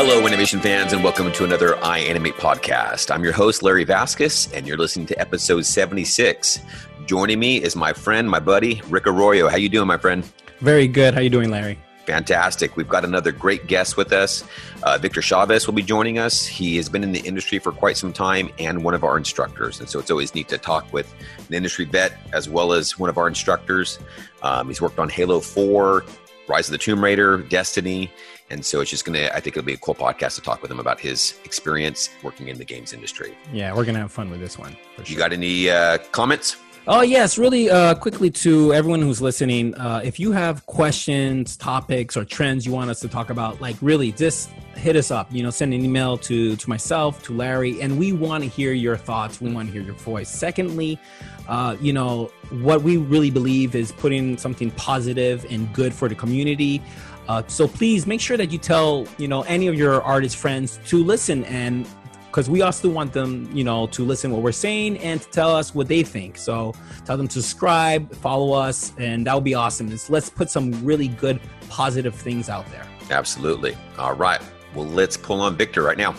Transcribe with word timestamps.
Hello, 0.00 0.24
animation 0.24 0.60
fans, 0.60 0.92
and 0.92 1.02
welcome 1.02 1.32
to 1.32 1.42
another 1.42 1.72
iAnimate 1.78 2.34
podcast. 2.34 3.12
I'm 3.12 3.24
your 3.24 3.32
host, 3.32 3.64
Larry 3.64 3.82
Vasquez, 3.82 4.48
and 4.54 4.64
you're 4.64 4.76
listening 4.76 5.06
to 5.06 5.20
episode 5.20 5.66
76. 5.66 6.60
Joining 7.04 7.40
me 7.40 7.60
is 7.60 7.74
my 7.74 7.92
friend, 7.92 8.30
my 8.30 8.38
buddy, 8.38 8.80
Rick 8.90 9.08
Arroyo. 9.08 9.48
How 9.48 9.56
you 9.56 9.68
doing, 9.68 9.88
my 9.88 9.98
friend? 9.98 10.24
Very 10.60 10.86
good. 10.86 11.14
How 11.14 11.20
you 11.20 11.30
doing, 11.30 11.50
Larry? 11.50 11.80
Fantastic. 12.06 12.76
We've 12.76 12.88
got 12.88 13.04
another 13.04 13.32
great 13.32 13.66
guest 13.66 13.96
with 13.96 14.12
us. 14.12 14.44
Uh, 14.84 14.98
Victor 14.98 15.20
Chavez 15.20 15.66
will 15.66 15.74
be 15.74 15.82
joining 15.82 16.16
us. 16.16 16.46
He 16.46 16.76
has 16.76 16.88
been 16.88 17.02
in 17.02 17.10
the 17.10 17.26
industry 17.26 17.58
for 17.58 17.72
quite 17.72 17.96
some 17.96 18.12
time 18.12 18.50
and 18.60 18.84
one 18.84 18.94
of 18.94 19.02
our 19.02 19.18
instructors. 19.18 19.80
And 19.80 19.88
so 19.88 19.98
it's 19.98 20.12
always 20.12 20.32
neat 20.32 20.46
to 20.50 20.58
talk 20.58 20.92
with 20.92 21.12
an 21.48 21.54
industry 21.54 21.86
vet 21.86 22.16
as 22.32 22.48
well 22.48 22.72
as 22.72 23.00
one 23.00 23.10
of 23.10 23.18
our 23.18 23.26
instructors. 23.26 23.98
Um, 24.44 24.68
he's 24.68 24.80
worked 24.80 25.00
on 25.00 25.08
Halo 25.08 25.40
4, 25.40 26.04
Rise 26.46 26.68
of 26.68 26.72
the 26.72 26.78
Tomb 26.78 27.02
Raider, 27.02 27.38
Destiny. 27.38 28.12
And 28.50 28.64
so 28.64 28.80
it's 28.80 28.90
just 28.90 29.04
going 29.04 29.18
to, 29.18 29.34
I 29.34 29.40
think 29.40 29.56
it'll 29.56 29.66
be 29.66 29.74
a 29.74 29.78
cool 29.78 29.94
podcast 29.94 30.34
to 30.36 30.40
talk 30.40 30.62
with 30.62 30.70
him 30.70 30.80
about 30.80 30.98
his 30.98 31.38
experience 31.44 32.10
working 32.22 32.48
in 32.48 32.56
the 32.56 32.64
games 32.64 32.92
industry. 32.92 33.36
Yeah, 33.52 33.74
we're 33.74 33.84
going 33.84 33.94
to 33.94 34.00
have 34.00 34.12
fun 34.12 34.30
with 34.30 34.40
this 34.40 34.58
one. 34.58 34.76
Sure. 34.96 35.04
You 35.06 35.16
got 35.16 35.32
any 35.32 35.68
uh, 35.68 35.98
comments? 36.12 36.56
Oh, 36.86 37.02
yes. 37.02 37.36
Really 37.36 37.68
uh, 37.68 37.94
quickly 37.96 38.30
to 38.30 38.72
everyone 38.72 39.02
who's 39.02 39.20
listening, 39.20 39.74
uh, 39.74 40.00
if 40.02 40.18
you 40.18 40.32
have 40.32 40.64
questions, 40.64 41.54
topics, 41.54 42.16
or 42.16 42.24
trends 42.24 42.64
you 42.64 42.72
want 42.72 42.88
us 42.88 43.00
to 43.00 43.08
talk 43.08 43.28
about, 43.28 43.60
like 43.60 43.76
really 43.82 44.10
just 44.12 44.48
hit 44.74 44.96
us 44.96 45.10
up. 45.10 45.30
You 45.30 45.42
know, 45.42 45.50
send 45.50 45.74
an 45.74 45.84
email 45.84 46.16
to, 46.16 46.56
to 46.56 46.68
myself, 46.68 47.22
to 47.24 47.34
Larry, 47.34 47.82
and 47.82 47.98
we 47.98 48.14
want 48.14 48.42
to 48.44 48.48
hear 48.48 48.72
your 48.72 48.96
thoughts. 48.96 49.38
We 49.38 49.52
want 49.52 49.68
to 49.68 49.72
hear 49.72 49.82
your 49.82 49.96
voice. 49.96 50.30
Secondly, 50.30 50.98
uh, 51.46 51.76
you 51.78 51.92
know, 51.92 52.30
what 52.62 52.80
we 52.80 52.96
really 52.96 53.30
believe 53.30 53.74
is 53.74 53.92
putting 53.92 54.38
something 54.38 54.70
positive 54.70 55.44
and 55.50 55.70
good 55.74 55.92
for 55.92 56.08
the 56.08 56.14
community. 56.14 56.82
Uh, 57.28 57.42
so 57.46 57.68
please 57.68 58.06
make 58.06 58.20
sure 58.20 58.36
that 58.36 58.50
you 58.50 58.58
tell 58.58 59.06
you 59.18 59.28
know 59.28 59.42
any 59.42 59.66
of 59.66 59.74
your 59.74 60.02
artist 60.02 60.36
friends 60.36 60.80
to 60.86 61.04
listen 61.04 61.44
and 61.44 61.86
because 62.26 62.48
we 62.48 62.62
also 62.62 62.88
want 62.88 63.12
them 63.12 63.50
you 63.52 63.64
know 63.64 63.86
to 63.88 64.04
listen 64.04 64.30
what 64.30 64.42
we're 64.42 64.50
saying 64.50 64.96
and 64.98 65.20
to 65.20 65.28
tell 65.28 65.54
us 65.54 65.74
what 65.74 65.88
they 65.88 66.02
think. 66.02 66.38
So 66.38 66.74
tell 67.04 67.16
them 67.16 67.28
to 67.28 67.42
subscribe 67.42 68.14
follow 68.16 68.52
us 68.54 68.92
and 68.98 69.26
that 69.26 69.34
would 69.34 69.44
be 69.44 69.54
awesome. 69.54 69.90
Just 69.90 70.08
let's 70.08 70.30
put 70.30 70.50
some 70.50 70.72
really 70.84 71.08
good 71.08 71.40
positive 71.68 72.14
things 72.14 72.48
out 72.48 72.66
there. 72.70 72.86
Absolutely. 73.10 73.76
All 73.98 74.14
right. 74.14 74.40
Well 74.74 74.86
let's 74.86 75.16
pull 75.16 75.40
on 75.42 75.56
victor 75.56 75.82
right 75.82 75.98
now. 75.98 76.14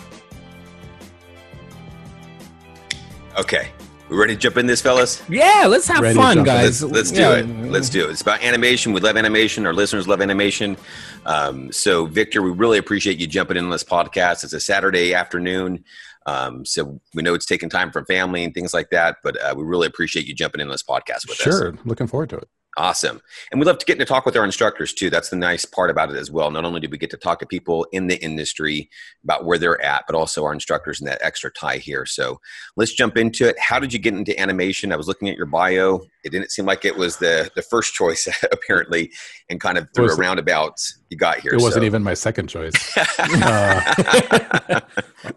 Okay 3.38 3.72
we 4.10 4.18
ready 4.18 4.34
to 4.34 4.40
jump 4.40 4.58
in 4.58 4.66
this, 4.66 4.82
fellas? 4.82 5.22
Yeah, 5.30 5.66
let's 5.68 5.88
have 5.88 6.02
ready 6.02 6.16
fun, 6.16 6.44
guys. 6.44 6.82
Let's, 6.82 6.94
let's 6.94 7.12
do 7.12 7.22
yeah. 7.22 7.36
it. 7.38 7.48
Let's 7.72 7.90
do 7.90 8.08
it. 8.08 8.12
It's 8.12 8.22
about 8.22 8.44
animation. 8.44 8.94
We 8.94 9.02
love 9.02 9.18
animation. 9.18 9.66
Our 9.66 9.74
listeners 9.74 10.08
love 10.08 10.22
animation. 10.22 10.78
Um, 11.26 11.72
so, 11.72 12.06
Victor, 12.06 12.42
we 12.42 12.52
really 12.52 12.78
appreciate 12.78 13.20
you 13.20 13.28
jumping 13.28 13.58
in 13.58 13.66
on 13.66 13.70
this 13.70 13.84
podcast. 13.84 14.44
It's 14.44 14.54
a 14.54 14.60
Saturday 14.60 15.14
afternoon. 15.14 15.84
Um, 16.26 16.66
so 16.66 17.00
we 17.14 17.24
know 17.24 17.34
it's 17.34 17.46
taking 17.46 17.70
time 17.70 17.92
from 17.92 18.06
family 18.06 18.44
and 18.44 18.54
things 18.54 18.74
like 18.74 18.90
that, 18.92 19.18
but 19.24 19.42
uh, 19.42 19.54
we 19.56 19.64
really 19.64 19.88
appreciate 19.88 20.28
you 20.28 20.36
jumping 20.36 20.62
in 20.62 20.68
on 20.68 20.72
this 20.72 20.84
podcast 20.84 21.28
with 21.28 21.38
sure. 21.38 21.54
us. 21.54 21.60
Sure. 21.60 21.78
Looking 21.86 22.08
forward 22.08 22.30
to 22.30 22.38
it. 22.38 22.50
Awesome. 22.78 23.20
And 23.52 23.60
we 23.60 23.66
love 23.66 23.80
to 23.80 23.86
get 23.86 23.98
to 23.98 24.06
talk 24.06 24.26
with 24.26 24.38
our 24.38 24.46
instructors 24.46 24.94
too. 24.94 25.10
That's 25.10 25.30
the 25.30 25.36
nice 25.36 25.66
part 25.66 25.90
about 25.90 26.12
it 26.12 26.16
as 26.16 26.30
well. 26.30 26.52
Not 26.52 26.66
only 26.66 26.80
do 26.80 26.88
we 26.88 26.98
get 26.98 27.10
to 27.10 27.18
talk 27.18 27.40
to 27.40 27.46
people 27.46 27.86
in 27.92 28.08
the 28.08 28.24
industry 28.24 28.90
about 29.24 29.44
where 29.44 29.58
they're 29.58 29.84
at, 29.84 30.06
but 30.08 30.16
also 30.16 30.46
our 30.46 30.54
instructors 30.54 31.00
and 31.00 31.10
that 31.10 31.20
extra 31.22 31.52
tie 31.52 31.78
here. 31.78 32.06
So 32.06 32.40
let's 32.78 32.94
jump 32.94 33.18
into 33.18 33.48
it. 33.48 33.58
How 33.60 33.80
did 33.80 33.92
you 33.92 33.98
get 33.98 34.14
into 34.14 34.40
animation? 34.40 34.94
I 34.94 34.98
was 34.98 35.08
looking 35.08 35.30
at 35.30 35.36
your 35.36 35.48
bio. 35.48 36.02
It 36.24 36.32
didn't 36.32 36.52
seem 36.52 36.66
like 36.66 36.86
it 36.86 36.96
was 36.96 37.18
the, 37.18 37.50
the 37.56 37.64
first 37.64 37.96
choice, 37.96 38.28
apparently, 38.52 39.12
and 39.50 39.60
kind 39.60 39.78
of 39.78 39.88
through 39.96 40.12
a 40.12 40.16
roundabout 40.16 40.80
you 41.10 41.18
got 41.18 41.40
here. 41.40 41.54
It 41.54 41.62
wasn't 41.62 41.82
so. 41.82 41.88
even 41.88 42.04
my 42.04 42.14
second 42.14 42.48
choice. 42.48 42.98
uh, 42.98 43.02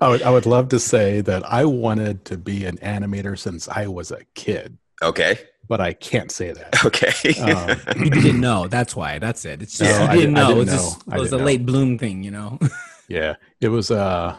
I, 0.01 0.09
would, 0.09 0.23
I 0.23 0.31
would 0.31 0.47
love 0.47 0.69
to 0.69 0.79
say 0.79 1.23
that 1.23 1.45
I 1.51 1.65
wanted 1.65 2.27
to 2.27 2.37
be 2.37 2.67
an 2.67 2.77
animator 2.79 3.39
since 3.39 3.69
I 3.69 3.87
was 3.87 4.11
a 4.11 4.21
kid. 4.35 4.77
Okay 5.01 5.39
but 5.73 5.81
I 5.81 5.95
can't 5.95 6.31
say 6.31 6.53
that. 6.53 6.85
Okay. 6.85 7.33
Um, 7.41 8.05
you 8.05 8.11
didn't 8.11 8.41
know. 8.43 8.69
That's 8.69 8.95
why. 8.95 9.19
That's 9.19 9.47
it. 9.47 9.63
It's 9.63 9.79
just 9.79 9.99
no, 9.99 10.13
you 10.13 10.21
didn't 10.21 10.35
know. 10.35 10.49
Didn't 10.49 10.69
it 10.69 10.73
was, 10.73 10.83
just, 10.83 11.09
it 11.09 11.19
was 11.19 11.33
a 11.33 11.39
know. 11.39 11.45
late 11.45 11.65
bloom 11.65 11.97
thing, 11.97 12.23
you 12.23 12.31
know. 12.31 12.59
yeah, 13.09 13.37
it 13.59 13.69
was. 13.69 13.91
Uh, 13.91 14.37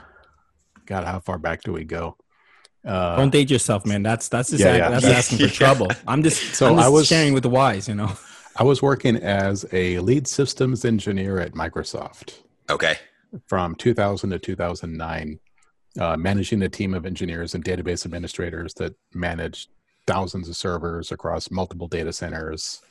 God, 0.85 1.05
how 1.05 1.19
far 1.22 1.39
back 1.39 1.63
do 1.63 1.73
we 1.73 1.85
go? 1.85 2.17
Uh, 2.85 3.16
Don't 3.16 3.31
date 3.31 3.49
yourself, 3.49 3.83
man. 3.83 4.03
That's 4.03 4.27
that's 4.27 4.51
just 4.51 4.63
yeah, 4.63 4.75
yeah. 4.75 4.89
that's 4.89 5.05
asking 5.05 5.39
for 5.39 5.51
trouble. 5.51 5.88
I'm 6.05 6.22
just 6.22 6.53
so 6.53 6.67
I'm 6.67 6.75
just 6.75 6.85
I 6.85 6.89
was 6.89 7.07
sharing 7.07 7.33
with 7.33 7.43
the 7.43 7.49
wise, 7.49 7.88
you 7.88 7.95
know. 7.95 8.11
I 8.55 8.63
was 8.63 8.83
working 8.83 9.16
as 9.16 9.66
a 9.72 9.97
lead 9.99 10.27
systems 10.27 10.85
engineer 10.85 11.39
at 11.39 11.53
Microsoft. 11.53 12.41
Okay. 12.69 12.97
From 13.47 13.73
2000 13.73 14.29
to 14.29 14.38
2009, 14.38 15.39
uh, 15.99 16.16
managing 16.16 16.61
a 16.61 16.69
team 16.69 16.93
of 16.93 17.07
engineers 17.07 17.55
and 17.55 17.66
database 17.66 18.05
administrators 18.05 18.75
that 18.75 18.93
managed 19.16 19.69
thousands 20.08 20.50
of 20.50 20.56
servers 20.56 21.12
across 21.12 21.52
multiple 21.52 21.88
data 21.88 22.14
centers 22.14 22.81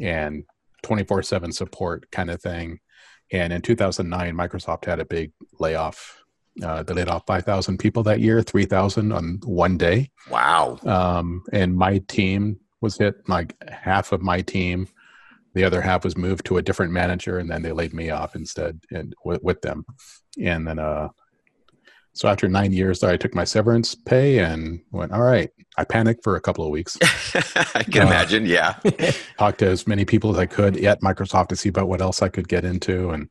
and 0.00 0.44
24 0.82 1.22
7 1.22 1.52
support 1.52 2.10
kind 2.10 2.30
of 2.30 2.40
thing. 2.40 2.80
And 3.32 3.52
in 3.52 3.62
2009, 3.62 4.34
Microsoft 4.34 4.84
had 4.84 5.00
a 5.00 5.04
big 5.04 5.32
layoff. 5.58 6.22
Uh, 6.62 6.82
they 6.82 6.94
laid 6.94 7.08
off 7.08 7.26
5,000 7.26 7.78
people 7.78 8.04
that 8.04 8.20
year, 8.20 8.42
3,000 8.42 9.12
on 9.12 9.40
one 9.44 9.76
day. 9.76 10.10
Wow. 10.30 10.78
Um, 10.84 11.42
and 11.52 11.76
my 11.76 11.98
team 12.06 12.60
was 12.80 12.98
hit, 12.98 13.28
like 13.28 13.56
half 13.68 14.12
of 14.12 14.22
my 14.22 14.40
team. 14.42 14.86
The 15.54 15.64
other 15.64 15.80
half 15.80 16.04
was 16.04 16.16
moved 16.16 16.46
to 16.46 16.58
a 16.58 16.62
different 16.62 16.92
manager, 16.92 17.38
and 17.38 17.50
then 17.50 17.62
they 17.62 17.72
laid 17.72 17.94
me 17.94 18.10
off 18.10 18.36
instead 18.36 18.80
and 18.90 19.14
with, 19.24 19.42
with 19.42 19.62
them. 19.62 19.84
And 20.40 20.66
then 20.66 20.78
uh, 20.78 21.08
so 22.14 22.28
after 22.28 22.48
nine 22.48 22.72
years, 22.72 23.02
I 23.02 23.16
took 23.16 23.34
my 23.34 23.42
severance 23.42 23.96
pay 23.96 24.38
and 24.38 24.80
went, 24.92 25.12
all 25.12 25.22
right. 25.22 25.50
I 25.76 25.82
panicked 25.82 26.22
for 26.22 26.36
a 26.36 26.40
couple 26.40 26.64
of 26.64 26.70
weeks. 26.70 26.96
I 27.74 27.82
can 27.82 28.02
uh, 28.02 28.06
imagine. 28.06 28.46
Yeah. 28.46 28.78
talked 29.38 29.58
to 29.58 29.66
as 29.66 29.88
many 29.88 30.04
people 30.04 30.30
as 30.30 30.38
I 30.38 30.46
could 30.46 30.76
at 30.84 31.00
Microsoft 31.00 31.48
to 31.48 31.56
see 31.56 31.68
about 31.68 31.88
what 31.88 32.00
else 32.00 32.22
I 32.22 32.28
could 32.28 32.48
get 32.48 32.64
into. 32.64 33.10
And, 33.10 33.28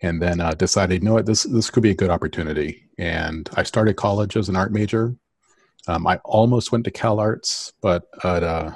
and 0.00 0.22
then 0.22 0.40
uh, 0.40 0.54
decided, 0.54 1.02
you 1.02 1.06
know 1.06 1.12
what, 1.12 1.26
this, 1.26 1.42
this 1.42 1.68
could 1.68 1.82
be 1.82 1.90
a 1.90 1.94
good 1.94 2.08
opportunity. 2.08 2.88
And 2.96 3.48
I 3.54 3.62
started 3.62 3.96
college 3.96 4.38
as 4.38 4.48
an 4.48 4.56
art 4.56 4.72
major. 4.72 5.14
Um, 5.86 6.06
I 6.06 6.16
almost 6.24 6.72
went 6.72 6.84
to 6.84 6.90
Cal 6.90 7.20
Arts, 7.20 7.74
but 7.82 8.04
uh, 8.24 8.72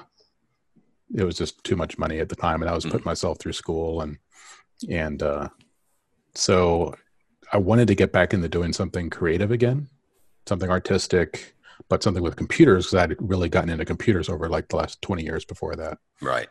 it 1.14 1.24
was 1.24 1.38
just 1.38 1.64
too 1.64 1.76
much 1.76 1.96
money 1.96 2.18
at 2.18 2.28
the 2.28 2.36
time. 2.36 2.60
And 2.60 2.70
I 2.70 2.74
was 2.74 2.84
mm-hmm. 2.84 2.92
putting 2.92 3.06
myself 3.06 3.38
through 3.38 3.54
school 3.54 4.02
and, 4.02 4.18
and 4.90 5.22
uh, 5.22 5.48
so 6.34 6.94
I 7.52 7.58
wanted 7.58 7.88
to 7.88 7.94
get 7.94 8.12
back 8.12 8.34
into 8.34 8.48
doing 8.48 8.72
something 8.72 9.10
creative 9.10 9.50
again, 9.50 9.88
something 10.46 10.70
artistic, 10.70 11.54
but 11.88 12.02
something 12.02 12.22
with 12.22 12.36
computers 12.36 12.86
because 12.86 13.02
I'd 13.02 13.16
really 13.20 13.48
gotten 13.48 13.70
into 13.70 13.84
computers 13.84 14.28
over 14.28 14.48
like 14.48 14.68
the 14.68 14.76
last 14.76 15.00
20 15.02 15.22
years 15.22 15.44
before 15.44 15.76
that. 15.76 15.98
Right. 16.20 16.48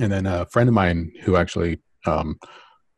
And 0.00 0.12
then 0.12 0.26
a 0.26 0.46
friend 0.46 0.68
of 0.68 0.74
mine 0.74 1.12
who 1.22 1.36
actually 1.36 1.80
um, 2.06 2.38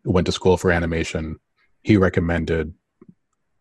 went 0.05 0.27
to 0.27 0.33
school 0.33 0.57
for 0.57 0.71
animation, 0.71 1.39
he 1.83 1.97
recommended 1.97 2.75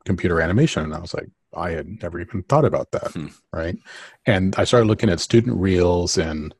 computer 0.06 0.42
animation. 0.42 0.84
And 0.84 0.94
I 0.94 1.00
was 1.00 1.14
like, 1.14 1.28
I 1.56 1.72
had 1.72 2.02
never 2.02 2.20
even 2.20 2.44
thought 2.44 2.66
about 2.66 2.92
that. 2.92 3.12
Hmm. 3.12 3.28
Right. 3.54 3.78
And 4.26 4.56
I 4.58 4.64
started 4.64 4.88
looking 4.88 5.10
at 5.10 5.20
student 5.20 5.58
reels 5.58 6.18
and, 6.18 6.54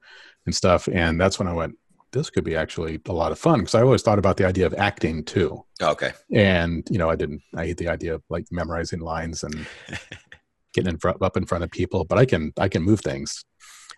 and 0.46 0.56
stuff. 0.56 0.88
And 0.92 1.20
that's 1.20 1.40
when 1.40 1.48
I 1.48 1.54
went, 1.54 1.76
this 2.12 2.30
could 2.30 2.44
be 2.44 2.56
actually 2.56 3.00
a 3.08 3.14
lot 3.14 3.32
of 3.32 3.40
fun 3.40 3.60
because 3.60 3.76
I 3.76 3.82
always 3.82 4.02
thought 4.02 4.20
about 4.20 4.38
the 4.38 4.46
idea 4.46 4.66
of 4.66 4.74
acting 4.76 5.24
too. 5.24 5.64
Okay. 5.82 6.12
And 6.32 6.88
you 6.90 6.98
know, 6.98 7.10
I 7.10 7.16
didn't. 7.16 7.42
I 7.56 7.68
hate 7.68 7.78
the 7.78 7.88
idea 7.88 8.16
of 8.16 8.24
like 8.30 8.46
memorizing 8.52 9.00
lines 9.00 9.44
and 9.44 9.66
getting 10.74 10.92
in 10.92 10.98
front, 10.98 11.22
up 11.22 11.38
in 11.38 11.46
front 11.46 11.64
of 11.64 11.72
people. 11.72 12.04
But 12.04 12.18
I 12.18 12.26
can 12.26 12.54
I 12.58 12.68
can 12.68 12.84
move 12.84 13.02
things 13.02 13.46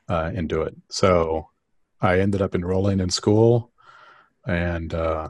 uh, 0.10 0.32
and 0.34 0.48
do 0.48 0.62
it. 0.62 0.76
So 0.90 1.48
I 2.02 2.20
ended 2.20 2.42
up 2.42 2.56
enrolling 2.56 3.00
in 3.00 3.10
school, 3.10 3.72
and 4.46 4.94
uh, 4.94 5.30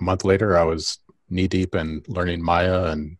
a 0.00 0.04
month 0.04 0.24
later, 0.24 0.58
I 0.58 0.64
was 0.64 0.98
knee 1.28 1.48
deep 1.48 1.74
in 1.74 2.02
learning 2.08 2.42
Maya 2.42 2.86
and 2.86 3.16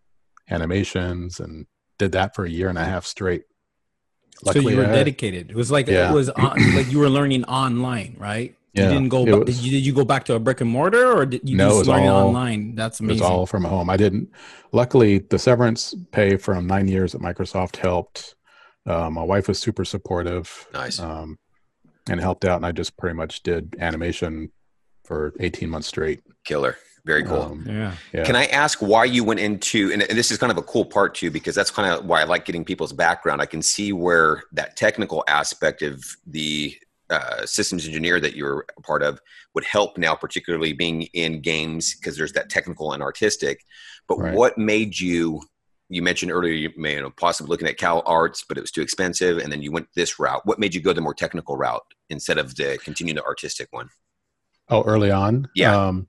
animations, 0.51 1.41
and 1.41 1.67
did 1.99 2.13
that 2.13 2.35
for 2.35 2.45
a 2.45 2.51
year 2.51 2.69
and 2.69 2.79
a 2.79 2.85
half 2.85 3.07
straight. 3.07 3.45
Luckily, 4.43 4.65
so 4.65 4.71
you 4.71 4.77
were 4.79 4.85
dedicated. 4.85 5.51
It 5.51 5.57
was 5.57 5.71
like 5.71 5.87
yeah. 5.87 6.11
it 6.11 6.15
was 6.15 6.31
on, 6.31 6.75
like 6.75 6.91
you 6.91 6.99
were 6.99 7.11
learning 7.11 7.45
online, 7.45 8.17
right? 8.19 8.57
Yeah, 8.73 8.85
you 8.85 8.89
didn't 8.91 9.09
go. 9.09 9.25
Was, 9.25 9.47
did, 9.47 9.65
you, 9.65 9.71
did 9.73 9.87
you 9.87 9.93
go 9.93 10.05
back 10.05 10.25
to 10.27 10.35
a 10.35 10.39
brick 10.39 10.61
and 10.61 10.71
mortar, 10.71 11.11
or 11.13 11.27
did 11.27 11.49
you 11.49 11.57
no, 11.57 11.79
just 11.79 11.89
learn 11.89 12.07
all, 12.07 12.29
online? 12.29 12.75
That's 12.77 13.01
amazing. 13.01 13.19
It 13.19 13.23
was 13.23 13.31
all 13.31 13.47
from 13.47 13.65
home. 13.65 13.91
I 13.91 13.97
didn't. 13.97 14.31
Luckily, 14.73 15.19
the 15.19 15.39
severance 15.39 15.95
pay 16.13 16.37
from 16.37 16.67
nine 16.67 16.87
years 16.87 17.15
at 17.15 17.21
Microsoft 17.21 17.77
helped. 17.77 18.37
Uh, 18.87 19.11
my 19.11 19.23
wife 19.23 19.49
was 19.49 19.59
super 19.59 19.85
supportive. 19.85 20.69
Nice. 20.73 21.01
Um, 21.01 21.39
and 22.09 22.21
helped 22.21 22.45
out, 22.45 22.57
and 22.57 22.67
I 22.67 22.73
just 22.73 22.97
pretty 22.97 23.17
much 23.17 23.43
did 23.43 23.77
animation 23.81 24.53
for 25.05 25.35
eighteen 25.41 25.69
months 25.69 25.89
straight. 25.89 26.21
Killer. 26.45 26.77
Very 27.05 27.25
cool. 27.25 27.43
Um, 27.43 27.67
yeah. 27.67 27.95
yeah. 28.13 28.25
Can 28.25 28.37
I 28.37 28.45
ask 28.47 28.81
why 28.81 29.05
you 29.05 29.25
went 29.25 29.41
into, 29.41 29.91
and, 29.91 30.03
and, 30.03 30.19
this 30.19 30.31
is 30.31 30.37
kind 30.37 30.53
of 30.53 30.59
a 30.59 30.63
cool 30.63 30.85
part 30.85 31.15
too, 31.15 31.31
because 31.31 31.55
that's 31.55 31.71
kind 31.71 31.91
of 31.91 32.05
why 32.05 32.21
I 32.21 32.25
like 32.25 32.45
getting 32.45 32.65
people's 32.65 32.93
background. 32.93 33.41
I 33.41 33.47
can 33.47 33.63
see 33.63 33.93
where 33.93 34.43
that 34.53 34.77
technical 34.77 35.25
aspect 35.27 35.81
of 35.81 36.05
the 36.27 36.77
uh, 37.11 37.45
systems 37.45 37.87
engineer 37.87 38.21
that 38.21 38.37
you're 38.37 38.65
a 38.79 38.81
part 38.83 39.03
of 39.03 39.21
would 39.55 39.65
help 39.65 39.99
now, 39.99 40.15
particularly 40.15 40.73
being 40.73 41.03
in 41.13 41.41
games 41.41 41.95
because 41.95 42.17
there's 42.17 42.33
that 42.33 42.49
technical 42.49 42.93
and 42.93 43.03
artistic. 43.03 43.65
But 44.09 44.19
Right. 44.19 44.35
what 44.35 44.57
made 44.57 44.99
you? 44.99 45.43
You 45.93 46.03
mentioned 46.03 46.31
earlier 46.31 46.53
you 46.53 46.71
may 46.77 46.95
you 46.95 47.01
know, 47.01 47.11
possibly 47.11 47.51
looking 47.51 47.67
at 47.67 47.77
Cal 47.77 48.03
Arts, 48.07 48.45
but 48.49 48.57
it 48.57 48.61
was 48.61 48.71
too 48.71 48.81
expensive, 48.81 49.39
and 49.39 49.51
then 49.53 49.61
you 49.61 49.73
went 49.73 49.89
this 49.97 50.21
route. 50.21 50.47
What 50.47 50.61
made 50.61 50.73
you 50.73 50.81
go 50.81 50.93
the 50.93 51.01
more 51.01 51.15
technical 51.15 51.57
route 51.57 51.83
instead 52.11 52.39
of 52.39 52.55
the 52.55 52.79
continue 52.79 53.13
the 53.13 53.25
artistic 53.25 53.67
one? 53.73 53.89
Oh, 54.69 54.85
early 54.85 55.11
on. 55.11 55.49
Yeah. 55.57 55.77
Um, 55.77 56.07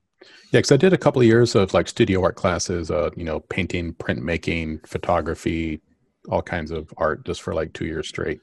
yeah, 0.52 0.60
because 0.60 0.72
I 0.72 0.78
did 0.78 0.94
a 0.94 0.98
couple 1.00 1.22
of 1.22 1.28
years 1.28 1.56
of 1.56 1.74
like 1.74 1.88
studio 1.88 2.22
art 2.22 2.36
classes, 2.36 2.92
uh, 2.92 3.10
you 3.16 3.24
know, 3.24 3.40
painting, 3.40 3.94
printmaking, 3.94 4.86
photography, 4.86 5.82
all 6.30 6.44
kinds 6.44 6.70
of 6.70 6.94
art, 6.98 7.26
just 7.26 7.42
for 7.42 7.56
like 7.56 7.74
two 7.74 7.86
years 7.86 8.08
straight. 8.08 8.40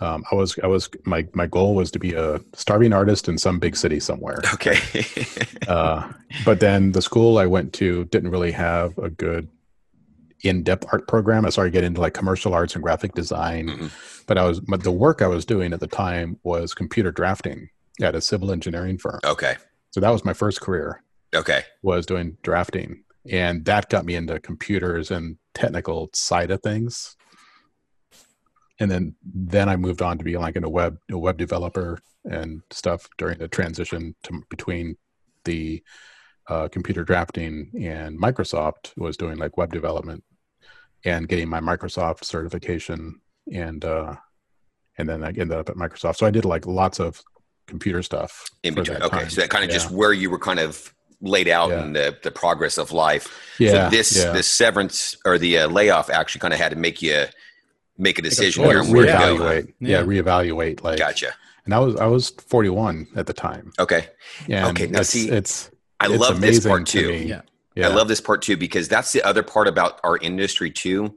Um, 0.00 0.24
I 0.30 0.34
was, 0.36 0.58
I 0.62 0.66
was, 0.68 0.88
my 1.04 1.26
my 1.34 1.46
goal 1.46 1.74
was 1.74 1.90
to 1.90 1.98
be 1.98 2.14
a 2.14 2.40
starving 2.54 2.92
artist 2.92 3.28
in 3.28 3.36
some 3.36 3.58
big 3.58 3.76
city 3.76 4.00
somewhere. 4.00 4.38
Okay. 4.54 4.78
Uh, 5.68 6.10
but 6.46 6.60
then 6.60 6.92
the 6.92 7.02
school 7.02 7.36
I 7.36 7.44
went 7.44 7.74
to 7.74 8.06
didn't 8.06 8.30
really 8.30 8.52
have 8.52 8.96
a 8.96 9.10
good 9.10 9.48
in-depth 10.42 10.86
art 10.92 11.06
program. 11.06 11.44
I 11.44 11.50
started 11.50 11.72
getting 11.74 11.88
into 11.88 12.00
like 12.00 12.14
commercial 12.14 12.54
arts 12.54 12.74
and 12.74 12.82
graphic 12.82 13.12
design. 13.14 13.68
Mhm. 13.68 14.24
But 14.26 14.38
I 14.38 14.44
was, 14.44 14.60
but 14.60 14.82
the 14.82 14.90
work 14.92 15.20
I 15.20 15.26
was 15.26 15.44
doing 15.44 15.74
at 15.74 15.80
the 15.80 15.86
time 15.86 16.38
was 16.42 16.72
computer 16.72 17.12
drafting 17.12 17.68
at 18.00 18.14
a 18.14 18.20
civil 18.22 18.50
engineering 18.50 18.96
firm. 18.96 19.20
okay. 19.24 19.56
So 19.90 20.00
that 20.00 20.08
was 20.10 20.24
my 20.24 20.32
first 20.32 20.62
career 20.62 21.02
Okay. 21.34 21.64
was 21.82 22.06
doing 22.06 22.38
drafting 22.42 23.02
and 23.30 23.64
that 23.66 23.90
got 23.90 24.06
me 24.06 24.14
into 24.14 24.40
computers 24.40 25.10
and 25.10 25.36
technical 25.52 26.08
side 26.14 26.50
of 26.50 26.62
things 26.62 27.14
and 28.80 28.90
then 28.90 29.14
then 29.24 29.68
i 29.68 29.76
moved 29.76 30.02
on 30.02 30.18
to 30.18 30.24
be 30.24 30.36
like 30.36 30.56
in 30.56 30.64
a 30.64 30.68
web 30.68 30.96
a 31.10 31.18
web 31.18 31.36
developer 31.38 31.98
and 32.30 32.62
stuff 32.70 33.08
during 33.18 33.38
the 33.38 33.48
transition 33.48 34.14
to, 34.22 34.42
between 34.50 34.96
the 35.44 35.82
uh, 36.48 36.68
computer 36.68 37.04
drafting 37.04 37.70
and 37.80 38.20
microsoft 38.20 38.92
was 38.96 39.16
doing 39.16 39.36
like 39.38 39.56
web 39.56 39.72
development 39.72 40.22
and 41.04 41.28
getting 41.28 41.48
my 41.48 41.60
microsoft 41.60 42.24
certification 42.24 43.20
and 43.52 43.84
uh 43.84 44.14
and 44.96 45.08
then 45.08 45.22
i 45.22 45.28
ended 45.28 45.52
up 45.52 45.68
at 45.68 45.76
microsoft 45.76 46.16
so 46.16 46.26
i 46.26 46.30
did 46.30 46.44
like 46.44 46.66
lots 46.66 46.98
of 47.00 47.22
computer 47.66 48.02
stuff 48.02 48.46
In 48.62 48.74
between. 48.74 49.02
Okay. 49.02 49.18
time. 49.18 49.28
So 49.30 49.42
that 49.42 49.50
kind 49.50 49.62
of 49.62 49.68
Yeah. 49.68 49.74
just 49.76 49.90
where 49.90 50.12
you 50.14 50.30
were 50.30 50.38
kind 50.38 50.58
of 50.58 50.94
laid 51.20 51.48
out 51.48 51.68
Yeah. 51.68 51.82
in 51.84 51.92
the, 51.92 52.16
the 52.22 52.30
progress 52.30 52.78
of 52.78 52.92
life. 52.92 53.28
yeah 53.58 53.90
so 53.90 53.90
this 53.90 54.16
yeah. 54.16 54.32
this 54.32 54.46
severance 54.46 55.14
or 55.26 55.36
the 55.36 55.58
uh, 55.58 55.68
layoff 55.68 56.08
actually 56.08 56.40
kind 56.40 56.54
of 56.54 56.60
had 56.60 56.70
to 56.70 56.76
make 56.76 57.02
you 57.02 57.26
make 57.98 58.18
a 58.18 58.22
decision 58.22 58.62
choice. 58.64 58.70
here 58.72 58.80
on 58.80 58.90
where 58.90 59.06
to 59.06 59.12
go. 59.12 59.18
reevaluate. 59.36 59.74
Yeah. 59.80 60.00
Yeah. 60.00 60.02
reevaluate. 60.04 60.82
Like, 60.82 60.98
Gotcha. 60.98 61.32
and 61.64 61.74
I 61.74 61.78
was 61.80 61.96
I 61.96 62.06
was 62.06 62.30
41 62.30 63.08
at 63.16 63.26
the 63.26 63.32
time. 63.32 63.72
Okay. 63.78 64.06
And 64.48 64.66
Okay, 64.68 64.86
now 64.86 65.00
it's, 65.00 65.10
see, 65.10 65.28
it's 65.28 65.70
I 66.00 66.06
it's 66.06 66.18
love 66.18 66.40
this 66.40 66.64
part 66.66 66.86
too. 66.86 67.08
me. 67.08 67.24
Yeah. 67.24 67.42
Yeah. 67.74 67.88
I 67.88 67.94
love 67.94 68.08
this 68.08 68.20
part 68.20 68.42
too 68.42 68.56
because 68.56 68.88
that's 68.88 69.12
the 69.12 69.22
other 69.22 69.42
part 69.42 69.68
about 69.68 70.00
our 70.04 70.16
industry 70.18 70.70
too. 70.70 71.16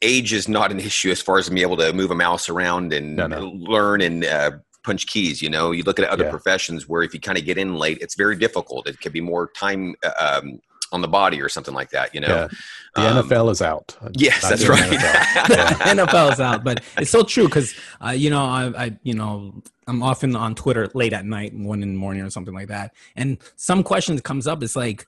Age 0.00 0.32
is 0.32 0.48
not 0.48 0.70
an 0.70 0.78
issue 0.78 1.10
as 1.10 1.20
far 1.20 1.38
as 1.38 1.48
being 1.48 1.62
able 1.62 1.76
to 1.78 1.92
move 1.92 2.10
a 2.10 2.14
mouse 2.14 2.48
around 2.48 2.92
and 2.92 3.16
No, 3.16 3.26
no. 3.26 3.40
learn 3.56 4.00
and 4.00 4.24
uh, 4.24 4.52
punch 4.84 5.06
keys. 5.08 5.42
You 5.42 5.50
know, 5.50 5.72
you 5.72 5.82
look 5.82 5.98
at 5.98 6.08
other 6.08 6.24
Yeah. 6.24 6.30
professions 6.30 6.88
where 6.88 7.02
if 7.02 7.12
you 7.14 7.20
kind 7.20 7.36
of 7.36 7.44
get 7.44 7.58
in 7.58 7.74
late, 7.74 7.98
it's 8.00 8.14
very 8.14 8.36
difficult. 8.36 8.86
It 8.88 9.00
could 9.00 9.12
be 9.12 9.20
more 9.20 9.50
time 9.56 9.96
uh, 10.04 10.40
um, 10.42 10.60
on 10.92 11.00
the 11.02 11.08
body 11.08 11.40
or 11.40 11.48
something 11.48 11.74
like 11.74 11.90
that. 11.90 12.14
You 12.14 12.20
know, 12.20 12.28
Yeah. 12.28 12.48
The 12.94 13.02
Um, 13.18 13.28
NFL 13.28 13.50
is 13.50 13.62
out. 13.62 13.96
Yes, 14.14 14.42
Not 14.42 14.48
that's 14.50 14.66
right. 14.68 14.80
NFL. 14.90 15.50
Yeah. 15.50 15.72
NFL's 15.94 16.40
out, 16.40 16.64
but 16.64 16.82
it's 16.96 17.10
so 17.10 17.22
true 17.22 17.44
because 17.44 17.74
uh, 18.04 18.10
you 18.10 18.30
know 18.30 18.42
I, 18.44 18.84
I 18.84 18.98
you 19.02 19.14
know 19.14 19.62
I'm 19.86 20.02
often 20.02 20.34
on 20.36 20.54
Twitter 20.54 20.88
late 20.94 21.12
at 21.12 21.24
night, 21.24 21.54
one 21.54 21.82
in 21.82 21.92
the 21.94 21.98
morning 21.98 22.22
or 22.22 22.30
something 22.30 22.54
like 22.54 22.68
that, 22.68 22.94
and 23.16 23.38
some 23.56 23.82
questions 23.82 24.20
comes 24.20 24.46
up. 24.46 24.62
It's 24.62 24.76
like, 24.76 25.06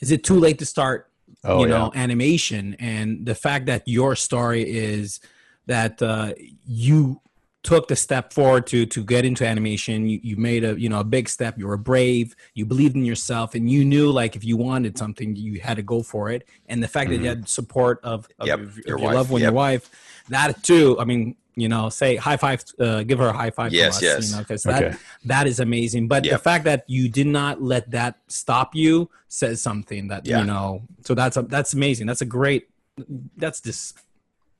is 0.00 0.10
it 0.10 0.24
too 0.24 0.38
late 0.38 0.58
to 0.58 0.66
start? 0.66 1.10
Oh, 1.44 1.60
you 1.60 1.68
yeah. 1.70 1.78
know, 1.78 1.92
animation, 1.94 2.74
and 2.80 3.24
the 3.24 3.34
fact 3.34 3.66
that 3.66 3.82
your 3.86 4.16
story 4.16 4.62
is 4.68 5.20
that 5.66 6.00
uh, 6.02 6.32
you 6.66 7.20
took 7.68 7.84
the 7.88 7.96
step 8.06 8.32
forward 8.32 8.64
to 8.72 8.78
to 8.94 9.00
get 9.14 9.22
into 9.30 9.42
animation. 9.52 9.96
You, 10.10 10.18
you 10.28 10.36
made 10.50 10.62
a 10.70 10.72
you 10.82 10.88
know 10.92 11.00
a 11.00 11.08
big 11.16 11.26
step. 11.36 11.52
You 11.60 11.66
were 11.72 11.76
brave. 11.92 12.26
You 12.58 12.64
believed 12.72 12.96
in 13.00 13.04
yourself 13.12 13.48
and 13.56 13.64
you 13.74 13.84
knew 13.92 14.10
like 14.20 14.32
if 14.38 14.42
you 14.50 14.56
wanted 14.56 14.92
something 15.02 15.36
you 15.36 15.60
had 15.68 15.76
to 15.76 15.82
go 15.94 15.98
for 16.12 16.30
it. 16.34 16.40
And 16.70 16.76
the 16.82 16.88
fact 16.88 17.10
that 17.10 17.18
you 17.22 17.28
had 17.34 17.48
support 17.60 17.96
of, 18.12 18.18
of 18.40 18.46
Yep, 18.50 18.58
your, 18.58 18.68
your 18.68 18.70
of 18.70 18.86
your 18.86 18.98
wife, 18.98 19.14
loved 19.18 19.30
one 19.34 19.42
your 19.42 19.52
wife 19.52 19.84
that 20.34 20.62
too 20.62 20.86
i 21.02 21.04
mean 21.10 21.22
you 21.62 21.68
know 21.72 21.84
say 22.00 22.10
high 22.16 22.36
five 22.44 22.60
uh, 22.86 23.02
give 23.08 23.18
her 23.22 23.28
a 23.34 23.36
high 23.42 23.50
five 23.58 23.70
Yes, 23.72 23.98
from 23.98 23.98
us, 23.98 24.02
yes. 24.10 24.30
you 24.30 24.36
know 24.36 24.42
because 24.44 24.62
that 24.70 24.82
Okay. 24.84 24.96
that 25.32 25.46
is 25.52 25.58
amazing. 25.68 26.02
But 26.12 26.22
the 26.34 26.38
fact 26.50 26.62
that 26.70 26.80
you 26.96 27.04
did 27.18 27.26
not 27.40 27.54
let 27.72 27.84
that 27.98 28.12
stop 28.40 28.68
you 28.82 29.10
says 29.40 29.56
something 29.68 30.02
that 30.12 30.22
Yeah. 30.26 30.38
you 30.40 30.46
know 30.52 30.66
so 31.06 31.14
that's 31.20 31.36
a, 31.40 31.42
that's 31.54 31.72
amazing. 31.80 32.06
That's 32.10 32.22
a 32.28 32.30
great 32.38 32.62
that's 33.42 33.60
just 33.68 33.98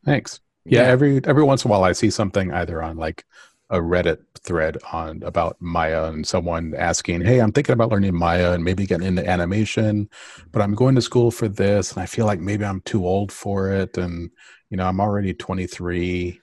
Thanks. 0.04 0.40
Yeah, 0.68 0.82
Yeah. 0.82 0.88
Every 0.88 1.20
every 1.24 1.42
once 1.42 1.64
in 1.64 1.70
a 1.70 1.72
while, 1.72 1.84
I 1.84 1.92
see 1.92 2.10
something 2.10 2.52
either 2.52 2.82
on 2.82 2.96
like 2.96 3.24
a 3.70 3.78
Reddit 3.78 4.18
thread 4.42 4.78
on 4.92 5.22
about 5.22 5.56
Maya 5.60 6.04
and 6.04 6.26
someone 6.26 6.74
asking, 6.76 7.22
"Hey, 7.22 7.40
I'm 7.40 7.52
thinking 7.52 7.74
about 7.74 7.90
learning 7.90 8.14
Maya 8.14 8.52
and 8.52 8.64
maybe 8.64 8.86
getting 8.86 9.06
into 9.06 9.28
animation, 9.28 10.08
but 10.52 10.62
I'm 10.62 10.74
going 10.74 10.94
to 10.94 11.02
school 11.02 11.30
for 11.30 11.48
this, 11.48 11.92
and 11.92 12.02
I 12.02 12.06
feel 12.06 12.26
like 12.26 12.40
maybe 12.40 12.64
I'm 12.64 12.80
too 12.82 13.06
old 13.06 13.30
for 13.32 13.70
it, 13.70 13.98
and 13.98 14.30
you 14.70 14.76
know, 14.76 14.86
I'm 14.86 15.00
already 15.00 15.34
23." 15.34 16.40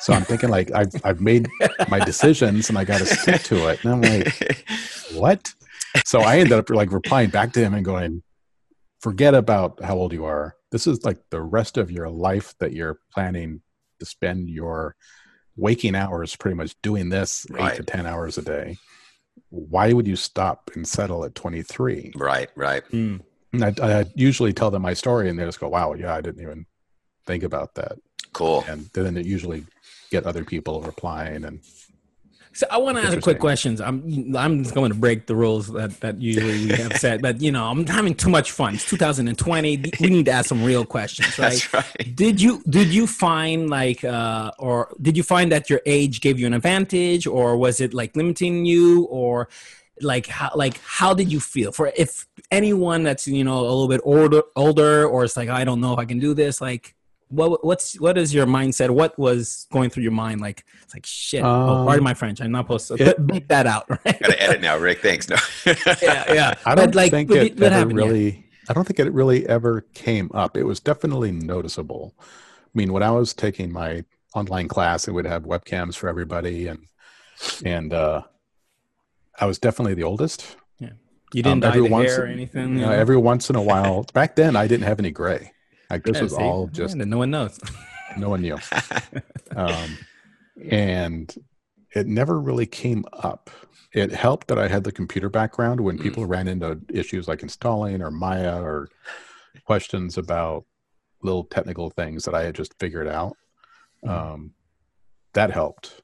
So 0.00 0.12
I'm 0.12 0.24
thinking 0.24 0.50
like 0.50 0.72
I've 0.72 0.92
I've 1.04 1.20
made 1.20 1.48
my 1.88 2.00
decisions 2.00 2.68
and 2.68 2.76
I 2.76 2.84
got 2.84 2.98
to 2.98 3.06
stick 3.06 3.42
to 3.44 3.68
it. 3.68 3.84
And 3.84 3.92
I'm 3.92 4.02
like, 4.02 4.66
what? 5.14 5.54
So 6.04 6.20
I 6.20 6.38
ended 6.38 6.52
up 6.52 6.68
like 6.70 6.90
replying 6.92 7.30
back 7.30 7.52
to 7.52 7.60
him 7.60 7.74
and 7.74 7.84
going, 7.84 8.22
forget 9.00 9.34
about 9.34 9.82
how 9.82 9.94
old 9.96 10.12
you 10.12 10.24
are. 10.24 10.56
This 10.72 10.86
is 10.86 11.04
like 11.04 11.18
the 11.30 11.40
rest 11.40 11.76
of 11.78 11.90
your 11.90 12.08
life 12.08 12.54
that 12.58 12.72
you're 12.72 12.98
planning 13.12 13.60
to 14.04 14.10
spend 14.10 14.48
your 14.48 14.94
waking 15.56 15.94
hours 15.94 16.36
pretty 16.36 16.56
much 16.56 16.74
doing 16.82 17.08
this 17.08 17.46
eight 17.58 17.76
to 17.76 17.82
10 17.82 18.06
hours 18.06 18.38
a 18.38 18.42
day. 18.42 18.76
Why 19.50 19.92
would 19.92 20.06
you 20.06 20.16
stop 20.16 20.70
and 20.74 20.86
settle 20.86 21.24
at 21.24 21.34
23? 21.34 22.12
right, 22.16 22.50
right. 22.56 22.82
mm, 22.90 23.20
And 23.52 23.64
I, 23.64 24.00
I 24.00 24.04
usually 24.16 24.52
tell 24.52 24.70
them 24.70 24.82
my 24.82 24.94
story 24.94 25.28
and 25.28 25.38
they 25.38 25.44
just 25.44 25.60
go, 25.60 25.68
wow, 25.68 25.94
yeah, 25.94 26.14
I 26.14 26.20
didn't 26.20 26.42
even 26.42 26.66
think 27.26 27.42
about 27.44 27.74
that. 27.76 27.92
Cool. 28.32 28.64
And 28.66 28.90
then 28.92 29.16
it 29.16 29.26
usually 29.26 29.64
get 30.10 30.24
other 30.26 30.44
people 30.44 30.82
replying 30.82 31.44
and 31.44 31.60
So 32.54 32.66
I 32.70 32.78
want 32.78 32.96
to 32.98 33.02
ask 33.02 33.16
a 33.16 33.20
quick 33.20 33.40
questions. 33.40 33.80
I'm 33.80 34.34
I'm 34.36 34.62
just 34.62 34.74
going 34.74 34.92
to 34.92 34.96
break 34.96 35.26
the 35.26 35.34
rules 35.34 35.66
that 35.72 36.00
that 36.00 36.20
usually 36.20 36.66
we 36.66 36.72
have 36.76 36.96
set. 36.96 37.20
but 37.20 37.40
you 37.40 37.50
know 37.50 37.64
I'm 37.64 37.84
having 37.86 38.14
too 38.14 38.30
much 38.30 38.52
fun. 38.52 38.74
It's 38.74 38.88
2020. 38.88 39.92
We 40.00 40.08
need 40.08 40.26
to 40.26 40.30
ask 40.30 40.48
some 40.48 40.62
real 40.62 40.84
questions, 40.84 41.38
right? 41.38 41.72
Right. 41.72 42.14
Did 42.14 42.40
you 42.40 42.62
did 42.68 42.94
you 42.94 43.06
find 43.06 43.68
like 43.68 44.04
uh 44.04 44.52
or 44.58 44.94
did 45.02 45.16
you 45.16 45.24
find 45.24 45.50
that 45.50 45.68
your 45.68 45.80
age 45.84 46.20
gave 46.20 46.38
you 46.38 46.46
an 46.46 46.54
advantage 46.54 47.26
or 47.26 47.56
was 47.56 47.80
it 47.80 47.92
like 47.92 48.14
limiting 48.14 48.64
you 48.64 49.04
or 49.04 49.48
like 50.00 50.26
how 50.26 50.50
like 50.54 50.80
how 50.84 51.14
did 51.14 51.30
you 51.32 51.40
feel 51.40 51.72
for 51.72 51.92
if 51.96 52.26
anyone 52.50 53.02
that's 53.02 53.26
you 53.26 53.44
know 53.44 53.60
a 53.60 53.62
little 53.62 53.88
bit 53.88 54.00
older 54.04 54.42
older 54.54 55.06
or 55.06 55.24
it's 55.24 55.36
like 55.36 55.48
I 55.48 55.64
don't 55.64 55.80
know 55.80 55.92
if 55.92 55.98
I 55.98 56.04
can 56.04 56.18
do 56.18 56.34
this 56.34 56.60
like 56.60 56.94
what 57.28 57.64
what's 57.64 57.98
what 58.00 58.16
is 58.18 58.32
your 58.34 58.46
mindset 58.46 58.90
what 58.90 59.18
was 59.18 59.66
going 59.72 59.90
through 59.90 60.02
your 60.02 60.12
mind 60.12 60.40
like 60.40 60.64
it's 60.82 60.94
like 60.94 61.04
shit 61.06 61.42
oh, 61.42 61.48
Um, 61.48 61.86
pardon 61.86 62.04
my 62.04 62.14
French 62.14 62.40
I'm 62.40 62.52
not 62.52 62.64
supposed 62.66 62.88
to 62.88 62.94
it- 63.10 63.26
beat 63.26 63.48
that 63.48 63.66
out 63.66 63.86
right 63.88 64.20
Got 64.20 64.30
to 64.30 64.42
edit 64.42 64.60
now, 64.60 64.76
Rick. 64.76 65.00
Thanks. 65.00 65.28
No. 65.28 65.36
yeah 66.02 66.32
yeah 66.32 66.54
I 66.64 66.74
don't 66.74 66.94
like 66.94 67.10
think 67.10 67.30
what, 67.30 67.38
it 67.38 67.54
what 67.54 67.62
ever 67.64 67.74
happened 67.74 67.98
yeah. 67.98 68.04
really. 68.04 68.46
I 68.68 68.72
don't 68.72 68.84
think 68.86 68.98
it 68.98 69.12
really 69.12 69.46
ever 69.48 69.82
came 69.92 70.30
up. 70.32 70.56
It 70.56 70.62
was 70.64 70.80
definitely 70.80 71.32
noticeable. 71.32 72.14
I 72.18 72.24
mean, 72.72 72.92
when 72.94 73.02
I 73.02 73.10
was 73.10 73.34
taking 73.34 73.70
my 73.70 74.04
online 74.34 74.68
class, 74.68 75.06
it 75.06 75.12
would 75.12 75.26
have 75.26 75.42
webcams 75.44 75.96
for 75.96 76.08
everybody, 76.08 76.68
and 76.68 76.86
and 77.64 77.92
uh, 77.92 78.22
I 79.38 79.46
was 79.46 79.58
definitely 79.58 79.94
the 79.94 80.04
oldest. 80.04 80.56
you 80.80 80.88
didn't 81.42 81.46
um, 81.52 81.60
dye 81.60 81.68
every 81.68 81.82
the 81.82 81.90
once- 81.90 82.10
hair 82.12 82.22
or 82.24 82.26
anything 82.26 82.68
You 82.70 82.74
you 82.76 82.80
know, 82.82 82.86
know? 82.90 82.92
every 82.96 83.16
once 83.18 83.50
in 83.50 83.56
a 83.56 83.62
while. 83.62 84.04
back 84.14 84.34
then, 84.36 84.56
I 84.56 84.66
didn't 84.66 84.86
have 84.86 84.98
any 84.98 85.10
gray. 85.10 85.52
Like 85.94 86.02
this 86.02 86.20
was 86.20 86.32
see? 86.34 86.42
all 86.42 86.66
just 86.66 86.96
Yeah, 86.96 87.04
no 87.04 87.18
one 87.18 87.30
knows 87.30 87.60
no 88.18 88.28
one 88.28 88.42
knew. 88.42 88.58
um, 89.56 89.96
and 90.70 91.32
it 91.94 92.08
never 92.08 92.40
really 92.40 92.66
came 92.66 93.04
up. 93.12 93.48
It 93.92 94.10
helped 94.12 94.48
that 94.48 94.58
I 94.58 94.66
had 94.66 94.82
the 94.82 94.90
computer 94.90 95.28
background 95.28 95.80
when 95.80 95.98
people 95.98 96.26
ran 96.26 96.48
into 96.48 96.80
issues 96.92 97.28
like 97.28 97.42
installing 97.44 98.02
or 98.02 98.10
Maya 98.10 98.60
or 98.60 98.88
questions 99.66 100.18
about 100.18 100.64
little 101.22 101.44
technical 101.44 101.90
things 101.90 102.24
that 102.24 102.34
I 102.34 102.42
had 102.42 102.56
just 102.56 102.74
figured 102.80 103.06
out. 103.06 103.36
Um, 104.04 104.54
that 105.34 105.52
helped. 105.52 106.02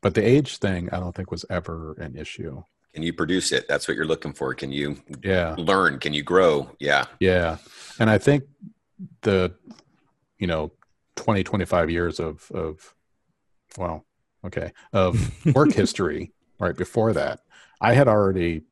But 0.00 0.14
the 0.14 0.26
age 0.26 0.56
thing, 0.58 0.90
I 0.90 0.98
don't 0.98 1.14
think 1.14 1.30
was 1.30 1.44
ever 1.48 1.94
an 2.00 2.16
issue. 2.16 2.60
Can 2.92 3.04
you 3.04 3.12
produce 3.12 3.52
it? 3.52 3.68
That's 3.68 3.86
what 3.86 3.96
you're 3.96 4.04
looking 4.04 4.32
for. 4.32 4.52
Can 4.52 4.72
you 4.72 4.96
Yeah. 5.22 5.54
learn? 5.56 6.00
Can 6.00 6.12
you 6.12 6.24
grow? 6.24 6.74
Yeah. 6.80 7.06
Yeah. 7.20 7.58
And 8.00 8.10
I 8.10 8.18
think 8.18 8.42
the, 9.22 9.54
you 10.38 10.46
know, 10.46 10.72
20, 11.16 11.44
25 11.44 11.90
years 11.90 12.20
of, 12.20 12.50
of, 12.52 12.94
well, 13.76 14.04
okay, 14.44 14.72
of 14.92 15.44
work 15.54 15.72
history 15.72 16.32
right 16.58 16.76
before 16.76 17.12
that, 17.12 17.40
I 17.80 17.94
had 17.94 18.08
already 18.08 18.62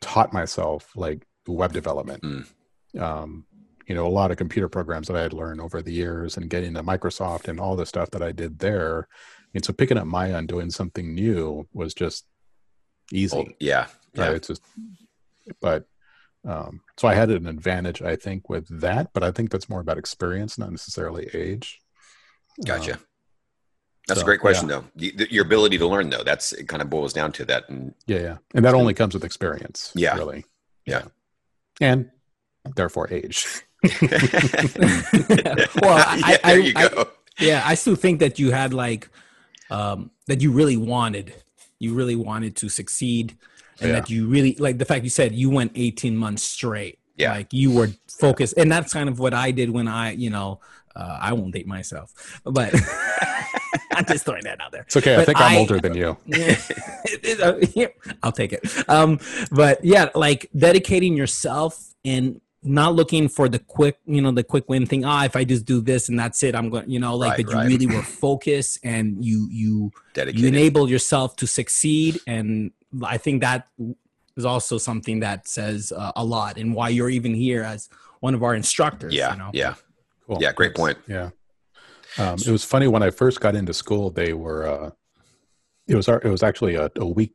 taught 0.00 0.32
myself 0.32 0.90
like 0.96 1.26
web 1.46 1.72
development. 1.72 2.22
Mm. 2.22 3.00
Um, 3.00 3.44
you 3.86 3.94
know, 3.94 4.06
a 4.06 4.08
lot 4.08 4.30
of 4.30 4.36
computer 4.36 4.68
programs 4.68 5.06
that 5.06 5.16
I 5.16 5.22
had 5.22 5.32
learned 5.32 5.60
over 5.60 5.80
the 5.80 5.92
years 5.92 6.36
and 6.36 6.50
getting 6.50 6.74
to 6.74 6.82
Microsoft 6.82 7.48
and 7.48 7.60
all 7.60 7.76
the 7.76 7.86
stuff 7.86 8.10
that 8.10 8.22
I 8.22 8.32
did 8.32 8.58
there. 8.58 9.06
And 9.54 9.64
so 9.64 9.72
picking 9.72 9.96
up 9.96 10.06
Maya 10.06 10.36
and 10.36 10.48
doing 10.48 10.70
something 10.70 11.14
new 11.14 11.68
was 11.72 11.94
just 11.94 12.26
easy. 13.12 13.36
Oh, 13.36 13.46
yeah. 13.60 13.86
Right. 14.16 14.30
Yeah. 14.30 14.30
It's 14.32 14.48
just, 14.48 14.62
but, 15.60 15.86
um, 16.46 16.80
so 16.96 17.08
I 17.08 17.14
had 17.14 17.30
an 17.30 17.46
advantage, 17.46 18.00
I 18.02 18.16
think, 18.16 18.48
with 18.48 18.66
that, 18.80 19.12
but 19.12 19.22
I 19.24 19.30
think 19.32 19.50
that's 19.50 19.68
more 19.68 19.80
about 19.80 19.98
experience, 19.98 20.56
not 20.58 20.70
necessarily 20.70 21.28
age. 21.34 21.80
Gotcha. 22.64 22.94
Um, 22.94 23.00
That's 24.08 24.20
a 24.22 24.24
great 24.24 24.40
question, 24.40 24.68
though. 24.68 24.84
Y- 24.98 25.10
th- 25.16 25.30
Your 25.32 25.44
ability 25.44 25.76
to 25.78 25.86
learn, 25.88 26.08
though, 26.10 26.22
that's 26.22 26.52
it. 26.52 26.68
Kind 26.68 26.80
of 26.80 26.88
boils 26.88 27.12
down 27.12 27.32
to 27.32 27.44
that. 27.46 27.68
And 27.68 27.92
yeah, 28.06 28.18
yeah, 28.20 28.36
and 28.54 28.64
that 28.64 28.74
only 28.74 28.94
comes 28.94 29.14
with 29.14 29.24
experience. 29.24 29.90
Yeah. 29.96 30.14
really. 30.14 30.44
Yeah. 30.86 31.02
and 31.80 32.08
therefore 32.76 33.12
age. 33.12 33.44
well, 33.82 33.90
I, 35.98 36.22
yeah, 36.28 36.36
I, 36.44 36.52
there 36.52 36.60
you 36.60 36.72
I- 36.76 36.88
go. 36.88 37.08
yeah, 37.40 37.62
I 37.64 37.74
still 37.74 37.96
think 37.96 38.20
that 38.20 38.38
you 38.38 38.52
had 38.52 38.72
like 38.72 39.08
um, 39.70 40.10
that 40.28 40.40
you 40.40 40.52
really 40.52 40.76
wanted, 40.76 41.34
you 41.78 41.94
really 41.94 42.16
wanted 42.16 42.56
to 42.56 42.68
succeed, 42.68 43.36
and 43.80 43.90
Yeah. 43.90 44.00
that 44.00 44.10
you 44.10 44.26
really 44.28 44.56
like 44.58 44.78
the 44.78 44.84
fact 44.84 45.04
you 45.04 45.10
said 45.10 45.34
you 45.34 45.50
went 45.50 45.72
18 45.74 46.16
months 46.16 46.42
straight. 46.42 46.98
Yeah. 47.18 47.32
like 47.32 47.48
you 47.50 47.70
were 47.72 47.88
focused, 48.20 48.54
and 48.58 48.70
that's 48.70 48.92
kind 48.92 49.08
of 49.08 49.18
what 49.18 49.32
I 49.32 49.50
did 49.50 49.70
when 49.70 49.88
I, 49.88 50.12
you 50.12 50.28
know, 50.28 50.60
uh, 50.94 51.18
I 51.18 51.32
won't 51.32 51.54
date 51.54 51.66
myself, 51.66 52.12
but 52.44 52.74
I'm 53.92 54.04
just 54.04 54.26
throwing 54.26 54.44
that 54.44 54.60
out 54.60 54.70
there. 54.72 54.82
It's 54.82 54.96
okay. 54.98 55.16
I 55.16 55.24
think 55.24 55.40
I'm 55.40 55.52
I- 55.52 55.56
older 55.58 55.80
than 55.80 55.94
you. 55.94 56.16
I'll 58.22 58.32
take 58.32 58.52
it. 58.52 58.62
Um, 58.88 59.18
but 59.50 59.82
yeah, 59.84 60.10
like 60.14 60.50
dedicating 60.56 61.16
yourself 61.16 61.94
and 62.04 62.40
not 62.62 62.94
looking 62.94 63.28
for 63.28 63.48
the 63.48 63.58
quick, 63.60 63.98
you 64.06 64.20
know, 64.20 64.32
the 64.32 64.44
quick 64.44 64.68
win 64.68 64.86
thing. 64.86 65.04
Ah, 65.04 65.24
if 65.24 65.36
I 65.36 65.44
just 65.44 65.64
do 65.64 65.80
this 65.80 66.08
and 66.08 66.18
that's 66.18 66.42
it, 66.42 66.54
I'm 66.54 66.68
going. 66.68 66.90
You 66.90 66.98
know, 67.00 67.16
like 67.16 67.30
Right, 67.38 67.46
that 67.46 67.52
you 67.52 67.58
right. 67.58 67.66
really 67.68 67.86
were 67.86 68.02
focused 68.02 68.80
and 68.82 69.24
you 69.24 69.48
you 69.50 69.90
you 70.16 70.48
enable 70.48 70.88
yourself 70.90 71.36
to 71.36 71.46
succeed. 71.46 72.18
And 72.26 72.72
I 73.02 73.18
think 73.18 73.42
that 73.42 73.68
is 74.36 74.44
also 74.44 74.78
something 74.78 75.20
that 75.20 75.48
says 75.48 75.92
uh, 75.92 76.12
a 76.16 76.24
lot 76.24 76.58
and 76.58 76.74
why 76.74 76.90
you're 76.90 77.10
even 77.10 77.34
here 77.34 77.62
as 77.62 77.88
one 78.20 78.34
of 78.34 78.42
our 78.42 78.54
instructors. 78.54 79.14
yeah. 79.14 79.32
you 79.32 79.38
know? 79.38 79.50
Yeah. 79.52 79.74
Cool. 80.26 80.38
Yeah, 80.40 80.52
great 80.52 80.74
point. 80.74 80.98
Yeah. 81.06 81.30
Um, 82.18 82.34
it 82.34 82.50
was 82.50 82.64
funny 82.64 82.88
when 82.88 83.02
I 83.02 83.10
first 83.10 83.40
got 83.40 83.54
into 83.54 83.72
school. 83.72 84.10
They 84.10 84.32
were. 84.32 84.66
Uh, 84.66 84.90
it 85.86 85.94
was. 85.94 86.08
our, 86.08 86.20
It 86.22 86.30
was 86.30 86.42
actually 86.42 86.74
a, 86.74 86.90
a 86.96 87.06
week 87.06 87.32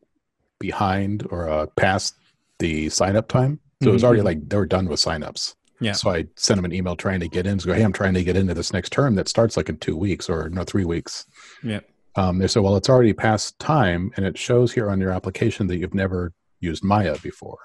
behind 0.59 1.25
or 1.29 1.49
uh, 1.49 1.67
past 1.77 2.15
the 2.59 2.89
sign 2.89 3.15
up 3.15 3.27
time. 3.27 3.59
So 3.81 3.89
it 3.89 3.93
was 3.93 4.03
already 4.03 4.21
mhm. 4.21 4.25
like 4.25 4.49
they 4.49 4.57
were 4.57 4.65
done 4.65 4.87
with 4.87 4.99
signups. 4.99 5.55
Yeah. 5.79 5.93
So 5.93 6.11
I 6.11 6.25
sent 6.35 6.57
them 6.57 6.65
an 6.65 6.73
email 6.73 6.95
trying 6.95 7.19
to 7.21 7.27
get 7.27 7.47
in. 7.47 7.57
To 7.57 7.67
go, 7.67 7.73
hey, 7.73 7.81
I'm 7.83 7.93
trying 7.93 8.13
to 8.13 8.23
get 8.23 8.35
into 8.35 8.53
this 8.53 8.71
next 8.71 8.91
term 8.91 9.15
that 9.15 9.27
starts 9.27 9.57
like 9.57 9.69
in 9.69 9.77
two 9.77 9.97
weeks 9.97 10.29
or 10.29 10.49
no 10.49 10.63
three 10.63 10.85
weeks. 10.85 11.25
Yeah. 11.63 11.79
Um, 12.15 12.39
they 12.39 12.47
said, 12.47 12.63
well, 12.63 12.75
it's 12.75 12.89
already 12.89 13.13
past 13.13 13.57
time, 13.59 14.11
and 14.15 14.25
it 14.25 14.37
shows 14.37 14.73
here 14.73 14.89
on 14.89 14.99
your 14.99 15.11
application 15.11 15.67
that 15.67 15.77
you've 15.77 15.93
never 15.93 16.33
used 16.59 16.83
Maya 16.83 17.17
before. 17.23 17.57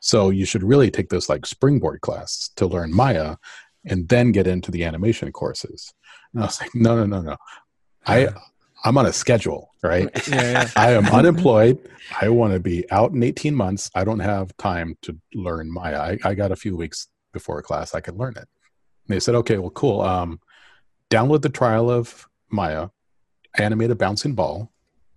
So 0.00 0.30
you 0.30 0.46
should 0.46 0.62
really 0.62 0.90
take 0.90 1.10
this 1.10 1.28
like 1.28 1.44
springboard 1.44 2.00
class 2.00 2.50
to 2.56 2.66
learn 2.66 2.94
Maya, 2.94 3.36
and 3.84 4.08
then 4.08 4.32
get 4.32 4.46
into 4.46 4.70
the 4.70 4.84
animation 4.84 5.32
courses. 5.32 5.92
And 6.32 6.42
I 6.42 6.46
was 6.46 6.60
like, 6.60 6.74
no, 6.74 6.96
no, 6.96 7.06
no, 7.06 7.20
no. 7.20 7.36
I 8.06 8.28
I'm 8.84 8.96
on 8.96 9.06
a 9.06 9.12
schedule, 9.12 9.74
right? 9.82 10.08
Yeah, 10.28 10.50
yeah. 10.52 10.70
I 10.76 10.92
am 10.92 11.06
unemployed. 11.06 11.78
I 12.20 12.28
want 12.30 12.54
to 12.54 12.60
be 12.60 12.90
out 12.90 13.12
in 13.12 13.22
18 13.22 13.54
months. 13.54 13.90
I 13.94 14.04
don't 14.04 14.20
have 14.20 14.56
time 14.56 14.96
to 15.02 15.18
learn 15.34 15.72
Maya. 15.72 16.00
I, 16.00 16.18
I 16.24 16.34
got 16.34 16.52
a 16.52 16.56
few 16.56 16.76
weeks 16.76 17.08
before 17.32 17.58
a 17.58 17.62
class. 17.62 17.94
I 17.94 18.00
could 18.00 18.16
learn 18.16 18.32
it. 18.36 18.48
And 19.06 19.16
they 19.16 19.20
said, 19.20 19.34
okay, 19.36 19.58
well, 19.58 19.70
cool. 19.70 20.00
Um, 20.00 20.40
download 21.10 21.42
the 21.42 21.50
trial 21.50 21.90
of 21.90 22.26
Maya, 22.50 22.88
animate 23.58 23.90
a 23.90 23.94
bouncing 23.94 24.34
ball, 24.34 24.72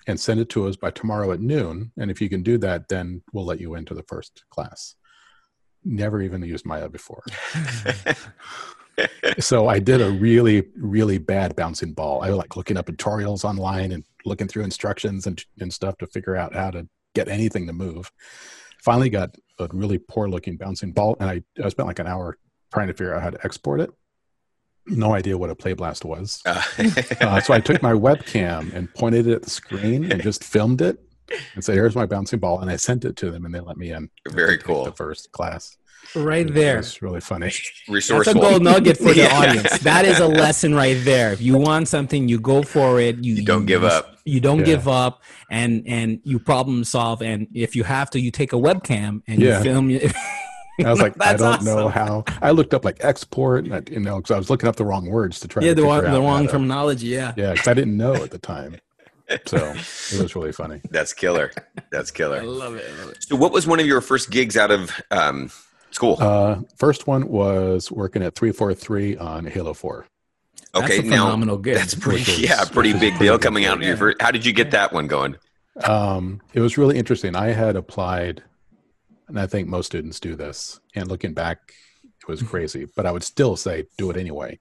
and 0.08 0.20
send 0.20 0.40
it 0.40 0.50
to 0.50 0.68
us 0.68 0.76
by 0.76 0.92
tomorrow 0.92 1.32
at 1.32 1.40
noon. 1.40 1.92
And 1.98 2.12
if 2.12 2.22
you 2.22 2.30
can 2.30 2.44
do 2.44 2.58
that, 2.60 2.90
then 2.90 3.22
we'll 3.32 3.46
let 3.46 3.62
you 3.62 3.76
into 3.76 3.94
the 3.94 4.04
first 4.04 4.44
class. 4.50 4.96
Never 5.84 6.22
even 6.22 6.44
used 6.44 6.66
Maya 6.66 6.90
before. 6.90 7.24
so 9.40 9.68
I 9.68 9.80
did 9.80 10.02
a 10.02 10.12
really, 10.12 10.68
really 10.76 11.18
bad 11.18 11.56
bouncing 11.56 11.94
ball. 11.94 12.22
I 12.22 12.30
was 12.30 12.38
like 12.38 12.56
looking 12.56 12.78
up 12.78 12.88
tutorials 12.88 13.44
online 13.44 13.92
and 13.92 14.04
looking 14.26 14.48
through 14.48 14.64
instructions 14.64 15.28
and, 15.28 15.44
and 15.60 15.74
stuff 15.74 15.98
to 15.98 16.08
figure 16.08 16.36
out 16.36 16.54
how 16.54 16.72
to 16.72 16.88
get 17.14 17.28
anything 17.28 17.68
to 17.68 17.74
move. 17.74 18.12
Finally 18.82 19.10
got 19.10 19.36
a 19.60 19.68
really 19.72 19.98
poor 19.98 20.28
looking 20.28 20.58
bouncing 20.58 20.92
ball, 20.92 21.16
and 21.20 21.30
I, 21.30 21.44
I 21.64 21.70
spent 21.70 21.88
like 21.88 22.00
an 22.00 22.08
hour 22.08 22.38
trying 22.74 22.88
to 22.88 22.94
figure 22.94 23.14
out 23.14 23.24
how 23.24 23.30
to 23.30 23.46
export 23.46 23.80
it. 23.82 23.92
No 24.86 25.14
idea 25.14 25.38
what 25.38 25.50
a 25.50 25.56
play 25.56 25.74
blast 25.74 26.04
was. 26.06 26.42
Uh, 26.46 26.62
Uh, 27.22 27.40
so 27.42 27.54
I 27.54 27.60
took 27.60 27.82
my 27.82 27.94
webcam 27.94 28.74
and 28.74 28.94
pointed 28.94 29.28
it 29.28 29.34
at 29.34 29.42
the 29.44 29.50
screen 29.50 30.12
and 30.12 30.22
just 30.22 30.44
filmed 30.44 30.82
it 30.82 31.00
and 31.56 31.64
said, 31.64 31.76
"Here's 31.76 31.96
my 31.96 32.06
bouncing 32.06 32.40
ball," 32.40 32.60
and 32.60 32.70
I 32.70 32.76
sent 32.76 33.06
it 33.06 33.16
to 33.18 33.32
them, 33.32 33.46
and 33.46 33.54
they 33.56 33.60
let 33.62 33.78
me 33.78 33.92
in. 33.92 34.10
Very 34.30 34.58
cool. 34.58 34.86
The 34.86 34.92
first 34.92 35.32
class. 35.32 35.78
Right 36.16 36.48
It 36.48 36.54
there. 36.54 36.78
was 36.78 37.02
really 37.02 37.22
funny. 37.22 37.52
Resourceful. 37.88 38.34
That's 38.34 38.46
a 38.46 38.50
gold 38.52 38.62
nugget 38.64 38.98
for 38.98 39.14
the 39.14 39.22
Yeah. 39.24 39.40
audience. 39.40 39.80
That 39.80 40.04
is 40.04 40.20
a 40.20 40.28
lesson 40.44 40.76
right 40.76 40.98
there. 41.06 41.32
If 41.32 41.42
you 41.42 41.58
want 41.58 41.88
something, 41.88 42.28
you 42.28 42.40
go 42.42 42.62
for 42.62 43.00
it. 43.00 43.24
You, 43.24 43.36
You 43.36 43.46
don't 43.46 43.66
give 43.66 43.86
up. 43.86 44.18
You 44.26 44.42
don't 44.42 44.60
Yeah. 44.60 44.66
give 44.66 44.88
up, 44.90 45.24
and 45.50 45.84
and 45.88 46.20
you 46.26 46.40
problem 46.40 46.84
solve. 46.84 47.22
And 47.22 47.48
if 47.54 47.74
you 47.76 47.84
have 47.86 48.10
to, 48.12 48.20
you 48.20 48.32
take 48.32 48.52
a 48.52 48.58
webcam 48.58 49.22
and 49.28 49.42
Yeah. 49.42 49.60
you 49.60 49.64
film. 49.64 49.90
It. 50.80 50.86
I 50.86 50.90
was 50.92 51.02
like, 51.02 51.14
I 51.22 51.34
don't 51.36 51.64
know 51.64 51.88
how. 51.90 52.24
I 52.42 52.52
looked 52.52 52.74
up 52.74 52.84
like 52.86 52.98
export, 53.04 53.66
and 53.66 53.74
I, 53.76 53.82
you 53.90 54.00
know, 54.00 54.18
because 54.18 54.32
I 54.32 54.38
was 54.38 54.50
looking 54.50 54.68
up 54.70 54.76
the 54.76 54.86
wrong 54.86 55.06
words 55.10 55.40
to 55.42 55.48
try. 55.48 55.64
Yeah, 55.64 55.70
to 55.70 55.76
the 55.76 55.82
figure 55.82 55.94
wrong, 55.94 56.06
out 56.06 56.14
the 56.14 56.22
wrong 56.22 56.48
terminology. 56.48 57.08
Yeah. 57.08 57.34
Yeah, 57.38 57.52
because 57.54 57.68
I 57.68 57.74
didn't 57.74 57.98
know 57.98 58.16
at 58.16 58.32
the 58.32 58.40
time, 58.40 58.78
so 59.46 59.58
it 59.58 60.22
was 60.22 60.36
really 60.36 60.52
funny. 60.52 60.82
That's 60.90 61.14
killer. 61.14 61.52
That's 61.92 62.12
I 62.12 62.16
killer. 62.16 62.44
love 62.44 62.76
it. 62.76 62.86
I 62.88 63.02
love 63.02 63.12
it. 63.12 63.24
So, 63.24 63.36
what 63.36 63.52
was 63.52 63.66
one 63.68 63.80
of 63.80 63.86
your 63.86 64.02
first 64.02 64.30
gigs 64.32 64.58
out 64.58 64.72
of 64.72 64.92
um, 65.12 65.52
school? 65.92 66.18
Uh, 66.20 66.62
first 66.78 67.08
one 67.08 67.28
was 67.30 67.92
working 67.92 68.24
at 68.24 68.36
three 68.36 68.52
four 68.52 68.74
three 68.74 69.16
on 69.18 69.46
Halo 69.46 69.74
Four. 69.74 70.08
That's 70.74 70.86
okay, 70.86 71.00
a 71.00 71.04
now 71.04 71.26
phenomenal 71.26 71.58
gig. 71.58 71.76
that's 71.76 71.94
pretty, 71.94 72.20
Which 72.22 72.30
is- 72.30 72.40
yeah, 72.42 72.64
pretty 72.66 72.94
big 72.94 73.20
deal 73.20 73.36
good 73.36 73.44
coming 73.44 73.66
out 73.66 73.76
of 73.76 73.80
gig, 73.82 73.90
your 73.90 73.98
first. 73.98 74.20
How 74.22 74.32
did 74.32 74.44
you 74.44 74.54
get 74.54 74.72
that 74.72 74.92
one 74.92 75.06
going? 75.08 75.36
Um, 75.84 76.42
it 76.54 76.62
was 76.62 76.78
really 76.80 76.98
interesting. 76.98 77.36
I 77.36 77.48
had 77.52 77.76
applied, 77.76 78.44
and 79.34 79.42
I 79.42 79.48
think 79.48 79.68
most 79.68 79.88
students 79.88 80.20
do 80.20 80.36
this. 80.36 80.80
And 80.94 81.08
looking 81.08 81.34
back, 81.34 81.74
it 82.04 82.28
was 82.28 82.44
crazy, 82.44 82.86
but 82.96 83.08
I 83.08 83.12
would 83.12 83.24
still 83.24 83.56
say 83.56 83.86
do 83.98 84.12
it 84.12 84.18
anyway. 84.18 84.60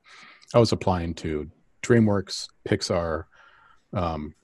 I 0.54 0.58
was 0.58 0.72
applying 0.72 1.12
to 1.16 1.50
DreamWorks, 1.82 2.48
Pixar, 2.66 3.24
um, 3.92 4.34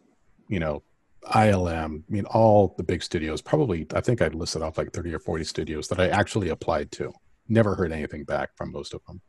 you 0.48 0.60
know, 0.60 0.82
ILM. 1.24 2.02
I 2.06 2.12
mean, 2.12 2.26
all 2.26 2.74
the 2.76 2.82
big 2.82 3.02
studios. 3.02 3.40
Probably, 3.40 3.86
I 3.94 4.02
think 4.02 4.20
I'd 4.20 4.34
listed 4.34 4.60
off 4.60 4.76
like 4.76 4.92
thirty 4.92 5.14
or 5.14 5.18
forty 5.18 5.44
studios 5.44 5.88
that 5.88 5.98
I 5.98 6.08
actually 6.08 6.50
applied 6.50 6.92
to. 6.92 7.10
Never 7.48 7.74
heard 7.74 7.90
anything 7.90 8.24
back 8.24 8.50
from 8.54 8.70
most 8.70 8.92
of 8.92 9.00
them. 9.06 9.22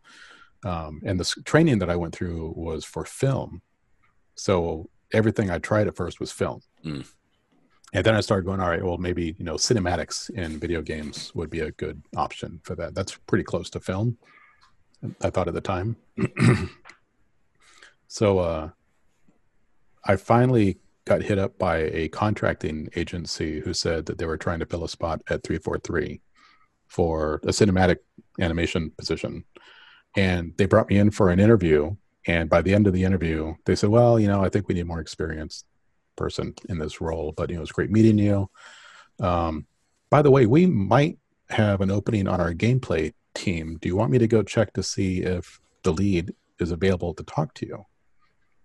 Um, 0.65 1.01
and 1.05 1.17
the 1.17 1.41
training 1.45 1.79
that 1.79 1.89
I 1.89 1.95
went 1.95 2.13
through 2.13 2.53
was 2.57 2.83
for 2.83 3.05
film, 3.05 3.61
so 4.35 4.89
everything 5.13 5.49
I 5.49 5.59
tried 5.59 5.87
at 5.87 5.95
first 5.95 6.19
was 6.19 6.33
film. 6.33 6.59
Mm. 6.85 7.07
And 7.93 8.05
then 8.05 8.15
I 8.15 8.22
started 8.22 8.46
going, 8.46 8.60
all 8.60 8.69
right, 8.69 8.84
well, 8.84 8.98
maybe, 8.98 9.36
you 9.38 9.46
know, 9.46 9.55
cinematics 9.55 10.29
in 10.29 10.60
video 10.60 10.81
games 10.81 11.34
would 11.34 11.50
be 11.50 11.62
a 11.62 11.72
good 11.72 12.03
option 12.15 12.62
for 12.63 12.75
that. 12.75 12.93
That's 12.93 13.17
pretty 13.25 13.43
close 13.43 13.69
to 13.72 13.79
film, 13.79 14.17
I 15.22 15.29
thought 15.29 15.48
at 15.48 15.55
the 15.55 15.62
time. 15.62 15.96
so 18.08 18.39
uh, 18.39 18.69
I 20.05 20.15
finally 20.17 20.77
got 21.05 21.24
hit 21.24 21.39
up 21.39 21.58
by 21.58 21.77
a 21.77 22.08
contracting 22.10 22.89
agency 22.96 23.60
who 23.60 23.74
said 23.74 24.05
that 24.05 24.19
they 24.19 24.25
were 24.27 24.38
trying 24.38 24.60
to 24.60 24.65
fill 24.67 24.84
a 24.84 24.89
spot 24.89 25.22
at 25.29 25.43
343 25.43 26.22
for 26.88 27.36
a 27.43 27.48
cinematic 27.48 27.98
animation 28.39 28.91
position. 28.91 29.43
And 30.15 30.53
they 30.58 30.65
brought 30.65 30.89
me 30.89 31.00
in 31.00 31.10
for 31.10 31.29
an 31.29 31.39
interview. 31.39 31.96
And 32.27 32.50
by 32.50 32.62
the 32.62 32.75
end 32.75 32.86
of 32.86 32.93
the 32.93 33.03
interview, 33.03 33.55
they 33.65 33.75
said, 33.75 33.89
well, 33.89 34.19
you 34.19 34.27
know, 34.27 34.43
I 34.43 34.50
think 34.50 34.67
we 34.67 34.75
need 34.75 34.86
more 34.86 35.00
experienced 35.00 35.65
person 36.19 36.53
in 36.67 36.77
this 36.77 37.01
role, 37.01 37.33
but 37.35 37.49
you 37.49 37.55
know, 37.55 37.63
it's 37.63 37.71
great 37.71 37.89
meeting 37.89 38.19
you. 38.19 38.49
Um, 39.19 39.65
by 40.11 40.21
the 40.21 40.31
way, 40.31 40.45
we 40.45 40.67
might 40.67 41.17
have 41.49 41.81
an 41.81 41.89
opening 41.89 42.27
on 42.27 42.39
our 42.39 42.53
gameplay 42.53 43.13
team. 43.33 43.77
Do 43.81 43.88
you 43.88 43.95
want 43.95 44.11
me 44.11 44.19
to 44.19 44.27
go 44.27 44.43
check 44.43 44.73
to 44.73 44.83
see 44.83 45.21
if 45.21 45.59
the 45.83 45.93
lead 45.93 46.33
is 46.59 46.71
available 46.71 47.13
to 47.15 47.23
talk 47.23 47.53
to 47.55 47.65
you? 47.65 47.85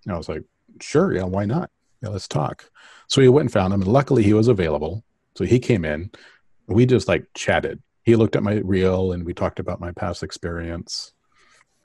And 0.04 0.14
I 0.14 0.18
was 0.18 0.28
like, 0.28 0.42
sure, 0.80 1.14
yeah, 1.14 1.25
why 1.25 1.44
not? 1.44 1.70
Yeah, 2.02 2.11
let's 2.11 2.28
talk. 2.28 2.70
So 3.08 3.23
we 3.23 3.28
went 3.28 3.44
and 3.44 3.52
found 3.52 3.73
him, 3.73 3.82
and 3.82 3.92
luckily 3.92 4.23
he 4.23 4.34
was 4.34 4.49
available. 4.49 5.04
So 5.37 5.44
he 5.44 5.58
came 5.58 5.84
in. 5.84 6.11
We 6.66 6.87
just 6.87 7.08
like 7.08 7.26
chatted. 7.34 7.82
He 8.02 8.16
looked 8.16 8.37
at 8.37 8.42
my 8.42 8.54
reel, 8.56 9.12
and 9.12 9.25
we 9.25 9.32
talked 9.32 9.61
about 9.61 9.80
my 9.80 9.92
past 9.92 10.23
experience 10.23 11.12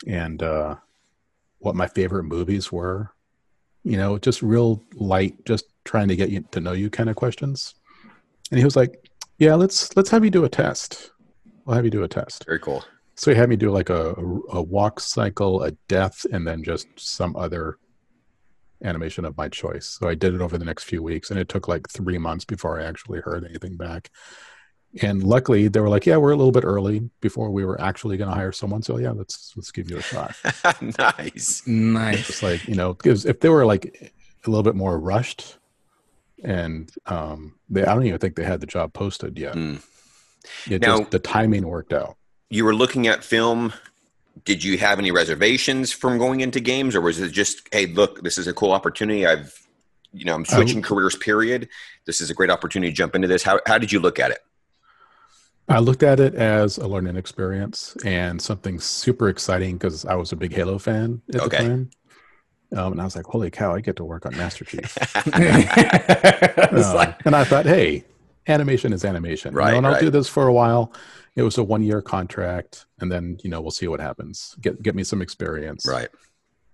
and 0.07 0.41
uh, 0.41 0.75
what 1.59 1.75
my 1.75 1.88
favorite 1.88 2.23
movies 2.23 2.71
were 2.71 3.11
you 3.83 3.98
know, 3.98 4.17
just 4.17 4.41
real 4.41 4.83
light, 4.95 5.45
just 5.45 5.65
trying 5.86 6.07
to 6.09 6.15
get 6.15 6.29
you 6.29 6.43
to 6.51 6.59
know 6.59 6.74
you 6.74 6.89
kind 6.89 7.09
of 7.09 7.15
questions. 7.15 7.75
And 8.51 8.57
he 8.57 8.65
was 8.65 8.75
like, 8.75 9.09
"Yeah, 9.38 9.55
let's 9.55 9.95
let's 9.95 10.09
have 10.09 10.24
you 10.24 10.31
do 10.31 10.45
a 10.45 10.50
test. 10.50 11.12
We'll 11.65 11.75
have 11.75 11.86
you 11.86 11.91
do 11.91 12.03
a 12.03 12.07
test." 12.07 12.45
Very 12.45 12.59
cool. 12.59 12.83
So 13.15 13.31
he 13.31 13.38
had 13.38 13.50
me 13.50 13.57
do 13.57 13.69
like 13.69 13.89
a, 13.89 14.12
a, 14.12 14.39
a 14.53 14.62
walk 14.62 15.01
cycle, 15.01 15.62
a 15.63 15.71
death, 15.89 16.25
and 16.31 16.48
then 16.48 16.63
just 16.63 16.88
some 16.95 17.36
other 17.36 17.77
animation 18.83 19.25
of 19.25 19.36
my 19.36 19.50
choice. 19.50 19.98
So 20.00 20.07
I 20.07 20.15
did 20.15 20.33
it 20.33 20.41
over 20.41 20.57
the 20.57 20.63
next 20.63 20.86
few 20.86 21.03
weeks, 21.03 21.29
and 21.29 21.38
it 21.38 21.50
took 21.50 21.67
like 21.67 21.89
three 21.89 22.17
months 22.17 22.45
before 22.45 22.79
I 22.79 22.86
actually 22.86 23.19
heard 23.19 23.43
anything 23.43 23.75
back. 23.75 24.09
And 25.03 25.24
luckily, 25.24 25.67
they 25.67 25.79
were 25.79 25.89
like, 25.89 26.08
"Yeah, 26.08 26.17
we're 26.17 26.31
a 26.31 26.36
little 26.36 26.51
bit 26.51 26.63
early 26.63 27.10
before 27.22 27.51
we 27.51 27.63
were 27.63 27.79
actually 27.79 28.17
going 28.17 28.29
to 28.29 28.36
hire 28.36 28.51
someone. 28.51 28.81
So 28.81 28.98
yeah, 28.98 29.12
let's 29.12 29.53
let's 29.55 29.72
give 29.72 29.89
you 29.89 29.98
a 29.98 30.01
shot." 30.01 30.36
nice. 31.00 31.62
Nice. 31.67 32.27
Just 32.27 32.43
like 32.43 32.67
you 32.67 32.75
know, 32.75 32.93
because 32.96 33.25
if 33.25 33.39
they 33.39 33.50
were 33.50 33.65
like 33.65 34.13
a 34.46 34.50
little 34.50 34.63
bit 34.63 34.75
more 34.75 35.00
rushed, 35.00 35.58
and 36.43 36.91
um, 37.05 37.55
they 37.69 37.84
I 37.84 37.93
don't 37.93 38.05
even 38.05 38.17
think 38.19 38.36
they 38.36 38.43
had 38.43 38.62
the 38.62 38.67
job 38.67 38.93
posted 38.93 39.38
yet. 39.38 39.53
Mm. 39.53 39.84
It 40.69 40.81
Now- 40.81 41.00
just 41.00 41.12
the 41.12 41.19
timing 41.19 41.67
worked 41.67 41.93
out. 41.93 42.17
You 42.50 42.65
were 42.65 42.74
looking 42.74 43.05
at 43.08 43.24
film. 43.24 43.74
Did 44.46 44.63
you 44.63 44.77
have 44.79 44.98
any 44.98 45.12
reservations 45.12 45.91
from 45.91 46.17
going 46.17 46.39
into 46.39 46.60
games, 46.60 46.96
or 46.96 47.01
was 47.01 47.19
it 47.19 47.29
just, 47.31 47.67
hey, 47.72 47.86
look, 47.88 48.24
this 48.24 48.38
is 48.38 48.48
a 48.48 48.53
cool 48.53 48.72
opportunity. 48.72 49.27
I've, 49.27 49.53
you 50.13 50.25
know, 50.25 50.34
I'm 50.34 50.46
switching 50.46 50.81
careers. 50.81 51.15
Period. 51.15 51.67
This 52.05 52.22
is 52.22 52.31
a 52.31 52.34
great 52.34 52.50
opportunity 52.50 52.91
to 52.91 52.96
jump 52.96 53.13
into 53.15 53.27
this. 53.27 53.43
How 53.43 53.60
how 53.67 53.77
did 53.77 53.91
you 53.91 54.00
look 54.00 54.17
at 54.17 54.31
it? 54.31 54.39
I 55.69 55.79
looked 55.79 56.01
at 56.03 56.19
it 56.19 56.33
as 56.35 56.77
a 56.77 56.88
learning 56.88 57.15
experience 57.15 57.95
and 58.03 58.41
something 58.41 58.79
super 58.79 59.29
exciting 59.29 59.77
because 59.77 60.03
I 60.05 60.15
was 60.15 60.31
a 60.31 60.35
big 60.35 60.53
Halo 60.53 60.79
fan 60.79 61.21
at 61.33 61.41
Okay. 61.41 61.57
the 61.57 61.63
time. 61.69 61.89
Um, 62.75 62.91
and 62.93 63.01
I 63.01 63.03
was 63.03 63.15
like, 63.15 63.25
holy 63.25 63.49
cow, 63.49 63.73
I 63.73 63.79
get 63.81 63.95
to 63.97 64.03
work 64.03 64.25
on 64.25 64.35
Master 64.38 64.65
Chief. 64.65 64.97
Uh, 66.71 66.93
like- 66.95 67.25
and 67.25 67.35
I 67.35 67.43
thought, 67.43 67.65
hey, 67.65 68.03
animation 68.47 68.93
is 68.93 69.03
animation. 69.05 69.51
you 69.53 69.57
know, 69.59 69.63
Right, 69.65 69.73
and 69.75 69.85
I'll 69.88 69.93
right. 69.93 70.01
do 70.01 70.09
this 70.09 70.27
for 70.27 70.47
a 70.47 70.53
while. 70.53 70.93
It 71.35 71.43
was 71.43 71.57
a 71.57 71.63
one 71.63 71.81
year 71.83 72.01
contract. 72.01 72.85
And 72.99 73.11
then, 73.11 73.38
you 73.43 73.49
know, 73.49 73.61
we'll 73.61 73.71
see 73.71 73.88
what 73.88 73.99
happens. 73.99 74.55
Get, 74.61 74.81
get 74.83 74.95
me 74.95 75.03
some 75.03 75.21
experience. 75.21 75.85
right. 75.88 76.09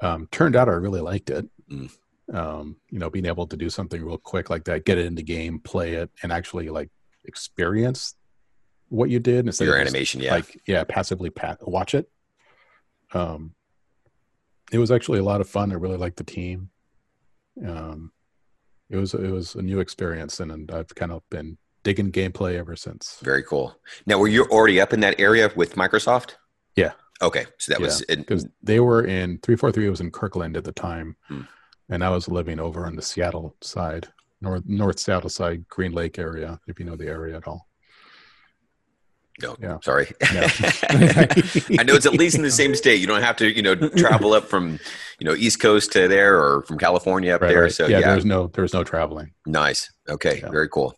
Um, 0.02 0.28
turned 0.32 0.56
out 0.58 0.68
I 0.68 0.74
really 0.74 1.00
liked 1.02 1.30
it. 1.30 1.48
Mm. 1.72 1.90
Um, 2.34 2.76
you 2.92 3.00
know, 3.00 3.10
being 3.10 3.26
able 3.26 3.48
to 3.48 3.56
do 3.56 3.70
something 3.70 4.04
real 4.04 4.18
quick 4.18 4.50
like 4.50 4.66
that, 4.66 4.84
get 4.86 4.98
it 4.98 5.06
into 5.06 5.22
game, 5.22 5.60
play 5.60 5.94
it, 5.94 6.10
and 6.22 6.32
actually 6.34 6.68
like 6.70 6.90
experience 7.24 8.16
what 8.90 9.10
you 9.10 9.20
did 9.20 9.46
instead 9.46 9.66
Your 9.66 9.76
of 9.78 9.84
just, 9.84 9.94
animation, 9.94 10.22
yeah. 10.22 10.34
like 10.36 10.62
yeah, 10.68 10.84
passively 10.84 11.30
pat 11.30 11.60
watch 11.68 11.94
it. 11.96 12.10
Um, 13.14 13.54
it 14.72 14.78
was 14.80 14.92
actually 14.92 15.20
a 15.20 15.24
lot 15.24 15.42
of 15.42 15.50
fun. 15.50 15.72
I 15.72 15.76
really 15.76 15.98
liked 15.98 16.18
the 16.18 16.24
team. 16.24 16.70
Um, 17.66 18.12
it 18.90 18.98
was 18.98 19.14
it 19.14 19.32
was 19.32 19.56
a 19.56 19.62
new 19.62 19.80
experience, 19.80 20.40
and, 20.40 20.52
and 20.52 20.72
I've 20.72 20.94
kind 20.96 21.12
of 21.12 21.24
been 21.30 21.58
digging 21.84 22.12
gameplay 22.12 22.56
ever 22.58 22.76
since. 22.76 23.20
Very 23.24 23.44
cool. 23.44 23.76
Now, 24.06 24.18
were 24.18 24.28
you 24.28 24.46
already 24.46 24.82
up 24.82 24.92
in 24.94 25.00
that 25.02 25.20
area 25.20 25.52
with 25.56 25.76
Microsoft? 25.76 26.36
Yeah. 26.76 26.94
Okay, 27.22 27.46
so 27.58 27.72
that 27.72 27.80
was 27.82 28.02
it. 28.10 28.18
because 28.18 28.46
they 28.62 28.80
were 28.82 29.02
in 29.06 29.38
343 29.40 29.86
It 29.86 29.90
was 29.90 30.02
in 30.02 30.12
kirkland 30.12 30.58
at 30.58 30.66
the 30.66 30.74
time 30.74 31.16
Hmm. 31.30 31.42
and 31.88 32.04
i 32.04 32.10
was 32.10 32.28
living 32.28 32.60
over 32.60 32.86
on 32.86 32.98
the 32.98 33.02
seattle 33.02 33.56
side 33.62 34.10
north 34.42 34.64
north 34.66 35.00
seattle 35.00 35.30
side 35.30 35.66
green 35.70 35.94
lake 35.94 36.20
area 36.20 36.60
if 36.68 36.78
you 36.78 36.86
know 36.86 36.98
the 36.98 37.08
area 37.08 37.38
at 37.38 37.48
all 37.48 37.70
No, 39.42 39.56
Yeah. 39.62 39.78
sorry. 39.84 40.12
Yeah. 40.34 40.50
I 41.80 41.84
know 41.84 41.96
it's 41.96 42.06
at 42.06 42.14
least 42.14 42.36
in 42.36 42.42
the 42.42 42.52
same 42.52 42.74
state. 42.76 43.02
You 43.02 43.08
don't 43.08 43.22
have 43.22 43.36
to, 43.38 43.54
you 43.54 43.62
know, 43.62 43.76
travel 43.76 44.34
up 44.34 44.46
from, 44.46 44.80
you 45.20 45.26
know, 45.26 45.34
East 45.36 45.60
Coast 45.60 45.92
to 45.94 46.08
there 46.08 46.40
or 46.42 46.62
from 46.64 46.78
California 46.78 47.34
up 47.36 47.42
Right, 47.42 47.50
there. 47.50 47.64
right. 47.64 47.72
So 47.72 47.88
yeah, 47.88 48.00
yeah, 48.00 48.12
there's 48.12 48.26
no 48.26 48.48
there's 48.54 48.74
no 48.74 48.84
traveling 48.84 49.32
nice. 49.46 49.92
Okay, 50.10 50.40
Yeah. 50.42 50.50
very 50.50 50.70
cool. 50.70 50.98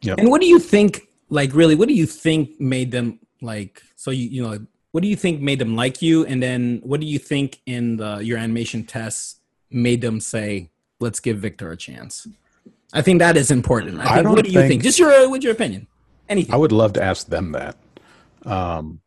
Yeah. 0.00 0.14
And 0.18 0.28
what 0.30 0.40
do 0.40 0.46
you 0.46 0.58
think? 0.58 1.02
Like, 1.30 1.54
really, 1.54 1.74
what 1.74 1.88
do 1.88 1.94
you 1.94 2.06
think 2.06 2.58
made 2.60 2.90
them 2.90 3.18
like? 3.42 3.82
So 3.96 4.10
you 4.10 4.28
you 4.28 4.42
know, 4.42 4.58
what 4.92 5.02
do 5.02 5.08
you 5.08 5.16
think 5.16 5.40
made 5.40 5.58
them 5.58 5.76
like 5.76 6.00
you? 6.02 6.24
And 6.26 6.42
then 6.42 6.80
what 6.82 7.00
do 7.00 7.06
you 7.06 7.18
think 7.18 7.60
in 7.66 7.96
the 7.98 8.16
your 8.18 8.38
animation 8.38 8.84
tests 8.84 9.36
made 9.70 10.00
them 10.00 10.20
say, 10.20 10.70
"Let's 11.00 11.20
give 11.20 11.38
Victor 11.38 11.70
a 11.70 11.76
chance"? 11.76 12.26
I 12.94 13.02
think 13.02 13.18
that 13.18 13.36
is 13.36 13.50
important. 13.50 14.00
I 14.00 14.02
I 14.02 14.06
think. 14.14 14.24
don't 14.24 14.32
what 14.36 14.44
do 14.46 14.50
you 14.50 14.58
think? 14.60 14.68
think- 14.70 14.82
Just 14.82 14.98
your 14.98 15.28
what's 15.30 15.44
your 15.44 15.52
opinion? 15.52 15.86
Anything. 16.28 16.54
i 16.54 16.56
would 16.56 16.72
love 16.72 16.92
to 16.94 17.02
ask 17.02 17.26
them 17.28 17.52
that 17.52 17.76
um 18.44 19.00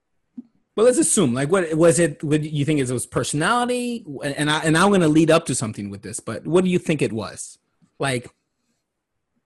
Well, 0.76 0.86
let's 0.86 0.98
assume. 0.98 1.34
Like, 1.34 1.52
what 1.52 1.74
was 1.76 2.00
it? 2.00 2.20
Do 2.20 2.38
you 2.38 2.64
think 2.66 2.80
it 2.80 2.90
was 2.90 3.06
personality? 3.06 4.06
And 4.24 4.50
I 4.50 4.60
and 4.68 4.78
I'm 4.78 4.90
going 4.90 5.02
to 5.02 5.08
lead 5.20 5.30
up 5.30 5.46
to 5.48 5.54
something 5.56 5.90
with 5.92 6.02
this, 6.02 6.20
but 6.22 6.48
what 6.48 6.64
do 6.64 6.70
you 6.70 6.80
think 6.80 7.02
it 7.02 7.12
was? 7.14 7.58
Like, 8.00 8.30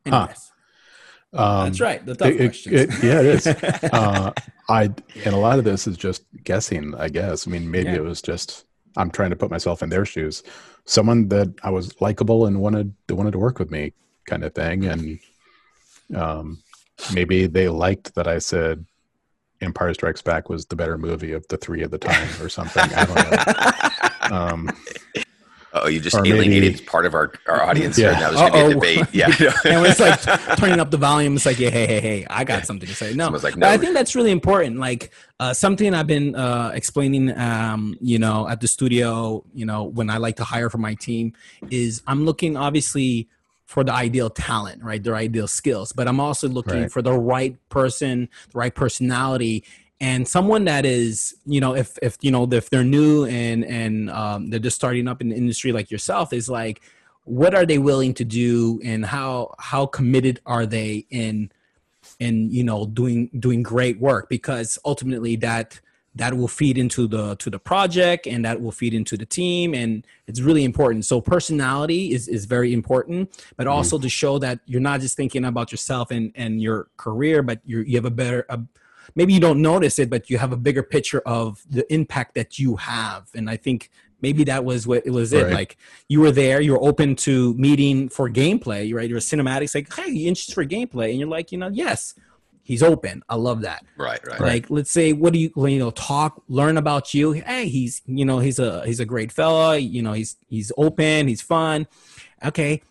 Huh. 0.08 0.28
um 1.34 1.66
that's 1.66 1.82
right. 1.82 2.06
The 2.06 2.16
tough 2.16 2.28
it- 2.30 2.36
it- 2.36 2.48
questions. 2.50 2.76
it- 2.82 3.04
yeah 3.04 3.20
it 3.20 3.26
is 3.26 3.48
uh 4.00 4.32
i 4.70 4.82
and 5.26 5.34
a 5.36 5.38
lot 5.48 5.58
of 5.60 5.66
this 5.66 5.88
is 5.88 5.98
just 5.98 6.22
guessing 6.44 6.94
i 6.96 7.08
guess 7.10 7.48
i 7.48 7.52
mean 7.52 7.70
maybe 7.70 7.90
Yeah. 7.90 7.96
it 8.02 8.04
was 8.04 8.22
just 8.22 8.66
i'm 8.96 9.10
trying 9.12 9.32
to 9.32 9.36
put 9.36 9.50
myself 9.52 9.82
in 9.84 9.90
their 9.90 10.06
shoes 10.06 10.44
someone 10.86 11.28
that 11.30 11.50
i 11.64 11.70
was 11.78 11.86
likable 12.02 12.46
and 12.48 12.62
wanted 12.66 12.94
they 13.08 13.16
wanted 13.20 13.34
to 13.34 13.40
work 13.40 13.58
with 13.60 13.70
me 13.72 13.84
kind 14.32 14.44
of 14.46 14.54
thing 14.54 14.86
and 14.86 15.20
um 16.16 16.62
maybe 17.14 17.48
they 17.48 17.68
liked 17.70 18.14
that 18.16 18.28
i 18.28 18.38
said 18.40 18.86
empire 19.62 19.94
strikes 19.94 20.22
back 20.22 20.50
was 20.50 20.66
the 20.66 20.76
better 20.76 20.98
movie 20.98 21.32
of 21.32 21.48
the 21.48 21.58
three 21.58 21.82
at 21.84 21.92
the 21.92 21.98
time 21.98 22.28
or 22.42 22.50
something 22.50 22.84
i 22.96 23.06
don't 23.06 24.32
know 24.32 24.36
um 24.38 24.70
Oh, 25.78 25.88
you 25.90 26.00
just 26.00 26.16
alienated 26.16 26.72
maybe- 26.76 26.86
part 26.86 27.06
of 27.06 27.14
our, 27.14 27.34
our 27.50 27.62
audience 27.62 27.98
Yeah. 27.98 28.12
here. 28.14 28.20
Now 28.22 28.32
there's 28.32 28.50
going 28.50 28.72
to 28.72 28.80
be 28.80 28.96
a 28.96 29.00
Uh-oh. 29.02 29.04
debate. 29.04 29.08
Yeah. 29.42 29.52
and 29.66 29.82
when 29.82 29.92
it's 29.92 30.00
like 30.00 30.58
turning 30.58 30.80
up 30.80 30.90
the 30.90 30.96
volume, 30.96 31.36
it's 31.36 31.46
like, 31.46 31.60
yeah, 31.60 31.70
hey, 31.70 31.86
hey, 31.86 32.00
hey, 32.00 32.28
I 32.30 32.46
got 32.46 32.66
something 32.66 32.88
to 32.88 32.96
say. 32.96 33.14
No, 33.14 33.26
Someone's 33.26 33.44
like, 33.44 33.56
but 33.56 33.64
I 33.68 33.78
think 33.78 33.94
that's 33.94 34.16
really 34.16 34.32
important. 34.32 34.80
Like 34.80 35.12
uh, 35.38 35.54
something 35.54 35.94
I've 35.94 36.08
been 36.08 36.34
uh, 36.34 36.72
explaining, 36.74 37.38
um, 37.38 37.98
you 38.00 38.20
know, 38.20 38.48
at 38.48 38.62
the 38.62 38.70
studio, 38.70 39.44
you 39.54 39.66
know, 39.66 39.84
when 39.84 40.10
I 40.10 40.16
like 40.16 40.38
to 40.38 40.46
hire 40.46 40.70
for 40.70 40.78
my 40.78 40.94
team, 40.94 41.34
is 41.70 42.02
I'm 42.08 42.24
looking 42.24 42.56
obviously 42.56 43.28
for 43.66 43.84
the 43.84 43.92
ideal 43.94 44.30
talent, 44.30 44.84
right? 44.84 45.04
Their 45.04 45.16
ideal 45.16 45.48
skills, 45.48 45.92
but 45.92 46.08
I'm 46.08 46.20
also 46.20 46.48
looking 46.48 46.82
Right. 46.82 46.92
for 46.92 47.02
the 47.02 47.14
right 47.14 47.58
person, 47.70 48.30
the 48.52 48.58
right 48.58 48.74
personality, 48.74 49.64
and 50.00 50.28
someone 50.28 50.66
that 50.66 50.86
is, 50.86 51.36
you 51.46 51.60
know, 51.62 51.74
if 51.76 51.98
if 52.02 52.18
you 52.22 52.30
know 52.30 52.48
if 52.52 52.70
they're 52.70 52.84
new 52.84 53.26
and 53.26 53.66
and 53.66 54.10
um, 54.12 54.50
they're 54.50 54.60
just 54.60 54.76
starting 54.76 55.08
up 55.08 55.22
in 55.22 55.30
the 55.30 55.36
industry 55.36 55.72
like 55.72 55.90
yourself, 55.90 56.34
is 56.34 56.50
like 56.50 56.82
what 57.24 57.56
are 57.56 57.66
they 57.66 57.80
willing 57.80 58.14
to 58.14 58.24
do 58.24 58.80
and 58.84 59.06
how 59.06 59.56
how 59.58 59.86
committed 59.86 60.40
are 60.46 60.66
they 60.66 61.06
in 61.10 61.52
in 62.20 62.52
you 62.52 62.64
know 62.64 62.86
doing 62.86 63.32
doing 63.40 63.64
great 63.64 64.00
work 64.00 64.30
because 64.30 64.78
ultimately 64.86 65.36
that 65.38 65.80
that 66.16 66.34
will 66.34 66.48
feed 66.48 66.78
into 66.78 67.08
the 67.08 67.36
to 67.36 67.50
the 67.50 67.60
project 67.60 68.26
and 68.26 68.44
that 68.46 68.62
will 68.62 68.72
feed 68.72 68.94
into 68.94 69.18
the 69.18 69.26
team 69.26 69.74
and 69.74 70.08
it's 70.28 70.42
really 70.42 70.64
important. 70.64 71.06
So 71.06 71.22
personality 71.22 72.14
is 72.14 72.28
is 72.28 72.46
very 72.46 72.74
important 72.74 73.30
but 73.58 73.68
mm-hmm. 73.68 73.76
also 73.76 74.00
to 74.00 74.10
show 74.10 74.40
that 74.40 74.60
you're 74.66 74.82
not 74.82 75.02
just 75.02 75.18
thinking 75.18 75.46
about 75.46 75.72
yourself 75.72 76.12
and 76.12 76.32
and 76.36 76.62
your 76.62 76.88
career 76.98 77.44
but 77.44 77.60
you 77.66 77.82
you 77.82 77.98
have 77.98 78.06
a 78.06 78.12
better 78.12 78.46
a, 78.50 78.60
maybe 79.16 79.34
you 79.34 79.40
don't 79.40 79.62
notice 79.62 80.00
it 80.00 80.10
but 80.10 80.30
you 80.30 80.38
have 80.38 80.54
a 80.54 80.58
bigger 80.58 80.84
picture 80.84 81.22
of 81.26 81.64
the 81.70 81.92
impact 81.94 82.36
that 82.36 82.58
you 82.58 82.78
have. 82.78 83.30
And 83.36 83.50
i 83.50 83.58
think 83.58 83.92
maybe 84.22 84.46
that 84.46 84.64
was 84.64 84.88
what 84.88 85.06
it 85.06 85.12
was 85.12 85.34
it. 85.34 85.52
Like 85.52 85.78
you 86.08 86.22
were 86.22 86.32
there 86.32 86.62
you 86.62 86.72
were 86.72 86.82
open 86.82 87.16
to 87.28 87.54
meeting 87.56 88.10
for 88.10 88.30
gameplay 88.30 88.94
right? 88.94 89.08
You're 89.10 89.18
a 89.18 89.22
cinematics 89.22 89.76
like 89.76 89.94
hey 89.94 90.10
you 90.12 90.28
interested 90.30 90.56
for 90.56 90.66
gameplay? 90.66 91.10
And 91.12 91.20
you're 91.20 91.28
like 91.28 91.52
you 91.52 91.58
know 91.58 91.68
yes 91.68 92.16
he's 92.66 92.84
open. 92.84 93.24
I 93.30 93.36
love 93.36 93.62
that. 93.62 93.86
Right, 93.98 94.20
right. 94.28 94.42
like 94.42 94.70
let's 94.70 94.92
say 94.92 95.14
what 95.14 95.32
do 95.32 95.40
you 95.40 95.52
you 95.56 95.80
know 95.80 95.92
talk 95.92 96.44
learn 96.50 96.78
about 96.78 97.14
you. 97.14 97.32
Hey 97.32 97.68
he's 97.68 98.02
you 98.06 98.26
know 98.26 98.40
he's 98.40 98.60
a 98.60 98.86
he's 98.86 99.00
a 99.00 99.06
great 99.06 99.32
fella. 99.32 99.78
You 99.78 100.02
know 100.02 100.12
he's 100.12 100.36
he's 100.50 100.72
open 100.78 101.28
he's 101.28 101.42
fun. 101.42 101.88
Okay 102.44 102.82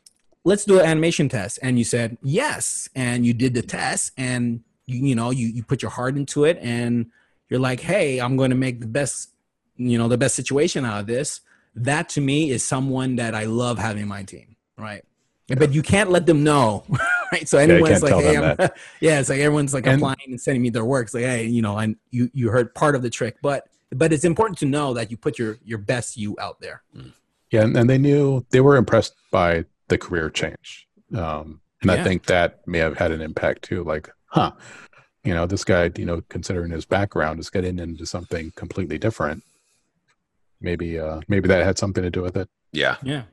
let's 0.46 0.64
do 0.64 0.78
an 0.78 0.86
animation 0.86 1.28
test. 1.28 1.58
And 1.62 1.78
you 1.78 1.84
said 1.84 2.16
yes. 2.22 2.88
And 2.94 3.26
you 3.26 3.34
did 3.34 3.54
the 3.54 3.62
test. 3.62 4.12
And 4.16 4.62
you 4.86 5.08
you 5.08 5.14
know 5.14 5.30
you 5.30 5.48
you 5.48 5.62
put 5.62 5.82
your 5.82 5.90
heart 5.90 6.16
into 6.16 6.44
it. 6.44 6.58
And 6.60 7.10
you're 7.50 7.60
like 7.60 7.80
hey 7.80 8.20
i'm 8.20 8.38
going 8.38 8.50
to 8.50 8.56
make 8.56 8.80
the 8.80 8.86
best 8.86 9.28
you 9.76 9.98
know 9.98 10.08
the 10.08 10.18
best 10.18 10.34
situation 10.34 10.84
out 10.84 11.00
of 11.00 11.06
this. 11.06 11.40
That 11.76 12.08
to 12.10 12.20
me 12.20 12.50
is 12.50 12.64
someone 12.64 13.16
that 13.16 13.34
i 13.34 13.44
love 13.44 13.78
having 13.78 14.02
in 14.02 14.08
my 14.08 14.22
team 14.22 14.54
right? 14.76 15.04
But 15.48 15.72
you 15.72 15.82
can't 15.82 16.10
let 16.10 16.26
them 16.26 16.42
know 16.42 16.84
right 17.34 17.48
so 17.48 17.58
you 17.58 17.64
anyone's 17.64 18.00
can't 18.00 18.02
like 18.02 18.24
hey 18.24 18.36
I'm, 18.36 18.56
yeah 19.00 19.20
it's 19.20 19.28
like 19.28 19.40
everyone's 19.40 19.74
like 19.74 19.86
And- 19.86 19.96
applying 20.00 20.16
and 20.26 20.40
sending 20.40 20.62
me 20.62 20.70
their 20.70 20.84
work 20.84 21.06
it's 21.06 21.14
like 21.14 21.24
hey 21.24 21.44
you 21.46 21.62
know 21.62 21.76
and 21.78 21.96
you 22.10 22.30
you 22.32 22.48
heard 22.50 22.74
part 22.74 22.94
of 22.96 23.02
the 23.02 23.10
trick 23.10 23.36
but 23.42 23.68
but 23.90 24.12
it's 24.12 24.24
important 24.24 24.58
to 24.58 24.66
know 24.66 24.94
that 24.94 25.10
you 25.10 25.16
put 25.16 25.38
your 25.38 25.58
your 25.64 25.78
best 25.78 26.16
you 26.16 26.36
out 26.40 26.60
there 26.60 26.82
Yeah, 27.50 27.62
and, 27.62 27.76
and 27.76 27.88
they 27.88 27.98
knew 27.98 28.44
they 28.50 28.60
were 28.60 28.76
impressed 28.76 29.14
by 29.30 29.64
the 29.88 29.98
career 29.98 30.30
change, 30.30 30.88
um, 31.14 31.60
and 31.82 31.90
Yeah. 31.90 32.00
I 32.00 32.02
think 32.02 32.26
that 32.26 32.66
may 32.66 32.78
have 32.78 32.96
had 32.98 33.12
an 33.12 33.20
impact 33.20 33.62
too. 33.62 33.84
Like, 33.84 34.08
huh, 34.26 34.52
you 35.22 35.34
know, 35.34 35.46
this 35.46 35.62
guy, 35.62 35.90
you 35.96 36.06
know, 36.06 36.22
considering 36.30 36.72
his 36.72 36.86
background, 36.86 37.38
is 37.38 37.50
getting 37.50 37.78
into 37.78 38.06
something 38.06 38.50
completely 38.56 38.98
different. 38.98 39.44
Maybe, 40.60 40.98
uh, 40.98 41.20
maybe 41.28 41.46
that 41.48 41.62
had 41.64 41.78
something 41.78 42.02
to 42.02 42.10
do 42.10 42.22
with 42.22 42.36
it. 42.36 42.48
Yeah. 42.72 42.96
yeah 43.04 43.24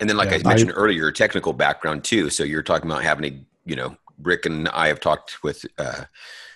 And 0.00 0.08
then, 0.08 0.16
like 0.16 0.30
Yeah, 0.30 0.38
I 0.44 0.48
mentioned 0.48 0.72
earlier, 0.74 1.12
technical 1.12 1.52
background 1.52 2.04
too. 2.04 2.30
So 2.30 2.42
you're 2.42 2.62
talking 2.62 2.90
about 2.90 3.02
having 3.02 3.32
a, 3.32 3.44
you 3.64 3.76
know, 3.76 3.96
Rick 4.22 4.46
and 4.46 4.68
I 4.70 4.88
have 4.88 5.00
talked 5.00 5.42
with 5.42 5.64
uh, 5.78 6.04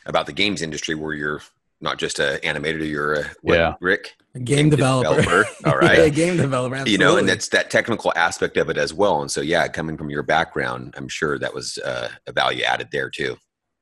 about 0.07 0.27
the 0.27 0.33
games 0.33 0.63
industry 0.63 0.95
where 0.95 1.15
you're 1.15 1.43
not 1.81 1.99
just 1.99 2.19
an 2.19 2.39
animator, 2.39 2.89
you're 2.89 3.15
a 3.15 3.25
what, 3.43 3.55
Yeah. 3.57 3.75
Rick, 3.81 4.17
game, 4.43 4.71
developer. 4.71 5.45
All 5.67 5.77
right. 5.77 5.99
yeah, 5.99 6.09
game 6.09 6.37
developer. 6.37 6.89
you 6.89 6.99
know, 6.99 7.19
and 7.19 7.29
that's 7.29 7.49
that 7.49 7.71
technical 7.71 8.13
aspect 8.17 8.57
of 8.57 8.71
it 8.71 8.79
as 8.79 8.95
well. 8.95 9.21
And 9.21 9.31
so, 9.31 9.41
yeah, 9.41 9.69
coming 9.69 9.97
from 9.97 10.11
your 10.11 10.23
background, 10.23 10.95
I'm 10.97 11.09
sure 11.09 11.39
that 11.39 11.53
was 11.53 11.79
uh, 11.79 12.09
a 12.27 12.33
value 12.33 12.63
added 12.65 12.89
there 12.91 13.11
too. 13.11 13.37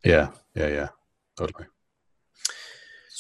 Yeah, 0.05 0.31
yeah, 0.55 0.69
yeah, 0.69 0.89
totally. 1.37 1.67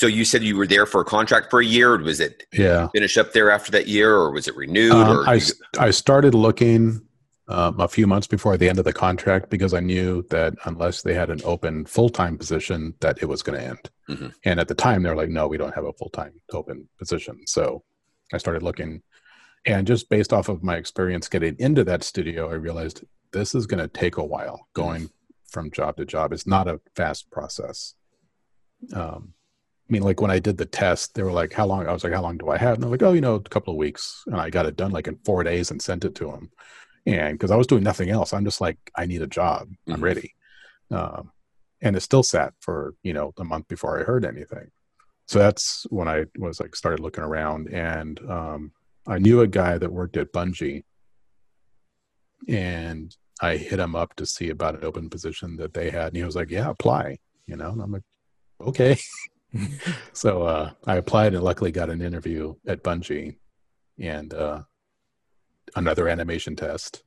So 0.03 0.09
you 0.09 0.25
said 0.25 0.43
you 0.43 0.57
were 0.57 0.67
there 0.67 0.85
for 0.85 1.01
a 1.03 1.05
contract 1.05 1.49
for 1.49 1.61
a 1.61 1.65
year. 1.65 1.97
Was 1.97 2.19
it 2.19 2.43
Yeah. 2.53 2.88
finish 2.88 3.17
up 3.17 3.33
there 3.33 3.53
after 3.53 3.71
that 3.71 3.87
year, 3.87 4.17
or 4.17 4.33
was 4.33 4.49
it 4.49 4.57
renewed? 4.57 4.91
Um, 4.91 5.19
or 5.19 5.29
I, 5.29 5.35
you- 5.35 5.53
I 5.79 5.93
started 5.93 6.35
looking 6.35 7.03
um, 7.47 7.79
a 7.79 7.87
few 7.87 8.09
months 8.09 8.27
before 8.27 8.57
the 8.57 8.69
end 8.69 8.81
of 8.81 8.85
the 8.85 8.93
contract 8.93 9.49
because 9.49 9.73
I 9.75 9.79
knew 9.79 10.25
that 10.31 10.55
unless 10.65 11.03
they 11.03 11.15
had 11.15 11.31
an 11.31 11.41
open 11.45 11.85
full 11.87 12.09
time 12.09 12.37
position, 12.37 12.95
that 12.99 13.23
it 13.23 13.27
was 13.27 13.45
going 13.45 13.61
to 13.61 13.65
end. 13.65 13.91
Mhm. 14.09 14.35
And 14.45 14.59
at 14.59 14.67
the 14.67 14.75
time, 14.75 15.05
they're 15.05 15.15
like, 15.15 15.29
"No, 15.29 15.47
we 15.47 15.57
don't 15.57 15.75
have 15.77 15.85
a 15.85 15.93
full 15.93 16.09
time 16.11 16.33
open 16.53 16.88
position." 16.99 17.47
So 17.47 17.85
I 18.33 18.38
started 18.38 18.65
looking, 18.65 19.03
and 19.67 19.87
just 19.87 20.09
based 20.09 20.33
off 20.33 20.49
of 20.49 20.65
my 20.65 20.75
experience 20.79 21.29
getting 21.29 21.55
into 21.61 21.85
that 21.85 22.03
studio, 22.03 22.51
I 22.51 22.55
realized 22.55 23.05
this 23.33 23.55
is 23.55 23.67
going 23.69 23.81
to 23.83 23.88
take 23.88 24.17
a 24.17 24.25
while 24.25 24.67
going 24.75 25.11
from 25.49 25.71
job 25.71 25.97
to 25.99 26.05
job. 26.05 26.33
It's 26.33 26.47
not 26.47 26.67
a 26.67 26.81
fast 26.97 27.31
process. 27.31 27.95
Um, 28.95 29.35
mean, 29.93 30.03
like 30.03 30.21
when 30.21 30.31
I 30.31 30.39
did 30.39 30.57
the 30.57 30.67
test, 30.67 31.15
they 31.15 31.23
were 31.23 31.33
like, 31.33 31.53
"How 31.53 31.67
long?" 31.67 31.87
I 31.87 31.93
was 31.93 32.03
like, 32.05 32.13
"How 32.13 32.23
long 32.23 32.39
do 32.39 32.49
I 32.49 32.59
have?" 32.59 32.75
And 32.75 32.83
they're 32.83 32.91
like, 32.91 33.03
"Oh, 33.03 33.13
you 33.13 33.21
know, 33.21 33.35
a 33.37 33.41
couple 33.41 33.73
of 33.73 33.79
weeks." 33.79 34.23
And 34.27 34.37
I 34.37 34.51
got 34.51 34.67
it 34.67 34.77
done 34.77 34.91
like 34.93 35.07
in 35.09 35.19
four 35.25 35.45
days 35.45 35.71
and 35.71 35.81
sent 35.83 36.05
it 36.05 36.15
to 36.17 36.27
them. 36.27 36.51
And 37.07 37.39
because 37.39 37.51
I 37.51 37.57
was 37.57 37.67
doing 37.67 37.83
nothing 37.85 38.11
else, 38.11 38.33
I'm 38.33 38.45
just 38.45 38.61
like, 38.61 38.79
"I 38.97 39.07
need 39.07 39.23
a 39.23 39.27
job. 39.27 39.69
I'm 39.89 40.01
Mhm. 40.01 40.03
ready." 40.03 40.35
Um, 40.91 41.33
and 41.83 41.97
it 41.97 42.01
still 42.01 42.23
sat 42.23 42.55
for 42.61 42.95
you 43.03 43.13
know 43.13 43.33
a 43.39 43.45
month 43.45 43.69
before 43.69 44.01
I 44.01 44.05
heard 44.05 44.25
anything. 44.25 44.71
So 45.29 45.39
that's 45.39 45.87
when 45.91 46.09
I 46.09 46.27
was 46.39 46.61
like 46.61 46.75
started 46.77 47.01
looking 47.01 47.25
around, 47.25 47.69
and 47.73 48.19
um, 48.31 48.73
I 49.07 49.19
knew 49.19 49.41
a 49.41 49.47
guy 49.47 49.79
that 49.79 49.93
worked 49.93 50.17
at 50.17 50.33
Bungie, 50.33 50.85
and 52.49 53.15
I 53.41 53.57
hit 53.57 53.79
him 53.81 53.97
up 53.97 54.15
to 54.17 54.27
see 54.27 54.51
about 54.51 54.77
an 54.77 54.85
open 54.85 55.11
position 55.11 55.57
that 55.57 55.75
they 55.75 55.91
had, 55.91 56.09
and 56.09 56.17
he 56.17 56.25
was 56.25 56.37
like, 56.37 56.51
"Yeah, 56.51 56.71
apply." 56.71 57.19
You 57.47 57.57
know, 57.57 57.71
and 57.71 57.83
I'm 57.83 57.93
like, 57.93 58.05
"Okay." 58.61 58.97
so 60.12 60.43
uh, 60.43 60.71
I 60.87 60.97
applied 60.97 61.35
and 61.35 61.43
luckily 61.43 61.73
got 61.73 61.91
an 61.91 62.03
interview 62.03 62.55
at 62.67 62.83
Bungie 62.83 63.37
and 63.99 64.33
uh, 64.33 64.62
another 65.77 66.09
animation 66.09 66.57
test. 66.57 67.03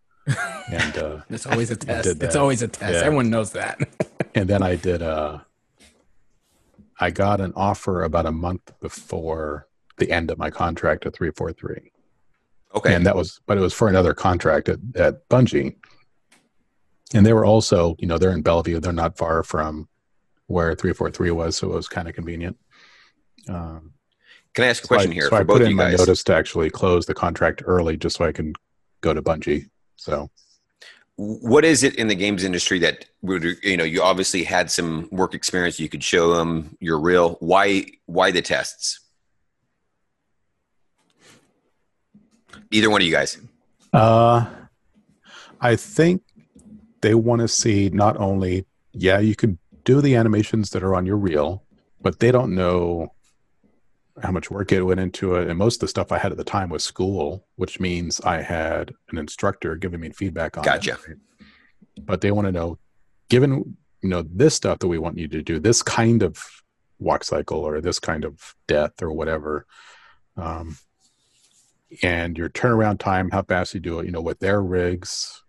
And 0.71 0.97
uh, 0.97 1.21
it's 1.29 1.45
always 1.45 1.71
a 1.71 1.75
test. 1.75 2.21
It's 2.21 2.35
always 2.35 2.61
a 2.61 2.67
test. 2.67 2.93
Yeah. 2.93 3.01
Everyone 3.01 3.29
knows 3.29 3.51
that. 3.51 3.79
and 4.35 4.49
then 4.49 4.63
I 4.63 4.75
did 4.75 5.01
uh 5.01 5.39
I 6.99 7.11
got 7.11 7.41
an 7.41 7.51
offer 7.55 8.03
about 8.03 8.25
a 8.25 8.31
month 8.31 8.71
before 8.79 9.67
the 9.97 10.11
end 10.11 10.31
of 10.31 10.37
my 10.37 10.49
contract 10.49 11.05
at 11.05 11.13
343. 11.13 11.91
okay, 12.75 12.95
And 12.95 13.05
that 13.05 13.15
was 13.15 13.41
but 13.45 13.57
it 13.57 13.61
was 13.61 13.73
for 13.73 13.87
another 13.89 14.13
contract 14.13 14.69
at, 14.69 14.79
at 14.95 15.27
Bungie. 15.29 15.75
And 17.13 17.25
they 17.25 17.33
were 17.33 17.45
also, 17.45 17.95
you 17.99 18.07
know, 18.07 18.17
they're 18.17 18.31
in 18.31 18.41
Bellevue. 18.41 18.79
They're 18.79 18.91
not 18.91 19.17
far 19.17 19.43
from 19.43 19.87
where 20.47 20.75
343 20.75 21.31
was, 21.31 21.55
so 21.55 21.71
it 21.71 21.75
was 21.75 21.87
kind 21.87 22.07
of 22.07 22.15
convenient. 22.15 22.57
Um, 23.49 23.93
can 24.53 24.63
I 24.65 24.67
ask 24.67 24.83
a 24.83 24.87
So 24.87 24.93
I- 24.95 24.97
question 24.97 25.11
here 25.11 25.23
so 25.23 25.29
for 25.29 25.35
I 25.35 25.43
both 25.43 25.55
put 25.57 25.61
in 25.63 25.71
you 25.71 25.75
my 25.75 25.91
guys? 25.91 25.99
notice 25.99 26.23
to 26.25 26.35
actually 26.35 26.69
close 26.69 27.05
the 27.05 27.13
contract 27.13 27.61
early, 27.65 27.97
just 27.97 28.17
so 28.17 28.25
I 28.25 28.31
can 28.31 28.53
go 29.01 29.13
to 29.13 29.21
Bungie. 29.21 29.69
So 29.95 30.29
what 31.17 31.63
is 31.63 31.83
it 31.83 31.95
in 31.95 32.07
the 32.07 32.15
games 32.15 32.43
industry 32.43 32.77
that 32.79 33.05
would 33.21 33.43
you 33.63 33.77
know 33.77 33.83
you 33.85 34.01
obviously 34.01 34.43
had 34.43 34.69
some 34.69 35.07
work 35.11 35.33
experience 35.33 35.79
you 35.79 35.87
could 35.87 36.03
show 36.03 36.33
them 36.35 36.75
you're 36.81 36.99
real 36.99 37.37
why 37.39 37.85
why 38.05 38.31
the 38.31 38.41
tests 38.41 38.99
either 42.71 42.89
one 42.89 43.01
of 43.01 43.07
you 43.07 43.13
guys 43.13 43.37
Uh, 43.93 44.45
I 45.61 45.77
think 45.77 46.21
they 47.01 47.15
want 47.15 47.39
to 47.41 47.47
see 47.47 47.89
not 47.89 48.17
only, 48.17 48.65
yeah, 48.91 49.19
you 49.19 49.33
can 49.35 49.57
do 49.85 50.01
the 50.01 50.15
animations 50.15 50.71
that 50.71 50.83
are 50.83 50.95
on 50.95 51.05
your 51.05 51.17
reel, 51.17 51.63
but 52.01 52.19
they 52.19 52.31
don't 52.31 52.53
know 52.53 53.13
how 54.21 54.31
much 54.31 54.49
work 54.49 54.71
it 54.71 54.81
went 54.81 54.99
into 54.99 55.35
it. 55.35 55.47
And 55.49 55.57
most 55.57 55.75
of 55.75 55.79
the 55.81 55.87
stuff 55.87 56.11
I 56.11 56.17
had 56.17 56.31
at 56.31 56.37
the 56.37 56.43
time 56.43 56.69
was 56.69 56.83
school, 56.83 57.45
which 57.55 57.79
means 57.79 58.19
I 58.21 58.41
had 58.41 58.93
an 59.09 59.17
instructor 59.17 59.75
giving 59.75 59.99
me 59.99 60.09
feedback 60.09 60.57
on 60.57 60.63
Gotcha. 60.63 60.93
it. 60.93 61.07
right? 61.07 61.17
But 62.01 62.21
they 62.21 62.31
want 62.31 62.45
to 62.47 62.51
know, 62.51 62.77
given 63.29 63.77
you 64.01 64.09
know 64.09 64.23
this 64.23 64.55
stuff 64.55 64.79
that 64.79 64.87
we 64.87 64.97
want 64.97 65.17
you 65.17 65.27
to 65.27 65.41
do, 65.41 65.59
this 65.59 65.81
kind 65.81 66.23
of 66.23 66.43
walk 66.99 67.23
cycle 67.23 67.59
or 67.59 67.81
this 67.81 67.99
kind 67.99 68.25
of 68.25 68.55
death 68.67 69.01
or 69.01 69.11
whatever. 69.11 69.65
Um, 70.37 70.77
and 72.01 72.37
your 72.37 72.49
turnaround 72.49 72.99
time, 72.99 73.31
how 73.31 73.43
fast 73.43 73.73
you 73.73 73.79
do 73.79 73.99
it, 73.99 74.05
you 74.05 74.11
know, 74.11 74.21
with 74.21 74.39
their 74.39 74.61
rigs, 74.61 75.43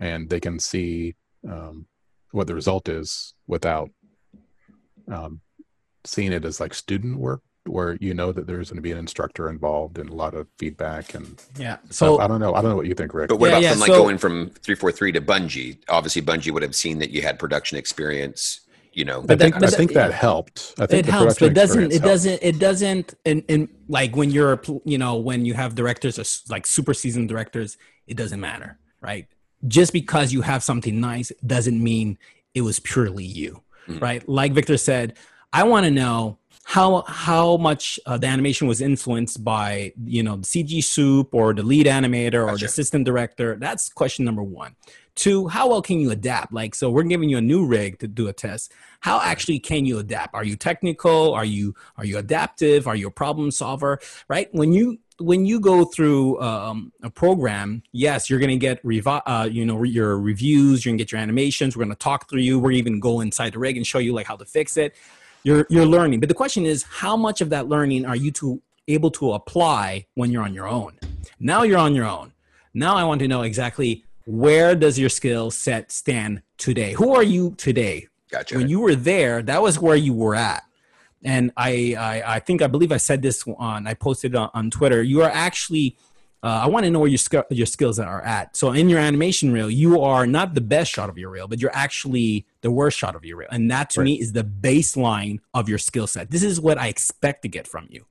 and 0.00 0.30
they 0.30 0.40
can 0.40 0.58
see 0.58 1.14
um, 1.48 1.86
what 2.32 2.46
the 2.46 2.54
result 2.54 2.88
is 2.88 3.34
without 3.46 3.90
um, 5.10 5.40
seeing 6.04 6.32
it 6.32 6.44
as 6.44 6.60
like 6.60 6.74
student 6.74 7.18
work, 7.18 7.42
where 7.66 7.96
you 8.00 8.12
know 8.14 8.32
that 8.32 8.46
there's 8.46 8.68
going 8.70 8.76
to 8.76 8.82
be 8.82 8.90
an 8.92 8.98
instructor 8.98 9.48
involved 9.48 9.98
and 9.98 10.10
a 10.10 10.14
lot 10.14 10.34
of 10.34 10.48
feedback. 10.58 11.14
And 11.14 11.40
yeah. 11.58 11.76
so 11.90 12.16
So 12.16 12.20
I 12.20 12.26
don't 12.26 12.40
know. 12.40 12.54
I 12.54 12.60
don't 12.62 12.70
know 12.70 12.76
what 12.76 12.86
you 12.86 12.94
think, 12.94 13.14
Rick. 13.14 13.28
but 13.28 13.36
what 13.38 13.48
Yeah, 13.50 13.52
about 13.58 13.62
yeah, 13.62 13.70
from 13.72 13.80
like 13.80 13.86
so- 13.88 14.02
going 14.02 14.18
from 14.18 14.50
343 14.50 15.12
to 15.12 15.20
bungie 15.20 15.78
obviously 15.88 16.22
bungie 16.22 16.52
would 16.52 16.62
have 16.62 16.74
seen 16.74 16.98
that 16.98 17.10
you 17.10 17.22
had 17.22 17.38
production 17.38 17.78
experience 17.78 18.60
you 18.94 19.04
know 19.06 19.22
I 19.22 19.26
But 19.26 19.38
think 19.38 19.54
that- 19.54 19.64
I 19.64 19.76
think 19.76 19.92
that- 19.92 20.08
that 20.08 20.14
helped. 20.14 20.74
I 20.78 20.86
think 20.86 21.00
it 21.00 21.06
the 21.06 21.12
helps, 21.12 21.38
but 21.38 21.46
it 21.52 21.54
doesn't. 21.54 21.84
It 21.84 21.92
helped. 21.92 22.04
doesn't. 22.04 22.42
It 22.42 22.58
doesn't. 22.58 23.14
And 23.24 23.42
and 23.48 23.68
like 23.88 24.16
when 24.16 24.30
you're, 24.30 24.60
you 24.84 24.98
know, 24.98 25.16
when 25.16 25.44
you 25.46 25.54
have 25.54 25.74
directors 25.74 26.18
or 26.18 26.24
like 26.52 26.66
super 26.66 26.92
seasoned 26.94 27.28
directors, 27.28 27.76
it 28.06 28.16
doesn't 28.16 28.40
matter, 28.40 28.78
right? 29.00 29.26
Just 29.68 29.92
because 29.92 30.32
you 30.32 30.42
have 30.42 30.62
something 30.62 31.00
nice 31.00 31.30
doesn't 31.46 31.82
mean 31.82 32.18
it 32.54 32.62
was 32.62 32.80
purely 32.80 33.24
you, 33.24 33.62
Mhm. 33.88 34.00
right? 34.00 34.28
Like 34.28 34.52
Victor 34.52 34.76
said, 34.76 35.14
I 35.52 35.64
want 35.64 35.84
to 35.84 35.90
know 35.90 36.38
how 36.64 37.02
how 37.08 37.56
much 37.56 37.98
uh, 38.06 38.16
the 38.16 38.26
animation 38.28 38.68
was 38.68 38.80
influenced 38.80 39.42
by 39.44 39.92
you 40.04 40.22
know 40.22 40.36
the 40.36 40.44
CG 40.46 40.80
sup 40.82 41.34
or 41.34 41.52
the 41.52 41.62
lead 41.62 41.86
animator 41.86 42.34
or 42.34 42.46
Gotcha. 42.46 42.58
the 42.60 42.66
assistant 42.66 43.04
director. 43.04 43.56
That's 43.60 43.88
question 43.88 44.24
number 44.24 44.42
one. 44.42 44.76
Two, 45.14 45.48
how 45.48 45.68
well 45.68 45.82
can 45.82 45.98
you 46.00 46.10
adapt? 46.10 46.54
Like, 46.54 46.74
so 46.74 46.88
we're 46.90 47.02
giving 47.02 47.28
you 47.28 47.36
a 47.36 47.42
new 47.42 47.66
rig 47.66 47.98
to 47.98 48.08
do 48.08 48.28
a 48.28 48.32
test. 48.32 48.72
How 49.00 49.20
actually 49.20 49.58
can 49.58 49.84
you 49.84 49.98
adapt? 49.98 50.34
Are 50.34 50.44
you 50.44 50.56
technical? 50.56 51.34
Are 51.34 51.44
you 51.44 51.74
are 51.96 52.04
you 52.04 52.16
adaptive? 52.18 52.86
Are 52.86 52.96
you 52.96 53.08
a 53.08 53.10
problem 53.10 53.50
solver? 53.50 53.98
Right? 54.28 54.48
When 54.52 54.72
you 54.72 54.98
when 55.22 55.46
you 55.46 55.60
go 55.60 55.84
through 55.84 56.40
um, 56.40 56.92
a 57.02 57.10
program, 57.10 57.82
yes, 57.92 58.28
you're 58.28 58.38
going 58.38 58.50
to 58.50 58.56
get 58.56 58.82
revi- 58.82 59.22
uh, 59.26 59.48
you 59.50 59.64
know 59.64 59.82
your 59.82 60.18
reviews. 60.18 60.84
You're 60.84 60.90
going 60.90 60.98
to 60.98 61.04
get 61.04 61.12
your 61.12 61.20
animations. 61.20 61.76
We're 61.76 61.84
going 61.84 61.96
to 61.96 61.98
talk 61.98 62.28
through 62.28 62.40
you. 62.40 62.58
We're 62.58 62.72
even 62.72 63.00
go 63.00 63.20
inside 63.20 63.54
the 63.54 63.58
rig 63.58 63.76
and 63.76 63.86
show 63.86 63.98
you 63.98 64.12
like 64.12 64.26
how 64.26 64.36
to 64.36 64.44
fix 64.44 64.76
it. 64.76 64.94
You're 65.44 65.66
you're 65.70 65.86
learning, 65.86 66.20
but 66.20 66.28
the 66.28 66.34
question 66.34 66.66
is, 66.66 66.84
how 66.84 67.16
much 67.16 67.40
of 67.40 67.50
that 67.50 67.68
learning 67.68 68.06
are 68.06 68.16
you 68.16 68.30
to 68.32 68.60
able 68.88 69.10
to 69.12 69.32
apply 69.32 70.06
when 70.14 70.30
you're 70.30 70.42
on 70.42 70.54
your 70.54 70.68
own? 70.68 70.98
Now 71.40 71.62
you're 71.62 71.78
on 71.78 71.94
your 71.94 72.06
own. 72.06 72.32
Now 72.74 72.96
I 72.96 73.04
want 73.04 73.20
to 73.20 73.28
know 73.28 73.42
exactly 73.42 74.04
where 74.24 74.74
does 74.74 74.98
your 74.98 75.08
skill 75.08 75.50
set 75.50 75.90
stand 75.90 76.42
today? 76.58 76.92
Who 76.92 77.14
are 77.14 77.22
you 77.22 77.54
today? 77.56 78.08
gotcha 78.30 78.56
When 78.56 78.68
you 78.68 78.80
were 78.80 78.94
there, 78.94 79.42
that 79.42 79.62
was 79.62 79.78
where 79.78 79.96
you 79.96 80.14
were 80.14 80.34
at. 80.34 80.64
And 81.24 81.52
I, 81.56 81.94
I, 81.98 82.34
I 82.36 82.38
think 82.40 82.62
I 82.62 82.66
believe 82.66 82.92
I 82.92 82.96
said 82.96 83.22
this 83.22 83.44
on 83.58 83.86
I 83.86 83.94
posted 83.94 84.34
on, 84.34 84.50
on 84.54 84.70
Twitter. 84.70 85.02
You 85.02 85.22
are 85.22 85.30
actually 85.30 85.96
uh, 86.44 86.62
I 86.64 86.66
want 86.66 86.84
to 86.84 86.90
know 86.90 86.98
where 86.98 87.08
your 87.08 87.18
skill 87.18 87.44
your 87.50 87.66
skills 87.66 88.00
are 88.00 88.20
at. 88.22 88.56
So 88.56 88.72
in 88.72 88.88
your 88.88 88.98
animation 88.98 89.52
reel, 89.52 89.70
you 89.70 90.00
are 90.00 90.26
not 90.26 90.54
the 90.54 90.60
best 90.60 90.90
shot 90.90 91.08
of 91.08 91.16
your 91.16 91.30
reel, 91.30 91.46
but 91.46 91.60
you're 91.60 91.74
actually 91.74 92.46
the 92.62 92.70
worst 92.70 92.98
shot 92.98 93.14
of 93.14 93.24
your 93.24 93.36
reel, 93.36 93.48
and 93.52 93.70
that 93.70 93.90
to 93.90 94.00
Right. 94.00 94.06
me 94.06 94.20
is 94.20 94.32
the 94.32 94.42
baseline 94.42 95.38
of 95.54 95.68
your 95.68 95.78
skill 95.78 96.08
set. 96.08 96.30
This 96.30 96.42
is 96.42 96.60
what 96.60 96.78
I 96.78 96.88
expect 96.88 97.42
to 97.42 97.48
get 97.48 97.68
from 97.68 97.86
you. 97.90 98.06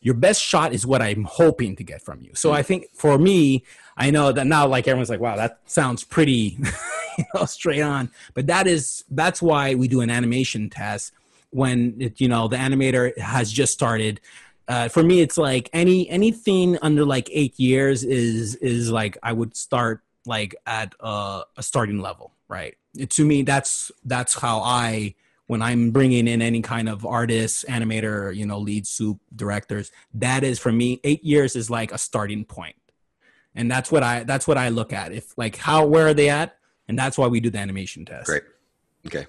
Your 0.00 0.14
best 0.14 0.42
shot 0.42 0.72
is 0.72 0.86
what 0.86 1.02
I'm 1.02 1.24
hoping 1.24 1.76
to 1.76 1.84
get 1.84 2.00
from 2.00 2.22
you. 2.22 2.30
So 2.34 2.52
I 2.52 2.62
think 2.62 2.86
for 2.94 3.18
me, 3.18 3.64
I 3.98 4.10
know 4.10 4.32
that 4.32 4.46
now 4.46 4.66
like 4.66 4.88
everyone's 4.88 5.10
like, 5.10 5.20
wow, 5.20 5.36
that 5.36 5.60
sounds 5.66 6.04
pretty 6.04 6.56
you 7.18 7.24
know, 7.34 7.44
straight 7.44 7.82
on. 7.82 8.10
But 8.32 8.46
that 8.46 8.66
is 8.66 9.04
that's 9.10 9.42
why 9.42 9.74
we 9.74 9.88
do 9.88 10.00
an 10.00 10.08
animation 10.08 10.70
test 10.70 11.12
when 11.50 11.96
it, 12.00 12.20
you 12.20 12.28
know 12.28 12.48
the 12.48 12.56
animator 12.56 13.16
has 13.18 13.52
just 13.52 13.72
started. 13.72 14.20
Uh, 14.68 14.88
for 14.88 15.02
me, 15.02 15.20
it's 15.20 15.36
like 15.36 15.68
any 15.72 16.08
anything 16.08 16.78
under 16.80 17.04
like 17.04 17.28
eight 17.32 17.58
years 17.58 18.04
is 18.04 18.54
is 18.56 18.90
like 18.90 19.18
I 19.22 19.32
would 19.32 19.56
start 19.56 20.02
like 20.26 20.54
at 20.66 20.94
a, 21.00 21.42
a 21.56 21.62
starting 21.62 22.00
level, 22.00 22.32
right? 22.48 22.76
It, 22.96 23.10
to 23.10 23.24
me, 23.24 23.42
that's 23.42 23.90
that's 24.04 24.34
how 24.38 24.60
I 24.60 25.14
when 25.46 25.62
I'm 25.62 25.90
bringing 25.90 26.28
in 26.28 26.40
any 26.40 26.62
kind 26.62 26.88
of 26.88 27.04
artist, 27.04 27.64
animator, 27.68 28.32
you 28.34 28.46
know, 28.46 28.58
lead 28.58 28.86
soup 28.86 29.18
directors. 29.34 29.90
That 30.14 30.44
is 30.44 30.60
for 30.60 30.70
me, 30.70 31.00
eight 31.02 31.24
years 31.24 31.56
is 31.56 31.68
like 31.68 31.90
a 31.90 31.98
starting 31.98 32.44
point. 32.44 32.76
and 33.54 33.68
that's 33.68 33.90
what 33.90 34.02
I 34.04 34.22
that's 34.22 34.46
what 34.46 34.56
I 34.56 34.68
look 34.68 34.92
at. 34.92 35.12
If 35.12 35.36
like 35.36 35.56
how 35.56 35.84
where 35.86 36.06
are 36.06 36.14
they 36.14 36.28
at, 36.28 36.56
and 36.86 36.98
that's 36.98 37.18
why 37.18 37.26
we 37.26 37.40
do 37.40 37.50
the 37.50 37.58
animation 37.58 38.04
test. 38.04 38.26
Great. 38.26 38.44
Okay. 39.06 39.26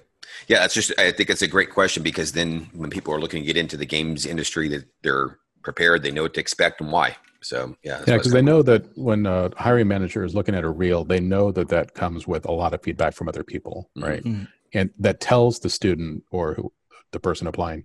Yeah, 0.48 0.60
that's 0.60 0.74
just. 0.74 0.92
I 0.98 1.12
think 1.12 1.30
it's 1.30 1.42
a 1.42 1.48
great 1.48 1.70
question 1.70 2.02
because 2.02 2.32
then 2.32 2.70
when 2.72 2.90
people 2.90 3.14
are 3.14 3.20
looking 3.20 3.42
to 3.42 3.46
get 3.46 3.56
into 3.56 3.76
the 3.76 3.86
games 3.86 4.26
industry, 4.26 4.68
that 4.68 4.84
they're 5.02 5.38
prepared, 5.62 6.02
they 6.02 6.10
know 6.10 6.22
what 6.22 6.34
to 6.34 6.40
expect 6.40 6.80
and 6.80 6.90
why. 6.90 7.16
So 7.42 7.76
yeah, 7.82 8.02
yeah, 8.06 8.16
because 8.16 8.32
they 8.32 8.42
know 8.42 8.62
that 8.62 8.96
when 8.96 9.26
a 9.26 9.50
hiring 9.56 9.88
manager 9.88 10.24
is 10.24 10.34
looking 10.34 10.54
at 10.54 10.64
a 10.64 10.70
reel, 10.70 11.04
they 11.04 11.20
know 11.20 11.50
that 11.52 11.68
that 11.68 11.94
comes 11.94 12.26
with 12.26 12.46
a 12.46 12.52
lot 12.52 12.72
of 12.72 12.82
feedback 12.82 13.14
from 13.14 13.28
other 13.28 13.42
people, 13.42 13.90
mm-hmm. 13.96 14.08
right? 14.08 14.22
Mm-hmm. 14.22 14.44
And 14.74 14.90
that 14.98 15.20
tells 15.20 15.58
the 15.58 15.68
student 15.68 16.24
or 16.30 16.54
who, 16.54 16.72
the 17.10 17.20
person 17.20 17.46
applying 17.46 17.84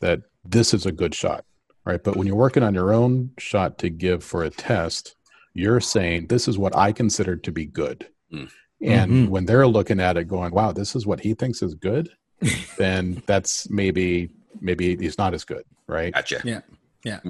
that 0.00 0.22
this 0.44 0.74
is 0.74 0.86
a 0.86 0.92
good 0.92 1.14
shot, 1.14 1.44
right? 1.84 2.02
But 2.02 2.16
when 2.16 2.26
you're 2.26 2.36
working 2.36 2.62
on 2.62 2.74
your 2.74 2.92
own 2.92 3.30
shot 3.38 3.78
to 3.78 3.90
give 3.90 4.24
for 4.24 4.42
a 4.42 4.50
test, 4.50 5.14
you're 5.52 5.80
saying 5.80 6.26
this 6.26 6.48
is 6.48 6.58
what 6.58 6.76
I 6.76 6.92
consider 6.92 7.36
to 7.36 7.52
be 7.52 7.66
good. 7.66 8.08
Mm. 8.32 8.50
And 8.82 9.10
mm-hmm. 9.10 9.30
when 9.30 9.46
they're 9.46 9.66
looking 9.66 10.00
at 10.00 10.16
it, 10.16 10.24
going, 10.24 10.52
"Wow, 10.52 10.72
this 10.72 10.94
is 10.94 11.06
what 11.06 11.20
he 11.20 11.34
thinks 11.34 11.62
is 11.62 11.74
good," 11.74 12.10
then 12.78 13.22
that's 13.26 13.70
maybe 13.70 14.30
maybe 14.60 14.96
he's 14.96 15.18
not 15.18 15.34
as 15.34 15.44
good, 15.44 15.64
right? 15.86 16.12
Gotcha. 16.12 16.40
Yeah. 16.44 16.60
Yeah. 17.04 17.20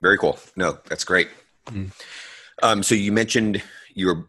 Very 0.00 0.18
cool. 0.18 0.38
No, 0.56 0.78
that's 0.88 1.04
great. 1.04 1.28
Mm-hmm. 1.66 1.86
Um, 2.62 2.82
so 2.82 2.94
you 2.94 3.12
mentioned 3.12 3.62
your 3.94 4.28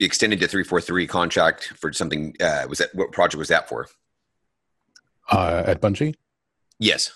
extended 0.00 0.40
to 0.40 0.48
343 0.48 1.06
contract 1.06 1.72
for 1.76 1.92
something. 1.92 2.34
Uh, 2.40 2.66
was 2.68 2.78
that 2.78 2.94
what 2.94 3.12
project 3.12 3.38
was 3.38 3.48
that 3.48 3.68
for? 3.68 3.86
Uh, 5.30 5.62
at 5.66 5.80
Bungie? 5.80 6.14
Yes. 6.78 7.12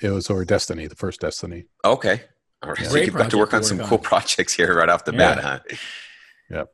It 0.00 0.10
was 0.10 0.28
over 0.30 0.44
Destiny, 0.44 0.86
the 0.86 0.96
first 0.96 1.20
Destiny. 1.20 1.66
Okay. 1.84 2.22
All 2.62 2.70
right. 2.70 2.86
So 2.86 2.96
you've 2.96 3.14
got 3.14 3.30
to 3.30 3.38
work 3.38 3.54
on 3.54 3.62
some 3.62 3.78
cool 3.78 3.98
projects 4.10 4.52
here 4.52 4.76
right 4.76 4.88
off 4.88 5.04
the 5.04 5.12
yeah. 5.12 5.34
bat, 5.34 5.38
huh? 5.38 5.76
Yeah. 6.50 6.64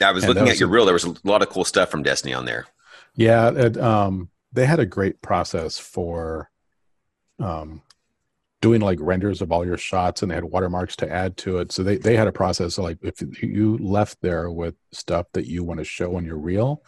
I 0.00 0.12
was 0.12 0.24
and 0.24 0.34
looking 0.34 0.48
at 0.48 0.60
your 0.60 0.68
reel. 0.68 0.84
There 0.84 0.94
was 0.94 1.04
a 1.04 1.14
lot 1.24 1.42
of 1.42 1.48
cool 1.48 1.64
stuff 1.64 1.90
from 1.90 2.02
Destiny 2.02 2.34
on 2.34 2.44
there. 2.44 2.66
Yeah. 3.14 3.50
It, 3.50 3.76
um, 3.76 4.30
they 4.52 4.66
had 4.66 4.80
a 4.80 4.86
great 4.86 5.20
process 5.20 5.78
for 5.78 6.50
um, 7.38 7.82
doing 8.60 8.80
like 8.80 8.98
renders 9.00 9.40
of 9.40 9.52
all 9.52 9.64
your 9.64 9.76
shots 9.76 10.22
and 10.22 10.30
they 10.30 10.34
had 10.34 10.44
watermarks 10.44 10.96
to 10.96 11.10
add 11.10 11.36
to 11.38 11.58
it. 11.58 11.72
So 11.72 11.82
they, 11.82 11.96
they 11.96 12.16
had 12.16 12.26
a 12.26 12.32
process 12.32 12.78
like 12.78 12.98
if 13.02 13.20
you 13.42 13.78
left 13.78 14.20
there 14.20 14.50
with 14.50 14.74
stuff 14.92 15.26
that 15.32 15.46
you 15.46 15.62
want 15.64 15.78
to 15.78 15.84
show 15.84 16.16
on 16.16 16.24
your 16.24 16.38
reel, 16.38 16.82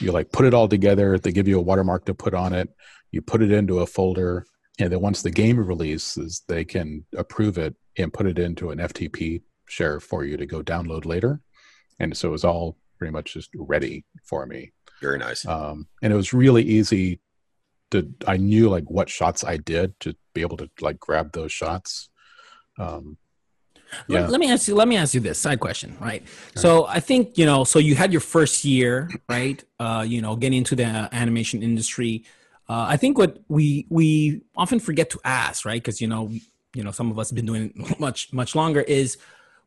you 0.00 0.12
like 0.12 0.32
put 0.32 0.46
it 0.46 0.54
all 0.54 0.68
together. 0.68 1.18
They 1.18 1.32
give 1.32 1.48
you 1.48 1.58
a 1.58 1.62
watermark 1.62 2.06
to 2.06 2.14
put 2.14 2.34
on 2.34 2.52
it. 2.52 2.70
You 3.10 3.20
put 3.20 3.42
it 3.42 3.52
into 3.52 3.80
a 3.80 3.86
folder. 3.86 4.46
And 4.78 4.90
then 4.90 5.00
once 5.00 5.20
the 5.20 5.30
game 5.30 5.58
releases, 5.58 6.42
they 6.48 6.64
can 6.64 7.04
approve 7.16 7.58
it 7.58 7.76
and 7.98 8.12
put 8.12 8.26
it 8.26 8.38
into 8.38 8.70
an 8.70 8.78
FTP 8.78 9.42
share 9.68 10.00
for 10.00 10.24
you 10.24 10.38
to 10.38 10.46
go 10.46 10.62
download 10.62 11.04
later. 11.04 11.40
And 12.02 12.16
so 12.16 12.28
it 12.28 12.32
was 12.32 12.44
all 12.44 12.76
pretty 12.98 13.12
much 13.12 13.32
just 13.32 13.50
ready 13.54 14.04
for 14.24 14.44
me. 14.44 14.72
Very 15.00 15.18
nice. 15.18 15.46
Um, 15.46 15.86
and 16.02 16.12
it 16.12 16.16
was 16.16 16.34
really 16.34 16.62
easy 16.62 17.20
to, 17.92 18.12
I 18.26 18.36
knew 18.36 18.68
like 18.68 18.84
what 18.90 19.08
shots 19.08 19.44
I 19.44 19.56
did 19.56 19.98
to 20.00 20.14
be 20.34 20.42
able 20.42 20.56
to 20.58 20.68
like 20.80 20.98
grab 20.98 21.32
those 21.32 21.52
shots. 21.52 22.10
Um, 22.78 23.16
yeah. 24.08 24.26
Let, 24.26 24.40
me 24.40 24.50
ask 24.50 24.68
you. 24.68 24.74
Let 24.74 24.88
me 24.88 24.96
ask 24.96 25.12
you 25.12 25.20
this 25.20 25.38
side 25.38 25.60
question, 25.60 25.96
right? 26.00 26.22
So 26.56 26.86
I 26.86 26.98
think 26.98 27.36
you 27.36 27.44
know. 27.44 27.62
So 27.62 27.78
you 27.78 27.94
had 27.94 28.10
your 28.10 28.22
first 28.22 28.64
year, 28.64 29.10
right? 29.28 29.62
Uh, 29.78 30.02
you 30.08 30.22
know, 30.22 30.34
getting 30.34 30.58
into 30.58 30.74
the 30.74 30.84
animation 31.12 31.62
industry. 31.62 32.24
Uh, 32.70 32.86
I 32.88 32.96
think 32.96 33.18
what 33.18 33.42
we 33.48 33.86
we 33.90 34.40
often 34.56 34.80
forget 34.80 35.10
to 35.10 35.20
ask, 35.26 35.66
right? 35.66 35.82
Because 35.82 36.00
you 36.00 36.08
know, 36.08 36.30
you 36.74 36.82
know, 36.82 36.90
some 36.90 37.10
of 37.10 37.18
us 37.18 37.28
have 37.28 37.36
been 37.36 37.44
doing 37.44 37.70
it 37.76 38.00
much 38.00 38.32
much 38.32 38.54
longer. 38.54 38.80
Is 38.80 39.18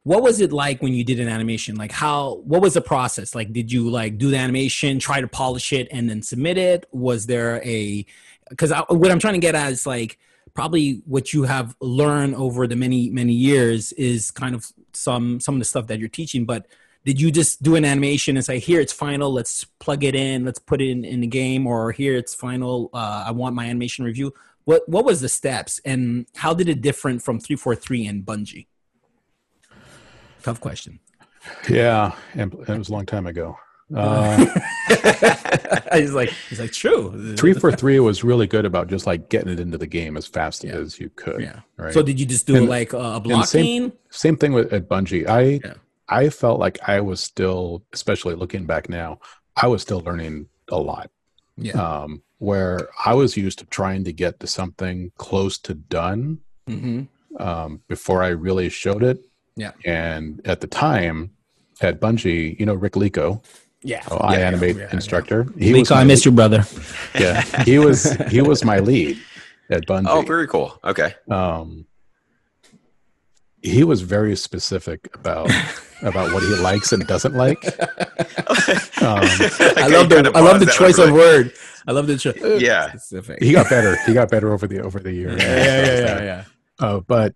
what 0.06 0.22
was 0.22 0.40
it 0.40 0.54
like 0.54 0.84
when 0.84 0.94
you 0.94 1.04
did 1.04 1.20
an 1.20 1.28
animation? 1.28 1.76
Like 1.76 1.92
how? 1.92 2.36
What 2.46 2.62
was 2.62 2.76
the 2.76 2.82
process? 2.82 3.34
Like, 3.34 3.52
did 3.52 3.72
you 3.72 3.90
like 3.90 4.20
do 4.20 4.30
the 4.30 4.38
animation, 4.38 5.00
try 5.00 5.20
to 5.20 5.28
polish 5.28 5.74
it, 5.74 5.88
and 5.92 6.08
then 6.08 6.22
submit 6.22 6.60
it? 6.60 6.88
Was 6.92 7.26
there 7.26 7.60
a? 7.66 8.06
Because 8.48 8.72
what 8.90 9.12
I'm 9.12 9.18
trying 9.18 9.34
to 9.34 9.40
get 9.40 9.56
at 9.56 9.72
is 9.72 9.88
like 9.88 10.20
probably 10.54 11.02
what 11.06 11.34
you 11.34 11.44
have 11.44 11.76
learned 11.82 12.36
over 12.36 12.68
the 12.68 12.76
many 12.76 13.10
many 13.10 13.34
years 13.34 13.94
is 13.94 14.30
kind 14.30 14.54
of 14.54 14.72
some 14.94 15.40
some 15.40 15.56
of 15.56 15.60
the 15.60 15.66
stuff 15.66 15.88
that 15.88 16.00
you're 16.00 16.08
teaching 16.08 16.46
but 16.46 16.66
did 17.04 17.20
you 17.20 17.30
just 17.30 17.62
do 17.62 17.76
an 17.76 17.84
animation 17.84 18.38
and 18.38 18.46
say 18.46 18.58
here 18.58 18.80
it's 18.80 18.94
final 18.94 19.32
let's 19.32 19.66
plug 19.80 20.04
it 20.04 20.16
in 20.16 20.46
let's 20.46 20.58
put 20.60 20.82
it 20.82 20.90
in, 20.90 21.04
in 21.04 21.20
the 21.20 21.28
game 21.28 21.68
or 21.68 21.92
here 21.92 22.16
it's 22.16 22.34
final 22.34 22.90
uh, 22.94 23.26
i 23.28 23.32
want 23.32 23.54
my 23.54 23.66
animation 23.66 24.06
review 24.06 24.34
what 24.64 24.88
what 24.88 25.04
was 25.04 25.20
the 25.20 25.30
steps 25.30 25.82
and 25.84 26.26
how 26.36 26.54
did 26.54 26.70
it 26.70 26.82
different 26.82 27.22
from 27.22 27.38
343 27.38 28.08
and 28.08 28.26
bungie 28.26 28.68
tough 30.46 30.60
question 30.60 31.00
yeah 31.70 32.12
and 32.34 32.54
it 32.54 32.78
was 32.78 32.90
a 32.90 32.92
long 32.92 33.06
time 33.06 33.28
ago 33.28 33.58
uh, 33.94 34.38
he's 35.94 36.14
like, 36.14 36.30
he's 36.50 36.60
like, 36.60 36.72
true. 36.72 37.36
Three 37.38 37.54
four 37.54 37.72
three 37.72 38.00
was 38.00 38.24
really 38.24 38.48
good 38.48 38.66
about 38.66 38.88
just 38.88 39.06
like 39.06 39.30
getting 39.30 39.52
it 39.52 39.60
into 39.60 39.78
the 39.78 39.88
game 39.88 40.18
as 40.18 40.26
fast 40.26 40.64
yeah. 40.64 40.74
as 40.74 41.00
you 41.00 41.10
could. 41.16 41.42
Yeah. 41.42 41.60
Right. 41.78 41.94
So 41.94 42.02
did 42.02 42.20
you 42.20 42.26
just 42.26 42.48
do 42.48 42.56
and, 42.56 42.70
like 42.70 42.94
a 42.94 43.20
blocking? 43.20 43.44
Same, 43.46 43.94
same, 44.10 44.38
thing 44.38 44.54
with 44.54 44.74
at 44.74 44.90
Bungie. 44.90 45.28
I 45.28 45.60
yeah. 45.64 45.74
I 46.10 46.30
felt 46.30 46.60
like 46.60 46.80
I 46.88 47.02
was 47.02 47.20
still, 47.20 47.84
especially 47.94 48.36
looking 48.36 48.66
back 48.66 48.90
now, 48.90 49.20
I 49.56 49.68
was 49.68 49.82
still 49.82 50.02
learning 50.02 50.48
a 50.70 50.80
lot. 50.80 51.12
Yeah. 51.58 51.74
Um, 51.74 52.24
where 52.40 52.90
I 53.06 53.14
was 53.14 53.38
used 53.38 53.60
to 53.60 53.66
trying 53.66 54.04
to 54.06 54.14
get 54.14 54.40
to 54.40 54.48
something 54.48 55.12
close 55.18 55.58
to 55.60 55.74
done 55.74 56.40
mm-hmm. 56.68 57.42
um, 57.42 57.82
before 57.88 58.24
I 58.24 58.30
really 58.30 58.70
showed 58.70 59.04
it. 59.04 59.20
Yeah. 59.56 59.72
And 59.86 60.42
at 60.46 60.62
the 60.62 60.68
time 60.68 61.32
at 61.82 62.00
Bungie, 62.00 62.60
you 62.60 62.66
know, 62.66 62.74
Rick 62.74 62.94
Lico. 62.94 63.44
Yeah, 63.82 64.04
oh, 64.10 64.18
I 64.18 64.40
yeah, 64.40 64.48
animate 64.48 64.78
yeah, 64.78 64.90
instructor. 64.92 65.46
He 65.60 65.72
was 65.74 65.92
I 65.92 66.04
miss 66.04 66.26
your 66.26 66.34
brother. 66.34 66.66
Yeah, 67.20 67.42
he 67.64 67.78
was 67.78 68.12
he 68.30 68.42
was 68.42 68.66
my 68.66 68.80
lead 68.80 69.18
at 69.70 69.86
Bungie. 69.86 70.08
Oh, 70.10 70.22
very 70.22 70.48
cool. 70.48 70.78
Okay. 70.84 71.14
Um, 71.30 71.86
he 73.62 73.84
was 73.84 74.02
very 74.02 74.36
specific 74.36 75.16
about 75.16 75.52
about 76.02 76.34
what 76.34 76.44
he 76.44 76.56
likes 76.56 76.94
and 76.94 77.06
doesn't 77.08 77.36
like. 77.36 77.64
Um, 79.02 79.20
I 79.22 79.88
love 79.88 80.10
the 80.10 80.32
I 80.34 80.40
love 80.40 80.60
the 80.60 80.66
choice 80.66 80.98
of 80.98 81.12
word. 81.12 81.54
I 81.88 81.92
love 81.92 82.08
the 82.08 82.18
choice. 82.18 82.40
Yeah, 82.60 82.90
specific. 82.92 83.44
He 83.44 83.52
got 83.52 83.70
better. 83.70 83.98
He 84.06 84.14
got 84.14 84.32
better 84.32 84.52
over 84.52 84.66
the 84.66 84.82
over 84.82 85.00
the 85.00 85.12
years. 85.12 85.40
Yeah, 85.40 85.56
yeah, 85.56 85.86
yeah, 85.86 85.94
yeah. 85.94 86.24
yeah. 86.24 86.44
Uh, 86.80 87.00
but 87.02 87.36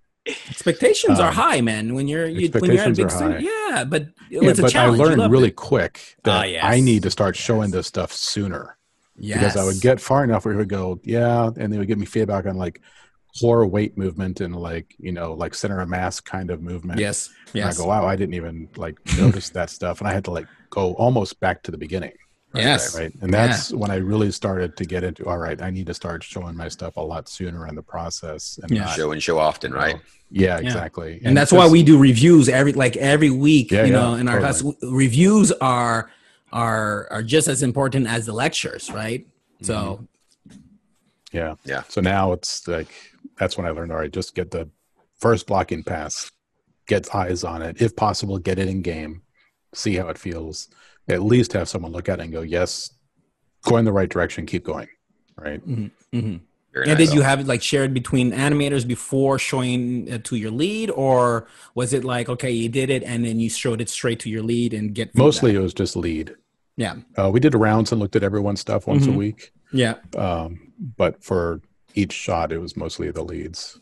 expectations 0.50 1.20
um, 1.20 1.26
are 1.26 1.32
high, 1.32 1.62
man. 1.62 1.94
When 1.94 2.08
you're 2.08 2.28
you, 2.28 2.50
when 2.50 2.72
you're 2.72 2.82
at 2.82 2.96
big 2.96 3.12
student, 3.12 3.42
yeah, 3.42 3.86
but 3.88 4.08
yeah, 4.30 4.50
a 4.50 4.56
but 4.56 4.76
I 4.76 4.88
learned 4.88 5.32
really 5.32 5.50
it. 5.50 5.56
quick 5.56 6.18
that 6.24 6.40
uh, 6.40 6.44
yes. 6.44 6.64
I 6.64 6.80
need 6.80 7.04
to 7.04 7.12
start 7.12 7.36
showing 7.36 7.72
this 7.72 7.88
stuff 7.88 8.12
sooner. 8.14 8.78
Yes. 9.18 9.40
Because 9.40 9.58
I 9.58 9.66
would 9.66 9.82
get 9.82 10.00
far 10.00 10.24
enough 10.24 10.46
where 10.46 10.54
he 10.54 10.58
would 10.58 10.70
go, 10.70 11.00
yeah, 11.04 11.50
and 11.58 11.72
they 11.72 11.78
would 11.78 11.88
give 11.88 12.00
me 12.00 12.06
feedback 12.06 12.46
on 12.46 12.58
like 12.58 12.82
core 13.40 13.66
weight 13.66 13.98
movement 13.98 14.42
and 14.42 14.56
like 14.56 14.96
you 14.98 15.12
know 15.12 15.34
like 15.34 15.54
center 15.54 15.80
of 15.80 15.90
mass 15.90 16.20
kind 16.20 16.50
of 16.52 16.62
movement. 16.62 17.00
Yes. 17.00 17.30
Yes. 17.54 17.66
And 17.66 17.74
I 17.74 17.84
go, 17.84 17.90
wow, 17.90 18.08
I 18.08 18.16
didn't 18.16 18.36
even 18.36 18.70
like 18.76 18.98
notice 19.18 19.50
that 19.52 19.70
stuff, 19.70 20.00
and 20.00 20.08
I 20.08 20.14
had 20.14 20.26
to 20.26 20.32
like 20.32 20.48
go 20.70 20.94
almost 20.94 21.40
back 21.40 21.64
to 21.64 21.72
the 21.72 21.78
beginning. 21.78 22.14
Right, 22.52 22.64
yes. 22.64 22.98
Right. 22.98 23.14
And 23.22 23.32
that's 23.32 23.72
yeah. 23.72 23.78
when 23.78 23.92
I 23.92 23.98
really 23.98 24.32
started 24.32 24.76
to 24.78 24.86
get 24.86 25.04
into 25.04 25.28
all 25.28 25.38
right, 25.38 25.62
I 25.62 25.70
need 25.70 25.86
to 25.86 25.94
start 25.94 26.24
showing 26.24 26.56
my 26.56 26.68
stuff 26.68 26.98
a 26.98 27.02
lot 27.02 27.30
sooner 27.30 27.68
in 27.68 27.76
the 27.76 27.84
process. 27.84 28.60
And 28.64 28.72
yeah. 28.72 28.86
Not, 28.86 28.96
show 28.96 29.12
and 29.12 29.22
show 29.22 29.38
often, 29.38 29.72
right? 29.72 29.96
Know, 29.96 30.02
yeah, 30.32 30.58
exactly. 30.58 31.18
And, 31.18 31.28
and 31.28 31.38
that's 31.38 31.52
why 31.52 31.68
we 31.68 31.84
do 31.84 32.00
reviews 32.00 32.50
every 32.50 32.74
like 32.74 32.98
every 32.98 33.30
week, 33.30 33.72
yeah, 33.72 33.86
you 33.86 33.94
know, 33.94 34.16
in 34.16 34.28
our 34.28 34.40
totally. 34.40 34.74
class. 34.74 34.92
Reviews 34.92 35.52
are 35.54 36.10
are 36.52 37.08
are 37.12 37.22
just 37.22 37.48
as 37.48 37.62
important 37.62 38.08
as 38.08 38.26
the 38.26 38.34
lectures, 38.34 38.92
right? 38.92 39.28
So 39.62 39.76
mm-hmm. 39.76 40.06
Yeah. 41.32 41.56
Yeah. 41.64 41.84
So 41.88 42.02
now 42.02 42.32
it's 42.34 42.68
like 42.68 42.90
that's 43.38 43.58
when 43.58 43.68
I 43.68 43.70
learned 43.70 43.92
all 43.92 44.00
right, 44.00 44.12
just 44.12 44.36
get 44.36 44.52
the 44.52 44.70
first 45.18 45.48
blocking 45.48 45.84
pass, 45.84 46.32
get 46.88 47.14
eyes 47.14 47.44
on 47.44 47.62
it. 47.62 47.82
If 47.82 47.96
possible, 47.96 48.38
get 48.40 48.58
it 48.60 48.68
in 48.68 48.82
game, 48.82 49.22
see 49.74 49.96
how 49.96 50.08
it 50.08 50.18
feels 50.18 50.70
at 51.10 51.24
least 51.24 51.54
have 51.54 51.68
someone 51.68 51.92
look 51.92 52.10
at 52.10 52.20
it 52.20 52.24
and 52.24 52.32
go, 52.32 52.42
yes, 52.42 52.92
go 53.64 53.78
in 53.78 53.86
the 53.86 53.92
right 53.92 54.10
direction, 54.10 54.46
keep 54.46 54.64
going. 54.64 54.88
Right. 55.36 55.66
Mm-hmm. 55.66 56.18
Mm-hmm. 56.18 56.38
and 56.76 56.88
nice 56.88 56.98
did 56.98 57.14
you 57.14 57.22
have 57.22 57.40
it 57.40 57.48
like 57.48 57.62
shared 57.62 57.94
between 57.94 58.32
animators 58.32 58.86
before 58.86 59.40
showing 59.40 60.08
it 60.08 60.26
to 60.26 60.36
your 60.36 60.52
lead, 60.52 60.90
or 60.92 61.48
was 61.76 61.94
it 61.94 62.04
like 62.04 62.28
okay, 62.28 62.52
you 62.52 62.68
did 62.68 62.90
it 62.90 63.04
and 63.04 63.26
then 63.26 63.40
you 63.40 63.50
showed 63.50 63.80
it 63.80 63.90
straight 63.90 64.20
to 64.22 64.30
your 64.30 64.44
lead 64.44 64.74
and 64.74 64.94
get? 64.94 65.10
Feedback? 65.10 65.20
Mostly, 65.24 65.56
it 65.56 65.60
was 65.60 65.74
just 65.74 65.96
lead. 65.96 66.36
Yeah, 66.76 66.96
uh, 67.18 67.30
we 67.32 67.40
did 67.40 67.56
rounds 67.56 67.92
and 67.92 68.02
looked 68.02 68.16
at 68.16 68.24
everyone's 68.24 68.60
stuff 68.60 68.86
once 68.86 69.04
mm-hmm. 69.04 69.14
a 69.14 69.18
week. 69.18 69.52
Yeah, 69.72 69.96
um, 70.18 70.74
but 70.98 71.24
for 71.24 71.62
each 71.96 72.14
shot, 72.14 72.52
it 72.52 72.60
was 72.60 72.76
mostly 72.76 73.12
the 73.12 73.24
leads. 73.24 73.80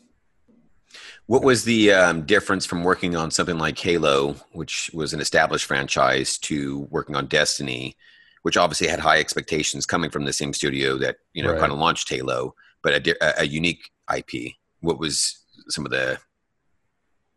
What 1.26 1.42
was 1.42 1.64
the 1.64 1.92
um, 1.92 2.22
difference 2.22 2.64
from 2.64 2.84
working 2.84 3.14
on 3.14 3.30
something 3.30 3.58
like 3.58 3.78
Halo, 3.78 4.34
which 4.52 4.90
was 4.94 5.12
an 5.12 5.20
established 5.20 5.66
franchise, 5.66 6.38
to 6.38 6.80
working 6.90 7.16
on 7.16 7.26
Destiny, 7.26 7.96
which 8.42 8.56
obviously 8.56 8.88
had 8.88 9.00
high 9.00 9.18
expectations 9.18 9.86
coming 9.86 10.10
from 10.10 10.24
the 10.24 10.32
same 10.32 10.52
studio 10.52 10.96
that 10.98 11.16
you 11.32 11.42
know 11.42 11.52
right. 11.52 11.60
kind 11.60 11.72
of 11.72 11.78
launched 11.78 12.08
Halo, 12.08 12.54
but 12.82 13.06
a, 13.06 13.40
a, 13.42 13.44
unique 13.44 13.90
IP? 14.14 14.54
What 14.80 14.98
was 14.98 15.38
some 15.68 15.84
of 15.84 15.90
the 15.90 16.18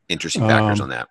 interesting 0.08 0.48
factors 0.48 0.80
um, 0.80 0.86
on 0.86 0.90
that? 0.90 1.10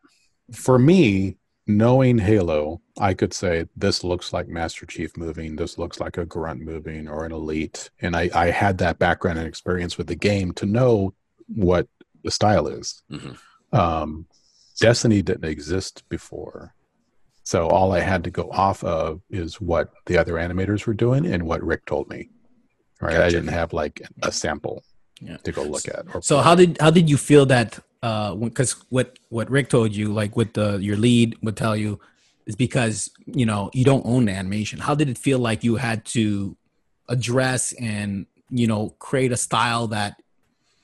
for 0.53 0.79
me, 0.79 1.37
knowing 1.67 2.19
Halo, 2.19 2.81
I 2.99 3.15
could 3.15 3.33
say 3.33 3.67
this 3.77 4.03
looks 4.03 4.33
like 4.33 4.49
Master 4.49 4.87
Chief 4.87 5.17
moving, 5.17 5.57
this 5.57 5.79
looks 5.79 6.01
like 6.01 6.19
a 6.19 6.25
grunt 6.25 6.61
moving 6.61 7.09
or 7.09 7.25
an 7.25 7.33
elite. 7.33 7.91
And 8.01 8.17
I, 8.17 8.31
I 8.35 8.51
had 8.51 8.79
that 8.79 8.99
background 8.99 9.39
and 9.39 9.47
experience 9.47 9.97
with 9.97 10.09
the 10.09 10.17
game 10.17 10.53
to 10.55 10.67
know 10.67 11.15
what 11.47 11.89
the 12.25 12.31
style 12.31 12.69
is. 12.69 13.03
Mm-hmm. 13.11 13.77
Um, 13.77 14.27
Destiny 14.81 15.23
didn't 15.23 15.45
exist 15.45 16.09
before. 16.09 16.75
So 17.45 17.69
all 17.69 17.93
I 17.93 18.01
had 18.01 18.25
to 18.25 18.31
go 18.31 18.51
off 18.51 18.83
of 18.85 19.21
is 19.29 19.61
what 19.61 19.93
the 20.07 20.17
other 20.17 20.35
animators 20.35 20.87
were 20.87 20.95
doing 20.95 21.27
and 21.27 21.43
what 21.45 21.63
Rick 21.63 21.85
told 21.87 22.09
me. 22.09 22.31
Right. 23.01 23.13
Gotcha. 23.13 23.25
I 23.25 23.31
didn't 23.31 23.49
have 23.49 23.73
like 23.73 24.03
a 24.23 24.33
sample 24.33 24.85
yeah. 25.21 25.37
to 25.39 25.53
go 25.53 25.63
look 25.63 25.89
at. 25.89 26.05
so 26.23 26.37
play. 26.37 26.45
how 26.45 26.55
did 26.55 26.79
how 26.81 26.91
did 26.91 27.09
you 27.09 27.17
feel 27.17 27.47
that 27.47 27.79
uh 28.03 28.35
because 28.35 28.73
what 28.91 29.19
what 29.31 29.51
Rick 29.51 29.69
told 29.69 29.95
you, 29.95 30.13
like 30.13 30.37
what 30.37 30.55
the 30.55 30.79
your 30.79 30.97
lead 30.97 31.37
would 31.43 31.57
tell 31.57 31.77
you 31.77 32.01
is 32.47 32.57
because 32.57 33.11
you 33.27 33.47
know 33.47 33.71
you 33.73 33.85
don't 33.85 34.05
own 34.07 34.27
the 34.27 34.33
animation. 34.33 34.79
How 34.79 34.95
did 34.95 35.09
it 35.09 35.19
feel 35.19 35.39
like 35.39 35.65
you 35.65 35.77
had 35.77 36.05
to 36.17 36.57
address 37.09 37.73
and 37.81 38.27
you 38.51 38.67
know 38.67 38.91
create 38.99 39.33
a 39.33 39.37
style 39.37 39.89
that 39.89 40.23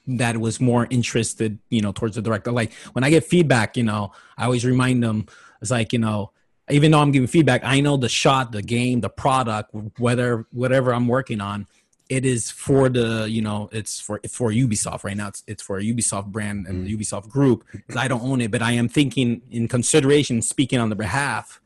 that 0.06 0.38
was 0.38 0.60
more 0.60 0.86
interested 0.90 1.58
you 1.68 1.80
know 1.80 1.92
towards 1.92 2.16
the 2.16 2.22
director. 2.22 2.52
Like 2.52 2.72
when 2.92 3.04
i 3.04 3.10
get 3.10 3.24
feedback 3.24 3.76
you 3.76 3.82
know 3.82 4.12
i 4.38 4.44
always 4.44 4.64
remind 4.64 5.02
them 5.02 5.26
it's 5.60 5.70
like 5.70 5.92
you 5.92 5.98
know 5.98 6.32
even 6.70 6.90
though 6.90 7.00
i'm 7.00 7.12
giving 7.12 7.26
feedback 7.26 7.62
i 7.64 7.80
know 7.80 7.96
the 7.96 8.08
shot 8.08 8.52
the 8.52 8.62
game 8.62 9.00
the 9.00 9.08
product 9.08 9.74
whether 9.98 10.46
whatever 10.52 10.92
i'm 10.92 11.08
working 11.08 11.40
on 11.40 11.66
it 12.08 12.24
is 12.24 12.50
for 12.50 12.88
the 12.88 13.26
you 13.28 13.42
know 13.42 13.68
it's 13.72 14.00
for 14.00 14.20
for 14.28 14.50
ubisoft 14.50 15.02
right 15.02 15.16
now. 15.16 15.28
It's, 15.28 15.42
it's 15.46 15.62
for 15.62 15.78
a 15.78 15.82
ubisoft 15.82 16.26
brand 16.26 16.66
and 16.66 16.86
the 16.86 16.94
mm. 16.94 17.00
ubisoft 17.00 17.28
group. 17.28 17.64
I 17.96 18.06
don't 18.08 18.22
own 18.22 18.40
it 18.40 18.50
but 18.50 18.62
i 18.62 18.72
am 18.72 18.88
thinking 18.88 19.42
in 19.50 19.68
consideration 19.68 20.42
speaking 20.42 20.78
on 20.78 20.88
the 20.88 20.96
behalf 20.96 21.60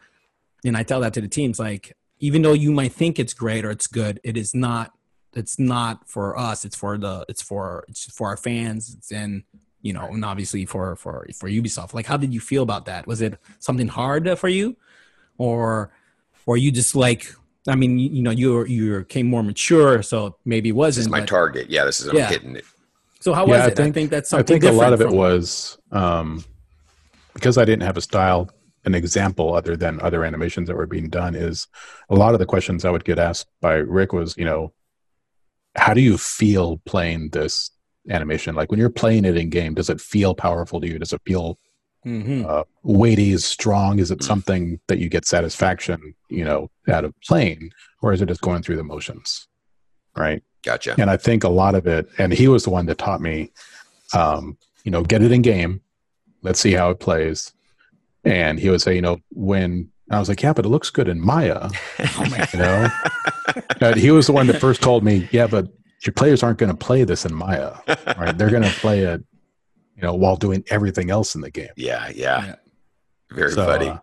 and 0.64 0.76
i 0.76 0.82
tell 0.82 1.00
that 1.00 1.14
to 1.14 1.20
the 1.20 1.28
teams 1.28 1.58
like 1.58 1.96
even 2.18 2.42
though 2.42 2.52
you 2.52 2.72
might 2.72 2.92
think 2.92 3.18
it's 3.18 3.34
great 3.34 3.64
or 3.64 3.70
it's 3.70 3.86
good 3.86 4.20
it 4.24 4.36
is 4.36 4.54
not 4.54 4.92
it's 5.34 5.58
not 5.58 6.08
for 6.08 6.36
us 6.36 6.64
it's 6.64 6.76
for 6.76 6.98
the 6.98 7.24
it's 7.28 7.42
for 7.42 7.84
it's 7.88 8.10
for 8.12 8.28
our 8.28 8.36
fans 8.36 8.94
it's 8.96 9.12
and 9.12 9.44
you 9.82 9.92
know 9.92 10.06
and 10.06 10.24
obviously 10.24 10.66
for 10.66 10.96
for 10.96 11.26
for 11.34 11.48
ubisoft. 11.48 11.94
Like 11.94 12.06
how 12.06 12.16
did 12.16 12.32
you 12.34 12.40
feel 12.40 12.62
about 12.62 12.86
that? 12.86 13.06
Was 13.06 13.20
it 13.20 13.38
something 13.58 13.88
hard 13.88 14.38
for 14.38 14.48
you? 14.48 14.76
Or 15.38 15.90
or 16.46 16.56
you 16.56 16.70
just 16.70 16.94
like 16.94 17.34
i 17.68 17.74
mean 17.74 17.98
you, 17.98 18.10
you 18.10 18.22
know 18.22 18.30
you 18.30 18.64
you 18.66 19.04
came 19.04 19.26
more 19.26 19.42
mature 19.42 20.02
so 20.02 20.36
maybe 20.44 20.70
it 20.70 20.72
wasn't 20.72 21.00
this 21.00 21.06
is 21.06 21.10
my 21.10 21.20
but, 21.20 21.28
target. 21.28 21.70
Yeah 21.70 21.84
this 21.84 22.00
is 22.00 22.12
yeah. 22.12 22.26
i'm 22.26 22.32
hitting 22.32 22.56
it. 22.56 22.64
So 23.20 23.34
how 23.34 23.46
was 23.46 23.58
yeah, 23.58 23.66
it? 23.66 23.72
I 23.72 23.74
think, 23.74 23.88
I 23.88 23.92
think 23.92 24.10
that's 24.10 24.30
something 24.30 24.56
i 24.56 24.60
think 24.60 24.72
a 24.72 24.76
lot 24.76 24.92
of 24.92 25.00
it 25.00 25.10
was 25.10 25.78
um 25.92 26.44
because 27.34 27.58
i 27.58 27.64
didn't 27.64 27.82
have 27.82 27.96
a 27.96 28.00
style 28.00 28.50
an 28.86 28.94
example 28.94 29.54
other 29.54 29.76
than 29.76 30.00
other 30.00 30.24
animations 30.24 30.66
that 30.68 30.76
were 30.76 30.86
being 30.86 31.10
done 31.10 31.34
is 31.34 31.68
a 32.08 32.14
lot 32.14 32.32
of 32.32 32.40
the 32.40 32.46
questions 32.46 32.84
i 32.84 32.90
would 32.90 33.04
get 33.04 33.18
asked 33.18 33.46
by 33.60 33.74
rick 33.74 34.12
was 34.12 34.36
you 34.36 34.44
know 34.44 34.72
how 35.76 35.94
do 35.94 36.00
you 36.00 36.18
feel 36.18 36.78
playing 36.84 37.30
this 37.30 37.70
animation? 38.08 38.54
Like 38.54 38.70
when 38.70 38.80
you're 38.80 38.90
playing 38.90 39.24
it 39.24 39.36
in 39.36 39.50
game, 39.50 39.74
does 39.74 39.90
it 39.90 40.00
feel 40.00 40.34
powerful 40.34 40.80
to 40.80 40.86
you? 40.88 40.98
Does 40.98 41.12
it 41.12 41.22
feel 41.24 41.58
mm-hmm. 42.04 42.44
uh, 42.46 42.64
weighty, 42.82 43.36
strong? 43.38 43.98
Is 43.98 44.10
it 44.10 44.20
mm. 44.20 44.24
something 44.24 44.80
that 44.88 44.98
you 44.98 45.08
get 45.08 45.26
satisfaction, 45.26 46.14
you 46.28 46.44
know, 46.44 46.70
out 46.88 47.04
of 47.04 47.14
playing, 47.26 47.70
or 48.02 48.12
is 48.12 48.22
it 48.22 48.26
just 48.26 48.40
going 48.40 48.62
through 48.62 48.76
the 48.76 48.84
motions? 48.84 49.46
Right. 50.16 50.42
Gotcha. 50.62 50.94
And 50.98 51.10
I 51.10 51.16
think 51.16 51.44
a 51.44 51.48
lot 51.48 51.74
of 51.74 51.86
it, 51.86 52.08
and 52.18 52.32
he 52.32 52.48
was 52.48 52.64
the 52.64 52.70
one 52.70 52.86
that 52.86 52.98
taught 52.98 53.20
me, 53.20 53.52
um, 54.14 54.58
you 54.84 54.90
know, 54.90 55.02
get 55.02 55.22
it 55.22 55.32
in 55.32 55.42
game. 55.42 55.80
Let's 56.42 56.60
see 56.60 56.72
how 56.72 56.90
it 56.90 57.00
plays. 57.00 57.52
And 58.24 58.58
he 58.58 58.68
would 58.68 58.82
say, 58.82 58.94
you 58.94 59.00
know, 59.02 59.20
when 59.30 59.89
I 60.10 60.18
was 60.18 60.28
like, 60.28 60.42
yeah, 60.42 60.52
but 60.52 60.64
it 60.64 60.68
looks 60.68 60.90
good 60.90 61.08
in 61.08 61.20
Maya. 61.20 61.68
oh 62.00 62.24
you 62.52 62.58
know, 62.58 62.88
and 63.80 63.96
he 63.96 64.10
was 64.10 64.26
the 64.26 64.32
one 64.32 64.48
that 64.48 64.60
first 64.60 64.82
told 64.82 65.04
me, 65.04 65.28
yeah, 65.30 65.46
but 65.46 65.68
your 66.04 66.12
players 66.12 66.42
aren't 66.42 66.58
going 66.58 66.70
to 66.70 66.76
play 66.76 67.04
this 67.04 67.24
in 67.24 67.32
Maya, 67.32 67.74
right? 68.18 68.36
They're 68.36 68.50
going 68.50 68.64
to 68.64 68.70
play 68.70 69.00
it, 69.04 69.22
you 69.94 70.02
know, 70.02 70.14
while 70.14 70.36
doing 70.36 70.64
everything 70.68 71.10
else 71.10 71.34
in 71.34 71.42
the 71.42 71.50
game. 71.50 71.68
Yeah, 71.76 72.10
yeah, 72.14 72.44
yeah. 72.44 72.54
very 73.30 73.52
so, 73.52 73.64
funny. 73.64 73.88
uh, 73.88 73.98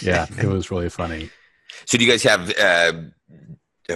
yeah, 0.00 0.26
it 0.38 0.46
was 0.46 0.70
really 0.70 0.88
funny. 0.88 1.28
So, 1.86 1.98
do 1.98 2.04
you 2.04 2.10
guys 2.10 2.22
have? 2.22 2.52
Uh, 2.58 2.92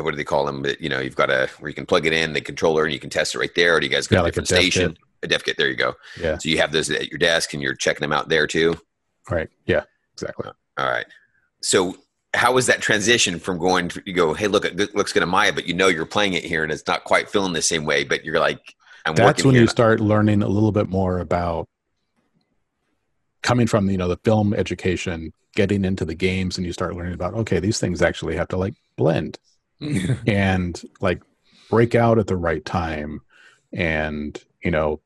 what 0.02 0.10
do 0.10 0.16
they 0.16 0.24
call 0.24 0.46
them? 0.46 0.64
You 0.80 0.88
know, 0.88 0.98
you've 0.98 1.16
got 1.16 1.30
a 1.30 1.48
where 1.60 1.68
you 1.68 1.74
can 1.74 1.86
plug 1.86 2.06
it 2.06 2.12
in 2.12 2.32
the 2.32 2.40
controller 2.40 2.84
and 2.84 2.92
you 2.92 2.98
can 2.98 3.10
test 3.10 3.34
it 3.34 3.38
right 3.38 3.54
there. 3.54 3.76
Or 3.76 3.80
do 3.80 3.86
you 3.86 3.92
guys 3.92 4.06
got 4.06 4.16
yeah, 4.16 4.22
a 4.22 4.26
different 4.26 4.50
like 4.50 4.58
a 4.58 4.62
station? 4.62 4.92
Kit. 4.92 4.98
A 5.24 5.28
dev 5.28 5.44
kit. 5.44 5.56
There 5.58 5.68
you 5.68 5.76
go. 5.76 5.94
Yeah. 6.20 6.38
So 6.38 6.48
you 6.48 6.58
have 6.58 6.72
those 6.72 6.90
at 6.90 7.08
your 7.08 7.18
desk 7.18 7.52
and 7.52 7.62
you're 7.62 7.74
checking 7.74 8.00
them 8.00 8.12
out 8.12 8.28
there 8.28 8.46
too. 8.46 8.80
Right. 9.30 9.48
Yeah. 9.66 9.84
Exactly. 10.14 10.50
All 10.78 10.90
right 10.90 11.06
so 11.62 11.96
how 12.34 12.52
was 12.52 12.66
that 12.66 12.80
transition 12.80 13.38
from 13.38 13.58
going 13.58 13.88
to 13.88 14.02
you 14.06 14.12
go 14.12 14.34
hey 14.34 14.46
look 14.46 14.64
it 14.64 14.94
looks 14.94 15.12
good 15.12 15.22
in 15.22 15.28
maya 15.28 15.52
but 15.52 15.66
you 15.66 15.74
know 15.74 15.88
you're 15.88 16.06
playing 16.06 16.34
it 16.34 16.44
here 16.44 16.62
and 16.62 16.72
it's 16.72 16.86
not 16.86 17.04
quite 17.04 17.28
feeling 17.28 17.52
the 17.52 17.62
same 17.62 17.84
way 17.84 18.04
but 18.04 18.24
you're 18.24 18.40
like 18.40 18.74
I'm 19.04 19.14
that's 19.14 19.44
when 19.44 19.54
you 19.54 19.66
start 19.66 20.00
learning 20.00 20.42
a 20.42 20.48
little 20.48 20.72
bit 20.72 20.88
more 20.88 21.18
about 21.18 21.68
coming 23.42 23.66
from 23.66 23.90
you 23.90 23.98
know 23.98 24.08
the 24.08 24.18
film 24.24 24.54
education 24.54 25.32
getting 25.54 25.84
into 25.84 26.04
the 26.04 26.14
games 26.14 26.56
and 26.56 26.66
you 26.66 26.72
start 26.72 26.96
learning 26.96 27.14
about 27.14 27.34
okay 27.34 27.60
these 27.60 27.78
things 27.78 28.00
actually 28.00 28.36
have 28.36 28.48
to 28.48 28.56
like 28.56 28.74
blend 28.96 29.38
and 30.26 30.82
like 31.00 31.22
break 31.68 31.94
out 31.94 32.18
at 32.18 32.26
the 32.26 32.36
right 32.36 32.64
time 32.64 33.20
and 33.72 34.44
you 34.62 34.70
know 34.70 35.00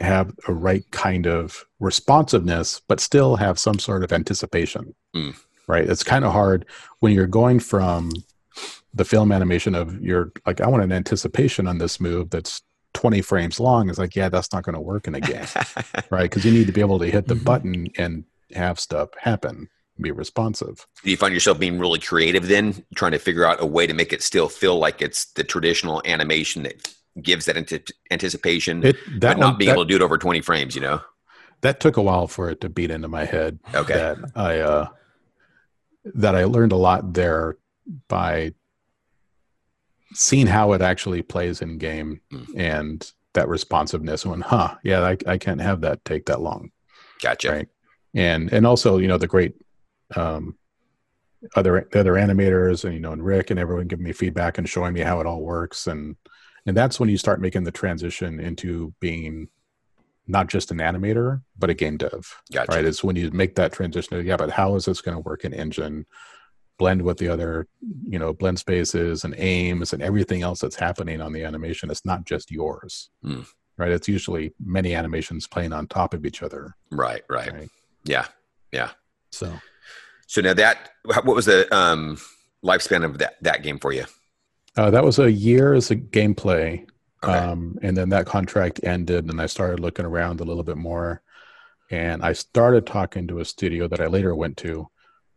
have 0.00 0.32
a 0.48 0.52
right 0.52 0.84
kind 0.90 1.26
of 1.26 1.64
responsiveness 1.78 2.82
but 2.88 2.98
still 2.98 3.36
have 3.36 3.60
some 3.60 3.78
sort 3.78 4.02
of 4.02 4.12
anticipation. 4.12 4.92
Mm 5.14 5.36
right? 5.66 5.88
It's 5.88 6.04
kind 6.04 6.24
of 6.24 6.32
hard 6.32 6.66
when 7.00 7.12
you're 7.12 7.26
going 7.26 7.60
from 7.60 8.10
the 8.92 9.04
film 9.04 9.32
animation 9.32 9.74
of 9.74 10.00
your 10.00 10.32
like 10.46 10.60
I 10.60 10.68
want 10.68 10.84
an 10.84 10.92
anticipation 10.92 11.66
on 11.66 11.78
this 11.78 12.00
move 12.00 12.30
that's 12.30 12.62
20 12.94 13.20
frames 13.22 13.60
long. 13.60 13.90
It's 13.90 13.98
like, 13.98 14.16
yeah, 14.16 14.28
that's 14.28 14.52
not 14.52 14.62
going 14.62 14.74
to 14.74 14.80
work 14.80 15.06
in 15.06 15.14
a 15.14 15.20
game, 15.20 15.44
right? 16.10 16.22
Because 16.22 16.44
you 16.44 16.52
need 16.52 16.66
to 16.66 16.72
be 16.72 16.80
able 16.80 16.98
to 17.00 17.10
hit 17.10 17.26
the 17.26 17.34
mm-hmm. 17.34 17.44
button 17.44 17.86
and 17.98 18.24
have 18.54 18.80
stuff 18.80 19.10
happen, 19.18 19.68
be 20.00 20.10
responsive. 20.10 20.86
Do 21.02 21.10
you 21.10 21.16
find 21.16 21.34
yourself 21.34 21.58
being 21.58 21.78
really 21.78 21.98
creative 21.98 22.48
then, 22.48 22.84
trying 22.94 23.12
to 23.12 23.18
figure 23.18 23.44
out 23.44 23.60
a 23.60 23.66
way 23.66 23.86
to 23.86 23.92
make 23.92 24.12
it 24.12 24.22
still 24.22 24.48
feel 24.48 24.78
like 24.78 25.02
it's 25.02 25.26
the 25.32 25.44
traditional 25.44 26.00
animation 26.04 26.62
that 26.62 26.94
gives 27.20 27.44
that 27.46 27.56
anticipation, 28.10 28.84
it, 28.84 28.96
that 29.20 29.36
but 29.36 29.38
not 29.38 29.46
one, 29.50 29.58
being 29.58 29.68
that, 29.68 29.74
able 29.74 29.84
to 29.84 29.88
do 29.88 29.96
it 29.96 30.02
over 30.02 30.18
20 30.18 30.40
frames, 30.40 30.74
you 30.74 30.80
know? 30.80 31.00
That 31.60 31.80
took 31.80 31.96
a 31.96 32.02
while 32.02 32.26
for 32.26 32.50
it 32.50 32.60
to 32.62 32.68
beat 32.68 32.90
into 32.90 33.08
my 33.08 33.24
head. 33.24 33.58
Okay. 33.74 33.94
That 33.94 34.18
I, 34.34 34.60
uh, 34.60 34.88
that 36.04 36.34
I 36.34 36.44
learned 36.44 36.72
a 36.72 36.76
lot 36.76 37.14
there 37.14 37.56
by 38.08 38.52
seeing 40.12 40.46
how 40.46 40.72
it 40.72 40.82
actually 40.82 41.22
plays 41.22 41.60
in 41.60 41.78
game 41.78 42.20
mm. 42.32 42.46
and 42.56 43.12
that 43.32 43.48
responsiveness 43.48 44.24
when 44.24 44.40
huh 44.40 44.76
yeah 44.84 45.00
I, 45.00 45.16
I 45.26 45.38
can't 45.38 45.60
have 45.60 45.80
that 45.80 46.04
take 46.04 46.26
that 46.26 46.40
long. 46.40 46.70
Gotcha. 47.20 47.50
Right. 47.50 47.68
And 48.14 48.52
and 48.52 48.66
also 48.66 48.98
you 48.98 49.08
know 49.08 49.18
the 49.18 49.26
great 49.26 49.54
um 50.14 50.56
other 51.56 51.88
the 51.90 52.00
other 52.00 52.12
animators 52.12 52.84
and 52.84 52.94
you 52.94 53.00
know 53.00 53.12
and 53.12 53.24
rick 53.24 53.50
and 53.50 53.58
everyone 53.58 53.88
giving 53.88 54.04
me 54.04 54.12
feedback 54.12 54.58
and 54.58 54.68
showing 54.68 54.94
me 54.94 55.00
how 55.00 55.20
it 55.20 55.26
all 55.26 55.42
works. 55.42 55.86
And 55.86 56.16
and 56.66 56.76
that's 56.76 56.98
when 56.98 57.08
you 57.08 57.18
start 57.18 57.40
making 57.40 57.64
the 57.64 57.72
transition 57.72 58.40
into 58.40 58.94
being 59.00 59.48
not 60.26 60.48
just 60.48 60.70
an 60.70 60.78
animator, 60.78 61.42
but 61.58 61.70
a 61.70 61.74
game 61.74 61.96
dev. 61.96 62.34
Gotcha. 62.52 62.72
Right? 62.72 62.84
It's 62.84 63.04
when 63.04 63.16
you 63.16 63.30
make 63.30 63.54
that 63.56 63.72
transition. 63.72 64.24
Yeah, 64.24 64.36
but 64.36 64.50
how 64.50 64.74
is 64.74 64.86
this 64.86 65.00
going 65.00 65.16
to 65.16 65.22
work 65.22 65.44
in 65.44 65.52
Engine? 65.52 66.06
Blend 66.78 67.02
with 67.02 67.18
the 67.18 67.28
other, 67.28 67.68
you 68.02 68.18
know, 68.18 68.32
blend 68.32 68.58
spaces 68.58 69.22
and 69.24 69.34
aims 69.38 69.92
and 69.92 70.02
everything 70.02 70.42
else 70.42 70.60
that's 70.60 70.74
happening 70.74 71.20
on 71.20 71.32
the 71.32 71.44
animation. 71.44 71.88
It's 71.88 72.04
not 72.04 72.24
just 72.24 72.50
yours, 72.50 73.10
mm. 73.24 73.46
right? 73.76 73.92
It's 73.92 74.08
usually 74.08 74.54
many 74.58 74.92
animations 74.92 75.46
playing 75.46 75.72
on 75.72 75.86
top 75.86 76.14
of 76.14 76.26
each 76.26 76.42
other. 76.42 76.74
Right, 76.90 77.22
right. 77.30 77.52
right? 77.52 77.68
Yeah, 78.04 78.26
yeah. 78.72 78.90
So, 79.30 79.52
so 80.26 80.40
now 80.40 80.54
that 80.54 80.90
what 81.04 81.26
was 81.26 81.46
the 81.46 81.72
um, 81.72 82.18
lifespan 82.64 83.04
of 83.04 83.18
that 83.18 83.34
that 83.42 83.62
game 83.62 83.78
for 83.78 83.92
you? 83.92 84.06
Uh, 84.76 84.90
that 84.90 85.04
was 85.04 85.20
a 85.20 85.30
year 85.30 85.74
as 85.74 85.92
a 85.92 85.96
gameplay 85.96 86.84
Okay. 87.24 87.32
Um, 87.32 87.78
and 87.82 87.96
then 87.96 88.10
that 88.10 88.26
contract 88.26 88.80
ended, 88.82 89.28
and 89.28 89.40
I 89.40 89.46
started 89.46 89.80
looking 89.80 90.04
around 90.04 90.40
a 90.40 90.44
little 90.44 90.62
bit 90.62 90.76
more. 90.76 91.22
And 91.90 92.22
I 92.22 92.32
started 92.32 92.86
talking 92.86 93.26
to 93.28 93.40
a 93.40 93.44
studio 93.44 93.88
that 93.88 94.00
I 94.00 94.06
later 94.06 94.34
went 94.34 94.56
to, 94.58 94.88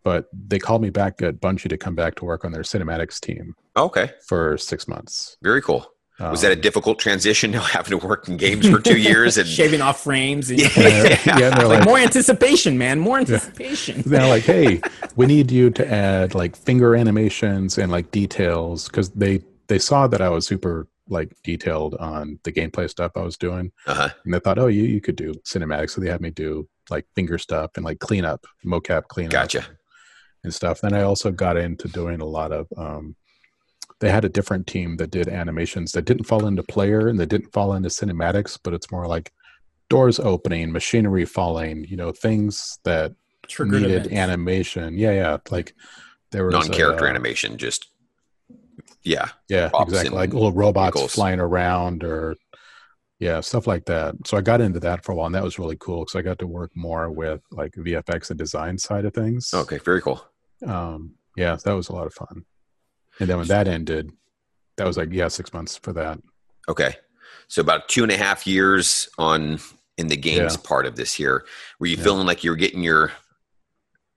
but 0.03 0.27
they 0.31 0.59
called 0.59 0.81
me 0.81 0.89
back 0.89 1.21
at 1.21 1.41
Bungie 1.41 1.69
to 1.69 1.77
come 1.77 1.95
back 1.95 2.15
to 2.15 2.25
work 2.25 2.45
on 2.45 2.51
their 2.51 2.63
cinematics 2.63 3.19
team. 3.19 3.55
Okay. 3.75 4.11
For 4.25 4.57
six 4.57 4.87
months. 4.87 5.37
Very 5.41 5.61
cool. 5.61 5.85
Um, 6.19 6.31
was 6.31 6.41
that 6.41 6.51
a 6.51 6.55
um, 6.55 6.61
difficult 6.61 6.97
transition 6.97 7.51
now 7.51 7.61
having 7.61 7.99
to 7.99 8.05
work 8.05 8.27
in 8.27 8.37
games 8.37 8.67
for 8.67 8.79
two 8.79 8.97
years 9.09 9.37
and 9.37 9.47
shaving 9.47 9.81
off 9.81 10.03
frames? 10.03 10.49
And, 10.49 10.59
yeah, 10.59 10.69
yeah 11.25 11.49
like, 11.49 11.67
like, 11.67 11.85
more 11.85 11.97
anticipation, 11.97 12.77
man, 12.77 12.99
more 12.99 13.19
anticipation. 13.19 13.97
Yeah. 13.97 14.03
They're 14.05 14.29
like, 14.29 14.43
hey, 14.43 14.81
we 15.15 15.25
need 15.25 15.51
you 15.51 15.69
to 15.71 15.91
add 15.91 16.33
like 16.33 16.55
finger 16.55 16.95
animations 16.95 17.77
and 17.77 17.91
like 17.91 18.11
details 18.11 18.87
because 18.87 19.09
they 19.11 19.43
they 19.67 19.79
saw 19.79 20.07
that 20.07 20.21
I 20.21 20.29
was 20.29 20.47
super 20.47 20.87
like 21.09 21.35
detailed 21.43 21.95
on 21.95 22.39
the 22.43 22.51
gameplay 22.51 22.89
stuff 22.89 23.11
I 23.15 23.21
was 23.21 23.37
doing, 23.37 23.71
Uh-huh. 23.85 24.09
and 24.25 24.33
they 24.33 24.39
thought, 24.39 24.59
oh, 24.59 24.67
you 24.67 24.83
you 24.83 25.01
could 25.01 25.15
do 25.15 25.33
cinematics, 25.45 25.91
so 25.91 26.01
they 26.01 26.09
had 26.09 26.21
me 26.21 26.29
do 26.31 26.67
like 26.89 27.05
finger 27.15 27.37
stuff 27.37 27.71
and 27.75 27.83
like 27.85 27.99
cleanup, 27.99 28.45
mocap 28.65 29.07
cleanup, 29.07 29.31
Gotcha. 29.31 29.65
and 30.43 30.53
stuff. 30.53 30.81
Then 30.81 30.93
I 30.93 31.01
also 31.03 31.31
got 31.31 31.57
into 31.57 31.87
doing 31.87 32.21
a 32.21 32.25
lot 32.25 32.51
of. 32.51 32.67
Um, 32.77 33.15
they 33.99 34.11
had 34.11 34.25
a 34.25 34.29
different 34.29 34.67
team 34.67 34.97
that 34.97 35.09
did 35.09 35.27
animations 35.27 35.91
that 35.93 36.05
didn't 36.05 36.25
fall 36.25 36.45
into 36.45 36.61
player 36.61 37.07
and 37.07 37.19
that 37.19 37.29
didn't 37.29 37.51
fall 37.51 37.73
into 37.73 37.89
cinematics, 37.89 38.59
but 38.63 38.73
it's 38.75 38.91
more 38.91 39.07
like 39.07 39.31
doors 39.89 40.19
opening, 40.19 40.71
machinery 40.71 41.25
falling, 41.25 41.83
you 41.85 41.97
know, 41.97 42.11
things 42.11 42.77
that 42.83 43.13
Triggered 43.47 43.81
needed 43.81 43.95
events. 44.05 44.13
animation. 44.13 44.97
Yeah, 44.97 45.13
yeah. 45.13 45.37
Like 45.49 45.73
there 46.31 46.45
was 46.45 46.53
Non-character 46.53 47.07
uh, 47.07 47.09
animation, 47.09 47.57
just 47.57 47.89
yeah. 49.07 49.29
Yeah, 49.49 49.69
exactly. 49.79 50.09
Like 50.15 50.33
little 50.33 50.51
robots 50.51 50.93
vehicles. 50.95 51.13
flying 51.13 51.39
around 51.39 52.03
or 52.03 52.35
yeah, 53.19 53.39
stuff 53.41 53.65
like 53.65 53.85
that. 53.85 54.13
So 54.27 54.37
I 54.37 54.41
got 54.41 54.61
into 54.61 54.79
that 54.81 55.03
for 55.03 55.11
a 55.11 55.15
while 55.15 55.25
and 55.25 55.35
that 55.35 55.43
was 55.43 55.57
really 55.57 55.77
cool 55.79 56.01
because 56.05 56.15
I 56.15 56.21
got 56.21 56.37
to 56.39 56.47
work 56.47 56.71
more 56.75 57.09
with 57.09 57.41
like 57.51 57.73
VFX 57.73 58.29
and 58.29 58.37
design 58.37 58.77
side 58.77 59.05
of 59.05 59.13
things. 59.13 59.51
Okay, 59.53 59.79
very 59.79 60.01
cool. 60.01 60.23
Um 60.65 61.15
yeah, 61.35 61.55
that 61.63 61.73
was 61.73 61.89
a 61.89 61.93
lot 61.93 62.07
of 62.07 62.13
fun. 62.13 62.45
And 63.19 63.27
then 63.29 63.37
when 63.37 63.47
that 63.47 63.67
ended, 63.67 64.11
that 64.77 64.85
was 64.85 64.97
like, 64.97 65.09
yeah, 65.11 65.27
six 65.29 65.53
months 65.53 65.77
for 65.77 65.93
that. 65.93 66.19
Okay. 66.69 66.95
So 67.47 67.61
about 67.61 67.87
two 67.89 68.03
and 68.03 68.11
a 68.11 68.17
half 68.17 68.45
years 68.45 69.07
on 69.17 69.59
in 69.97 70.07
the 70.07 70.17
games 70.17 70.53
Yeah. 70.53 70.61
part 70.63 70.85
of 70.85 70.95
this 70.95 71.13
here. 71.13 71.45
Were 71.79 71.87
you 71.87 71.97
Yeah. 71.97 72.03
feeling 72.03 72.27
like 72.27 72.43
you 72.43 72.51
were 72.51 72.55
getting 72.57 72.83
your 72.83 73.11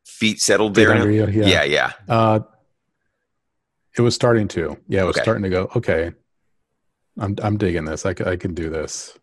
feet 0.05 0.41
settled 0.41 0.74
there? 0.74 0.93
under 0.93 1.11
you, 1.11 1.26
Yeah, 1.26 1.62
yeah. 1.64 1.93
Uh, 2.09 2.41
it 3.97 4.03
was 4.03 4.14
starting 4.14 4.49
to. 4.49 4.76
Yeah, 4.88 5.03
it 5.03 5.07
was 5.07 5.16
Okay. 5.16 5.22
starting 5.24 5.43
to 5.45 5.51
go. 5.51 5.70
Okay, 5.76 6.12
I'm 7.18 7.36
I'm 7.43 7.57
digging 7.57 7.84
this. 7.84 8.07
I, 8.07 8.14
I 8.26 8.36
can 8.36 8.55
do 8.55 8.70
this. 8.70 9.18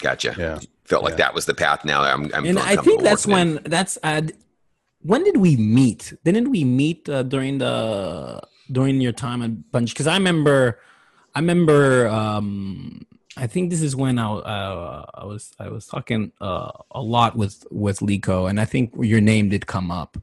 Gotcha. 0.00 0.34
Yeah, 0.38 0.58
Felt 0.84 1.04
like 1.04 1.12
yeah. 1.12 1.16
that 1.18 1.34
was 1.34 1.46
the 1.46 1.54
path. 1.54 1.84
Now 1.84 2.02
I'm. 2.02 2.30
I'm 2.34 2.44
and 2.46 2.58
I 2.58 2.76
think 2.76 3.02
that's 3.02 3.26
working 3.26 3.48
in. 3.48 3.54
when 3.54 3.62
that's 3.64 3.98
uh, 4.02 4.22
when 5.02 5.24
did 5.24 5.36
we 5.38 5.56
meet? 5.56 6.12
Didn't 6.24 6.50
we 6.50 6.64
meet 6.64 7.08
uh, 7.08 7.22
during 7.22 7.58
the 7.58 8.40
during 8.70 9.00
your 9.00 9.12
time 9.12 9.42
at 9.42 9.50
Bungie? 9.72 9.90
Because 9.92 10.06
I 10.06 10.14
remember, 10.16 10.78
I 11.34 11.40
remember. 11.40 12.08
um 12.08 13.06
I 13.36 13.46
think 13.46 13.70
this 13.70 13.80
is 13.80 13.94
when 13.94 14.18
I 14.18 14.26
uh, 14.30 15.06
I 15.14 15.24
was 15.24 15.52
I 15.58 15.68
was 15.68 15.86
talking 15.86 16.32
uh, 16.40 16.72
a 16.90 17.00
lot 17.00 17.36
with 17.36 17.64
with 17.70 18.00
Lico, 18.00 18.50
and 18.50 18.60
I 18.60 18.64
think 18.66 18.92
your 19.00 19.20
name 19.20 19.48
did 19.48 19.66
come 19.66 19.90
up. 19.90 20.18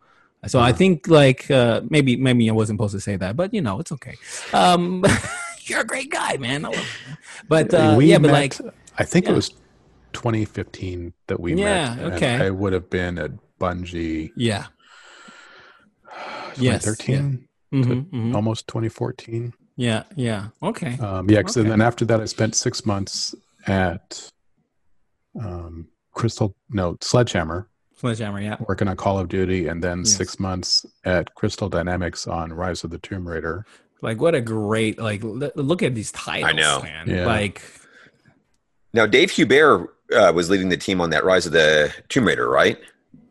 So 0.45 0.59
I 0.59 0.71
think 0.71 1.07
like 1.07 1.49
uh, 1.49 1.81
maybe 1.89 2.15
maybe 2.15 2.49
I 2.49 2.53
wasn't 2.53 2.77
supposed 2.77 2.93
to 2.93 3.01
say 3.01 3.17
that, 3.17 3.35
but 3.35 3.53
you 3.53 3.61
know 3.61 3.79
it's 3.79 3.91
okay. 3.91 4.15
Um, 4.53 5.03
you're 5.65 5.81
a 5.81 5.85
great 5.85 6.11
guy, 6.11 6.37
man. 6.37 6.65
But 7.49 7.73
uh, 7.73 7.95
we 7.97 8.05
yeah, 8.05 8.19
but 8.19 8.27
met, 8.31 8.33
like 8.33 8.73
I 8.97 9.03
think 9.03 9.25
yeah. 9.25 9.31
it 9.31 9.35
was 9.35 9.49
2015 10.13 11.13
that 11.27 11.39
we 11.39 11.55
Yeah, 11.55 11.95
met. 11.95 12.13
okay. 12.13 12.45
I 12.45 12.49
would 12.51 12.71
have 12.73 12.89
been 12.89 13.17
at 13.17 13.31
Bungie 13.59 14.31
yeah, 14.35 14.67
Yes, 16.59 16.83
2013, 16.85 17.47
Mhm, 17.73 18.09
mhm. 18.11 18.35
almost 18.35 18.67
2014. 18.67 19.53
yeah, 19.75 20.03
yeah. 20.15 20.47
Okay. 20.63 20.97
Um, 20.99 21.29
yeah, 21.29 21.41
'cause 21.43 21.57
Okay. 21.57 21.67
then 21.69 21.81
after 21.81 22.05
that, 22.05 22.21
I 22.21 22.25
spent 22.25 22.55
six 22.55 22.85
months 22.85 23.35
at 23.65 24.29
um, 25.39 25.87
Crystal, 26.13 26.55
no, 26.69 26.97
Sledgehammer, 27.01 27.67
Sledgehammer, 27.97 28.39
yeah. 28.41 28.57
working 28.67 28.87
on 28.87 28.95
Call 28.95 29.17
of 29.19 29.27
Duty, 29.27 29.67
and 29.67 29.83
then 29.83 29.99
Yes. 29.99 30.13
six 30.15 30.39
months 30.39 30.85
at 31.03 31.33
Crystal 31.35 31.67
Dynamics 31.69 32.27
on 32.27 32.53
Rise 32.53 32.83
of 32.83 32.91
the 32.91 32.99
Tomb 32.99 33.27
Raider. 33.27 33.65
Like 34.01 34.21
what 34.21 34.35
a 34.35 34.41
great 34.41 34.99
like 34.99 35.23
l- 35.23 35.51
look 35.55 35.81
at 35.81 35.95
these 35.95 36.11
titles, 36.11 36.49
I 36.51 36.53
know. 36.53 36.81
man. 36.83 37.09
Yeah. 37.09 37.25
Like 37.25 37.61
Now 38.93 39.05
Dave 39.05 39.31
Hubert 39.31 39.89
uh, 40.15 40.31
was 40.33 40.49
leading 40.49 40.69
the 40.69 40.77
team 40.77 41.01
on 41.01 41.09
that 41.09 41.23
Rise 41.25 41.45
of 41.45 41.51
the 41.53 41.91
Tomb 42.09 42.25
Raider, 42.27 42.49
right? 42.49 42.77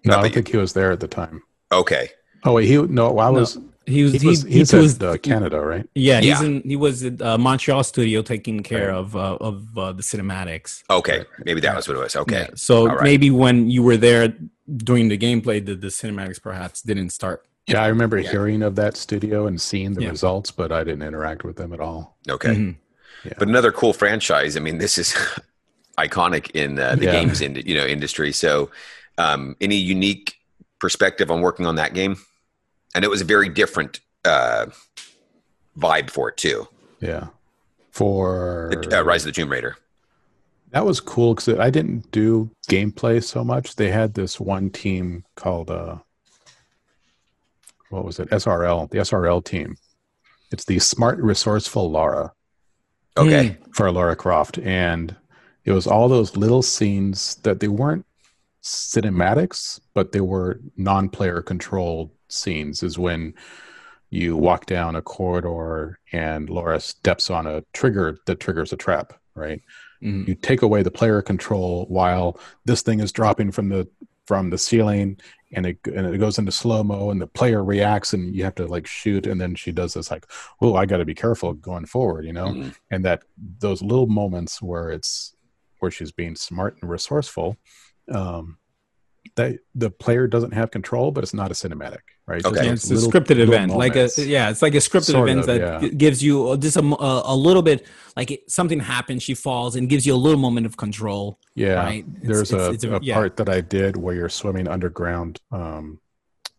No, 0.05 0.11
Not 0.15 0.19
I 0.19 0.23
don't 0.23 0.35
think 0.35 0.49
he 0.49 0.57
was 0.57 0.73
there 0.73 0.91
at 0.91 1.01
the 1.01 1.09
time. 1.09 1.43
Okay. 1.73 2.11
Oh 2.45 2.53
wait, 2.55 2.67
he 2.67 2.77
no, 2.83 3.19
I 3.19 3.27
No, 3.31 3.41
was. 3.41 3.59
he 3.87 4.03
was 4.03 4.13
He 4.15 4.19
he, 4.19 4.27
was. 4.27 4.43
he, 4.43 4.51
He's 4.59 4.73
was 4.73 4.97
at 4.97 5.03
uh, 5.03 5.17
Canada, 5.19 5.61
right? 5.61 5.89
yeah, 5.95 6.21
he's 6.21 6.41
Yeah. 6.41 6.47
in 6.47 6.63
he 6.63 6.77
was 6.77 7.05
at 7.05 7.23
uh, 7.23 7.39
Montreal 7.39 7.83
studio 7.85 8.23
taking 8.23 8.63
care 8.63 8.89
Right. 8.89 8.97
of 8.99 9.17
uh, 9.17 9.37
of 9.41 9.79
uh, 9.79 9.93
the 9.93 10.03
cinematics. 10.03 10.83
Okay. 10.91 11.25
Maybe 11.45 11.61
that 11.61 11.75
was 11.77 11.87
what 11.89 11.97
it 11.97 12.01
was. 12.01 12.17
Okay. 12.17 12.41
Yeah, 12.41 12.49
So 12.57 12.81
All 12.81 12.87
right. 12.89 13.03
maybe 13.05 13.31
when 13.31 13.71
you 13.71 13.83
were 13.85 13.97
there 13.97 14.35
doing 14.75 15.09
the 15.09 15.19
gameplay 15.19 15.65
the, 15.65 15.75
the 15.75 15.89
cinematics 15.89 16.41
perhaps 16.43 16.83
didn't 16.83 17.11
start. 17.11 17.45
Yeah, 17.67 17.83
I 17.83 17.89
remember 17.89 18.19
Yeah. 18.19 18.31
hearing 18.31 18.63
of 18.63 18.77
that 18.77 18.97
studio 18.97 19.47
and 19.47 19.61
seeing 19.61 19.95
the 19.95 20.03
Yeah. 20.03 20.11
results, 20.11 20.51
but 20.51 20.71
I 20.73 20.85
didn't 20.85 21.03
interact 21.03 21.45
with 21.45 21.57
them 21.57 21.73
at 21.73 21.81
all. 21.81 22.17
Okay. 22.29 22.51
Mhm. 22.55 22.77
But 23.39 23.49
another 23.49 23.73
cool 23.73 23.93
franchise. 23.93 24.57
I 24.57 24.61
mean, 24.61 24.79
this 24.79 24.99
is 24.99 25.15
iconic 25.99 26.51
in 26.53 26.79
uh, 26.79 26.95
the 26.97 27.07
Yeah. 27.07 27.13
games 27.13 27.41
in, 27.41 27.57
you 27.57 27.75
know 27.75 27.85
industry. 27.87 28.33
So, 28.33 28.71
um, 29.19 29.57
any 29.61 29.77
unique 29.77 30.35
perspective 30.79 31.31
on 31.31 31.41
working 31.41 31.67
on 31.67 31.77
that 31.77 31.95
game? 31.95 32.17
And 32.95 33.05
it 33.05 33.09
was 33.09 33.21
a 33.21 33.25
very 33.25 33.49
different 33.49 34.01
uh, 34.25 34.67
vibe 35.79 36.11
for 36.11 36.29
it 36.31 36.37
too. 36.37 36.69
Yeah. 37.01 37.29
For 37.93 38.73
Uh, 38.93 39.05
Rise 39.05 39.23
of 39.23 39.27
the 39.27 39.33
Tomb 39.41 39.51
Raider. 39.51 39.77
That 40.71 40.85
was 40.85 41.01
cool 41.01 41.35
because 41.35 41.59
I 41.59 41.71
didn't 41.71 42.11
do 42.11 42.51
gameplay 42.69 43.23
so 43.23 43.45
much. 43.45 43.77
They 43.77 43.91
had 43.91 44.15
this 44.15 44.41
one 44.41 44.71
team 44.71 45.25
called 45.37 45.71
uh, 45.71 45.97
what 47.91 48.05
was 48.05 48.19
it? 48.19 48.31
SRL, 48.31 48.91
the 48.91 48.99
SRL 48.99 49.45
team. 49.45 49.77
It's 50.51 50.65
the 50.65 50.79
Smart 50.79 51.19
Resourceful 51.19 51.91
Laura. 51.91 52.33
Okay. 53.19 53.57
for 53.73 53.91
Laura 53.91 54.15
Croft, 54.15 54.59
and 54.59 55.17
it 55.65 55.73
was 55.73 55.87
all 55.87 56.09
those 56.09 56.37
little 56.37 56.63
scenes 56.63 57.37
that 57.37 57.61
they 57.61 57.69
weren't 57.69 58.05
cinematics, 58.63 59.81
but 59.95 60.13
they 60.13 60.21
were 60.21 60.61
non-player 60.77 61.41
controlled 61.41 62.11
scenes. 62.29 62.83
Is 62.83 62.99
when 62.99 63.33
you 64.11 64.37
walk 64.37 64.67
down 64.67 64.97
a 64.97 65.03
corridor 65.03 65.99
and 66.13 66.51
Laura 66.51 66.79
steps 66.79 67.31
on 67.31 67.47
a 67.47 67.63
trigger 67.73 68.19
that 68.27 68.41
triggers 68.41 68.73
a 68.73 68.77
trap, 68.77 69.15
right? 69.35 69.63
Mhm. 70.03 70.29
You 70.29 70.35
take 70.35 70.63
away 70.63 70.83
the 70.83 70.91
player 70.91 71.23
control 71.23 71.87
while 71.89 72.39
this 72.65 72.83
thing 72.83 73.01
is 73.01 73.13
dropping 73.13 73.53
from 73.53 73.69
the 73.69 73.89
from 74.27 74.51
the 74.51 74.59
ceiling 74.59 75.19
and 75.55 75.65
it 75.67 75.79
and 75.95 76.07
it 76.13 76.19
goes 76.19 76.37
into 76.39 76.51
slow 76.51 76.83
mo 76.83 77.11
and 77.11 77.21
the 77.21 77.29
player 77.29 77.63
reacts 77.63 78.13
and 78.13 78.35
you 78.35 78.43
have 78.43 78.57
to 78.57 78.67
like 78.67 78.85
shoot 78.87 79.25
and 79.27 79.41
then 79.41 79.55
she 79.55 79.71
does 79.71 79.95
this 79.95 80.11
like 80.11 80.27
oh 80.61 80.75
I 80.75 80.85
got 80.85 80.97
to 80.97 81.05
be 81.05 81.15
careful 81.15 81.53
going 81.55 81.87
forward 81.87 82.25
you 82.25 82.33
know 82.33 82.49
Mhm. 82.49 82.75
and 82.91 83.05
that 83.05 83.23
those 83.61 83.83
little 83.83 84.09
moments 84.09 84.61
where 84.61 84.91
it's 84.91 85.35
where 85.79 85.93
she's 85.93 86.11
being 86.11 86.35
smart 86.35 86.77
and 86.83 86.91
resourceful 86.91 87.57
um 88.13 88.59
that 89.35 89.59
the 89.75 89.91
player 89.91 90.27
doesn't 90.27 90.53
have 90.53 90.71
control 90.71 91.11
but 91.11 91.25
it's 91.25 91.35
not 91.35 91.51
a 91.51 91.55
cinematic 91.55 91.99
right 92.27 92.45
Okay. 92.45 92.65
Yeah, 92.65 92.71
those 92.71 92.91
it's 92.91 92.91
a 92.91 92.95
little- 93.07 93.11
scripted 93.11 93.37
little 93.37 93.55
event, 93.55 93.73
like 93.73 93.97
a 93.97 94.09
yeah, 94.19 94.51
it's 94.51 94.63
like 94.63 94.75
a 94.75 94.79
scripted 94.79 95.13
Sort 95.13 95.29
event 95.29 95.41
of, 95.41 95.47
that 95.47 95.83
yeah. 95.83 95.89
gives 95.89 96.23
you 96.23 96.49
uh, 96.51 96.57
just 96.57 96.77
a, 96.77 96.81
m- 96.81 96.93
a, 96.95 97.23
a 97.27 97.37
little 97.37 97.63
bit 97.63 97.87
like 98.17 98.31
it, 98.31 98.51
something 98.51 98.81
happens, 98.81 99.23
she 99.23 99.35
falls, 99.35 99.77
and 99.77 99.89
gives 99.89 100.07
you 100.07 100.15
a 100.15 100.17
little 100.17 100.39
moment 100.41 100.67
of 100.67 100.77
control. 100.77 101.39
yeah 101.55 101.75
right? 101.75 102.05
It's- 102.05 102.27
there's 102.27 102.53
it's- 102.53 102.69
a, 102.69 102.73
it's 102.73 102.85
a- 102.85 102.95
a 102.97 103.01
yeah. 103.03 103.15
part 103.15 103.37
that 103.37 103.49
i 103.49 103.61
did 103.61 103.97
where 103.97 104.15
you're 104.15 104.29
swimming 104.29 104.69
underground 104.69 105.41
um 105.53 106.01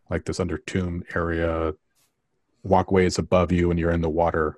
like 0.09 0.25
this 0.25 0.39
under 0.39 0.57
tomb 0.57 1.03
area 1.15 1.73
walkways 2.63 3.17
above 3.17 3.51
you 3.51 3.69
and 3.71 3.79
you're 3.79 3.91
in 3.91 4.01
the 4.01 4.09
water 4.09 4.57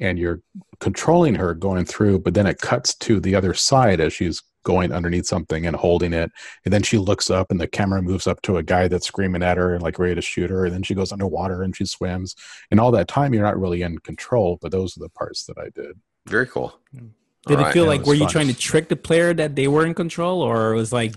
and 0.00 0.18
you're 0.18 0.40
controlling 0.80 1.34
her 1.34 1.54
going 1.54 1.84
through 1.84 2.18
but 2.18 2.34
then 2.34 2.46
it 2.46 2.60
cuts 2.60 2.94
to 2.94 3.18
the 3.20 3.34
other 3.34 3.54
side 3.54 4.00
as 4.00 4.12
she's 4.12 4.42
going 4.68 4.92
underneath 4.92 5.24
something 5.24 5.64
and 5.66 5.74
holding 5.74 6.12
it 6.12 6.30
and 6.66 6.74
then 6.74 6.82
she 6.82 6.98
looks 6.98 7.30
up 7.30 7.50
and 7.50 7.58
the 7.58 7.66
camera 7.66 8.02
moves 8.02 8.26
up 8.26 8.38
to 8.42 8.58
a 8.58 8.62
guy 8.62 8.86
that's 8.86 9.06
screaming 9.06 9.42
at 9.42 9.56
her 9.56 9.72
and 9.74 9.82
like 9.82 9.98
ready 9.98 10.14
to 10.14 10.20
shoot 10.20 10.50
her 10.50 10.66
and 10.66 10.74
then 10.74 10.82
she 10.82 10.94
goes 10.94 11.10
underwater 11.10 11.62
and 11.62 11.74
she 11.74 11.86
swims 11.86 12.36
and 12.70 12.78
all 12.78 12.90
that 12.90 13.08
time 13.08 13.32
you're 13.32 13.42
not 13.50 13.58
really 13.58 13.80
in 13.80 13.96
control 14.10 14.58
but 14.60 14.70
those 14.70 14.94
are 14.94 15.00
the 15.00 15.08
parts 15.20 15.46
that 15.46 15.56
i 15.58 15.68
did 15.80 15.94
Very 16.36 16.46
cool. 16.54 16.70
Did 16.92 17.54
All 17.54 17.60
it 17.60 17.64
right. 17.64 17.72
feel 17.72 17.84
Yeah, 17.84 17.88
like 17.94 18.00
was 18.00 18.08
were 18.08 18.14
you 18.22 18.26
trying 18.36 18.48
to 18.48 18.58
trick 18.70 18.88
the 18.94 18.96
player 19.08 19.32
that 19.40 19.56
they 19.56 19.68
were 19.74 19.86
in 19.86 19.94
control, 19.94 20.42
or 20.42 20.72
it 20.74 20.76
was 20.76 20.92
like, 20.92 21.14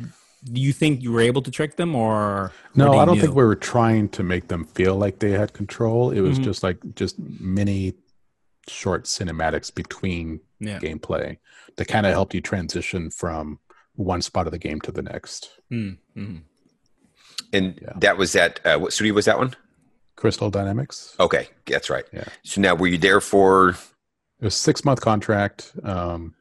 do 0.56 0.60
you 0.68 0.72
think 0.72 1.02
you 1.04 1.12
were 1.12 1.20
able 1.32 1.42
to 1.48 1.52
trick 1.52 1.76
them, 1.76 1.92
or 1.94 2.54
No, 2.74 2.94
I 2.94 3.04
don't 3.04 3.16
new? 3.18 3.22
think 3.24 3.36
we 3.36 3.44
were 3.44 3.58
trying 3.76 4.08
to 4.18 4.24
make 4.24 4.48
them 4.48 4.64
feel 4.78 4.96
like 5.04 5.16
they 5.20 5.32
had 5.42 5.52
control. 5.52 6.12
It 6.18 6.22
was 6.22 6.40
Mhm. 6.40 6.44
just 6.50 6.64
like 6.64 6.78
just 7.02 7.16
mini 7.60 7.96
short 8.72 9.06
cinematics 9.06 9.74
between 9.74 10.42
Yeah. 10.60 10.80
gameplay 10.80 11.38
that 11.78 11.88
kind 11.88 12.06
of 12.06 12.14
helped 12.14 12.34
you 12.34 12.42
transition 12.42 13.10
from 13.12 13.60
one 13.96 14.22
spot 14.22 14.48
of 14.48 14.52
the 14.52 14.58
game 14.60 14.80
to 14.82 14.92
the 14.92 15.02
next. 15.02 15.50
Mm, 15.72 15.98
mhm. 16.16 16.42
And 17.54 17.80
Yeah. 17.82 17.94
that 17.98 18.18
was 18.18 18.34
that. 18.34 18.60
Uh, 18.66 18.78
what 18.80 18.94
studio 18.94 19.14
was 19.14 19.26
that 19.26 19.38
one? 19.38 19.56
Crystal 20.16 20.50
Dynamics. 20.52 21.16
Okay, 21.20 21.48
that's 21.66 21.90
right. 21.90 22.06
Yeah. 22.14 22.26
So 22.44 22.62
now, 22.62 22.76
were 22.76 22.88
you 22.88 22.98
there 22.98 23.22
for? 23.22 23.70
It 23.70 23.76
was 24.46 24.56
a 24.56 24.58
six 24.58 24.86
month 24.86 25.02
contract. 25.02 25.72
Um, 25.84 26.36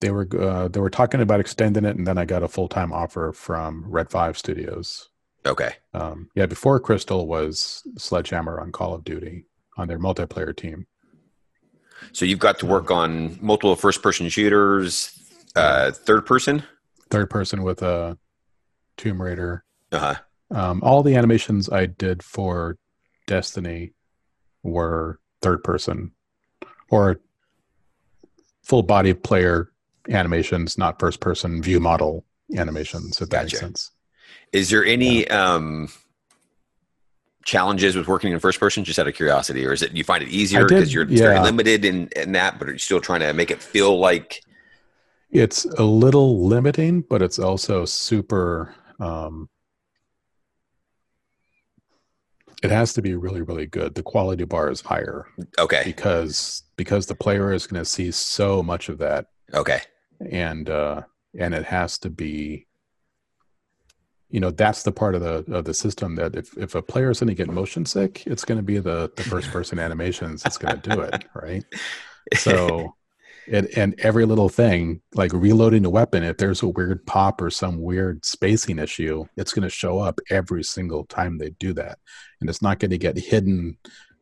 they 0.00 0.10
were 0.10 0.28
uh, 0.38 0.68
they 0.68 0.80
were 0.80 0.90
talking 0.90 1.20
about 1.20 1.40
extending 1.40 1.84
it, 1.84 1.96
and 1.96 2.06
then 2.06 2.18
I 2.18 2.24
got 2.24 2.42
a 2.42 2.48
full 2.48 2.68
time 2.68 2.92
offer 2.92 3.32
from 3.32 3.84
Red 3.88 4.10
Five 4.10 4.36
Studios. 4.36 5.08
Okay. 5.46 5.74
Um, 5.94 6.28
yeah, 6.34 6.46
before 6.46 6.78
Crystal 6.80 7.26
was 7.26 7.82
Sledgehammer 7.96 8.60
on 8.60 8.72
Call 8.72 8.92
of 8.94 9.04
Duty 9.04 9.46
on 9.78 9.88
their 9.88 9.98
multiplayer 9.98 10.54
team. 10.54 10.86
So 12.12 12.24
you've 12.24 12.38
got 12.38 12.58
to 12.60 12.66
work 12.66 12.90
on 12.90 13.38
multiple 13.40 13.76
first-person 13.76 14.28
shooters, 14.28 15.18
uh, 15.56 15.90
third 15.92 16.26
person. 16.26 16.62
Third 17.10 17.30
person 17.30 17.62
with 17.62 17.82
a 17.82 18.18
Tomb 18.96 19.20
Raider. 19.20 19.64
Uh-huh. 19.92 20.14
Um, 20.50 20.80
all 20.82 21.02
the 21.02 21.16
animations 21.16 21.68
I 21.68 21.86
did 21.86 22.22
for 22.22 22.76
Destiny 23.26 23.92
were 24.62 25.20
third 25.40 25.62
person 25.64 26.12
or 26.90 27.20
full 28.62 28.82
body 28.82 29.14
player 29.14 29.70
animations, 30.08 30.76
not 30.76 30.98
first 30.98 31.20
person 31.20 31.62
view 31.62 31.80
model 31.80 32.24
animations, 32.56 33.20
if 33.20 33.30
that 33.30 33.42
Gotcha. 33.42 33.56
makes 33.56 33.60
sense. 33.60 33.90
Is 34.52 34.70
there 34.70 34.84
any 34.84 35.28
um, 35.28 35.88
challenges 37.44 37.96
with 37.96 38.08
working 38.08 38.32
in 38.32 38.38
first 38.38 38.60
person? 38.60 38.84
Just 38.84 38.98
out 38.98 39.08
of 39.08 39.14
curiosity, 39.14 39.66
or 39.66 39.72
is 39.72 39.82
it 39.82 39.92
you 39.92 40.04
find 40.04 40.22
it 40.22 40.28
easier 40.28 40.66
because 40.66 40.92
you're 40.92 41.04
it's 41.04 41.20
very 41.20 41.40
limited 41.40 41.84
in, 41.84 42.08
in 42.16 42.32
that, 42.32 42.58
but 42.58 42.68
are 42.68 42.72
you 42.72 42.78
still 42.78 43.00
trying 43.00 43.20
to 43.20 43.32
make 43.32 43.50
it 43.50 43.62
feel 43.62 43.98
like? 43.98 44.42
It's 45.30 45.64
a 45.64 45.84
little 45.84 46.46
limiting, 46.46 47.02
but 47.02 47.22
it's 47.22 47.38
also 47.38 47.84
super. 47.84 48.74
Um, 48.98 49.48
it 52.62 52.70
has 52.70 52.92
to 52.94 53.02
be 53.02 53.14
really, 53.14 53.40
really 53.40 53.66
good. 53.66 53.94
The 53.94 54.02
quality 54.02 54.44
bar 54.44 54.70
is 54.70 54.80
higher 54.80 55.26
Okay, 55.58 55.82
because 55.84 56.64
because 56.76 57.06
the 57.06 57.14
player 57.14 57.52
is 57.52 57.66
going 57.66 57.80
to 57.80 57.88
see 57.88 58.10
so 58.10 58.62
much 58.62 58.88
of 58.88 58.98
that, 58.98 59.26
okay, 59.54 59.80
and 60.30 60.68
uh, 60.68 61.02
and 61.38 61.54
it 61.54 61.64
has 61.64 61.98
to 61.98 62.10
be. 62.10 62.66
You 64.30 64.40
know, 64.40 64.50
that's 64.50 64.82
the 64.82 64.92
part 64.92 65.14
of 65.14 65.22
the 65.22 65.44
of 65.52 65.64
the 65.64 65.74
system 65.74 66.14
that 66.16 66.36
if 66.36 66.56
if 66.56 66.74
a 66.74 66.82
player 66.82 67.10
is 67.10 67.20
going 67.20 67.28
to 67.28 67.34
get 67.34 67.48
motion 67.48 67.84
sick, 67.84 68.26
it's 68.26 68.44
going 68.44 68.58
to 68.58 68.62
be 68.62 68.78
the 68.78 69.10
the 69.16 69.24
first 69.24 69.50
person 69.52 69.78
animations 69.78 70.42
that's 70.42 70.58
going 70.58 70.80
to 70.80 70.90
do 70.90 71.00
it, 71.00 71.24
right? 71.34 71.64
So, 72.34 72.94
and, 73.50 73.66
and 73.76 73.98
every 73.98 74.24
little 74.24 74.48
thing, 74.48 75.00
like 75.14 75.32
reloading 75.32 75.84
a 75.84 75.90
weapon, 75.90 76.22
if 76.22 76.36
there's 76.36 76.62
a 76.62 76.68
weird 76.68 77.04
pop 77.06 77.40
or 77.40 77.50
some 77.50 77.80
weird 77.80 78.24
spacing 78.24 78.78
issue, 78.78 79.24
it's 79.36 79.52
going 79.52 79.62
to 79.64 79.70
show 79.70 79.98
up 79.98 80.20
every 80.30 80.62
single 80.62 81.06
time 81.06 81.38
they 81.38 81.50
do 81.58 81.72
that. 81.72 81.98
And 82.40 82.48
it's 82.48 82.62
not 82.62 82.78
going 82.78 82.90
to 82.92 82.98
get 82.98 83.16
hidden 83.16 83.78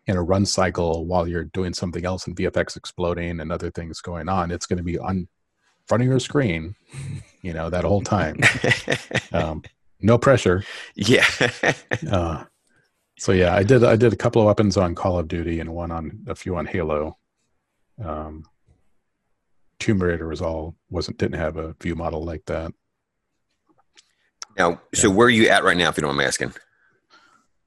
in 0.06 0.16
a 0.16 0.22
run 0.22 0.46
cycle 0.46 1.04
while 1.04 1.28
you're 1.28 1.44
doing 1.44 1.74
something 1.74 2.06
else 2.06 2.26
and 2.26 2.34
VFX 2.34 2.76
exploding 2.76 3.40
and 3.40 3.52
other 3.52 3.70
things 3.70 4.00
going 4.00 4.28
on. 4.28 4.50
It's 4.50 4.66
going 4.66 4.78
to 4.78 4.82
be 4.82 4.98
on 4.98 5.28
front 5.86 6.02
of 6.02 6.08
your 6.08 6.20
screen, 6.20 6.74
you 7.42 7.52
know, 7.52 7.70
that 7.70 7.84
whole 7.84 8.02
time. 8.02 8.40
Um, 9.30 9.62
no 10.00 10.18
pressure. 10.18 10.64
yeah. 10.94 11.26
Uh, 12.10 12.44
so 13.18 13.32
yeah, 13.32 13.54
I 13.54 13.64
did. 13.64 13.82
I 13.82 13.96
did 13.96 14.12
a 14.12 14.16
couple 14.16 14.40
of 14.40 14.46
weapons 14.46 14.76
on 14.76 14.94
Call 14.94 15.18
of 15.18 15.26
Duty 15.26 15.58
and 15.58 15.74
one 15.74 15.90
on 15.90 16.20
a 16.28 16.34
few 16.36 16.56
on 16.56 16.66
Halo. 16.66 17.18
Um, 18.04 18.44
Tomb 19.80 20.00
Raider 20.02 20.28
was 20.28 20.40
all 20.40 20.76
wasn't 20.88 21.18
didn't 21.18 21.40
have 21.40 21.56
a 21.56 21.74
view 21.82 21.96
model 21.96 22.24
like 22.24 22.44
that. 22.46 22.70
now, 24.56 24.80
so 24.94 25.10
where 25.10 25.26
are 25.26 25.30
you 25.30 25.48
at 25.48 25.64
right 25.64 25.76
now? 25.76 25.88
If 25.88 25.96
you 25.96 26.02
don't 26.02 26.10
mind 26.10 26.18
me 26.18 26.24
asking. 26.26 26.52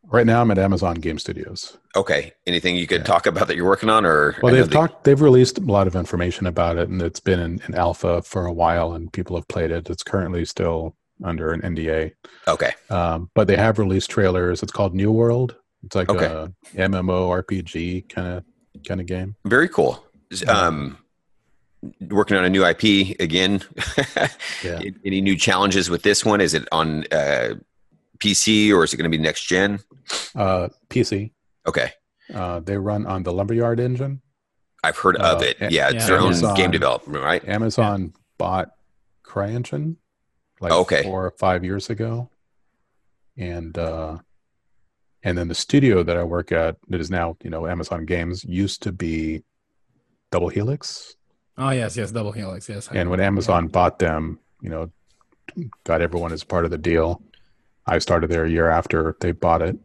Right 0.03 0.25
now, 0.25 0.41
I'm 0.41 0.49
at 0.51 0.57
Amazon 0.57 0.95
Game 0.95 1.19
Studios. 1.19 1.77
Okay, 1.95 2.33
anything 2.47 2.75
you 2.75 2.87
could 2.87 3.01
Yeah. 3.01 3.05
talk 3.05 3.27
about 3.27 3.47
that 3.47 3.55
you're 3.55 3.67
working 3.67 3.89
on, 3.89 4.05
or 4.05 4.35
Well, 4.41 4.53
they've 4.53 4.65
that- 4.65 4.71
talked. 4.73 5.03
They've 5.03 5.21
released 5.21 5.57
a 5.59 5.61
lot 5.61 5.85
of 5.87 5.95
information 5.95 6.47
about 6.47 6.77
it, 6.77 6.89
and 6.89 7.01
it's 7.01 7.19
been 7.19 7.39
in, 7.39 7.61
in 7.67 7.75
alpha 7.75 8.21
for 8.23 8.45
a 8.45 8.51
while, 8.53 8.93
and 8.93 9.11
people 9.13 9.35
have 9.35 9.47
played 9.47 9.69
it. 9.71 9.89
It's 9.89 10.03
currently 10.03 10.43
still 10.45 10.95
under 11.23 11.51
an 11.51 11.61
NDA, 11.61 12.11
Okay, 12.47 12.71
um, 12.89 13.29
but 13.35 13.47
they 13.47 13.57
have 13.57 13.77
released 13.79 14.09
trailers. 14.09 14.63
It's 14.63 14.71
called 14.71 14.93
New 14.95 15.11
World. 15.11 15.55
It's 15.83 15.95
like 15.95 16.09
Okay. 16.09 16.25
a 16.25 16.51
MMO 16.89 17.29
RPG 17.43 18.09
kind 18.09 18.27
of 18.27 18.43
kind 18.87 18.99
of 19.01 19.05
game. 19.07 19.35
very 19.45 19.67
cool. 19.69 20.03
Um, 20.47 20.97
working 22.09 22.37
on 22.37 22.45
a 22.45 22.49
new 22.49 22.65
IP 22.65 23.19
again. 23.19 23.61
Yeah. 24.63 24.79
Any 25.03 25.21
new 25.21 25.35
challenges 25.35 25.89
with 25.89 26.03
this 26.03 26.23
one? 26.23 26.39
Is 26.39 26.53
it 26.53 26.67
on 26.71 27.05
uh, 27.11 27.55
PC 28.19 28.71
or 28.71 28.83
is 28.83 28.93
it 28.93 28.97
going 28.97 29.09
to 29.11 29.17
be 29.17 29.21
next 29.21 29.45
gen? 29.47 29.79
Uh, 30.35 30.69
PC. 30.89 31.31
Okay, 31.67 31.91
Uh, 32.31 32.59
they 32.59 32.77
run 32.77 33.07
on 33.07 33.23
the 33.23 33.33
Lumberyard 33.33 33.79
engine. 33.79 34.21
I've 34.83 34.97
heard 34.97 35.15
of 35.17 35.41
Uh, 35.41 35.45
it. 35.45 35.57
A- 35.61 35.71
Yeah, 35.71 35.87
it's 35.87 35.95
yeah. 35.95 36.05
their 36.05 36.19
own 36.19 36.39
game 36.55 36.69
development, 36.69 37.23
right? 37.23 37.43
Amazon 37.47 38.13
bought 38.37 38.69
CryEngine 39.25 39.95
like 40.61 40.71
Okay. 40.71 41.03
four 41.03 41.25
or 41.25 41.31
five 41.31 41.63
years 41.63 41.89
ago, 41.89 42.29
and 43.37 43.77
uh, 43.77 44.17
and 45.23 45.37
then 45.37 45.47
the 45.47 45.55
studio 45.55 46.03
that 46.03 46.17
I 46.17 46.23
work 46.23 46.51
at 46.51 46.77
that 46.89 47.01
is 47.01 47.09
now 47.11 47.35
you 47.43 47.49
know 47.49 47.67
Amazon 47.67 48.05
Games 48.05 48.43
used 48.43 48.81
to 48.83 48.91
be 48.91 49.43
Double 50.31 50.49
Helix, 50.49 51.15
Oh 51.57 51.69
yes, 51.69 51.95
yes, 51.97 52.11
double 52.11 52.31
helix. 52.31 52.67
Yes. 52.69 52.89
And 52.91 53.09
when 53.09 53.19
know. 53.19 53.25
Amazon 53.25 53.67
bought 53.67 53.99
them, 53.99 54.39
you 54.61 54.69
know, 54.69 54.91
got 55.83 56.01
everyone 56.01 56.31
as 56.31 56.43
part 56.43 56.65
of 56.65 56.71
the 56.71 56.77
deal. 56.77 57.21
I 57.85 57.99
started 57.99 58.29
there 58.29 58.45
a 58.45 58.49
year 58.49 58.69
after 58.69 59.15
they 59.19 59.31
bought 59.31 59.61
it. 59.61 59.77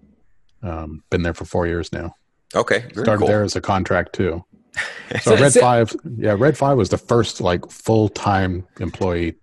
Um, 0.62 1.02
been 1.10 1.22
there 1.22 1.34
for 1.34 1.44
four 1.44 1.66
years 1.66 1.92
now. 1.92 2.14
Okay, 2.54 2.80
very 2.94 3.04
started 3.04 3.18
cool. 3.18 3.28
there 3.28 3.42
as 3.42 3.56
a 3.56 3.60
contract 3.60 4.14
too. 4.14 4.44
So 5.20 5.36
So 5.36 5.36
Red 5.36 5.52
Five, 5.54 5.94
yeah, 6.16 6.34
Red 6.38 6.56
Five 6.56 6.76
was 6.76 6.88
the 6.88 6.98
first 6.98 7.40
like 7.40 7.68
full 7.70 8.08
time 8.08 8.66
employee 8.80 9.34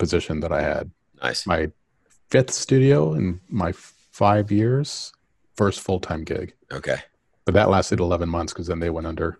position 0.00 0.40
that 0.40 0.50
I 0.50 0.62
had. 0.62 0.90
Nice. 1.22 1.46
My 1.46 1.70
fifth 2.30 2.50
studio 2.50 3.14
in 3.14 3.40
my 3.48 3.72
five 4.10 4.50
years, 4.50 5.12
first 5.54 5.80
full 5.80 6.00
time 6.00 6.24
gig. 6.24 6.54
Okay. 6.72 6.98
But 7.44 7.54
that 7.54 7.70
lasted 7.70 8.00
eleven 8.00 8.28
months 8.28 8.52
because 8.52 8.66
then 8.66 8.80
they 8.80 8.90
went 8.90 9.06
under. 9.06 9.38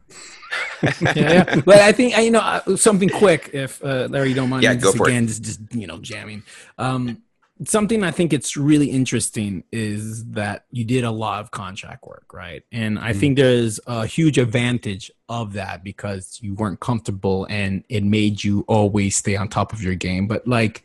yeah, 0.82 1.12
yeah. 1.16 1.60
But 1.64 1.80
I 1.80 1.92
think 1.92 2.16
you 2.16 2.30
know 2.30 2.40
uh, 2.40 2.76
something 2.76 3.08
quick, 3.08 3.50
if 3.52 3.82
uh, 3.84 4.08
Larry 4.10 4.30
you 4.30 4.34
don't 4.34 4.48
mind. 4.48 4.62
Yeah, 4.62 4.74
go 4.74 4.88
just 4.88 4.96
for 4.96 5.08
it. 5.08 5.12
again, 5.12 5.26
Just, 5.26 5.42
just 5.42 5.60
you 5.74 5.86
know, 5.86 5.98
jamming. 5.98 6.42
Um, 6.78 7.22
something 7.64 8.02
I 8.02 8.10
think 8.10 8.32
it's 8.32 8.56
really 8.56 8.90
interesting 8.90 9.64
is 9.70 10.24
that 10.30 10.64
you 10.70 10.84
did 10.84 11.04
a 11.04 11.10
lot 11.10 11.40
of 11.40 11.50
contract 11.50 12.06
work, 12.06 12.32
right? 12.32 12.62
And 12.72 12.98
I 12.98 13.12
Mhm. 13.12 13.16
think 13.20 13.36
there's 13.36 13.78
a 13.86 14.06
huge 14.06 14.38
advantage 14.38 15.10
of 15.28 15.52
that 15.54 15.84
because 15.84 16.38
you 16.40 16.54
weren't 16.54 16.80
comfortable 16.80 17.46
and 17.50 17.84
it 17.88 18.02
made 18.02 18.42
you 18.42 18.64
always 18.66 19.16
stay 19.16 19.36
on 19.36 19.48
top 19.48 19.72
of 19.72 19.82
your 19.82 19.94
game. 19.94 20.26
But 20.26 20.46
like, 20.48 20.84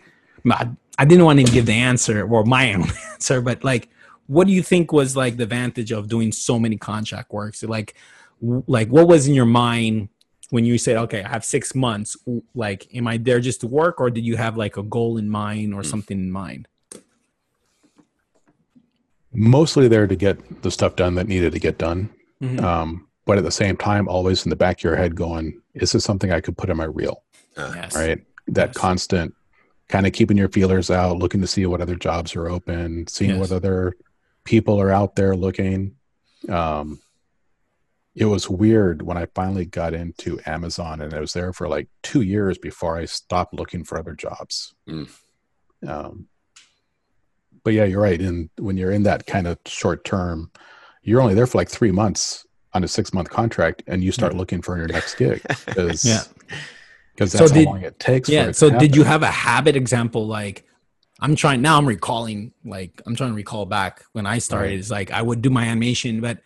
I, 0.49 0.69
I 0.97 1.05
didn't 1.05 1.25
want 1.25 1.39
to 1.45 1.51
give 1.51 1.65
the 1.65 1.73
answer 1.73 2.27
or 2.27 2.43
my 2.43 2.73
own 2.75 2.89
answer, 3.13 3.41
but 3.41 3.63
like, 3.63 3.89
what 4.27 4.47
do 4.47 4.53
you 4.53 4.63
think 4.63 4.91
was 4.91 5.15
like 5.15 5.37
the 5.37 5.43
advantage 5.43 5.91
of 5.91 6.09
doing 6.09 6.31
so 6.31 6.59
many 6.59 6.77
contract 6.77 7.31
works? 7.31 7.63
Like, 7.63 7.95
like 8.41 8.89
what 8.89 9.07
was 9.07 9.27
in 9.27 9.33
your 9.33 9.45
mind 9.45 10.09
when 10.51 10.65
you 10.65 10.77
said, 10.77 10.97
okay, 10.97 11.23
I 11.23 11.29
have 11.29 11.43
six 11.45 11.73
months? 11.75 12.15
Like, 12.53 12.87
am 12.95 13.07
I 13.07 13.17
there 13.17 13.39
just 13.39 13.61
to 13.61 13.67
work, 13.67 13.99
or 13.99 14.09
did 14.09 14.25
you 14.25 14.37
have 14.37 14.57
like 14.57 14.77
a 14.77 14.83
goal 14.83 15.17
in 15.17 15.29
mind 15.29 15.73
or 15.73 15.81
Mm. 15.81 15.85
something 15.85 16.19
in 16.19 16.31
mind? 16.31 16.67
Mostly 19.33 19.87
there 19.87 20.07
to 20.07 20.15
get 20.15 20.61
the 20.61 20.71
stuff 20.71 20.95
done 20.95 21.15
that 21.15 21.27
needed 21.27 21.51
to 21.53 21.59
get 21.59 21.77
done. 21.77 22.09
Mhm. 22.41 22.61
Um, 22.61 23.07
but 23.25 23.37
at 23.37 23.43
the 23.43 23.51
same 23.51 23.75
time, 23.75 24.07
always 24.07 24.45
in 24.45 24.49
the 24.49 24.55
back 24.55 24.77
of 24.79 24.83
your 24.83 24.95
head 24.95 25.15
going, 25.15 25.61
is 25.73 25.91
this 25.91 26.03
something 26.03 26.31
I 26.31 26.39
could 26.41 26.57
put 26.57 26.69
in 26.69 26.77
my 26.77 26.85
reel? 26.85 27.23
Uh, 27.57 27.71
yes. 27.75 27.95
right? 27.95 28.21
That 28.47 28.69
Yes. 28.69 28.77
constant 28.77 29.33
kind 29.87 30.05
of 30.05 30.11
keeping 30.13 30.35
your 30.35 30.49
feelers 30.49 30.91
out, 30.91 31.17
looking 31.17 31.39
to 31.41 31.47
see 31.47 31.65
what 31.65 31.79
other 31.79 31.95
jobs 31.95 32.35
are 32.35 32.47
open, 32.49 33.07
seeing 33.07 33.31
Yes. 33.31 33.39
what 33.39 33.51
other 33.51 33.93
people 34.43 34.79
are 34.79 34.91
out 34.91 35.15
there 35.15 35.35
looking. 35.35 35.95
Um, 36.49 36.99
it 38.15 38.25
was 38.25 38.49
weird 38.49 39.01
when 39.01 39.17
I 39.17 39.27
finally 39.35 39.65
got 39.65 39.93
into 39.93 40.39
Amazon, 40.45 41.01
and 41.01 41.13
I 41.13 41.19
was 41.19 41.33
there 41.33 41.51
for 41.53 41.67
like 41.67 41.89
two 42.01 42.21
years 42.21 42.57
before 42.57 42.97
I 42.97 43.05
stopped 43.05 43.53
looking 43.53 43.83
for 43.83 43.97
other 43.97 44.13
jobs. 44.13 44.73
Mm. 44.89 45.09
Um, 45.85 46.27
but 47.63 47.73
yeah, 47.73 47.83
you're 47.85 48.01
right. 48.01 48.19
And 48.21 48.49
when 48.57 48.77
you're 48.77 48.91
in 48.91 49.03
that 49.03 49.25
kind 49.25 49.47
of 49.47 49.57
short 49.65 50.05
term, 50.05 50.51
you're 51.03 51.21
only 51.21 51.33
there 51.33 51.47
for 51.47 51.57
like 51.57 51.69
three 51.69 51.91
months 51.91 52.45
on 52.73 52.83
a 52.83 52.87
six 52.87 53.13
month 53.13 53.29
contract, 53.29 53.83
and 53.87 54.03
you 54.03 54.11
start 54.11 54.33
looking 54.35 54.61
for 54.61 54.77
your 54.77 54.87
next 54.87 55.15
gig 55.15 55.41
because 55.65 56.05
Yeah. 56.05 56.21
because 57.13 57.31
So 57.31 57.39
that's 57.39 57.51
did- 57.51 57.65
how 57.67 57.73
long 57.73 57.81
it 57.83 57.99
takes. 57.99 58.29
for 58.29 58.33
Yeah. 58.33 58.47
it 58.47 58.55
So 58.55 58.69
did 58.69 58.95
you 58.95 59.03
have 59.03 59.23
a 59.23 59.31
habit 59.31 59.75
example? 59.75 60.25
Like, 60.27 60.65
I'm 61.19 61.35
trying 61.35 61.61
now. 61.61 61.77
I'm 61.77 61.85
recalling. 61.85 62.51
Like, 62.65 63.01
I'm 63.05 63.15
trying 63.15 63.29
to 63.31 63.35
recall 63.35 63.65
back 63.65 64.03
when 64.13 64.25
I 64.25 64.37
started. 64.39 64.67
Right. 64.71 64.79
It's 64.79 64.91
like 64.91 65.11
I 65.11 65.21
would 65.21 65.41
do 65.41 65.49
my 65.49 65.63
animation, 65.65 66.19
but 66.21 66.39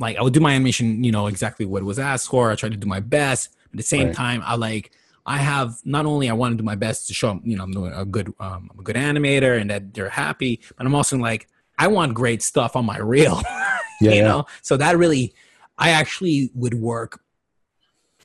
like 0.00 0.16
I 0.16 0.22
would 0.22 0.32
do 0.34 0.40
my 0.40 0.52
animation. 0.54 1.02
You 1.04 1.12
know 1.12 1.26
exactly 1.26 1.66
what 1.66 1.82
was 1.82 1.98
asked 1.98 2.28
for. 2.28 2.50
I 2.50 2.54
tried 2.56 2.72
to 2.72 2.78
do 2.78 2.86
my 2.86 3.00
best. 3.00 3.54
But 3.70 3.74
at 3.74 3.76
the 3.78 3.82
same 3.82 4.08
Right. 4.08 4.16
time, 4.16 4.42
I 4.44 4.56
like. 4.56 4.92
I 5.26 5.36
have 5.36 5.76
not 5.84 6.06
only 6.06 6.30
I 6.30 6.32
want 6.32 6.52
to 6.54 6.56
do 6.56 6.64
my 6.64 6.74
best 6.74 7.06
to 7.08 7.14
show 7.14 7.38
you 7.44 7.54
know 7.56 7.64
I'm 7.64 7.72
doing 7.72 7.92
a 7.92 8.04
good 8.06 8.28
um, 8.40 8.70
I'm 8.72 8.80
a 8.80 8.82
good 8.82 8.96
animator 8.96 9.60
and 9.60 9.68
that 9.70 9.92
they're 9.92 10.08
happy, 10.08 10.60
but 10.76 10.86
I'm 10.86 10.94
also 10.94 11.18
like 11.18 11.48
I 11.78 11.88
want 11.88 12.14
great 12.14 12.42
stuff 12.42 12.76
on 12.76 12.86
my 12.86 12.98
reel. 12.98 13.42
Yeah, 14.00 14.12
you 14.12 14.16
yeah. 14.18 14.28
know 14.28 14.46
so 14.62 14.76
that 14.76 14.96
really 14.96 15.34
i 15.76 15.90
actually 15.90 16.52
would 16.54 16.74
work 16.74 17.20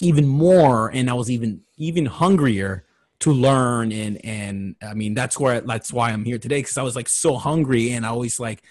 even 0.02 0.28
more 0.28 0.90
and 0.90 1.10
i 1.10 1.14
was 1.14 1.32
even 1.32 1.62
even 1.78 2.06
hungrier 2.06 2.86
to 3.20 3.32
learn 3.32 3.92
and 3.92 4.24
and 4.24 4.76
i 4.88 4.94
mean 4.94 5.14
that's 5.16 5.40
where 5.40 5.62
that's 5.62 5.92
why 5.92 6.12
i'm 6.12 6.26
here 6.26 6.38
today 6.38 6.60
because 6.60 6.78
i 6.78 6.84
was 6.84 6.96
like 6.96 7.10
so 7.10 7.38
hungry 7.38 7.92
and 7.92 8.06
i 8.06 8.10
always 8.10 8.40
like 8.40 8.62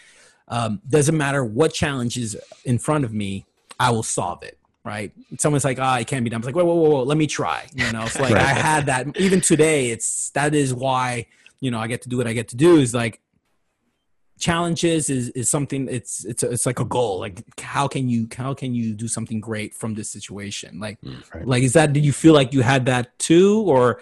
um 0.56 0.80
doesn't 0.96 1.16
matter 1.16 1.42
what 1.58 1.70
challenge 1.82 2.14
is 2.24 2.30
in 2.64 2.76
front 2.86 3.04
of 3.04 3.12
me 3.22 3.30
i 3.80 3.88
will 3.90 4.02
solve 4.18 4.40
it 4.50 4.56
right? 4.84 5.12
Someone's 5.38 5.64
like, 5.64 5.78
ah, 5.78 5.98
it 5.98 6.08
can't 6.08 6.24
be 6.24 6.30
done. 6.30 6.38
I 6.38 6.40
was 6.40 6.46
like, 6.46 6.56
whoa, 6.56 6.64
whoa, 6.64 6.74
whoa, 6.74 6.90
whoa, 6.90 7.02
let 7.04 7.16
me 7.16 7.28
try. 7.28 7.60
You 7.72 7.92
know, 7.92 8.02
it's 8.02 8.18
like 8.26 8.34
Right. 8.34 8.42
I 8.42 8.52
had 8.68 8.86
that 8.86 9.16
even 9.16 9.40
today. 9.40 9.90
It's 9.90 10.30
that 10.30 10.54
is 10.54 10.74
why 10.74 11.26
you 11.60 11.70
know 11.70 11.78
I 11.78 11.86
get 11.86 12.02
to 12.02 12.08
do 12.08 12.16
what 12.16 12.26
I 12.26 12.32
get 12.32 12.48
to 12.48 12.56
do. 12.56 12.78
Is 12.78 12.92
like 12.92 13.20
challenges 14.40 15.08
is 15.08 15.28
is 15.30 15.50
something. 15.50 15.88
It's 15.88 16.24
it's 16.24 16.42
it's 16.42 16.66
like 16.66 16.80
a 16.80 16.84
goal. 16.84 17.20
Like 17.20 17.42
how 17.60 17.86
can 17.86 18.08
you 18.08 18.26
how 18.36 18.54
can 18.54 18.74
you 18.74 18.94
do 18.94 19.08
something 19.08 19.40
great 19.40 19.72
from 19.74 19.94
this 19.94 20.10
situation? 20.10 20.80
Like 20.80 20.98
Right. 21.34 21.46
like 21.46 21.62
is 21.62 21.74
that? 21.74 21.92
Did 21.92 22.04
you 22.04 22.12
feel 22.12 22.34
like 22.34 22.52
you 22.52 22.62
had 22.62 22.86
that 22.86 23.16
too, 23.18 23.62
or 23.66 24.00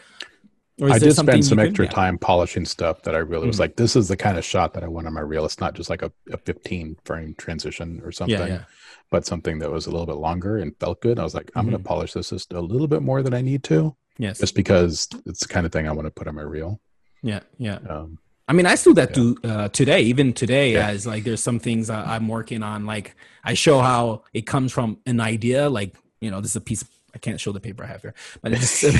I 0.83 0.99
did 0.99 1.15
spend 1.15 1.45
some 1.45 1.59
extra 1.59 1.85
yeah. 1.87 1.91
time 1.91 2.19
polishing 2.19 2.65
stuff 2.65 3.03
that 3.03 3.15
I 3.15 3.19
really 3.19 3.47
was 3.47 3.57
Mhm. 3.57 3.61
like, 3.61 3.77
this 3.77 3.97
is 3.97 4.09
the 4.09 4.17
kind 4.17 4.39
of 4.39 4.45
shot 4.45 4.75
that 4.75 4.83
I 4.85 4.89
want 4.89 5.07
on 5.07 5.13
my 5.15 5.21
reel. 5.21 5.45
It's 5.45 5.61
not 5.61 5.75
just 5.75 5.91
like 5.91 6.03
a, 6.03 6.13
a 6.33 6.37
15 6.39 6.97
frame 7.05 7.35
transition 7.39 8.01
or 8.05 8.13
something, 8.13 8.39
Yeah, 8.39 8.47
yeah. 8.47 8.65
but 9.11 9.27
something 9.27 9.59
that 9.59 9.71
was 9.71 9.87
a 9.87 9.91
little 9.91 10.07
bit 10.07 10.17
longer 10.17 10.59
and 10.59 10.75
felt 10.79 11.01
good. 11.01 11.19
I 11.19 11.25
was 11.25 11.35
like, 11.35 11.51
I'm 11.55 11.65
going 11.67 11.77
Mhm. 11.77 11.83
to 11.83 11.89
polish 11.89 12.13
this 12.15 12.31
just 12.31 12.53
a 12.53 12.61
little 12.61 12.89
bit 12.89 13.03
more 13.03 13.23
than 13.23 13.35
I 13.35 13.41
need 13.43 13.63
to, 13.65 13.95
Yes. 14.19 14.39
just 14.39 14.55
because 14.55 15.09
it's 15.27 15.41
the 15.41 15.49
kind 15.49 15.67
of 15.67 15.73
thing 15.73 15.89
I 15.89 15.93
want 15.93 16.07
to 16.07 16.11
put 16.11 16.29
on 16.29 16.35
my 16.35 16.43
reel. 16.43 16.81
Yeah. 17.23 17.41
Yeah. 17.59 17.79
Um, 17.89 18.19
I 18.49 18.53
mean, 18.53 18.67
I 18.67 18.75
still 18.75 18.95
that 18.95 19.15
do 19.15 19.37
uh, 19.45 19.69
today, 19.69 20.01
even 20.03 20.33
today, 20.33 20.73
Yeah. 20.73 20.89
as 20.89 21.07
like 21.07 21.23
there's 21.25 21.43
some 21.43 21.61
things 21.61 21.89
I, 21.91 22.17
I'm 22.17 22.27
working 22.27 22.63
on. 22.65 22.85
Like 22.85 23.15
I 23.45 23.55
show 23.55 23.79
how 23.81 24.25
it 24.35 24.45
comes 24.47 24.73
from 24.73 24.99
an 25.07 25.21
idea. 25.21 25.69
Like 25.69 25.95
you 26.21 26.31
know, 26.31 26.41
this 26.41 26.51
is 26.53 26.57
a 26.57 26.61
piece. 26.61 26.83
Of, 26.83 26.89
I 27.15 27.19
can't 27.19 27.41
show 27.41 27.53
the 27.53 27.61
paper 27.61 27.85
I 27.85 27.89
have 27.89 28.03
here, 28.03 28.15
but 28.43 28.53
it's 28.53 28.81
just, 28.81 28.97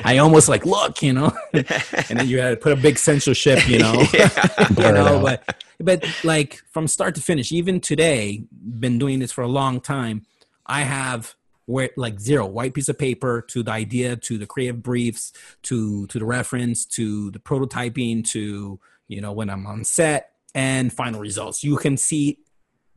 I 0.04 0.18
almost 0.18 0.48
like 0.48 0.66
look, 0.66 1.02
you 1.02 1.12
know, 1.12 1.32
and 1.52 1.64
then 2.18 2.28
you 2.28 2.40
had 2.40 2.50
to 2.50 2.56
put 2.56 2.72
a 2.72 2.76
big 2.76 2.98
censorship, 2.98 3.68
you 3.68 3.78
know, 3.78 4.04
Yeah. 4.14 4.28
you 4.70 4.92
know. 4.92 5.20
But 5.22 5.56
but 5.78 6.04
like 6.24 6.62
from 6.70 6.88
start 6.88 7.14
to 7.16 7.20
finish, 7.20 7.52
even 7.52 7.80
today, 7.80 8.44
been 8.50 8.98
doing 8.98 9.18
this 9.18 9.32
for 9.32 9.42
a 9.42 9.48
long 9.48 9.80
time. 9.80 10.26
I 10.66 10.82
have 10.82 11.36
where 11.66 11.90
like 11.96 12.18
zero 12.18 12.46
white 12.46 12.74
piece 12.74 12.88
of 12.88 12.98
paper 12.98 13.42
to 13.48 13.62
the 13.62 13.70
idea 13.70 14.16
to 14.16 14.38
the 14.38 14.46
creative 14.46 14.82
briefs 14.82 15.32
to 15.62 16.06
to 16.06 16.18
the 16.18 16.24
reference 16.24 16.86
to 16.86 17.30
the 17.32 17.38
prototyping 17.38 18.24
to 18.24 18.78
you 19.08 19.20
know 19.20 19.32
when 19.32 19.50
i'm 19.50 19.66
on 19.66 19.84
set 19.84 20.30
and 20.54 20.92
final 20.92 21.20
results 21.20 21.62
you 21.62 21.76
can 21.76 21.96
see 21.96 22.38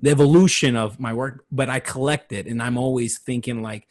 the 0.02 0.12
evolution 0.12 0.76
of 0.76 1.00
my 1.00 1.12
work 1.14 1.45
but 1.52 1.68
i 1.68 1.80
collect 1.80 2.32
it 2.32 2.45
and 2.45 2.62
i'm 2.62 2.78
always 2.78 3.18
thinking 3.18 3.62
like 3.62 3.88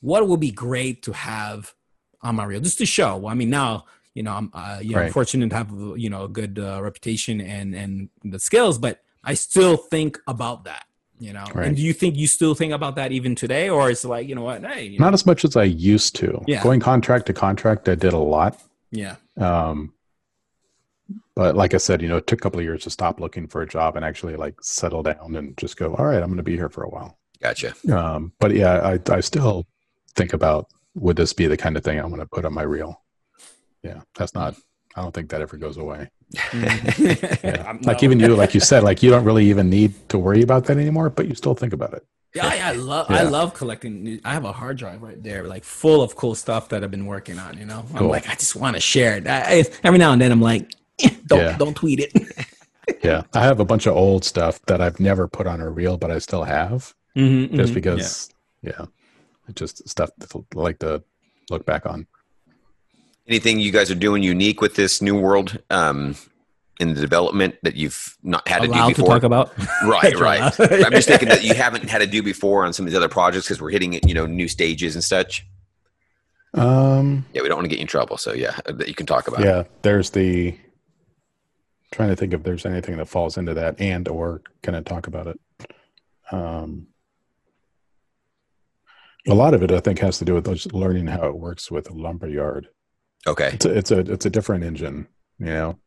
what 0.00 0.26
would 0.28 0.40
be 0.40 0.50
great 0.50 1.02
to 1.02 1.12
have 1.12 1.74
on 2.22 2.34
my 2.36 2.44
reel 2.44 2.60
just 2.60 2.78
to 2.78 2.86
show 2.86 3.26
i 3.26 3.34
mean 3.34 3.50
now 3.50 3.84
you 4.14 4.22
know 4.22 4.32
i'm 4.32 4.50
uh, 4.54 4.78
you 4.82 4.92
know 4.94 5.00
Right. 5.02 5.12
fortunate 5.12 5.50
to 5.50 5.56
have 5.56 5.70
you 5.96 6.10
know 6.10 6.24
a 6.24 6.28
good 6.28 6.58
uh, 6.58 6.80
reputation 6.82 7.40
and 7.40 7.74
and 7.74 8.08
the 8.24 8.38
skills 8.38 8.78
but 8.78 9.00
i 9.24 9.34
still 9.34 9.76
think 9.76 10.18
about 10.26 10.64
that 10.64 10.84
you 11.18 11.32
know 11.32 11.44
Right. 11.54 11.66
and 11.68 11.76
do 11.76 11.82
you 11.82 11.92
think 11.92 12.16
you 12.16 12.26
still 12.26 12.54
think 12.54 12.72
about 12.72 12.96
that 12.96 13.12
even 13.12 13.34
today 13.34 13.68
or 13.68 13.90
it's 13.90 14.04
like 14.04 14.28
you 14.28 14.34
know 14.34 14.42
what 14.42 14.64
hey 14.64 14.84
you 14.86 14.98
not 14.98 15.10
know, 15.10 15.14
as 15.14 15.24
much 15.26 15.44
as 15.44 15.56
I 15.56 15.64
used 15.64 16.14
to. 16.16 16.42
Yeah. 16.46 16.62
Going 16.62 16.80
contract 16.80 17.26
to 17.26 17.32
contract, 17.32 17.88
I 17.88 17.94
did 17.94 18.12
a 18.12 18.18
lot. 18.18 18.60
yeah 18.90 19.16
Um, 19.38 19.92
but 21.34 21.54
like 21.54 21.74
I 21.74 21.76
said, 21.76 22.00
you 22.02 22.08
know, 22.08 22.16
it 22.16 22.26
took 22.26 22.40
a 22.40 22.42
couple 22.42 22.58
of 22.60 22.64
years 22.64 22.82
to 22.84 22.90
stop 22.90 23.20
looking 23.20 23.46
for 23.46 23.60
a 23.62 23.66
job 23.68 23.96
and 23.96 24.04
actually 24.04 24.36
like 24.36 24.54
settle 24.62 25.02
down 25.02 25.36
and 25.36 25.56
just 25.58 25.76
go, 25.76 25.94
all 25.94 26.06
right, 26.06 26.16
I'm 26.22 26.28
going 26.28 26.38
to 26.38 26.42
be 26.42 26.56
here 26.56 26.68
for 26.70 26.82
a 26.82 26.88
while. 26.88 27.18
Gotcha. 27.42 27.74
Um, 27.92 28.32
but 28.40 28.54
yeah, 28.54 28.96
I, 29.08 29.12
I 29.12 29.20
still 29.20 29.66
think 30.16 30.32
about 30.32 30.68
would 30.94 31.16
this 31.16 31.32
be 31.32 31.46
the 31.46 31.56
kind 31.56 31.76
of 31.76 31.84
thing 31.84 32.00
I 32.00 32.04
want 32.06 32.20
to 32.20 32.26
put 32.26 32.44
on 32.44 32.54
my 32.54 32.62
reel? 32.62 33.02
Yeah, 33.82 34.00
that's 34.16 34.34
not. 34.34 34.54
I 34.96 35.02
don't 35.02 35.12
think 35.12 35.28
that 35.30 35.42
ever 35.42 35.56
goes 35.58 35.76
away. 35.76 36.10
Yeah. 36.52 37.74
Like 37.82 38.02
even 38.02 38.18
you, 38.18 38.34
like 38.34 38.54
you 38.54 38.60
said, 38.60 38.82
like 38.82 39.02
you 39.02 39.10
don't 39.10 39.24
really 39.24 39.46
even 39.50 39.68
need 39.68 39.92
to 40.08 40.18
worry 40.18 40.42
about 40.42 40.64
that 40.66 40.78
anymore, 40.78 41.10
but 41.10 41.28
you 41.28 41.34
still 41.34 41.54
think 41.54 41.72
about 41.72 41.92
it. 41.94 42.04
Yeah, 42.34 42.46
I, 42.46 42.70
I 42.70 42.72
love 42.72 43.06
I 43.10 43.22
love 43.22 43.54
collecting. 43.54 44.02
new- 44.02 44.20
I 44.24 44.32
have 44.32 44.44
a 44.44 44.52
hard 44.52 44.76
drive 44.78 45.02
right 45.02 45.22
there, 45.22 45.44
like 45.44 45.64
full 45.64 46.02
of 46.02 46.16
cool 46.16 46.34
stuff 46.34 46.68
that 46.70 46.82
I've 46.82 46.90
been 46.90 47.06
working 47.06 47.38
on. 47.38 47.56
You 47.58 47.66
know, 47.66 47.84
I'm 47.92 47.98
Cool. 47.98 48.08
like, 48.08 48.28
I 48.28 48.34
just 48.34 48.56
want 48.56 48.74
to 48.76 48.80
share 48.80 49.16
it. 49.18 49.26
I, 49.26 49.60
I- 49.60 49.64
every 49.84 49.98
now 49.98 50.12
and 50.12 50.20
then, 50.20 50.32
I'm 50.32 50.40
like, 50.40 50.72
eh, 51.02 51.10
don't 51.26 51.40
Yeah. 51.40 51.56
don't 51.58 51.74
tweet 51.76 52.00
it. 52.00 52.12
Yeah, 53.02 53.22
I 53.34 53.40
have 53.42 53.58
a 53.58 53.64
bunch 53.64 53.86
of 53.86 53.96
old 53.96 54.24
stuff 54.24 54.60
that 54.66 54.80
I've 54.80 55.00
never 55.00 55.26
put 55.26 55.48
on 55.48 55.60
a 55.60 55.68
reel, 55.68 55.96
but 55.98 56.10
I 56.12 56.18
still 56.20 56.44
have, 56.44 56.94
Mhm, 57.16 57.52
just 57.54 57.72
mhm. 57.72 57.74
because. 57.74 58.30
Yeah, 58.62 58.86
it's 59.48 59.58
just 59.58 59.88
stuff 59.88 60.10
that 60.18 60.34
I 60.34 60.40
like 60.58 60.78
to 60.80 61.02
look 61.50 61.64
back 61.66 61.86
on. 61.86 62.06
Anything 63.28 63.58
you 63.60 63.72
guys 63.72 63.90
are 63.90 63.94
doing 63.96 64.22
unique 64.22 64.60
with 64.60 64.76
this 64.76 65.02
new 65.02 65.18
world 65.18 65.58
um, 65.70 66.14
in 66.78 66.94
the 66.94 67.00
development 67.00 67.56
that 67.62 67.74
you've 67.74 68.16
not 68.22 68.46
had 68.46 68.62
to 68.62 68.68
allowed 68.68 68.88
do 68.88 68.94
to 68.94 69.00
before? 69.00 69.14
talk 69.14 69.22
about. 69.24 69.52
Right, 69.84 70.14
right. 70.16 70.42
I'm 70.60 70.92
just 70.92 71.08
thinking 71.08 71.28
that 71.28 71.42
you 71.42 71.54
haven't 71.54 71.88
had 71.88 71.98
to 71.98 72.06
do 72.06 72.22
before 72.22 72.64
on 72.64 72.72
some 72.72 72.86
of 72.86 72.90
these 72.90 72.96
other 72.96 73.08
projects 73.08 73.46
because 73.46 73.60
we're 73.60 73.70
hitting 73.70 73.94
you 74.06 74.14
know 74.14 74.26
new 74.26 74.48
stages 74.48 74.94
and 74.94 75.02
such. 75.02 75.46
Um, 76.54 77.26
Yeah, 77.34 77.42
we 77.42 77.48
don't 77.48 77.58
want 77.58 77.64
to 77.66 77.68
get 77.68 77.78
you 77.78 77.82
in 77.82 77.88
trouble, 77.88 78.16
so 78.16 78.32
yeah, 78.32 78.56
that 78.66 78.88
you 78.88 78.94
can 78.94 79.06
talk 79.06 79.28
about. 79.28 79.40
yeah, 79.40 79.64
there's 79.82 80.10
the. 80.10 80.56
Trying 81.92 82.08
to 82.08 82.16
think 82.16 82.32
if 82.34 82.42
there's 82.42 82.66
anything 82.66 82.96
that 82.96 83.06
falls 83.06 83.36
into 83.36 83.54
that, 83.54 83.80
and 83.80 84.08
or 84.08 84.42
can 84.62 84.74
I 84.74 84.80
talk 84.82 85.06
about 85.06 85.26
it? 85.28 85.40
Um, 86.32 86.88
a 89.28 89.34
lot 89.34 89.54
of 89.54 89.62
it, 89.62 89.70
I 89.72 89.80
think, 89.80 89.98
has 90.00 90.18
to 90.18 90.24
do 90.24 90.34
with 90.34 90.46
just 90.46 90.72
learning 90.72 91.06
how 91.08 91.26
it 91.26 91.36
works 91.38 91.70
with 91.70 91.90
a 91.90 91.92
lumberyard. 91.92 92.68
Okay. 93.26 93.50
it's 93.54 93.64
a, 93.64 93.76
it's 93.76 93.90
a 93.90 93.98
it's 93.98 94.26
a 94.26 94.30
different 94.30 94.62
engine 94.62 95.08
you 95.40 95.46
know 95.46 95.78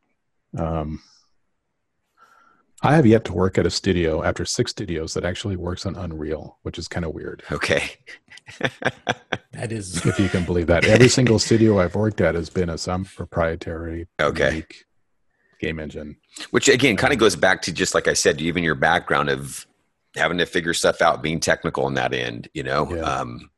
um 0.58 1.00
i 2.82 2.94
have 2.94 3.06
yet 3.06 3.24
to 3.24 3.32
work 3.32 3.56
at 3.56 3.64
a 3.64 3.70
studio 3.70 4.22
after 4.22 4.44
six 4.44 4.70
studios 4.72 5.14
that 5.14 5.24
actually 5.24 5.56
works 5.56 5.86
on 5.86 5.96
unreal 5.96 6.58
which 6.62 6.78
is 6.78 6.86
kind 6.86 7.04
of 7.06 7.12
weird 7.14 7.42
Okay. 7.50 7.90
That 9.52 9.72
is 9.72 10.04
if 10.06 10.18
you 10.18 10.28
can 10.28 10.44
believe 10.44 10.66
that 10.68 10.84
every 10.84 11.08
single 11.08 11.38
studio 11.38 11.80
i've 11.80 11.94
worked 11.94 12.20
at 12.20 12.34
has 12.34 12.50
been 12.50 12.68
a 12.68 12.76
some 12.78 13.04
proprietary 13.04 14.06
Okay. 14.20 14.48
unique 14.50 14.84
game 15.60 15.78
engine 15.80 16.16
Which 16.50 16.68
again 16.68 16.96
kind 16.96 17.12
of 17.12 17.18
goes 17.18 17.36
back 17.36 17.62
to 17.62 17.72
just 17.72 17.94
like 17.94 18.06
I 18.08 18.12
said, 18.14 18.40
even 18.40 18.62
your 18.64 18.74
background 18.74 19.28
of 19.30 19.66
having 20.16 20.38
to 20.38 20.46
figure 20.46 20.74
stuff 20.74 21.00
out, 21.00 21.22
being 21.22 21.40
technical 21.40 21.84
on 21.84 21.94
that 21.94 22.12
end, 22.12 22.48
you 22.54 22.62
know. 22.62 22.92
Yeah. 22.94 23.02
Um, 23.02 23.50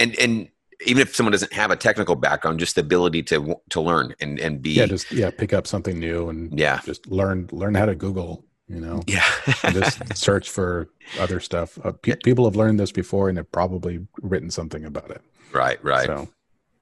and 0.00 0.18
and 0.18 0.48
even 0.86 1.02
if 1.02 1.14
someone 1.14 1.32
doesn't 1.32 1.52
have 1.52 1.70
a 1.70 1.76
technical 1.76 2.16
background, 2.16 2.58
just 2.58 2.74
the 2.74 2.80
ability 2.80 3.22
to 3.24 3.56
to 3.70 3.80
learn 3.80 4.14
and 4.20 4.38
and 4.40 4.62
be 4.62 4.70
yeah 4.70 4.86
just 4.86 5.10
yeah 5.12 5.30
pick 5.30 5.52
up 5.52 5.66
something 5.66 5.98
new 5.98 6.28
and 6.28 6.58
yeah 6.58 6.80
just 6.84 7.06
learn 7.06 7.48
learn 7.52 7.74
how 7.74 7.86
to 7.86 7.94
google 7.94 8.44
you 8.66 8.80
know 8.80 9.02
yeah. 9.06 9.24
just 9.70 10.16
search 10.16 10.50
for 10.50 10.88
other 11.20 11.40
stuff 11.40 11.78
uh, 11.84 11.92
pe- 11.92 12.16
people 12.24 12.44
have 12.44 12.56
learned 12.56 12.80
this 12.80 12.90
before 12.90 13.28
and 13.28 13.38
have 13.38 13.50
probably 13.52 14.06
written 14.22 14.50
something 14.50 14.84
about 14.84 15.10
it 15.10 15.20
right, 15.52 15.82
right. 15.84 16.06
so 16.06 16.28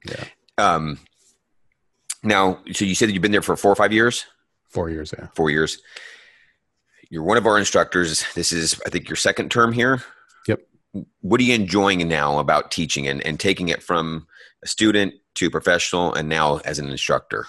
yeah. 0.05 0.23
Um, 0.57 0.99
now, 2.23 2.59
so 2.71 2.85
you 2.85 2.95
said 2.95 3.09
that 3.09 3.13
you've 3.13 3.21
been 3.21 3.31
there 3.31 3.41
for 3.41 3.55
four 3.55 3.71
or 3.71 3.75
five 3.75 3.93
years, 3.93 4.25
four 4.69 4.89
years 4.89 5.13
yeah 5.17 5.27
four 5.35 5.49
years. 5.49 5.81
You're 7.11 7.23
one 7.23 7.37
of 7.37 7.45
our 7.45 7.59
instructors. 7.59 8.23
This 8.35 8.53
is, 8.53 8.81
I 8.85 8.89
think, 8.89 9.09
your 9.09 9.17
second 9.17 9.51
term 9.51 9.73
here. 9.73 10.01
Yep. 10.47 10.61
What 11.19 11.41
are 11.41 11.43
you 11.43 11.53
enjoying 11.53 12.07
now 12.07 12.39
about 12.39 12.71
teaching 12.71 13.05
and, 13.05 13.21
and 13.25 13.37
taking 13.37 13.67
it 13.67 13.83
from 13.83 14.27
a 14.63 14.67
student 14.67 15.13
to 15.35 15.51
professional 15.51 16.13
and 16.13 16.29
now 16.29 16.57
as 16.59 16.79
an 16.79 16.89
instructor? 16.89 17.47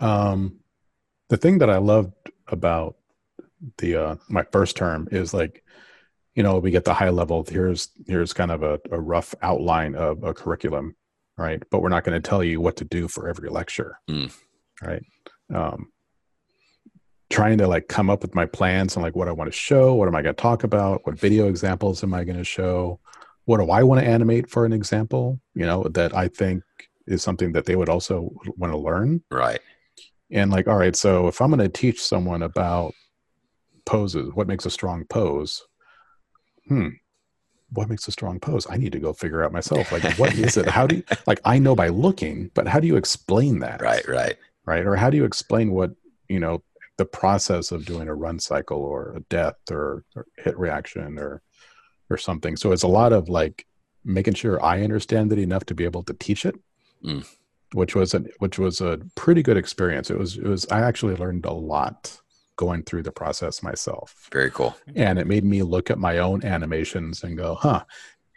Um, 0.00 0.60
the 1.28 1.36
thing 1.36 1.58
that 1.58 1.68
I 1.68 1.76
loved 1.76 2.14
about 2.48 2.96
the 3.76 3.96
uh, 3.96 4.16
my 4.30 4.44
first 4.50 4.76
term 4.78 5.08
is 5.12 5.34
like, 5.34 5.62
you 6.34 6.42
know, 6.42 6.58
we 6.58 6.70
get 6.70 6.86
the 6.86 6.94
high 6.94 7.10
level. 7.10 7.44
Here's 7.46 7.88
here's 8.06 8.32
kind 8.32 8.50
of 8.50 8.62
a, 8.62 8.80
a 8.90 8.98
rough 8.98 9.34
outline 9.42 9.94
of 9.94 10.24
a 10.24 10.32
curriculum, 10.32 10.96
right? 11.36 11.62
But 11.70 11.82
we're 11.82 11.90
not 11.90 12.04
going 12.04 12.20
to 12.20 12.26
tell 12.26 12.42
you 12.42 12.62
what 12.62 12.76
to 12.76 12.84
do 12.86 13.08
for 13.08 13.28
every 13.28 13.50
lecture, 13.50 13.98
Mm. 14.08 14.34
right? 14.82 15.02
Um, 15.54 15.92
trying 17.30 17.58
to 17.58 17.66
like 17.68 17.88
come 17.88 18.10
up 18.10 18.22
with 18.22 18.34
my 18.34 18.44
plans 18.44 18.96
and 18.96 19.02
like 19.02 19.14
what 19.16 19.28
I 19.28 19.32
want 19.32 19.50
to 19.50 19.56
show, 19.56 19.94
what 19.94 20.08
am 20.08 20.14
I 20.16 20.22
going 20.22 20.34
to 20.34 20.42
talk 20.42 20.64
about, 20.64 21.06
what 21.06 21.18
video 21.18 21.48
examples 21.48 22.02
am 22.02 22.12
I 22.12 22.24
going 22.24 22.38
to 22.38 22.44
show, 22.44 23.00
what 23.44 23.58
do 23.58 23.70
I 23.70 23.82
want 23.84 24.00
to 24.00 24.06
animate 24.06 24.50
for 24.50 24.64
an 24.64 24.72
example, 24.72 25.40
you 25.54 25.64
know, 25.64 25.84
that 25.84 26.14
I 26.14 26.28
think 26.28 26.62
is 27.06 27.22
something 27.22 27.52
that 27.52 27.66
they 27.66 27.76
would 27.76 27.88
also 27.88 28.30
want 28.56 28.72
to 28.72 28.78
learn 28.78 29.22
Right. 29.30 29.60
and 30.30 30.50
like 30.50 30.68
all 30.68 30.76
right 30.76 30.94
so 30.94 31.26
if 31.26 31.40
i'm 31.40 31.50
going 31.50 31.58
to 31.58 31.68
teach 31.68 32.00
someone 32.00 32.42
about 32.42 32.94
poses 33.84 34.30
what 34.34 34.46
makes 34.46 34.64
a 34.66 34.70
strong 34.70 35.04
pose 35.06 35.62
hmm 36.68 36.88
what 37.72 37.88
makes 37.88 38.06
a 38.06 38.12
strong 38.12 38.38
pose 38.38 38.66
i 38.70 38.76
need 38.76 38.92
to 38.92 39.00
go 39.00 39.12
figure 39.12 39.42
out 39.42 39.52
myself 39.52 39.90
like 39.90 40.04
what 40.18 40.34
is 40.34 40.56
it 40.56 40.68
how 40.68 40.86
do 40.86 40.96
you 40.96 41.02
like 41.26 41.40
i 41.44 41.58
know 41.58 41.74
by 41.74 41.88
looking 41.88 42.50
but 42.54 42.68
how 42.68 42.78
do 42.78 42.86
you 42.86 42.96
explain 42.96 43.58
that 43.60 43.80
Right. 43.80 44.06
Right. 44.06 44.36
right 44.66 44.86
or 44.86 44.94
how 44.94 45.10
do 45.10 45.16
you 45.16 45.24
explain 45.24 45.72
what 45.72 45.90
you 46.28 46.38
know 46.38 46.62
the 47.00 47.04
process 47.22 47.72
of 47.72 47.86
doing 47.90 48.08
a 48.08 48.14
run 48.24 48.38
cycle 48.38 48.78
or 48.94 49.00
a 49.16 49.20
death 49.36 49.58
or, 49.70 50.04
or 50.14 50.26
hit 50.44 50.56
reaction 50.66 51.18
or 51.18 51.32
or 52.10 52.16
something 52.28 52.54
so 52.56 52.66
it's 52.72 52.82
a 52.90 52.94
lot 53.00 53.12
of 53.18 53.22
like 53.40 53.56
making 54.04 54.34
sure 54.34 54.56
i 54.72 54.82
understand 54.88 55.32
it 55.32 55.38
enough 55.38 55.64
to 55.64 55.74
be 55.74 55.84
able 55.90 56.02
to 56.08 56.14
teach 56.26 56.44
it 56.50 56.56
Mm. 57.02 57.24
which 57.80 57.94
was 57.94 58.12
a 58.12 58.20
which 58.42 58.58
was 58.64 58.76
a 58.82 58.98
pretty 59.22 59.42
good 59.48 59.56
experience 59.56 60.10
it 60.10 60.18
was 60.18 60.36
it 60.36 60.44
was 60.54 60.62
i 60.70 60.80
actually 60.90 61.16
learned 61.22 61.46
a 61.46 61.52
lot 61.74 62.00
going 62.56 62.82
through 62.82 63.04
the 63.04 63.16
process 63.22 63.62
myself 63.62 64.28
Very 64.30 64.50
cool. 64.50 64.72
and 65.06 65.18
it 65.18 65.26
made 65.34 65.44
me 65.54 65.62
look 65.74 65.86
at 65.90 65.98
my 66.08 66.18
own 66.18 66.44
animations 66.44 67.24
and 67.24 67.38
go 67.38 67.54
huh 67.54 67.82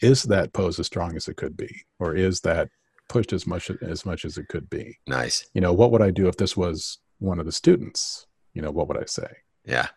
is 0.01 0.23
that 0.33 0.53
pose 0.53 0.79
as 0.79 0.87
strong 0.87 1.15
as 1.15 1.27
it 1.27 1.37
could 1.41 1.55
be, 1.55 1.71
or 1.99 2.09
is 2.15 2.41
that 2.41 2.67
pushed 3.13 3.31
as 3.31 3.45
much 3.47 3.65
as 3.93 4.05
much 4.05 4.25
as 4.25 4.37
it 4.37 4.47
could 4.49 4.67
be? 4.69 4.85
Nice. 5.07 5.49
You 5.53 5.61
know, 5.61 5.71
what 5.79 5.91
would 5.91 6.01
I 6.01 6.11
do 6.11 6.27
if 6.27 6.35
this 6.35 6.57
was 6.57 6.97
one 7.19 7.39
of 7.39 7.45
the 7.45 7.53
students? 7.53 8.27
You 8.53 8.61
know, 8.61 8.71
what 8.71 8.87
would 8.87 8.97
I 8.97 9.05
say? 9.05 9.27
Yeah. 9.65 9.87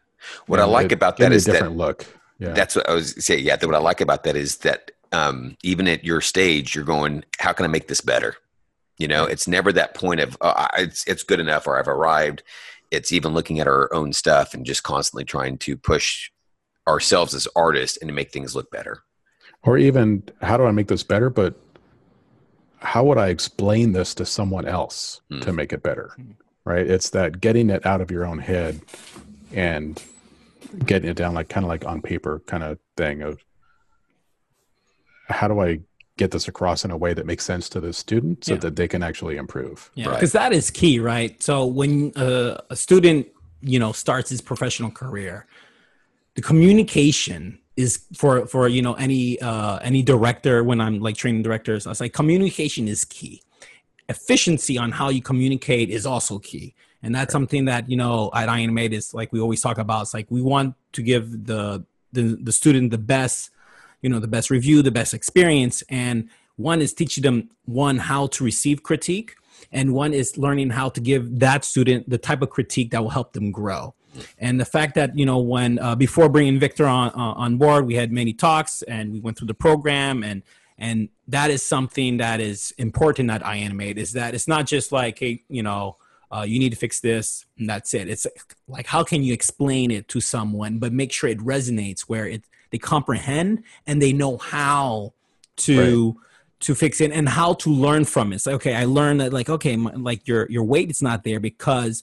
What 0.46 0.56
You 0.58 0.62
I 0.64 0.66
like 0.66 0.86
it 0.86 0.92
about 0.92 1.18
that 1.18 1.32
is 1.32 1.44
that 1.44 1.52
a 1.52 1.56
is 1.56 1.62
that 1.62 1.72
look. 1.72 2.06
Yeah, 2.38 2.52
That's 2.52 2.76
what 2.76 2.88
I 2.88 2.94
was 2.94 3.14
saying. 3.24 3.44
Yeah, 3.44 3.56
what 3.64 3.74
I 3.74 3.78
like 3.78 4.00
about 4.00 4.24
that 4.24 4.36
is 4.36 4.58
that 4.58 4.90
um, 5.12 5.56
even 5.62 5.88
at 5.88 6.04
your 6.04 6.20
stage, 6.20 6.74
you're 6.74 6.84
going, 6.84 7.24
"How 7.38 7.52
can 7.52 7.64
I 7.64 7.68
make 7.68 7.88
this 7.88 8.00
better?" 8.00 8.36
You 8.98 9.08
know, 9.08 9.24
it's 9.24 9.46
never 9.46 9.72
that 9.72 9.94
point 9.94 10.20
of 10.20 10.36
oh, 10.40 10.48
I- 10.50 10.70
it's 10.78 11.06
it's 11.06 11.22
good 11.22 11.40
enough 11.40 11.66
or 11.66 11.78
I've 11.78 11.88
arrived. 11.88 12.42
It's 12.90 13.12
even 13.12 13.32
looking 13.34 13.58
at 13.60 13.66
our 13.68 13.92
own 13.92 14.12
stuff 14.12 14.52
and 14.54 14.64
just 14.66 14.82
constantly 14.82 15.24
trying 15.24 15.58
to 15.58 15.76
push 15.76 16.30
ourselves 16.88 17.34
as 17.34 17.48
artists 17.56 17.96
and 17.98 18.08
to 18.08 18.14
make 18.14 18.32
things 18.32 18.54
look 18.54 18.70
better. 18.70 19.02
or 19.62 19.76
even 19.78 20.22
how 20.42 20.56
do 20.56 20.64
I 20.64 20.70
make 20.70 20.86
this 20.88 21.02
better? 21.02 21.28
But 21.30 21.54
how 22.78 23.02
would 23.04 23.18
I 23.18 23.28
explain 23.28 23.92
this 23.92 24.14
to 24.14 24.24
someone 24.26 24.66
else 24.66 25.20
Hmm. 25.30 25.40
to 25.40 25.52
make 25.52 25.72
it 25.72 25.82
better? 25.82 26.10
Right? 26.66 26.86
It's 26.86 27.10
that 27.10 27.40
getting 27.40 27.70
it 27.70 27.86
out 27.86 28.00
of 28.00 28.10
your 28.10 28.26
own 28.26 28.40
head 28.40 28.80
and 29.52 30.02
getting 30.84 31.08
it 31.08 31.16
down 31.16 31.32
like 31.32 31.48
kind 31.48 31.64
of 31.64 31.68
like 31.68 31.86
on 31.86 32.02
paper 32.02 32.42
kind 32.46 32.64
of 32.64 32.78
thing 32.96 33.22
of 33.22 33.38
how 35.28 35.46
do 35.46 35.60
I 35.60 35.78
get 36.16 36.32
this 36.32 36.48
across 36.48 36.84
in 36.84 36.90
a 36.90 36.96
way 36.96 37.14
that 37.14 37.24
makes 37.24 37.44
sense 37.44 37.68
to 37.68 37.80
the 37.80 37.92
student 37.92 38.44
so 38.44 38.54
Yeah. 38.54 38.58
that 38.60 38.74
they 38.76 38.88
can 38.88 39.02
actually 39.04 39.36
improve. 39.36 39.90
Yeah, 39.94 40.06
Right. 40.08 40.14
because 40.14 40.32
that 40.32 40.52
is 40.52 40.70
key, 40.70 40.98
right? 40.98 41.40
So 41.40 41.64
when 41.64 42.12
uh, 42.16 42.60
a 42.68 42.74
student, 42.76 43.28
you 43.60 43.78
know, 43.78 43.92
starts 43.92 44.30
his 44.30 44.40
professional 44.40 44.90
career, 44.90 45.46
the 46.34 46.42
communication 46.42 47.60
is 47.76 48.04
for 48.16 48.46
for 48.46 48.66
you 48.68 48.82
know 48.82 48.94
any 48.94 49.40
uh, 49.40 49.76
any 49.78 50.02
director. 50.02 50.64
When 50.64 50.80
I'm 50.80 50.98
like 51.00 51.16
training 51.16 51.42
directors, 51.42 51.86
I 51.86 51.90
was 51.90 52.00
like, 52.00 52.12
communication 52.12 52.88
is 52.88 53.04
key. 53.04 53.42
Efficiency 54.08 54.78
on 54.78 54.92
how 54.92 55.08
you 55.08 55.20
communicate 55.20 55.90
is 55.90 56.06
also 56.06 56.38
key, 56.38 56.74
and 57.02 57.14
that's 57.14 57.32
something 57.32 57.64
that 57.64 57.90
you 57.90 57.96
know 57.96 58.30
at 58.34 58.48
iAnimate 58.48 58.92
is 58.92 59.12
like 59.12 59.32
we 59.32 59.40
always 59.40 59.60
talk 59.60 59.78
about. 59.78 60.02
It's 60.02 60.14
like 60.14 60.26
we 60.30 60.42
want 60.42 60.74
to 60.92 61.02
give 61.02 61.46
the 61.46 61.84
the, 62.12 62.38
the 62.40 62.52
student 62.52 62.90
the 62.90 62.98
best 62.98 63.50
you 64.02 64.08
know 64.08 64.18
the 64.18 64.28
best 64.28 64.50
review 64.50 64.82
the 64.82 64.90
best 64.90 65.14
experience. 65.14 65.82
And 65.88 66.28
one 66.56 66.80
is 66.80 66.92
teaching 66.92 67.22
them 67.22 67.50
one 67.64 67.98
how 67.98 68.28
to 68.28 68.44
receive 68.44 68.82
critique 68.82 69.34
and 69.72 69.94
one 69.94 70.12
is 70.12 70.38
learning 70.38 70.70
how 70.70 70.88
to 70.90 71.00
give 71.00 71.40
that 71.40 71.64
student 71.64 72.08
the 72.08 72.18
type 72.18 72.42
of 72.42 72.50
critique 72.50 72.90
that 72.90 73.02
will 73.02 73.10
help 73.10 73.32
them 73.32 73.50
grow. 73.50 73.94
And 74.38 74.58
the 74.58 74.64
fact 74.64 74.94
that 74.94 75.16
you 75.18 75.26
know 75.26 75.38
when 75.38 75.78
uh, 75.78 75.94
before 75.94 76.28
bringing 76.28 76.58
victor 76.58 76.86
on 76.86 77.08
uh, 77.10 77.34
on 77.44 77.58
board 77.58 77.86
we 77.86 77.94
had 77.96 78.12
many 78.12 78.32
talks 78.32 78.82
and 78.82 79.12
we 79.12 79.20
went 79.20 79.36
through 79.36 79.48
the 79.48 79.54
program 79.54 80.22
and 80.22 80.42
and 80.78 81.08
that 81.28 81.50
is 81.50 81.64
something 81.64 82.18
that 82.18 82.40
is 82.40 82.72
important 82.78 83.28
that 83.28 83.42
iAnimate 83.42 83.96
is 83.96 84.12
that 84.12 84.34
it's 84.34 84.48
not 84.48 84.66
just 84.66 84.92
like 84.92 85.18
hey 85.18 85.42
you 85.48 85.62
know 85.62 85.96
uh, 86.30 86.44
you 86.46 86.58
need 86.58 86.70
to 86.70 86.76
fix 86.76 87.00
this 87.00 87.46
and 87.58 87.68
that's 87.68 87.94
it 87.94 88.08
it's 88.08 88.26
like 88.66 88.86
how 88.86 89.02
can 89.02 89.22
you 89.22 89.32
explain 89.32 89.90
it 89.90 90.08
to 90.08 90.20
someone 90.20 90.78
but 90.78 90.92
make 90.92 91.12
sure 91.12 91.30
it 91.30 91.38
resonates 91.38 92.02
where 92.02 92.26
it 92.26 92.42
they 92.70 92.78
comprehend 92.78 93.62
and 93.86 94.02
they 94.02 94.12
know 94.12 94.36
how 94.36 95.12
to 95.56 96.16
to 96.58 96.74
fix 96.74 97.00
it 97.00 97.12
and 97.12 97.28
how 97.28 97.54
to 97.54 97.70
learn 97.70 98.04
from 98.04 98.32
it. 98.32 98.40
So 98.40 98.52
okay, 98.52 98.74
I 98.74 98.84
learned 98.84 99.20
that 99.20 99.32
like 99.32 99.48
okay, 99.48 99.76
my, 99.76 99.92
like 99.92 100.26
your 100.26 100.50
your 100.50 100.64
weight 100.64 100.90
is 100.90 101.02
not 101.02 101.24
there 101.24 101.40
because 101.40 102.02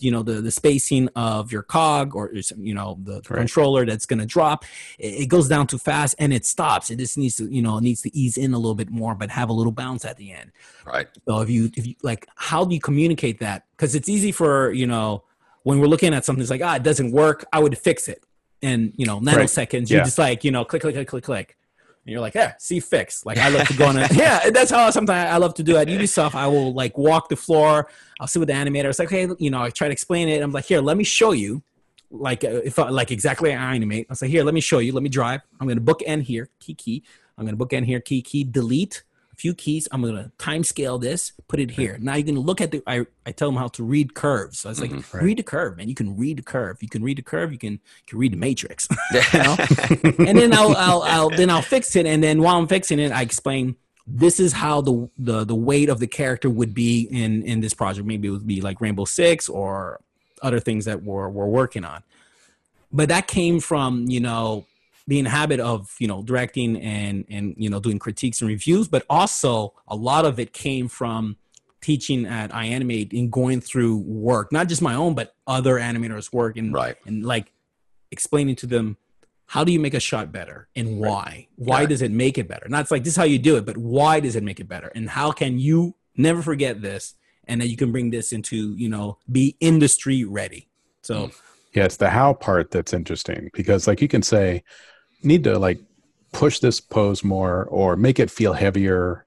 you 0.00 0.10
know 0.10 0.22
the 0.22 0.40
the 0.40 0.50
spacing 0.50 1.08
of 1.16 1.52
your 1.52 1.62
cog 1.62 2.14
or 2.16 2.30
you 2.56 2.74
know 2.74 2.98
the 3.02 3.14
Right. 3.28 3.38
controller 3.38 3.84
that's 3.86 4.06
going 4.06 4.18
to 4.20 4.26
drop. 4.26 4.64
It, 4.98 5.22
it 5.22 5.26
goes 5.26 5.48
down 5.48 5.66
too 5.66 5.78
fast 5.78 6.14
and 6.18 6.32
it 6.32 6.44
stops. 6.46 6.90
It 6.90 6.98
just 6.98 7.16
needs 7.18 7.36
to 7.36 7.44
you 7.52 7.62
know 7.62 7.78
needs 7.78 8.02
to 8.02 8.16
ease 8.16 8.36
in 8.36 8.54
a 8.54 8.58
little 8.58 8.74
bit 8.74 8.90
more, 8.90 9.14
but 9.14 9.30
have 9.30 9.48
a 9.50 9.52
little 9.52 9.72
bounce 9.72 10.04
at 10.04 10.16
the 10.16 10.32
end. 10.32 10.52
Right. 10.86 11.08
So 11.26 11.40
if 11.40 11.50
you 11.50 11.70
if 11.76 11.86
you 11.86 11.94
like, 12.02 12.26
how 12.36 12.64
do 12.64 12.74
you 12.74 12.80
communicate 12.80 13.40
that? 13.40 13.64
Because 13.76 13.94
it's 13.94 14.08
easy 14.08 14.32
for 14.32 14.72
you 14.72 14.86
know 14.86 15.24
when 15.64 15.80
we're 15.80 15.86
looking 15.86 16.14
at 16.14 16.24
something, 16.24 16.40
it's 16.40 16.50
like 16.50 16.62
ah, 16.62 16.76
it 16.76 16.82
doesn't 16.82 17.12
work. 17.12 17.44
I 17.52 17.58
would 17.58 17.76
fix 17.76 18.08
it, 18.08 18.24
and 18.62 18.92
you 18.96 19.04
know 19.06 19.20
nanoseconds. 19.20 19.90
You 19.90 19.98
Yeah. 19.98 20.04
just 20.04 20.18
like 20.18 20.44
you 20.44 20.50
know 20.50 20.64
click 20.64 20.82
click 20.82 20.94
click 20.94 21.08
click 21.08 21.24
click, 21.24 21.56
and 22.08 22.12
you're 22.14 22.22
like 22.22 22.34
yeah, 22.34 22.54
see 22.56 22.80
fix. 22.80 23.26
Like 23.26 23.36
I 23.36 23.50
love 23.50 23.68
to 23.68 23.74
go 23.74 23.84
on. 23.84 23.98
A, 23.98 24.08
yeah, 24.14 24.48
that's 24.48 24.70
how 24.70 24.88
sometimes 24.88 25.30
I 25.30 25.36
love 25.36 25.52
to 25.54 25.62
do 25.62 25.76
at 25.76 25.88
Ubisoft. 25.88 26.34
I 26.34 26.46
will 26.46 26.72
like 26.72 26.96
walk 26.96 27.28
the 27.28 27.36
floor. 27.36 27.90
I'll 28.18 28.26
sit 28.26 28.38
with 28.38 28.48
the 28.48 28.54
animator. 28.54 28.86
It's 28.86 28.98
like 28.98 29.10
hey, 29.10 29.28
you 29.38 29.50
know, 29.50 29.60
I 29.60 29.68
try 29.68 29.88
to 29.88 29.92
explain 29.92 30.30
it. 30.30 30.42
I'm 30.42 30.50
like 30.50 30.64
here, 30.64 30.80
let 30.80 30.96
me 30.96 31.04
show 31.04 31.32
you. 31.32 31.62
Like 32.10 32.44
uh, 32.44 32.62
if 32.64 32.78
I, 32.78 32.88
like 32.88 33.10
exactly 33.10 33.52
I 33.52 33.74
animate. 33.74 34.06
I 34.08 34.14
say 34.14 34.26
here, 34.26 34.42
let 34.42 34.54
me 34.54 34.62
show 34.62 34.78
you. 34.78 34.92
Let 34.92 35.02
me 35.02 35.10
drive. 35.10 35.42
I'm 35.60 35.68
gonna 35.68 35.82
book 35.82 36.00
end 36.06 36.22
here. 36.22 36.48
Key 36.60 36.72
key. 36.72 37.02
I'm 37.36 37.44
gonna 37.44 37.58
book 37.58 37.74
end 37.74 37.84
here. 37.84 38.00
Key 38.00 38.22
key. 38.22 38.42
Delete 38.42 39.02
few 39.38 39.54
keys. 39.54 39.86
I'm 39.92 40.02
gonna 40.02 40.30
time 40.36 40.64
scale 40.64 40.98
this. 40.98 41.32
Put 41.46 41.60
it 41.60 41.70
here. 41.70 41.96
Now 42.00 42.16
you 42.16 42.24
can 42.24 42.38
look 42.38 42.60
at 42.60 42.72
the. 42.72 42.82
I, 42.86 43.06
I 43.24 43.30
tell 43.32 43.48
them 43.48 43.56
how 43.56 43.68
to 43.68 43.84
read 43.84 44.14
curves. 44.14 44.58
So 44.60 44.68
I 44.68 44.70
was 44.72 44.80
like, 44.80 44.90
Mhm. 44.90 45.14
Right. 45.14 45.22
read 45.22 45.38
the 45.38 45.42
curve, 45.44 45.76
man. 45.76 45.88
You 45.88 45.94
can 45.94 46.16
read 46.16 46.38
the 46.38 46.42
curve. 46.42 46.82
You 46.82 46.88
can 46.88 47.02
read 47.02 47.18
the 47.18 47.22
curve. 47.22 47.52
You 47.52 47.58
can 47.58 47.72
you 47.74 47.78
can 48.08 48.18
read 48.18 48.32
the 48.32 48.36
matrix. 48.36 48.88
you 49.12 49.20
you 49.32 49.38
know? 49.42 49.56
and 50.28 50.38
then 50.38 50.52
I'll, 50.52 50.76
I'll 50.76 51.02
I'll 51.02 51.30
then 51.30 51.50
I'll 51.50 51.62
fix 51.62 51.94
it. 51.96 52.04
And 52.04 52.22
then 52.22 52.42
while 52.42 52.58
I'm 52.58 52.66
fixing 52.68 52.98
it, 52.98 53.12
I 53.12 53.22
explain 53.22 53.76
this 54.06 54.40
is 54.40 54.52
how 54.52 54.80
the 54.80 55.08
the 55.18 55.44
the 55.44 55.54
weight 55.54 55.88
of 55.88 56.00
the 56.00 56.06
character 56.08 56.50
would 56.50 56.74
be 56.74 57.02
in 57.10 57.42
in 57.44 57.60
this 57.60 57.74
project. 57.74 58.06
Maybe 58.06 58.28
it 58.28 58.32
would 58.32 58.46
be 58.46 58.60
like 58.60 58.80
Rainbow 58.80 59.04
Six 59.04 59.48
or 59.48 60.00
other 60.42 60.58
things 60.60 60.84
that 60.86 61.02
we're 61.02 61.28
we're 61.28 61.46
working 61.46 61.84
on. 61.84 62.02
But 62.92 63.08
that 63.10 63.26
came 63.28 63.60
from 63.60 64.06
you 64.08 64.20
know 64.20 64.66
being 65.08 65.26
a 65.26 65.30
habit 65.30 65.58
of 65.58 65.92
you 65.98 66.06
know 66.06 66.22
directing 66.22 66.76
and 66.80 67.24
and 67.28 67.54
you 67.56 67.68
know 67.68 67.80
doing 67.80 67.98
critiques 67.98 68.40
and 68.40 68.48
reviews, 68.48 68.86
but 68.86 69.04
also 69.10 69.74
a 69.88 69.96
lot 69.96 70.24
of 70.24 70.38
it 70.38 70.52
came 70.52 70.86
from 70.86 71.36
teaching 71.80 72.26
at 72.26 72.50
iAnimate 72.52 73.18
and 73.18 73.32
going 73.32 73.60
through 73.60 73.96
work, 73.98 74.52
not 74.52 74.68
just 74.68 74.82
my 74.82 74.94
own, 74.94 75.14
but 75.14 75.34
other 75.46 75.76
animators' 75.76 76.32
work 76.32 76.56
and 76.56 76.72
Right. 76.72 76.96
and 77.06 77.24
like 77.24 77.52
explaining 78.10 78.56
to 78.56 78.66
them 78.66 78.96
how 79.46 79.64
do 79.64 79.72
you 79.72 79.80
make 79.80 79.94
a 79.94 80.00
shot 80.00 80.30
better 80.30 80.68
and 80.76 80.98
why? 80.98 81.48
Why 81.56 81.80
Yeah. 81.82 81.86
does 81.86 82.02
it 82.02 82.10
make 82.10 82.36
it 82.36 82.46
better? 82.48 82.68
Not 82.68 82.82
it's 82.82 82.90
like 82.90 83.02
this 83.02 83.14
is 83.14 83.16
how 83.16 83.24
you 83.24 83.38
do 83.38 83.56
it 83.56 83.64
but 83.64 83.78
why 83.78 84.20
does 84.20 84.36
it 84.36 84.42
make 84.44 84.60
it 84.60 84.68
better? 84.68 84.92
And 84.94 85.08
how 85.08 85.30
can 85.32 85.58
you 85.58 85.94
never 86.16 86.42
forget 86.42 86.82
this 86.82 87.14
and 87.46 87.60
that 87.62 87.68
you 87.68 87.76
can 87.76 87.90
bring 87.90 88.10
this 88.10 88.32
into 88.32 88.74
you 88.76 88.90
know 88.90 89.18
be 89.32 89.56
industry 89.60 90.24
ready? 90.24 90.68
So 91.02 91.28
mm. 91.28 91.34
Yeah, 91.74 91.84
it's 91.84 91.96
the 91.98 92.10
how 92.10 92.32
part 92.34 92.70
that's 92.70 92.92
interesting 92.92 93.50
because 93.54 93.86
like 93.86 94.00
you 94.02 94.08
can 94.08 94.22
say 94.22 94.64
need 95.22 95.44
to 95.44 95.58
like 95.58 95.80
push 96.32 96.60
this 96.60 96.80
pose 96.80 97.24
more 97.24 97.64
or 97.64 97.96
make 97.96 98.18
it 98.18 98.30
feel 98.30 98.52
heavier. 98.52 99.26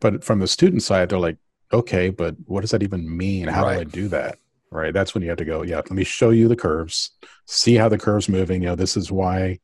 But 0.00 0.24
from 0.24 0.40
the 0.40 0.48
student 0.48 0.82
side, 0.82 1.08
they're 1.08 1.18
like, 1.18 1.38
okay, 1.72 2.10
but 2.10 2.36
what 2.46 2.60
does 2.60 2.70
that 2.70 2.82
even 2.82 3.16
mean? 3.16 3.48
How 3.48 3.62
do 3.62 3.80
I 3.80 3.84
do 3.84 4.08
that? 4.08 4.38
Right. 4.70 4.92
That's 4.92 5.14
when 5.14 5.22
you 5.22 5.28
have 5.28 5.38
to 5.38 5.44
go, 5.44 5.62
yeah, 5.62 5.76
let 5.76 5.90
me 5.92 6.02
show 6.02 6.30
you 6.30 6.48
the 6.48 6.56
curves, 6.56 7.12
see 7.46 7.76
how 7.76 7.88
the 7.88 7.98
curve's 7.98 8.28
moving. 8.28 8.62
You 8.62 8.70
know, 8.70 8.74
this 8.74 8.96
is 8.96 9.10
why 9.10 9.60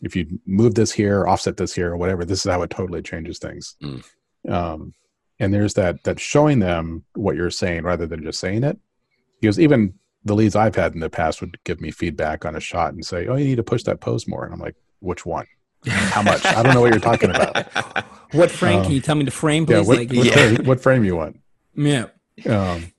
if 0.00 0.16
you 0.16 0.40
move 0.46 0.74
this 0.74 0.92
here, 0.92 1.26
offset 1.26 1.56
this 1.56 1.74
here, 1.74 1.92
or 1.92 1.96
whatever, 1.96 2.24
this 2.24 2.44
is 2.44 2.50
how 2.50 2.62
it 2.62 2.70
totally 2.70 3.02
changes 3.02 3.38
things. 3.38 3.76
Mm. 3.82 4.04
Um, 4.48 4.94
and 5.38 5.52
there's 5.52 5.74
that 5.74 6.02
that 6.04 6.20
showing 6.20 6.60
them 6.60 7.04
what 7.14 7.36
you're 7.36 7.50
saying 7.50 7.82
rather 7.82 8.06
than 8.06 8.22
just 8.22 8.38
saying 8.40 8.64
it. 8.64 8.78
Because 9.40 9.58
even 9.58 9.94
the 10.24 10.34
leads 10.34 10.56
I've 10.56 10.76
had 10.76 10.94
in 10.94 11.00
the 11.00 11.10
past 11.10 11.40
would 11.40 11.62
give 11.64 11.80
me 11.80 11.90
feedback 11.90 12.44
on 12.44 12.56
a 12.56 12.60
shot 12.60 12.94
and 12.94 13.04
say, 13.04 13.26
"Oh, 13.26 13.36
you 13.36 13.44
need 13.44 13.56
to 13.56 13.62
push 13.62 13.82
that 13.84 14.00
pose 14.00 14.28
more." 14.28 14.44
And 14.44 14.54
I'm 14.54 14.60
like, 14.60 14.76
"Which 15.04 15.24
one? 15.26 15.46
How 15.86 16.22
much? 16.22 16.44
I 16.46 16.62
don't 16.62 16.74
know 16.74 16.80
what 16.80 16.90
you're 16.92 17.00
talking 17.00 17.30
about." 17.30 17.66
what 18.32 18.50
frame 18.50 18.78
Um, 18.78 18.84
can 18.84 18.92
you 18.92 19.00
tell 19.00 19.14
me 19.14 19.24
the 19.24 19.30
frame 19.30 19.64
Yeah, 19.68 19.78
please 19.78 19.88
what, 19.88 19.98
like 19.98 20.12
what, 20.12 20.26
Yeah. 20.26 20.32
Frame, 20.34 20.64
what 20.66 20.80
frame 20.80 21.04
you 21.04 21.16
want? 21.16 21.40
yeah 21.76 22.06
Um, 22.46 22.92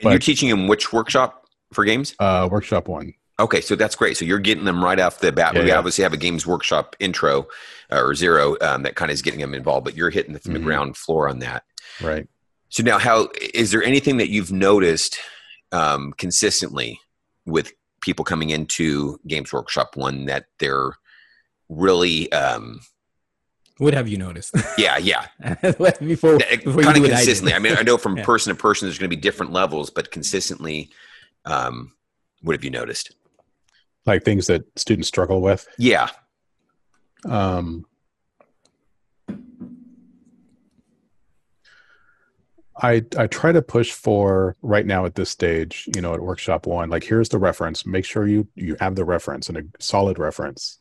And 0.00 0.10
you're 0.10 0.18
teaching 0.18 0.48
them 0.48 0.68
which 0.68 0.92
workshop 0.92 1.44
for 1.72 1.84
games? 1.84 2.14
uh, 2.20 2.48
workshop 2.50 2.86
one. 2.88 3.14
Okay, 3.40 3.60
so 3.60 3.76
that's 3.76 3.94
great. 3.94 4.16
So 4.16 4.24
you're 4.24 4.40
getting 4.40 4.64
them 4.64 4.82
right 4.82 4.98
off 4.98 5.20
the 5.20 5.30
bat. 5.30 5.54
Yeah, 5.54 5.62
we 5.62 5.68
yeah. 5.68 5.78
obviously 5.78 6.02
have 6.02 6.12
a 6.12 6.16
games 6.16 6.44
workshop 6.46 6.96
intro 6.98 7.46
uh, 7.92 8.00
or 8.02 8.14
zero 8.14 8.56
um, 8.60 8.82
that 8.82 8.96
kind 8.96 9.10
of 9.10 9.14
is 9.14 9.22
getting 9.22 9.40
them 9.40 9.54
involved, 9.54 9.84
but 9.84 9.96
you're 9.96 10.10
hitting 10.10 10.36
from 10.38 10.50
Mhm. 10.52 10.54
the 10.54 10.60
ground 10.60 10.96
floor 10.96 11.28
on 11.28 11.38
that. 11.40 11.62
Right. 12.02 12.26
So 12.68 12.82
now, 12.82 12.98
how 12.98 13.28
is 13.54 13.70
there 13.70 13.82
anything 13.82 14.16
that 14.18 14.28
you've 14.28 14.50
noticed 14.52 15.18
um, 15.72 16.12
consistently 16.18 17.00
with 17.46 17.72
people 18.00 18.24
coming 18.24 18.50
into 18.50 19.18
Games 19.26 19.52
Workshop 19.52 19.96
One 19.96 20.26
that 20.26 20.46
they're 20.58 20.92
really, 21.68 22.30
um, 22.32 22.80
what 23.78 23.94
have 23.94 24.08
you 24.08 24.18
noticed 24.18 24.54
yeah, 24.78 24.96
yeah, 24.98 25.26
before, 26.00 26.38
kind 26.38 26.52
of 26.52 26.64
you 26.64 26.72
do 26.72 27.02
what 27.02 27.12
I 27.12 27.16
consistently. 27.16 27.52
I, 27.54 27.58
mean, 27.60 27.76
I 27.78 27.82
know 27.82 27.96
from 27.96 28.16
Yeah. 28.18 28.24
person 28.24 28.54
to 28.54 28.60
person, 28.60 28.86
there's 28.88 28.98
going 28.98 29.10
to 29.10 29.16
be 29.16 29.20
different 29.20 29.52
levels, 29.52 29.90
but 29.90 30.10
consistently, 30.10 30.90
um, 31.44 31.92
what 32.42 32.54
have 32.54 32.64
you 32.64 32.70
noticed? 32.70 33.14
Like 34.06 34.24
things 34.24 34.46
that 34.46 34.64
students 34.76 35.06
struggle 35.08 35.40
with. 35.42 35.68
Yeah, 35.78 36.08
Um, 37.24 37.84
I 42.80 43.04
I 43.16 43.26
try 43.26 43.50
to 43.52 43.60
push 43.60 43.90
for 43.92 44.56
right 44.62 44.86
now 44.86 45.04
at 45.04 45.14
this 45.16 45.30
stage, 45.30 45.88
you 45.94 46.00
know, 46.00 46.14
at 46.14 46.20
workshop 46.20 46.66
one, 46.66 46.90
like 46.90 47.02
here's 47.04 47.28
the 47.28 47.38
reference. 47.38 47.84
Make 47.84 48.04
sure 48.04 48.26
you 48.26 48.46
you 48.54 48.76
have 48.80 48.94
the 48.94 49.04
reference 49.04 49.48
and 49.48 49.58
a 49.58 49.62
solid 49.80 50.18
reference. 50.18 50.78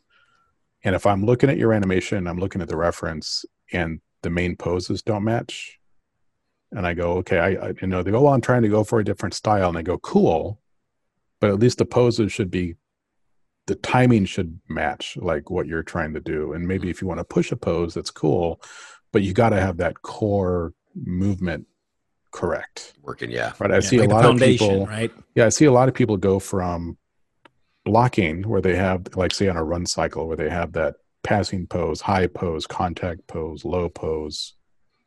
And 0.88 0.96
if 0.96 1.06
I'm 1.06 1.26
looking 1.26 1.50
at 1.50 1.58
your 1.58 1.74
animation, 1.74 2.28
I'm 2.28 2.40
looking 2.40 2.62
at 2.62 2.70
the 2.70 2.78
reference, 2.78 3.44
and 3.74 4.00
the 4.22 4.30
main 4.30 4.56
poses 4.56 5.02
don't 5.02 5.26
match, 5.26 5.82
and 6.72 6.88
I 6.88 6.94
go, 6.94 7.18
okay, 7.18 7.40
I, 7.40 7.48
I 7.68 7.74
you 7.82 7.88
know 7.88 8.04
they 8.04 8.12
go, 8.12 8.22
well, 8.22 8.34
I'm 8.34 8.40
trying 8.40 8.62
to 8.62 8.70
go 8.70 8.86
for 8.86 9.02
a 9.02 9.04
different 9.04 9.34
style, 9.34 9.68
and 9.68 9.78
I 9.78 9.82
go, 9.82 9.98
cool, 9.98 10.62
but 11.42 11.50
at 11.50 11.60
least 11.60 11.80
the 11.80 11.86
poses 11.86 12.32
should 12.32 12.50
be, 12.50 12.76
the 13.66 13.76
timing 13.76 14.24
should 14.24 14.62
match 14.70 15.18
like 15.18 15.50
what 15.50 15.68
you're 15.68 15.84
trying 15.84 16.14
to 16.14 16.22
do, 16.22 16.54
and 16.54 16.66
maybe 16.66 16.90
if 16.90 17.02
you 17.02 17.08
want 17.10 17.20
to 17.20 17.26
push 17.26 17.52
a 17.52 17.58
pose, 17.58 17.94
that's 17.94 18.10
cool, 18.10 18.62
but 19.12 19.24
you 19.24 19.34
got 19.34 19.50
to 19.50 19.60
have 19.60 19.76
that 19.80 20.04
core 20.04 20.72
movement 20.96 21.68
correct. 22.32 22.94
Working, 23.02 23.30
yeah. 23.30 23.52
Right. 23.60 23.72
I 23.72 23.76
Yeah, 23.76 23.80
see 23.82 24.00
like 24.00 24.08
a 24.08 24.14
lot 24.14 24.24
of 24.24 24.40
people. 24.40 24.86
right? 24.86 25.12
Yeah, 25.36 25.48
I 25.48 25.50
see 25.50 25.66
a 25.66 25.72
lot 25.74 25.90
of 25.90 25.96
people 25.96 26.16
go 26.16 26.40
from 26.40 26.98
blocking 27.88 28.44
where 28.44 28.60
they 28.60 28.76
have, 28.76 29.16
like, 29.16 29.34
say, 29.34 29.48
on 29.48 29.56
a 29.56 29.64
run 29.64 29.86
cycle, 29.86 30.28
where 30.28 30.36
they 30.36 30.50
have 30.50 30.74
that 30.74 30.96
passing 31.24 31.66
pose, 31.66 32.02
high 32.02 32.28
pose, 32.28 32.68
contact 32.68 33.26
pose, 33.28 33.64
low 33.64 33.88
pose, 33.88 34.56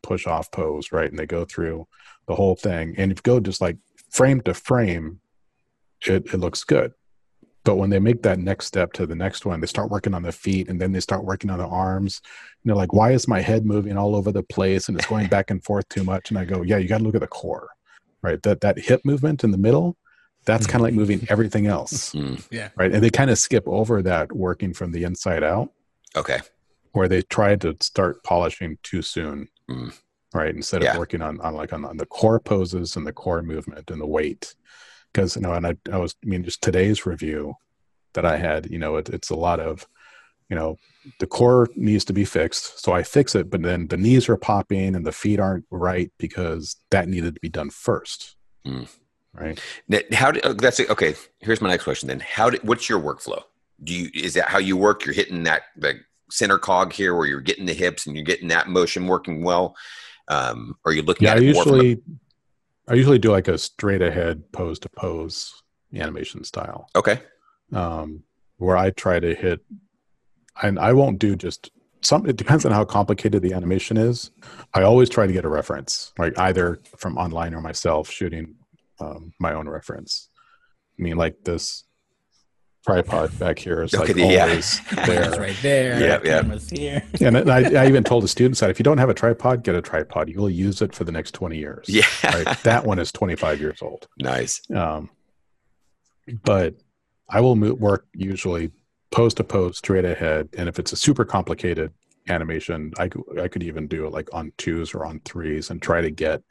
push 0.03 0.27
off 0.27 0.51
pose, 0.51 0.91
right? 0.91 1.11
And 1.11 1.19
they 1.19 1.27
go 1.27 1.45
through 1.45 1.87
the 2.27 2.35
whole 2.35 2.57
thing. 2.57 2.95
And 2.97 3.13
if 3.13 3.19
you 3.19 3.23
go 3.23 3.39
just 3.39 3.61
like 3.61 3.77
frame 4.11 4.41
to 4.43 4.55
frame, 4.55 5.21
it, 6.07 6.25
it 6.33 6.39
looks 6.39 6.65
good. 6.65 6.95
But 7.65 7.77
when 7.77 7.91
they 7.91 7.99
make 7.99 8.23
that 8.23 8.39
next 8.39 8.65
step 8.65 8.95
to 8.95 9.05
the 9.05 9.15
next 9.15 9.45
one, 9.45 9.61
they 9.61 9.67
start 9.67 9.91
working 9.91 10.15
on 10.15 10.23
the 10.23 10.33
feet 10.33 10.71
and 10.71 10.81
then 10.81 10.93
they 10.93 11.01
start 11.01 11.27
working 11.27 11.51
on 11.51 11.59
the 11.59 11.67
arms. 11.67 12.23
And 12.63 12.71
they're 12.71 12.77
like, 12.77 12.95
why 12.95 13.13
is 13.13 13.29
my 13.29 13.43
head 13.43 13.67
moving 13.67 13.99
all 13.99 14.17
over 14.17 14.33
the 14.33 14.43
place 14.43 14.89
and 14.89 14.99
it's 14.99 15.07
going 15.07 15.27
back 15.37 15.51
and 15.51 15.63
forth 15.63 15.87
too 15.91 16.03
much? 16.03 16.31
And 16.31 16.39
I 16.39 16.47
go, 16.47 16.63
yeah, 16.63 16.79
you 16.79 16.89
got 16.89 16.99
to 16.99 17.05
look 17.05 17.15
at 17.15 17.21
the 17.21 17.27
core, 17.27 17.69
right? 18.23 18.43
That 18.43 18.63
that 18.63 18.79
hip 18.79 19.03
movement 19.05 19.45
in 19.45 19.51
the 19.51 19.59
middle, 19.59 19.99
that's 20.45 20.67
kind 20.67 20.77
of 20.77 20.83
like 20.83 20.95
moving 20.95 21.27
everything 21.29 21.67
else, 21.67 22.13
Mm, 22.13 22.43
right? 22.77 22.93
And 22.93 23.03
they 23.03 23.11
kind 23.11 23.31
of 23.31 23.39
skip 23.39 23.65
over 23.67 24.03
that 24.03 24.33
working 24.33 24.73
from 24.73 24.93
the 24.93 25.05
inside 25.05 25.43
out, 25.45 25.71
okay. 26.17 26.41
where 26.93 27.09
they 27.09 27.23
try 27.23 27.57
to 27.57 27.77
start 27.81 28.23
polishing 28.25 28.79
too 28.83 29.03
soon, 29.03 29.49
Mm. 29.71 29.93
right? 30.35 30.55
Instead 30.55 30.83
Yeah. 30.83 30.93
of 30.93 30.99
working 30.99 31.23
on, 31.23 31.41
on 31.41 31.55
like 31.55 31.73
on, 31.73 31.85
on 31.85 31.97
the 31.99 32.07
core 32.07 32.41
poses 32.41 32.97
and 32.97 33.07
the 33.07 33.13
core 33.13 33.43
movement 33.43 33.91
and 33.91 34.01
the 34.01 34.07
weight. 34.07 34.55
Because 35.13 35.37
you 35.37 35.43
know, 35.43 35.53
and 35.55 35.67
I, 35.67 35.77
I 35.93 35.99
was, 35.99 36.15
I 36.25 36.27
mean, 36.29 36.45
just 36.45 36.63
today's 36.63 37.05
review 37.05 37.55
that 38.15 38.25
I 38.25 38.37
had, 38.37 38.71
you 38.71 38.79
know, 38.79 38.97
it, 38.97 39.09
it's 39.09 39.31
a 39.31 39.37
lot 39.37 39.61
of, 39.61 39.87
you 40.49 40.57
know, 40.57 40.79
the 41.19 41.27
core 41.27 41.69
needs 41.77 42.05
to 42.07 42.13
be 42.13 42.25
fixed. 42.25 42.83
So 42.83 42.93
I 42.93 43.03
fix 43.03 43.35
it, 43.35 43.51
but 43.51 43.63
then 43.63 43.89
the 43.89 43.97
knees 43.97 44.29
are 44.29 44.37
popping 44.37 44.95
and 44.95 45.05
the 45.07 45.13
feet 45.13 45.39
aren't 45.41 45.65
right 45.71 46.11
because 46.19 46.77
that 46.91 47.09
needed 47.09 47.35
to 47.35 47.41
be 47.41 47.49
done 47.49 47.71
first. 47.71 48.37
Mm. 48.67 48.89
Right. 49.33 49.61
Now, 49.89 49.99
How 50.13 50.31
do, 50.33 50.41
oh, 50.45 50.53
that's 50.53 50.81
it. 50.81 50.91
Okay. 50.91 51.15
Here's 51.39 51.61
my 51.61 51.69
next 51.69 51.85
question 51.85 52.09
then. 52.09 52.21
How 52.21 52.51
do, 52.51 52.59
what's 52.63 52.89
your 52.89 53.01
workflow? 53.01 53.43
Do 53.85 53.95
you, 53.95 54.11
is 54.15 54.35
that 54.35 54.49
how 54.49 54.59
you 54.59 54.77
work? 54.77 55.05
You're 55.05 55.15
hitting 55.15 55.45
that, 55.45 55.63
the 55.77 56.01
center 56.31 56.59
cog 56.59 56.93
here 56.93 57.15
where 57.15 57.27
you're 57.27 57.41
getting 57.41 57.67
the 57.67 57.75
hips 57.75 58.07
and 58.07 58.17
you're 58.17 58.25
getting 58.25 58.49
that 58.49 58.69
motion 58.69 59.07
working 59.07 59.43
well. 59.43 59.77
Um, 60.29 60.77
or 60.85 60.93
you're 60.93 61.05
looking 61.05 61.27
Yeah. 61.27 61.33
I 61.33 61.37
at 61.37 61.39
from 61.39 61.47
usually, 61.47 62.03
I 62.89 62.95
usually 62.95 63.19
do 63.19 63.31
like 63.31 63.49
a 63.49 63.59
straight 63.59 64.03
ahead 64.03 64.51
pose 64.53 64.79
to 64.81 64.89
pose 64.89 65.63
animation 65.95 66.45
style. 66.45 66.89
okay. 66.95 67.21
um, 67.73 68.23
where 68.59 68.77
I 68.77 68.91
try 68.91 69.19
to 69.19 69.35
hit, 69.35 69.61
and 70.63 70.79
I 70.79 70.93
won't 70.93 71.19
do 71.19 71.35
just 71.35 71.71
some. 72.03 72.27
It 72.27 72.37
depends 72.37 72.65
on 72.65 72.73
how 72.73 72.85
complicated 72.85 73.43
the 73.43 73.55
animation 73.55 73.97
is. 73.97 74.31
I 74.75 74.83
always 74.83 75.09
try 75.09 75.27
to 75.27 75.33
get 75.33 75.45
a 75.45 75.49
reference, 75.49 76.13
like 76.19 76.39
either 76.39 76.81
from 76.99 77.17
online 77.17 77.55
or 77.55 77.61
myself 77.61 78.11
shooting 78.11 78.57
um, 79.01 79.33
my 79.39 79.53
own 79.55 79.69
reference. 79.69 80.29
I 80.99 81.03
mean, 81.03 81.17
like 81.17 81.43
this 81.45 81.85
tripod 82.87 83.39
back 83.39 83.59
here 83.59 83.83
is 83.83 83.93
like 83.99 84.11
Okay, 84.11 84.33
yeah. 84.35 84.43
always 84.45 84.79
Camera's 84.89 85.31
there. 85.33 85.41
right 85.41 85.57
there. 85.63 86.01
Yeah, 86.01 86.21
yeah. 86.25 86.41
Camera's 86.41 86.71
here. 86.71 87.03
and 87.21 87.51
I, 87.51 87.83
I 87.85 87.89
even 87.89 88.05
told 88.05 88.25
the 88.25 88.29
students 88.37 88.61
that 88.61 88.71
if 88.71 88.79
you 88.79 88.83
don't 88.83 88.99
have 88.99 89.09
a 89.11 89.15
tripod, 89.15 89.63
get 89.65 89.75
a 89.75 89.83
tripod. 89.83 90.29
You 90.29 90.39
will 90.39 90.51
use 90.51 90.81
it 90.83 90.95
for 90.95 91.05
the 91.05 91.13
next 91.13 91.33
twenty 91.33 91.59
years. 91.59 91.87
Yeah. 91.89 92.05
Right? 92.25 92.59
That 92.63 92.85
one 92.85 92.99
is 92.99 93.11
twenty 93.13 93.37
five 93.37 93.61
years 93.61 93.83
old. 93.83 94.09
nice. 94.19 94.61
Um, 94.75 95.11
but 96.45 96.75
I 97.29 97.41
will 97.41 97.57
mo- 97.57 97.75
work 97.75 98.07
usually 98.15 98.71
pose 99.11 99.35
to 99.35 99.45
pose 99.45 99.79
straight 99.79 100.05
ahead. 100.05 100.49
And 100.57 100.69
if 100.69 100.79
it's 100.79 100.93
a 100.93 100.97
super 100.97 101.25
complicated 101.25 101.93
animation, 102.29 102.93
I 102.99 103.09
could, 103.09 103.23
I 103.41 103.49
could 103.49 103.63
even 103.63 103.89
do 103.89 104.07
it 104.07 104.13
like 104.13 104.29
on 104.33 104.53
twos 104.57 104.95
or 104.95 105.05
on 105.05 105.21
threes 105.25 105.71
and 105.71 105.83
try 105.83 106.01
to 106.01 106.11
get 106.11 106.43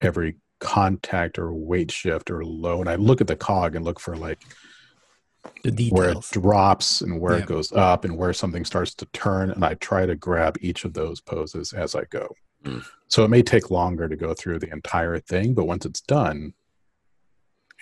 every 0.00 0.36
contact 0.60 1.38
or 1.38 1.52
weight 1.52 1.90
shift 1.90 2.30
or 2.30 2.44
low. 2.44 2.80
And 2.80 2.88
I 2.88 2.94
look 2.96 3.20
at 3.20 3.26
the 3.26 3.36
cog 3.36 3.74
and 3.74 3.84
look 3.84 3.98
for 3.98 4.16
like 4.16 4.38
The 5.64 5.88
where 5.90 6.10
it 6.10 6.18
drops 6.30 7.00
and 7.00 7.20
where 7.20 7.36
Yeah. 7.36 7.42
it 7.42 7.46
goes 7.46 7.72
up 7.72 8.04
and 8.04 8.16
where 8.16 8.32
something 8.32 8.64
starts 8.64 8.94
to 8.96 9.06
turn. 9.06 9.50
And 9.50 9.64
I 9.64 9.74
try 9.74 10.06
to 10.06 10.14
grab 10.14 10.56
each 10.60 10.84
of 10.84 10.92
those 10.94 11.20
poses 11.20 11.72
as 11.72 11.94
I 11.94 12.04
go. 12.10 12.34
Mm. 12.64 12.84
So 13.08 13.24
it 13.24 13.28
may 13.28 13.42
take 13.42 13.70
longer 13.70 14.08
to 14.08 14.16
go 14.16 14.34
through 14.34 14.58
the 14.58 14.70
entire 14.70 15.18
thing, 15.18 15.54
but 15.54 15.64
once 15.66 15.86
it's 15.86 16.02
done, 16.02 16.52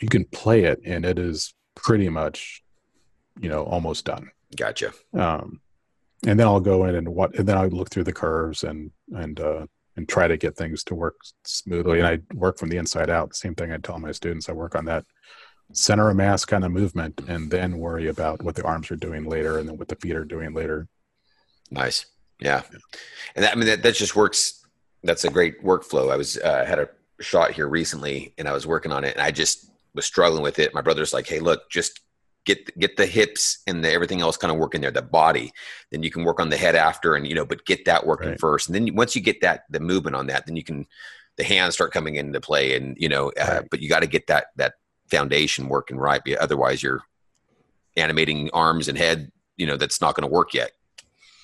you 0.01 0.09
can 0.09 0.25
play 0.27 0.65
it 0.65 0.81
and 0.85 1.05
it 1.05 1.19
is 1.19 1.53
pretty 1.75 2.09
much, 2.09 2.63
you 3.41 3.49
know, 3.49 3.65
almost 3.65 4.05
done. 4.05 4.31
Gotcha. 4.57 4.93
Um, 5.13 5.61
and 6.27 6.39
then 6.39 6.47
I'll 6.47 6.61
go 6.61 6.85
in 6.85 6.95
and 6.95 7.09
what, 7.09 7.37
and 7.37 7.47
then 7.49 7.59
I'll 7.59 7.69
look 7.69 7.91
through 7.91 8.05
the 8.05 8.13
curves 8.13 8.63
and, 8.63 8.93
and, 9.13 9.39
uh, 9.41 9.67
and 9.99 10.09
try 10.09 10.29
to 10.29 10.37
get 10.37 10.57
things 10.57 10.85
to 10.85 10.95
work 10.95 11.17
smoothly. 11.45 11.99
And 11.99 12.07
I 12.07 12.21
work 12.33 12.57
from 12.57 12.69
the 12.69 12.77
inside 12.77 13.11
out. 13.11 13.35
Same 13.35 13.57
thing 13.57 13.73
I 13.73 13.79
tell 13.79 13.99
my 13.99 14.13
students. 14.13 14.49
I 14.49 14.53
work 14.53 14.77
on 14.77 14.85
that 14.85 15.05
center 15.73 16.09
of 16.09 16.17
mass 16.17 16.45
kind 16.45 16.65
of 16.65 16.71
movement 16.71 17.21
and 17.27 17.51
then 17.51 17.79
worry 17.79 18.07
about 18.07 18.41
what 18.41 18.55
the 18.55 18.63
arms 18.63 18.93
are 18.93 18.97
doing 18.97 19.25
later 19.25 19.59
and 19.59 19.69
then 19.69 19.77
what 19.77 19.89
the 19.89 19.97
feet 19.97 20.15
are 20.15 20.25
doing 20.25 20.55
later. 20.55 20.87
Nice. 21.73 22.07
Yeah. 22.39 22.63
And 23.35 23.45
that, 23.45 23.53
I 23.53 23.57
mean, 23.57 23.67
that, 23.67 23.83
that 23.83 23.97
just 23.97 24.15
works. 24.15 24.65
That's 25.03 25.25
a 25.25 25.31
great 25.31 25.65
workflow. 25.65 26.13
I 26.13 26.17
was, 26.17 26.39
uh, 26.39 26.65
had 26.65 26.79
a 26.79 26.89
shot 27.19 27.51
here 27.51 27.67
recently 27.67 28.35
and 28.39 28.49
I 28.49 28.53
was 28.53 28.69
working 28.69 28.93
on 28.93 29.03
it 29.03 29.17
and 29.17 29.23
I 29.23 29.33
just 29.33 29.69
was 29.95 30.07
struggling 30.07 30.45
with 30.45 30.61
it. 30.61 30.73
My 30.75 30.81
brother's 30.81 31.13
like, 31.13 31.27
Hey, 31.27 31.41
look, 31.41 31.69
just 31.69 32.01
get, 32.45 32.79
get 32.79 32.97
the 32.97 33.07
hips 33.07 33.59
and 33.67 33.85
the, 33.85 33.93
everything 33.93 34.21
else 34.21 34.37
kind 34.37 34.51
of 34.53 34.59
working 34.59 34.81
there, 34.81 34.91
the 34.91 35.03
body, 35.03 35.53
then 35.91 36.03
you 36.03 36.11
can 36.11 36.25
work 36.25 36.41
on 36.41 36.49
the 36.49 36.57
head 36.57 36.75
after 36.75 37.15
and, 37.15 37.27
you 37.27 37.35
know, 37.35 37.45
but 37.45 37.65
get 37.67 37.85
that 37.85 38.07
working 38.07 38.31
Right. 38.31 38.41
first. 38.41 38.69
And 38.69 38.75
then 38.75 38.95
once 38.95 39.15
you 39.15 39.21
get 39.23 39.41
that, 39.43 39.65
the 39.71 39.81
movement 39.81 40.17
on 40.17 40.27
that, 40.29 40.47
then 40.47 40.57
you 40.57 40.65
can, 40.65 40.87
the 41.37 41.45
hands 41.45 41.75
start 41.75 41.93
coming 41.93 42.17
into 42.17 42.41
play 42.41 42.75
and, 42.77 42.97
you 42.99 43.09
know, 43.09 43.29
uh, 43.41 43.59
Right. 43.61 43.67
but 43.71 43.81
you 43.81 43.89
got 43.89 44.01
to 44.01 44.07
get 44.07 44.27
that, 44.29 44.47
that 44.57 44.75
foundation 45.11 45.69
working 45.69 45.99
right. 45.99 46.23
Because 46.25 46.43
otherwise 46.43 46.83
you're 46.83 47.03
animating 47.97 48.51
arms 48.53 48.89
and 48.89 48.97
head, 48.97 49.31
you 49.57 49.67
know, 49.67 49.77
that's 49.77 50.01
not 50.01 50.15
going 50.15 50.29
to 50.29 50.33
work 50.33 50.55
yet. 50.55 50.73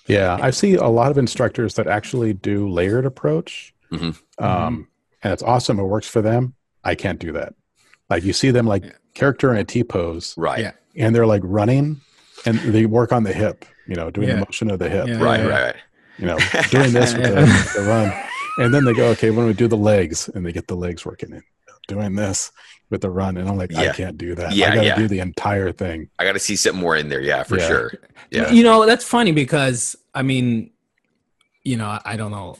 Yeah. 0.07 0.39
I 0.41 0.51
see 0.51 0.75
a 0.75 0.87
lot 0.87 1.11
of 1.11 1.19
instructors 1.19 1.75
that 1.75 1.87
actually 1.87 2.35
do 2.35 2.69
layered 2.69 3.07
approach. 3.07 3.75
Mhm. 3.93 4.21
Um, 4.39 4.89
and 5.23 5.33
it's 5.33 5.43
awesome. 5.43 5.79
It 5.79 5.85
works 5.85 6.09
for 6.09 6.21
them. 6.23 6.55
I 6.83 6.95
can't 6.95 7.19
do 7.19 7.33
that. 7.33 7.55
Like 8.11 8.23
you 8.25 8.33
see 8.33 8.51
them 8.51 8.67
like 8.67 8.85
Yeah. 8.85 8.91
character 9.15 9.51
in 9.51 9.57
a 9.57 9.65
T 9.65 9.83
pose 9.83 10.35
Right. 10.37 10.61
Yeah. 10.61 10.73
And 10.97 11.15
they're 11.15 11.27
like 11.27 11.43
running 11.45 12.01
and 12.47 12.59
they 12.59 12.87
work 12.87 13.13
on 13.13 13.23
the 13.25 13.33
hip, 13.33 13.65
you 13.87 13.95
know, 13.95 14.11
doing 14.11 14.29
Yeah. 14.29 14.35
the 14.35 14.41
motion 14.41 14.71
of 14.71 14.79
the 14.79 14.89
hip, 14.89 15.07
Yeah. 15.09 15.21
Right. 15.23 15.47
Right. 15.47 15.77
you 16.19 16.27
know, 16.27 16.39
doing 16.71 16.93
this 16.93 17.15
with 17.15 17.25
the, 17.25 17.73
the 17.81 17.87
run. 17.89 18.13
And 18.59 18.73
then 18.73 18.85
they 18.85 18.93
go, 18.93 19.09
okay, 19.11 19.31
when 19.31 19.47
we 19.47 19.53
do 19.53 19.67
the 19.67 19.77
legs 19.77 20.29
and 20.29 20.47
they 20.47 20.53
get 20.53 20.69
the 20.69 20.77
legs 20.77 21.05
working 21.05 21.33
in, 21.33 21.43
doing 21.89 22.15
this 22.15 22.53
with 22.91 23.01
the 23.01 23.11
run. 23.11 23.37
And 23.37 23.49
I'm 23.49 23.57
like, 23.57 23.75
I 23.75 23.89
can't 23.93 24.17
do 24.17 24.35
that. 24.37 24.53
Yeah, 24.53 24.71
I 24.71 24.75
got 24.77 24.81
to 24.83 24.87
yeah. 24.87 24.97
do 24.97 25.09
the 25.09 25.19
entire 25.19 25.73
thing. 25.73 26.09
I 26.19 26.25
got 26.25 26.35
to 26.35 26.39
see 26.39 26.55
something 26.55 26.81
more 26.81 26.97
in 26.97 27.09
there. 27.09 27.21
Yeah, 27.21 27.43
for 27.43 27.59
Yeah. 27.59 27.67
sure. 27.67 27.93
Yeah. 28.31 28.51
You 28.53 28.63
know, 28.63 28.87
that's 28.87 29.05
funny 29.05 29.33
because 29.33 29.97
I 30.15 30.23
mean, 30.23 30.71
you 31.65 31.77
know, 31.77 31.87
I, 31.87 32.01
I 32.05 32.17
don't 32.17 32.31
know. 32.31 32.59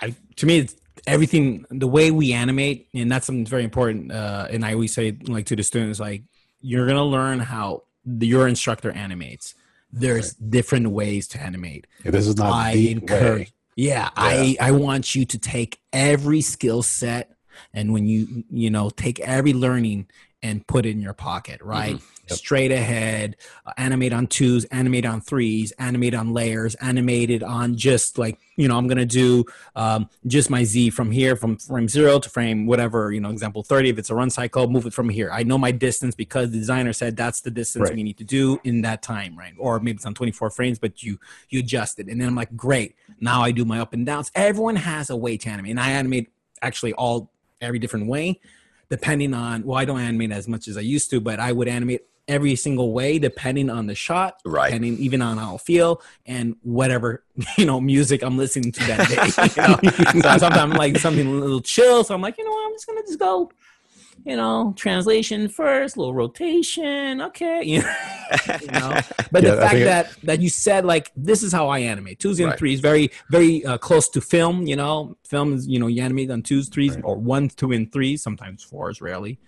I 0.00 0.14
to 0.36 0.46
me, 0.46 0.58
it's 0.58 0.74
everything 1.06 1.64
the 1.70 1.86
way 1.86 2.10
we 2.10 2.32
animate, 2.32 2.88
and 2.94 3.10
that's 3.12 3.26
something 3.26 3.46
very 3.46 3.64
important. 3.64 4.10
Uh, 4.12 4.48
and 4.50 4.64
I 4.64 4.72
always 4.74 4.92
say, 4.94 5.16
like 5.26 5.46
to 5.46 5.56
the 5.56 5.62
students, 5.62 6.00
like 6.00 6.22
you're 6.60 6.86
gonna 6.86 7.04
learn 7.04 7.38
how 7.38 7.84
the, 8.04 8.26
your 8.26 8.48
instructor 8.48 8.90
animates. 8.92 9.54
There's 9.92 10.34
different 10.34 10.90
ways 10.90 11.26
to 11.28 11.42
animate. 11.42 11.86
Yeah, 12.04 12.12
this 12.12 12.26
is 12.26 12.36
not 12.36 12.52
I 12.52 12.74
the 12.74 12.90
encourage. 12.92 13.48
way. 13.48 13.52
Yeah, 13.76 14.10
I 14.16 14.56
I 14.60 14.72
want 14.72 15.14
you 15.14 15.24
to 15.24 15.38
take 15.38 15.80
every 15.92 16.40
skill 16.42 16.82
set 16.82 17.32
and 17.72 17.92
when 17.92 18.06
you 18.06 18.44
you 18.50 18.70
know 18.70 18.90
take 18.90 19.20
every 19.20 19.52
learning 19.52 20.08
and 20.42 20.66
put 20.66 20.86
it 20.86 20.90
in 20.90 21.00
your 21.00 21.12
pocket, 21.12 21.60
right? 21.62 21.96
Mm-hmm. 21.96 22.19
Yep. 22.30 22.38
Straight 22.38 22.72
ahead, 22.72 23.36
uh, 23.66 23.72
animate 23.76 24.12
on 24.12 24.26
twos, 24.26 24.64
animate 24.66 25.04
on 25.04 25.20
threes, 25.20 25.72
animate 25.72 26.14
on 26.14 26.32
layers, 26.32 26.74
animated 26.76 27.42
on 27.42 27.76
just 27.76 28.16
like 28.18 28.38
you 28.56 28.68
know 28.68 28.76
I'm 28.78 28.86
gonna 28.88 29.04
do 29.06 29.44
um, 29.76 30.08
just 30.26 30.48
my 30.50 30.64
Z 30.64 30.90
from 30.90 31.10
here 31.10 31.34
from 31.36 31.56
frame 31.56 31.88
zero 31.88 32.18
to 32.18 32.28
frame 32.30 32.66
whatever 32.66 33.12
you 33.12 33.20
know 33.20 33.30
example 33.30 33.62
thirty. 33.62 33.88
If 33.88 33.98
it's 33.98 34.10
a 34.10 34.14
run 34.14 34.30
cycle, 34.30 34.68
move 34.68 34.86
it 34.86 34.92
from 34.94 35.08
here. 35.08 35.30
I 35.32 35.42
know 35.42 35.58
my 35.58 35.72
distance 35.72 36.14
because 36.14 36.50
the 36.50 36.58
designer 36.58 36.92
said 36.92 37.16
that's 37.16 37.40
the 37.40 37.50
distance 37.50 37.88
Right. 37.88 37.96
we 37.96 38.02
need 38.02 38.18
to 38.18 38.24
do 38.24 38.60
in 38.64 38.82
that 38.82 39.02
time, 39.02 39.36
right? 39.38 39.54
Or 39.58 39.78
maybe 39.80 39.96
it's 39.96 40.06
on 40.06 40.14
24 40.14 40.50
frames, 40.50 40.78
but 40.78 41.02
you 41.02 41.18
you 41.48 41.60
adjust 41.60 41.98
it, 41.98 42.06
and 42.08 42.20
then 42.20 42.28
I'm 42.28 42.34
like, 42.34 42.56
great. 42.56 42.94
Now 43.20 43.42
I 43.42 43.50
do 43.50 43.64
my 43.64 43.80
up 43.80 43.92
and 43.92 44.06
downs. 44.06 44.30
Everyone 44.34 44.76
has 44.76 45.10
a 45.10 45.16
way 45.16 45.36
to 45.38 45.48
animate, 45.48 45.70
and 45.70 45.80
I 45.80 45.90
animate 45.90 46.30
actually 46.62 46.92
all 46.94 47.30
every 47.60 47.78
different 47.78 48.06
way, 48.06 48.40
depending 48.88 49.34
on. 49.34 49.64
Well, 49.64 49.78
I 49.78 49.84
don't 49.84 50.00
animate 50.00 50.32
as 50.32 50.48
much 50.48 50.68
as 50.68 50.76
I 50.76 50.80
used 50.80 51.10
to, 51.10 51.20
but 51.20 51.40
I 51.40 51.52
would 51.52 51.68
animate 51.68 52.02
every 52.30 52.54
single 52.56 52.92
way 52.92 53.18
depending 53.18 53.68
on 53.68 53.86
the 53.86 53.94
shot, 53.94 54.40
Right. 54.44 54.68
depending 54.68 54.96
even 54.98 55.20
on 55.20 55.36
how 55.36 55.56
I 55.56 55.58
feel 55.58 56.00
and 56.26 56.56
whatever 56.62 57.24
you 57.58 57.66
know 57.66 57.80
music 57.80 58.22
I'm 58.22 58.36
listening 58.38 58.72
to 58.72 58.80
that 58.86 59.08
day. 59.08 60.12
you 60.14 60.16
know? 60.16 60.22
so 60.22 60.38
sometimes 60.38 60.74
like 60.74 60.96
something 60.98 61.26
a 61.26 61.30
little 61.30 61.60
chill, 61.60 62.04
so 62.04 62.14
I'm 62.14 62.22
like, 62.22 62.38
you 62.38 62.44
know 62.44 62.50
what, 62.52 62.66
I'm 62.66 62.74
just 62.74 62.86
gonna 62.86 63.02
just 63.02 63.18
go, 63.18 63.50
you 64.24 64.36
know, 64.36 64.74
translation 64.76 65.48
first, 65.48 65.96
little 65.96 66.14
rotation, 66.14 67.20
okay, 67.22 67.62
you 67.64 67.80
know. 67.82 67.94
you 68.60 68.68
know? 68.68 69.00
But 69.32 69.44
Yeah, 69.44 69.50
the 69.54 69.56
fact 69.60 69.70
think 69.72 69.82
it- 69.82 69.84
that 69.86 70.12
that 70.24 70.40
you 70.40 70.48
said 70.48 70.84
like 70.84 71.10
this 71.16 71.42
is 71.42 71.52
how 71.52 71.68
I 71.68 71.78
animate 71.80 72.18
twos 72.18 72.40
and 72.40 72.48
Right. 72.50 72.58
threes, 72.58 72.80
very 72.80 73.10
very 73.30 73.64
uh, 73.64 73.78
close 73.78 74.08
to 74.10 74.20
film. 74.20 74.66
You 74.66 74.76
know, 74.76 75.16
film 75.24 75.52
is 75.54 75.66
you 75.68 75.78
know 75.78 75.86
you 75.86 76.02
animate 76.02 76.30
on 76.30 76.42
twos, 76.42 76.68
threes, 76.68 76.94
Right. 76.96 77.04
or 77.04 77.16
one, 77.16 77.48
two, 77.48 77.72
and 77.72 77.90
threes. 77.92 78.22
Sometimes 78.22 78.62
fours, 78.64 79.00
rarely. 79.00 79.38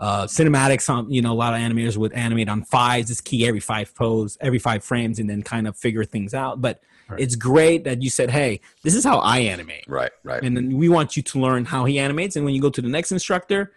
Uh, 0.00 0.24
cinematics, 0.26 0.88
um, 0.88 1.10
you 1.10 1.22
know, 1.22 1.32
a 1.32 1.34
lot 1.44 1.54
of 1.54 1.60
animators 1.60 1.96
would 1.96 2.12
animate 2.12 2.48
on 2.48 2.62
fives. 2.62 3.08
Just 3.08 3.24
key 3.24 3.46
every 3.46 3.60
five 3.60 3.94
pose, 3.94 4.36
every 4.40 4.58
five 4.58 4.84
frames, 4.84 5.18
and 5.18 5.28
then 5.28 5.42
kind 5.42 5.66
of 5.66 5.76
figure 5.76 6.04
things 6.04 6.32
out. 6.34 6.60
But 6.60 6.82
Right. 7.08 7.20
it's 7.20 7.34
great 7.34 7.82
that 7.84 8.00
you 8.00 8.08
said, 8.10 8.30
"Hey, 8.30 8.60
this 8.84 8.94
is 8.94 9.04
how 9.04 9.18
I 9.18 9.38
animate." 9.40 9.84
right, 9.88 10.12
right. 10.24 10.42
and 10.42 10.56
then 10.56 10.76
we 10.76 10.88
want 10.88 11.16
you 11.16 11.22
to 11.24 11.40
learn 11.40 11.64
how 11.64 11.84
he 11.84 11.98
animates 11.98 12.36
and 12.36 12.44
when 12.44 12.54
you 12.54 12.60
go 12.62 12.70
to 12.70 12.80
the 12.80 12.88
next 12.88 13.10
instructor 13.12 13.72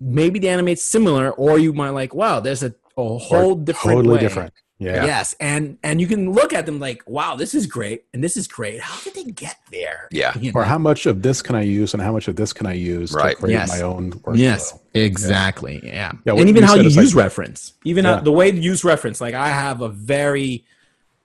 maybe 0.00 0.38
the 0.38 0.48
animate's 0.48 0.82
similar 0.82 1.30
or 1.32 1.58
you 1.58 1.72
might 1.72 1.90
like 1.90 2.14
wow 2.14 2.40
there's 2.40 2.62
a, 2.62 2.74
a 2.96 3.18
whole 3.18 3.54
different 3.54 3.96
totally 3.98 4.14
way. 4.14 4.20
different. 4.20 4.52
Yeah. 4.80 5.04
yes 5.04 5.34
and 5.40 5.76
and 5.82 6.00
you 6.00 6.06
can 6.06 6.30
look 6.32 6.52
at 6.52 6.64
them 6.64 6.78
like 6.78 7.02
wow 7.08 7.34
this 7.34 7.52
is 7.52 7.66
great 7.66 8.04
and 8.14 8.22
this 8.22 8.36
is 8.36 8.46
great 8.46 8.80
how 8.80 8.96
did 9.02 9.14
they 9.14 9.24
get 9.24 9.56
there 9.72 10.06
Yeah. 10.12 10.38
You 10.38 10.52
Or 10.54 10.62
how 10.62 10.78
much 10.78 11.06
of 11.06 11.20
this 11.22 11.42
can 11.42 11.56
I 11.56 11.62
use 11.62 11.94
and 11.94 12.00
how 12.02 12.12
much 12.12 12.28
of 12.28 12.36
this 12.36 12.52
can 12.52 12.64
I 12.66 12.74
use 12.74 13.12
Right. 13.12 13.34
to 13.34 13.42
create 13.42 13.54
Yes. 13.54 13.70
my 13.70 13.82
own 13.82 14.12
workflow? 14.12 14.38
Yes, 14.38 14.78
exactly. 14.94 15.80
Yeah, 15.82 16.12
Yeah, 16.24 16.32
what 16.34 16.40
and 16.42 16.48
even 16.48 16.62
you 16.62 16.68
how 16.68 16.74
you 16.76 16.84
use 16.84 16.96
like- 16.96 17.24
reference, 17.24 17.72
even 17.84 18.04
Yeah. 18.04 18.12
uh, 18.12 18.20
the 18.20 18.30
way 18.30 18.52
to 18.52 18.56
use 18.56 18.84
reference. 18.84 19.20
Like 19.20 19.34
I 19.34 19.48
have 19.48 19.80
a 19.80 19.88
very, 19.88 20.64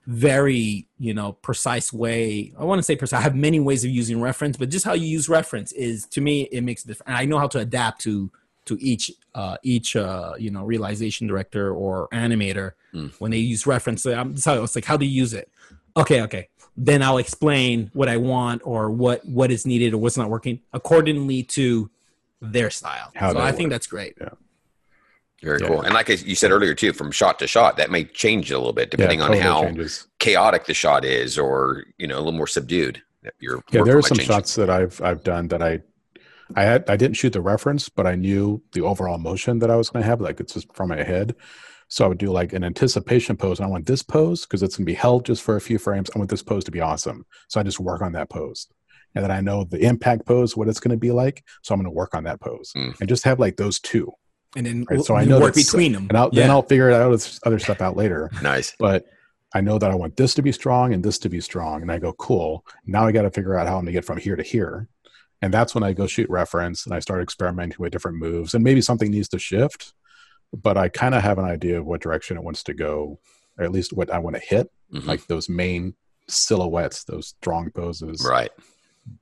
very 0.05 0.88
you 0.97 1.13
know 1.13 1.34
precise 1.34 1.93
way. 1.93 2.53
I 2.59 2.63
want 2.65 2.80
to 2.80 2.84
say 2.84 2.95
precise. 2.95 3.19
I 3.19 3.21
have 3.21 3.36
many 3.36 3.59
ways 3.59 3.84
of 3.86 3.91
using 3.91 4.19
reference, 4.21 4.57
but 4.57 4.69
just 4.69 4.84
how 4.86 4.93
you 4.93 5.05
use 5.07 5.30
reference 5.30 5.71
is 5.74 6.05
to 6.07 6.21
me 6.21 6.43
it 6.51 6.61
makes 6.61 6.84
a 6.84 6.88
difference. 6.88 7.07
And 7.07 7.17
I 7.17 7.26
know 7.26 7.38
how 7.39 7.47
to 7.49 7.59
adapt 7.59 8.01
to 8.01 8.32
to 8.66 8.78
each 8.82 9.11
uh, 9.36 9.57
each 9.64 9.95
uh, 9.95 10.34
you 10.38 10.51
know 10.51 10.64
realization 10.64 11.28
director 11.28 11.74
or 11.74 12.07
animator 12.14 12.72
Mm. 12.93 13.11
when 13.20 13.32
they 13.32 13.39
use 13.39 13.66
reference. 13.66 14.05
I'm 14.05 14.38
so 14.38 14.64
it's 14.64 14.76
like 14.76 14.86
how 14.86 14.97
do 14.97 15.05
you 15.05 15.11
use 15.22 15.34
it? 15.34 15.49
Okay, 15.97 16.22
okay. 16.22 16.49
Then 16.78 17.01
I'll 17.01 17.18
explain 17.18 17.89
what 17.93 18.07
I 18.07 18.18
want 18.18 18.61
or 18.66 18.91
what 18.91 19.26
what 19.26 19.49
is 19.51 19.66
needed 19.66 19.93
or 19.93 19.97
what's 19.97 20.16
not 20.18 20.30
working 20.30 20.59
accordingly 20.74 21.41
to 21.57 21.89
their 22.39 22.70
style. 22.70 23.11
How 23.16 23.30
so 23.34 23.39
they 23.39 23.45
I 23.45 23.51
think 23.51 23.72
that's 23.72 23.88
great. 23.88 24.16
Yeah. 24.22 24.30
Very 25.41 25.59
Yeah. 25.61 25.68
cool. 25.68 25.82
And 25.82 25.93
like 25.93 26.07
you 26.09 26.36
said 26.36 26.51
earlier 26.51 26.74
too, 26.76 26.93
from 26.93 27.11
shot 27.11 27.39
to 27.39 27.47
shot, 27.47 27.78
that 27.78 27.89
may 27.91 28.03
change 28.05 28.51
a 28.51 28.57
little 28.57 28.74
bit 28.74 28.91
depending 28.91 29.20
yeah, 29.20 29.26
on 29.26 29.38
how 29.38 29.61
changes. 29.64 30.07
chaotic 30.20 30.66
the 30.66 30.74
shot 30.74 31.03
is, 31.03 31.38
or 31.38 31.84
you 31.97 32.07
know, 32.07 32.16
a 32.18 32.20
little 32.20 32.32
more 32.32 32.47
subdued. 32.47 33.01
Your 33.39 33.64
Yeah, 33.72 33.84
there 33.84 33.97
are 33.97 34.01
some 34.03 34.18
change. 34.18 34.28
shots 34.28 34.53
that 34.55 34.70
I've 34.70 35.01
I've 35.01 35.24
done 35.24 35.47
that 35.49 35.61
I 35.64 35.82
I 36.56 36.64
had 36.64 36.89
I 36.89 36.95
didn't 36.97 37.16
shoot 37.18 37.34
the 37.34 37.41
reference, 37.41 37.89
but 37.89 38.06
I 38.08 38.16
knew 38.16 38.62
the 38.74 38.82
overall 38.82 39.18
motion 39.18 39.60
that 39.60 39.70
I 39.72 39.76
was 39.76 39.89
going 39.89 40.04
to 40.04 40.10
have, 40.10 40.22
like 40.22 40.39
it's 40.39 40.54
just 40.54 40.74
from 40.76 40.89
my 40.89 41.04
head. 41.04 41.36
So 41.89 42.06
I 42.06 42.08
would 42.08 42.18
do 42.18 42.32
like 42.32 42.54
an 42.54 42.64
anticipation 42.64 43.38
pose. 43.38 43.60
And 43.60 43.68
I 43.68 43.70
want 43.70 43.86
this 43.86 44.01
pose 44.01 44.45
because 44.45 44.64
it's 44.64 44.78
going 44.78 44.86
to 44.86 44.89
be 44.91 44.95
held 44.95 45.26
just 45.26 45.43
for 45.43 45.56
a 45.56 45.62
few 45.62 45.78
frames. 45.78 46.10
I 46.16 46.18
want 46.18 46.30
this 46.30 46.41
pose 46.41 46.64
to 46.64 46.72
be 46.72 46.82
awesome. 46.82 47.26
So 47.49 47.60
I 47.60 47.64
just 47.64 47.80
work 47.80 48.01
on 48.01 48.14
that 48.14 48.30
pose. 48.30 48.68
And 49.16 49.24
then 49.24 49.30
I 49.30 49.41
know 49.41 49.64
the 49.64 49.80
impact 49.80 50.26
pose, 50.26 50.58
what 50.58 50.68
it's 50.68 50.80
going 50.80 50.91
to 50.91 50.97
be 50.97 51.12
like. 51.12 51.43
So 51.62 51.74
I'm 51.74 51.80
going 51.80 51.86
to 51.86 51.95
work 51.95 52.16
on 52.16 52.24
that 52.24 52.39
pose 52.39 52.74
Mm. 52.76 52.99
and 52.99 53.08
just 53.08 53.26
have 53.26 53.39
like 53.39 53.58
those 53.58 53.80
two. 53.80 54.12
And 54.56 54.66
then 54.66 54.86
Right, 54.89 55.01
so 55.01 55.16
I 55.16 55.26
know 55.26 55.39
work 55.39 55.54
between 55.54 55.91
them. 55.91 56.08
And 56.10 56.18
I'll, 56.18 56.30
yeah. 56.32 56.41
then 56.41 56.51
I'll 56.51 56.64
figure 56.64 56.89
it 56.89 56.95
out 56.95 57.12
with 57.12 57.39
other 57.45 57.60
stuff 57.60 57.80
out 57.82 57.95
later. 57.95 58.32
Nice. 58.41 58.74
But 58.80 59.06
I 59.54 59.62
know 59.62 59.78
that 59.78 59.91
I 59.91 59.95
want 59.95 60.18
this 60.18 60.34
to 60.36 60.41
be 60.41 60.51
strong 60.51 60.93
and 60.95 61.04
this 61.04 61.20
to 61.20 61.30
be 61.30 61.41
strong. 61.41 61.84
And 61.84 61.91
I 61.91 61.99
go, 61.99 62.14
cool. 62.14 62.66
Now 62.88 63.06
I 63.06 63.12
got 63.12 63.22
to 63.24 63.30
figure 63.30 63.56
out 63.56 63.68
how 63.68 63.74
I'm 63.78 63.82
going 63.84 63.88
to 63.88 63.91
get 63.91 64.06
from 64.06 64.18
here 64.18 64.36
to 64.36 64.41
here. 64.43 64.88
And 65.44 65.54
that's 65.54 65.76
when 65.76 65.84
I 65.84 65.91
go 65.91 66.08
shoot 66.08 66.30
reference 66.30 66.86
and 66.86 66.96
I 66.96 67.00
start 67.00 67.22
experimenting 67.22 67.76
with 67.78 67.91
different 67.91 68.18
moves. 68.18 68.54
And 68.54 68.64
maybe 68.64 68.80
something 68.82 69.12
needs 69.12 69.28
to 69.30 69.39
shift, 69.39 69.94
but 70.54 70.78
I 70.78 70.88
kind 70.88 71.14
of 71.14 71.22
have 71.22 71.38
an 71.38 71.44
idea 71.46 71.78
of 71.80 71.86
what 71.86 72.02
direction 72.02 72.38
it 72.38 72.44
wants 72.44 72.64
to 72.64 72.74
go, 72.74 73.20
or 73.58 73.66
at 73.66 73.72
least 73.72 73.91
what 73.91 74.10
I 74.10 74.20
want 74.20 74.36
to 74.38 74.41
hit, 74.41 74.72
Mhm. 74.94 75.06
like 75.06 75.28
those 75.28 75.50
main 75.50 75.96
silhouettes, 76.30 77.04
those 77.04 77.28
strong 77.39 77.72
poses. 77.72 78.26
right. 78.26 78.52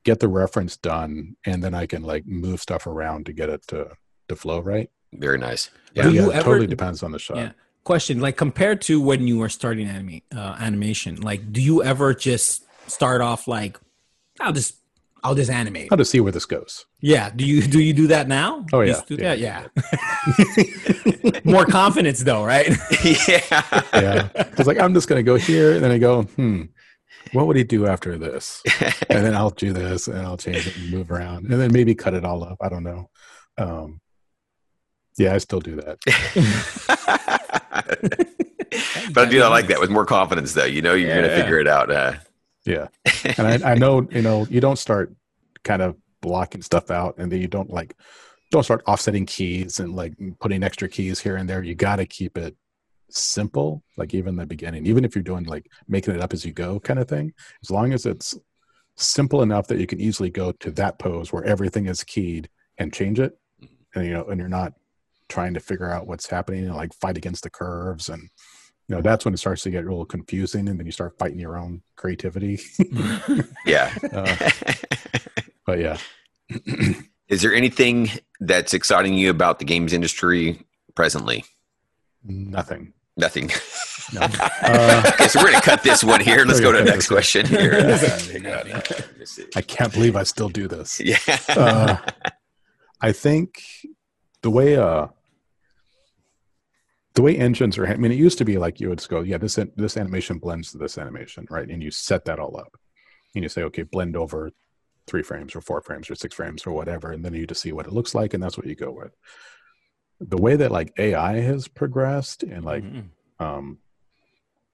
Get 0.04 0.20
the 0.20 0.28
reference 0.28 0.78
done, 0.78 1.36
and 1.44 1.64
then 1.64 1.74
I 1.74 1.88
can 1.88 2.04
like 2.04 2.28
move 2.28 2.62
stuff 2.62 2.86
around 2.86 3.26
to 3.26 3.34
get 3.34 3.50
it 3.50 3.66
to, 3.70 3.90
to 4.28 4.36
flow 4.36 4.60
right. 4.60 4.92
Very 5.12 5.40
nice. 5.40 5.72
Yeah. 5.96 6.08
yeah, 6.10 6.28
it 6.28 6.34
ever- 6.36 6.44
totally 6.44 6.68
depends 6.68 7.02
on 7.02 7.12
the 7.12 7.18
shot. 7.18 7.38
Yeah. 7.38 7.52
Question: 7.84 8.20
Like 8.20 8.38
compared 8.38 8.82
to 8.82 9.02
when 9.02 9.26
you 9.26 9.40
were 9.40 9.50
starting 9.50 9.88
anime 9.88 10.22
uh, 10.36 10.56
animation, 10.60 11.20
like 11.22 11.52
do 11.52 11.60
you 11.64 11.82
ever 11.84 12.14
just 12.14 12.64
start 12.86 13.22
off 13.22 13.48
like 13.48 13.80
I'll 14.40 14.54
just 14.54 14.76
I'll 15.24 15.36
just 15.36 15.52
animate? 15.52 15.88
How 15.90 15.96
to 15.98 16.06
see 16.06 16.20
where 16.20 16.32
this 16.32 16.46
goes. 16.46 16.86
Yeah. 17.00 17.30
Do 17.30 17.46
you 17.46 17.62
do 17.62 17.80
you 17.80 17.94
do 17.94 18.08
that 18.08 18.28
now? 18.28 18.66
Oh, 18.74 18.82
You 18.82 18.94
yeah. 18.94 19.02
do 19.08 19.16
Yeah, 19.16 19.36
that? 19.36 19.70
yeah. 21.24 21.42
More 21.44 21.66
confidence 21.66 22.24
though, 22.24 22.44
right? 22.44 22.68
yeah. 23.04 23.74
yeah 23.94 24.30
it's 24.58 24.68
like 24.68 24.80
i'm 24.80 24.94
just 24.94 25.08
going 25.08 25.18
to 25.20 25.24
go 25.24 25.36
here 25.38 25.74
and 25.74 25.84
then 25.84 25.92
i 25.92 25.98
go 25.98 26.24
hmm 26.24 26.64
what 27.34 27.48
would 27.48 27.56
he 27.56 27.64
do 27.64 27.88
after 27.88 28.18
this 28.18 28.62
and 29.10 29.26
then 29.26 29.34
i'll 29.36 29.50
do 29.50 29.74
this 29.74 30.08
and 30.08 30.20
i'll 30.20 30.38
change 30.38 30.68
it 30.68 30.76
and 30.76 30.90
move 30.92 31.10
around 31.12 31.46
and 31.52 31.60
then 31.60 31.72
maybe 31.72 31.96
cut 31.96 32.14
it 32.14 32.24
all 32.26 32.44
up 32.44 32.58
i 32.62 32.70
don't 32.70 32.84
know 32.84 33.10
um 33.58 34.00
yeah 35.18 35.34
i 35.34 35.38
still 35.38 35.60
do 35.60 35.76
that 35.78 35.98
but 39.14 39.28
I 39.28 39.30
do 39.30 39.42
I 39.44 39.48
like 39.48 39.68
that 39.68 39.80
with 39.80 39.90
more 39.90 40.06
confidence 40.06 40.54
though. 40.54 40.66
You 40.66 40.82
know 40.82 40.94
you're 40.94 41.10
Yeah. 41.10 41.22
gonna 41.22 41.36
figure 41.42 41.60
it 41.60 41.68
out. 41.68 41.92
Uh, 41.92 42.14
yeah. 42.66 42.88
And 43.38 43.48
I, 43.48 43.72
I 43.72 43.76
know 43.76 44.08
you 44.12 44.22
know 44.22 44.46
you 44.50 44.62
don't 44.62 44.80
start 44.80 45.14
kind 45.64 45.82
of 45.82 45.96
blocking 46.22 46.62
stuff 46.62 46.92
out 46.92 47.16
and 47.18 47.32
then 47.32 47.42
you 47.42 47.48
don't 47.48 47.70
like 47.70 47.96
don't 48.52 48.64
start 48.64 48.84
offsetting 48.88 49.26
keys 49.26 49.80
and 49.80 49.96
like 49.96 50.14
putting 50.40 50.64
extra 50.64 50.90
keys 50.90 51.20
here 51.20 51.36
and 51.38 51.50
there. 51.50 51.64
You 51.64 51.76
got 51.76 51.98
to 51.98 52.06
keep 52.06 52.38
it 52.38 52.56
simple 53.10 53.84
like 53.98 54.14
even 54.14 54.38
the 54.38 54.46
beginning 54.46 54.86
even 54.86 55.04
if 55.04 55.14
you're 55.14 55.24
doing 55.24 55.44
like 55.44 55.70
making 55.90 56.16
it 56.16 56.22
up 56.22 56.32
as 56.32 56.46
you 56.46 56.52
go 56.52 56.80
kind 56.80 57.00
of 57.00 57.08
thing. 57.08 57.34
As 57.64 57.72
long 57.72 57.94
as 57.94 58.06
it's 58.06 58.38
simple 58.98 59.42
enough 59.42 59.68
that 59.68 59.80
you 59.80 59.88
can 59.88 60.00
easily 60.00 60.30
go 60.30 60.52
to 60.52 60.72
that 60.72 61.00
pose 61.00 61.32
where 61.32 61.44
everything 61.44 61.88
is 61.88 62.04
keyed 62.04 62.50
and 62.78 62.94
change 62.94 63.20
it 63.20 63.38
and 63.96 64.06
you 64.06 64.14
know 64.14 64.26
and 64.26 64.40
you're 64.40 64.50
not 64.50 64.74
trying 65.30 65.54
to 65.54 65.60
figure 65.60 65.90
out 65.90 66.08
what's 66.08 66.28
happening 66.28 66.66
and 66.66 66.76
like 66.76 66.94
fight 66.94 67.18
against 67.18 67.44
the 67.44 67.50
curves 67.50 68.10
and 68.10 68.30
you 68.88 68.96
know 68.96 69.02
that's 69.02 69.26
when 69.26 69.34
it 69.34 69.38
starts 69.38 69.64
to 69.64 69.70
get 69.70 69.84
a 69.86 69.88
little 69.90 70.06
confusing 70.06 70.68
and 70.68 70.80
then 70.80 70.86
you 70.86 70.92
start 70.92 71.18
fighting 71.18 71.40
your 71.40 71.58
own 71.58 71.82
creativity 71.96 72.60
yeah. 73.66 73.94
uh, 74.14 74.50
but 75.66 75.80
yeah 75.80 75.98
Is 77.28 77.42
there 77.42 77.54
anything 77.54 78.10
that's 78.42 78.74
exciting 78.74 79.14
you 79.14 79.30
about 79.30 79.60
the 79.60 79.66
games 79.66 79.94
industry 79.94 80.66
presently? 80.96 81.46
nothing 82.24 82.94
Nothing. 83.18 83.52
no 84.14 84.22
uh, 84.62 85.04
okay, 85.14 85.28
so 85.28 85.40
we're 85.42 85.52
gonna 85.52 85.62
cut 85.62 85.84
this 85.84 86.02
one 86.02 86.22
here. 86.22 86.46
Let's 86.46 86.62
go 86.62 86.72
to 86.72 86.78
the 86.78 86.86
next 86.86 87.10
question 87.10 87.46
here. 87.46 87.74
i 89.56 89.62
can't 89.62 89.92
believe 89.94 90.16
i 90.16 90.24
still 90.24 90.48
do 90.50 90.68
this 90.68 91.00
yeah. 91.00 91.18
uh, 91.50 91.98
I 93.02 93.12
think 93.12 93.64
the 94.44 94.50
way 94.52 94.78
uh 94.78 95.08
the 97.14 97.22
way 97.22 97.36
engines 97.38 97.78
are 97.78 97.86
I 97.88 97.96
mean 97.98 98.12
it 98.12 98.18
used 98.18 98.38
to 98.38 98.46
be 98.46 98.58
like 98.58 98.80
you 98.80 98.90
would 98.90 99.06
go 99.08 99.22
yeah 99.22 99.38
this 99.38 99.56
this 99.76 99.98
animation 99.98 100.38
blends 100.40 100.72
to 100.72 100.78
this 100.78 100.98
animation 100.98 101.46
right 101.50 101.70
and 101.70 101.82
you 101.84 101.92
set 101.92 102.26
that 102.26 102.40
all 102.40 102.58
up 102.58 102.76
and 103.36 103.44
you 103.44 103.50
say 103.50 103.64
okay 103.64 103.84
blend 103.84 104.16
over 104.16 104.52
three 105.08 105.24
frames 105.24 105.56
or 105.56 105.62
four 105.62 105.82
frames 105.82 106.10
or 106.10 106.16
six 106.16 106.36
frames 106.36 106.66
or 106.66 106.72
whatever 106.72 107.12
and 107.12 107.26
then 107.26 107.34
you 107.34 107.46
just 107.48 107.62
see 107.62 107.72
what 107.72 107.88
it 107.88 107.94
looks 107.94 108.16
like 108.16 108.34
and 108.34 108.42
that's 108.42 108.58
what 108.58 108.68
you 108.68 108.76
go 108.76 108.92
with 108.92 109.14
the 110.20 110.38
way 110.38 110.56
that 110.56 110.72
like 110.72 110.94
AI 110.98 111.38
has 111.42 111.68
progressed 111.68 112.44
and 112.44 112.64
like 112.64 112.84
Mhm. 112.84 113.06
um, 113.40 113.80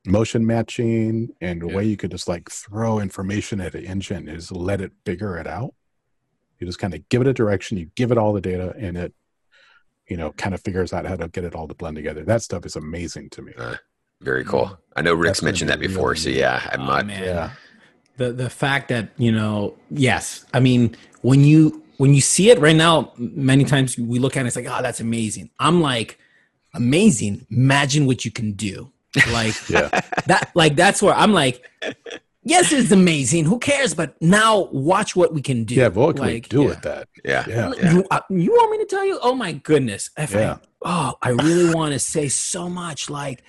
motion 0.05 0.45
matching 0.45 1.29
and 1.41 1.61
the 1.61 1.67
Yeah. 1.67 1.75
way 1.75 1.85
you 1.85 1.97
could 1.97 2.11
just 2.11 2.27
like 2.27 2.49
throw 2.49 2.99
information 2.99 3.59
at 3.59 3.75
an 3.75 3.85
engine 3.85 4.27
is 4.27 4.51
let 4.51 4.79
it 4.81 4.91
figure 5.05 5.38
it 5.38 5.47
out 5.47 5.73
you 6.59 6.67
just 6.67 6.79
kind 6.79 6.93
of 6.93 7.07
give 7.09 7.21
it 7.21 7.27
a 7.27 7.33
direction 7.33 7.77
you 7.77 7.88
give 7.95 8.11
it 8.11 8.17
all 8.17 8.33
the 8.33 8.41
data 8.41 8.73
and 8.77 8.97
it 8.97 9.13
you 10.10 10.18
know 10.18 10.32
kind 10.34 10.53
of 10.55 10.62
figures 10.62 10.93
out 10.93 11.05
how 11.05 11.16
to 11.16 11.28
get 11.28 11.43
it 11.43 11.55
all 11.55 11.68
to 11.68 11.74
blend 11.74 11.95
together. 11.95 12.24
That 12.24 12.41
stuff 12.41 12.66
is 12.66 12.76
amazing 12.76 13.30
to 13.32 13.41
me. 13.41 13.53
Uh, 13.58 13.76
very 14.22 14.43
mm. 14.43 14.47
cool. 14.47 14.78
I 14.95 15.01
know 15.01 15.14
Rick's 15.14 15.39
That's 15.39 15.43
mentioned 15.43 15.70
that 15.70 15.80
before, 15.80 16.10
really 16.10 16.20
so 16.22 16.30
yeah, 16.30 16.68
I'm 16.72 16.82
Oh, 16.82 16.86
not. 16.86 17.05
man. 17.05 17.24
yeah. 17.24 17.51
The 18.18 18.34
the 18.34 18.49
fact 18.49 18.89
that 18.89 19.10
you 19.18 19.32
know 19.32 19.76
yes 19.91 20.43
i 20.53 20.60
mean 20.60 20.95
when 21.22 21.43
you 21.43 21.84
when 21.97 22.16
you 22.16 22.22
see 22.22 22.49
it 22.49 22.58
right 22.60 22.76
now 22.76 23.12
many 23.18 23.64
times 23.64 23.95
we 23.97 24.18
look 24.18 24.36
at 24.36 24.43
it 24.43 24.47
it's 24.47 24.55
like 24.55 24.66
oh 24.66 24.82
that's 24.82 24.99
amazing. 24.99 25.51
I'm 25.60 25.82
like 25.82 26.18
amazing? 26.74 27.45
Imagine 27.51 28.05
what 28.08 28.26
you 28.26 28.32
can 28.32 28.53
do. 28.53 28.91
Like 29.32 29.55
yeah. 29.70 29.89
that 30.26 30.51
like 30.55 30.76
that's 30.76 31.01
where 31.01 31.14
i'm 31.14 31.32
like 31.34 31.64
yes, 32.48 32.72
it's 32.72 32.91
amazing. 32.91 33.45
Who 33.45 33.60
cares? 33.60 33.93
But 33.93 34.20
now 34.22 34.70
watch 34.72 35.16
what 35.16 35.34
we 35.34 35.41
can 35.41 35.64
do. 35.64 35.76
Yeah, 35.76 35.89
what 35.89 36.16
can 36.18 36.26
we 36.26 36.39
do 36.41 36.62
yeah. 36.64 36.68
with 36.68 36.82
that? 36.84 37.08
Yeah. 37.24 37.45
Yeah. 37.48 37.74
Yeah. 37.78 37.91
You, 37.93 38.06
uh, 38.12 38.22
you 38.30 38.52
want 38.52 38.72
me 38.72 38.78
to 38.80 38.86
tell 38.86 39.06
you? 39.06 39.20
Oh 39.22 39.36
my 39.36 39.54
goodness! 39.54 40.10
If 40.18 40.32
Yeah. 40.34 40.58
I, 40.84 41.12
oh, 41.12 41.14
I 41.22 41.30
really 41.30 41.74
want 41.74 41.93
to 41.93 42.00
say 42.00 42.28
so 42.30 42.70
much. 42.70 43.10
Like, 43.10 43.43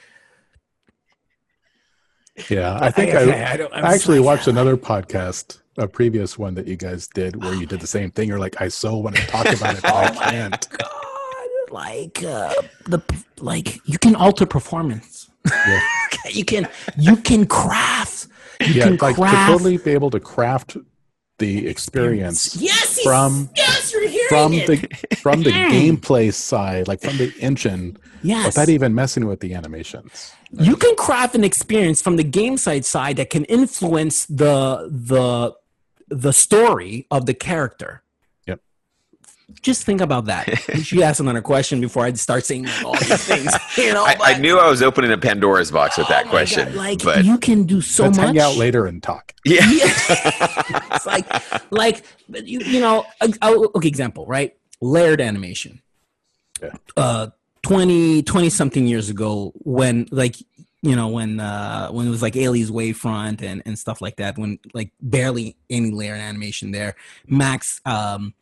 Yeah, 2.49 2.79
I 2.81 2.91
think 2.91 3.15
okay, 3.15 3.43
I, 3.45 3.57
don't- 3.57 3.73
I'm 3.75 3.85
I 3.85 3.95
actually 3.95 4.19
like, 4.21 4.27
watched 4.27 4.47
another 4.49 4.77
podcast, 4.77 5.61
a 5.77 5.89
previous 5.89 6.39
one 6.39 6.55
that 6.55 6.67
you 6.69 6.77
guys 6.77 7.09
did, 7.09 7.43
where 7.43 7.55
you 7.55 7.67
did 7.67 7.81
the 7.81 7.87
same 7.87 8.11
thing. 8.11 8.29
You're 8.29 8.39
like, 8.39 8.61
I 8.61 8.69
so 8.69 8.97
want 8.97 9.17
to 9.17 9.27
talk 9.27 9.47
about 9.47 9.77
it, 9.77 9.83
but 9.93 9.93
Oh 9.93 10.15
my 10.15 10.31
can't. 10.31 10.69
God, 10.71 10.89
like 11.71 12.23
uh, 12.25 12.55
the 12.87 13.01
like 13.41 13.81
you 13.87 13.99
can 13.99 14.15
alter 14.15 14.47
performance. 14.47 15.31
Yeah. 15.47 15.81
you 16.31 16.45
can 16.45 16.69
you 16.97 17.17
can 17.17 17.47
craft. 17.47 18.29
You 18.61 18.75
Yeah, 18.75 18.85
can 18.85 18.97
like 18.97 19.17
to 19.17 19.47
totally 19.47 19.77
be 19.79 19.93
able 19.93 20.11
to 20.11 20.21
craft 20.21 20.77
the 21.39 21.69
experience 21.69 22.57
Yes, 22.57 23.01
from- 23.03 23.49
yes, 23.57 23.93
from 24.29 24.53
it. 24.55 24.67
the 24.67 25.17
from 25.17 25.43
the 25.45 25.51
gameplay 25.53 26.35
side, 26.35 26.89
like 26.89 27.01
from 27.01 27.17
the 27.17 27.33
engine, 27.39 27.97
yes. 28.23 28.47
without 28.47 28.69
even 28.69 28.93
messing 28.95 29.25
with 29.27 29.39
the 29.41 29.55
animations. 29.55 30.33
you 30.51 30.75
can 30.77 30.97
craft 30.97 31.35
an 31.37 31.45
experience 31.45 32.03
from 32.03 32.17
the 32.17 32.25
game 32.25 32.57
side 32.57 32.85
side 32.85 33.17
that 33.19 33.31
can 33.31 33.45
influence 33.45 34.27
the 34.27 34.89
the 34.91 35.55
the 36.09 36.33
story 36.33 37.07
of 37.11 37.27
the 37.27 37.35
character. 37.35 38.03
Yep. 39.49 39.59
Just 39.63 39.85
think 39.85 40.01
about 40.01 40.27
that. 40.27 40.47
You 40.75 40.83
should 40.83 41.01
ask 41.01 41.21
another 41.21 41.41
question 41.41 41.81
before 41.81 42.05
I 42.05 42.13
start 42.15 42.45
saying 42.45 42.65
like, 42.67 42.85
all 42.85 42.93
these 42.95 43.25
things. 43.25 43.53
You 43.79 43.93
know, 43.95 44.05
I, 44.05 44.17
I 44.23 44.39
knew 44.39 44.59
I 44.59 44.69
was 44.69 44.83
opening 44.83 45.11
a 45.13 45.19
Pandora's 45.19 45.71
box 45.71 45.97
with 45.97 46.07
Oh 46.07 46.11
that 46.11 46.27
my 46.27 46.31
question, 46.31 46.67
God, 46.69 46.75
like 46.75 47.03
but 47.03 47.25
you 47.25 47.39
can 47.39 47.65
do 47.65 47.81
so 47.81 48.05
Let's 48.05 48.19
much. 48.19 48.27
hang 48.27 48.39
out 48.41 48.57
later 48.57 48.87
and 48.87 49.03
talk. 49.03 49.33
yeah, 49.45 49.61
Yeah. 49.71 49.87
it's 50.95 51.07
like 51.07 51.27
like 51.73 52.03
you, 52.45 52.61
you 52.61 52.81
know 52.81 53.05
a- 53.21 53.33
a- 53.43 53.77
okay 53.77 53.89
example 53.89 54.27
right 54.27 54.55
layered 54.81 55.21
animation 55.21 55.81
Yeah. 56.63 56.71
uh 56.97 57.29
20 57.63 58.23
20 58.25 58.51
something 58.51 58.87
years 58.87 59.09
ago 59.11 59.53
when 59.59 60.07
like 60.11 60.37
you 60.83 60.95
know 60.97 61.09
when 61.09 61.41
uh 61.41 61.89
when 61.91 62.07
it 62.07 62.11
was 62.11 62.23
like 62.23 62.37
Alias 62.37 62.71
Wavefront 62.71 63.43
and 63.43 63.63
and 63.65 63.79
stuff 63.79 64.01
like 64.03 64.17
that 64.17 64.37
when 64.39 64.59
like 64.75 64.91
barely 65.01 65.57
any 65.71 65.91
layered 65.91 66.21
animation 66.21 66.71
there 66.73 66.97
max 67.27 67.81
um 67.87 68.35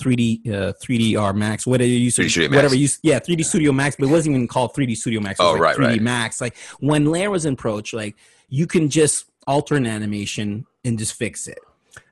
3D 0.00 0.48
uh 0.48 0.72
3D 0.82 1.20
or 1.20 1.32
Max 1.32 1.66
whatever 1.66 1.88
you 1.88 1.98
use 1.98 2.16
3D 2.16 2.54
whatever 2.54 2.74
you 2.74 2.88
yeah 3.02 3.18
3D 3.20 3.44
Studio 3.44 3.72
Max 3.72 3.96
but 3.96 4.06
it 4.06 4.10
wasn't 4.10 4.34
even 4.34 4.48
called 4.48 4.72
3D 4.74 4.96
Studio 4.96 5.20
Max 5.20 5.38
it 5.38 5.42
was 5.42 5.50
Oh, 5.50 5.52
like 5.52 5.62
right, 5.62 5.76
3D 5.76 5.86
right. 5.88 6.02
Max. 6.02 6.40
Like 6.40 6.56
when 6.80 7.04
layer 7.06 7.30
was 7.30 7.44
in 7.44 7.54
approach 7.54 7.92
like 7.92 8.16
you 8.48 8.66
can 8.66 8.88
just 8.88 9.26
alter 9.46 9.74
an 9.76 9.86
animation 9.86 10.66
and 10.84 10.98
just 10.98 11.14
fix 11.14 11.46
it. 11.46 11.58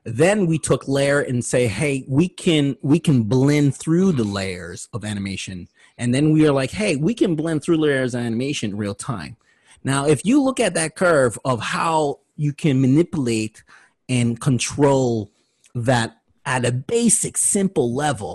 Then 0.03 0.45
we 0.45 0.57
took 0.57 0.87
layer 0.87 1.21
and 1.21 1.43
say 1.43 1.67
hey 1.67 2.05
we 2.07 2.27
can 2.29 2.77
we 2.81 2.99
can 2.99 3.23
blend 3.23 3.75
through 3.75 4.13
the 4.13 4.23
layers 4.23 4.87
of 4.93 5.03
animation. 5.03 5.67
And 5.97 6.13
then 6.13 6.31
we 6.31 6.47
are 6.47 6.51
like 6.53 6.71
hey 6.71 6.95
we 6.95 7.13
can 7.13 7.35
blend 7.35 7.63
through 7.63 7.77
layers 7.77 8.13
of 8.15 8.21
animation 8.21 8.75
real 8.77 8.95
time. 8.95 9.37
Now 9.83 10.05
if 10.07 10.25
you 10.25 10.41
look 10.41 10.59
at 10.59 10.73
that 10.75 10.95
curve 10.95 11.37
of 11.45 11.61
how 11.61 12.19
you 12.35 12.53
can 12.53 12.79
manipulate 12.81 13.63
and 14.07 14.39
control 14.39 15.29
that 15.75 16.18
at 16.53 16.61
a 16.65 16.71
basic 16.71 17.37
simple 17.37 17.87
level 18.05 18.33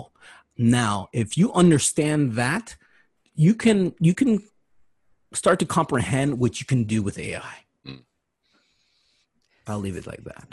now 0.57 0.93
if 1.21 1.37
you 1.39 1.47
understand 1.63 2.19
that 2.43 2.65
you 3.43 3.53
can 3.63 3.77
you 4.07 4.13
can 4.19 4.31
start 5.33 5.57
to 5.59 5.65
comprehend 5.65 6.29
what 6.41 6.53
you 6.59 6.65
can 6.71 6.81
do 6.85 6.99
with 7.07 7.17
ai 7.19 7.55
Mm. 7.87 8.01
i'll 9.67 9.79
leave 9.87 9.97
it 10.01 10.07
like 10.07 10.23
that 10.31 10.49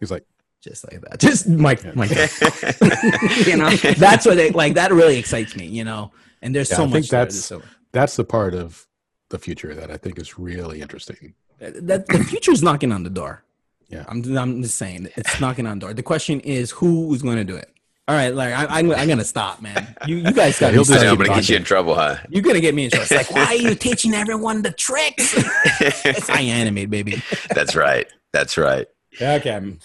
He's 0.00 0.10
like, 0.10 0.26
just 0.60 0.82
like 0.90 1.00
that. 1.02 1.20
Just 1.20 1.42
my 1.48 1.74
my, 1.94 2.06
you 3.48 3.56
know, 3.56 3.70
that's 4.06 4.26
what 4.26 4.38
it 4.38 4.54
like. 4.62 4.74
That 4.74 4.90
really 4.92 5.16
excites 5.22 5.54
me, 5.60 5.66
you 5.66 5.84
know. 5.84 6.10
And 6.42 6.52
there's 6.54 6.68
Yeah, 6.70 6.78
so 6.78 6.82
I 6.82 6.86
much. 6.86 6.92
think 6.94 7.06
that's- 7.10 7.44
so 7.50 7.62
that's 7.92 8.16
the 8.16 8.24
part 8.24 8.54
of 8.54 8.86
the 9.28 9.38
future 9.38 9.72
that 9.80 9.88
I 9.90 9.96
think 9.96 10.18
is 10.18 10.30
really 10.38 10.80
interesting. 10.80 11.34
that 11.60 12.06
the 12.08 12.24
future's 12.32 12.60
knocking 12.62 12.90
on 12.92 13.04
the 13.04 13.10
door. 13.20 13.44
Yeah. 13.88 14.04
I'm 14.08 14.36
I'm 14.36 14.62
just 14.62 14.76
saying 14.76 15.08
it's 15.16 15.40
knocking 15.40 15.66
on 15.66 15.78
door. 15.78 15.94
The 15.94 16.02
question 16.02 16.40
is 16.40 16.70
who 16.70 17.12
is 17.14 17.22
going 17.22 17.36
to 17.36 17.44
do 17.44 17.56
it. 17.56 17.70
All 18.06 18.14
right, 18.14 18.34
Larry, 18.34 18.52
I, 18.52 18.80
I'm 18.80 18.90
I'm 18.92 19.08
gonna 19.08 19.24
stop, 19.24 19.62
man. 19.62 19.96
You 20.06 20.16
you 20.16 20.32
guys 20.32 20.58
got 20.58 20.72
he'll 20.74 20.82
me 20.82 20.84
just 20.84 20.90
I 20.90 20.94
know, 20.94 20.98
started 21.00 21.10
I'm 21.12 21.26
gonna 21.26 21.40
get 21.40 21.48
you 21.48 21.56
in 21.56 21.64
trouble, 21.64 21.94
huh? 21.94 22.16
You're 22.28 22.42
gonna 22.42 22.60
get 22.60 22.74
me 22.74 22.84
in 22.84 22.90
trouble. 22.90 23.06
It's 23.10 23.12
like, 23.12 23.30
why 23.30 23.46
are 23.46 23.54
you 23.54 23.74
teaching 23.74 24.12
everyone 24.12 24.60
the 24.60 24.72
tricks? 24.72 25.32
it's 25.34 26.28
iAnimate, 26.28 26.90
baby. 26.90 27.22
That's 27.54 27.74
right. 27.74 28.06
That's 28.32 28.58
right. 28.58 28.86
Okay. 29.18 29.78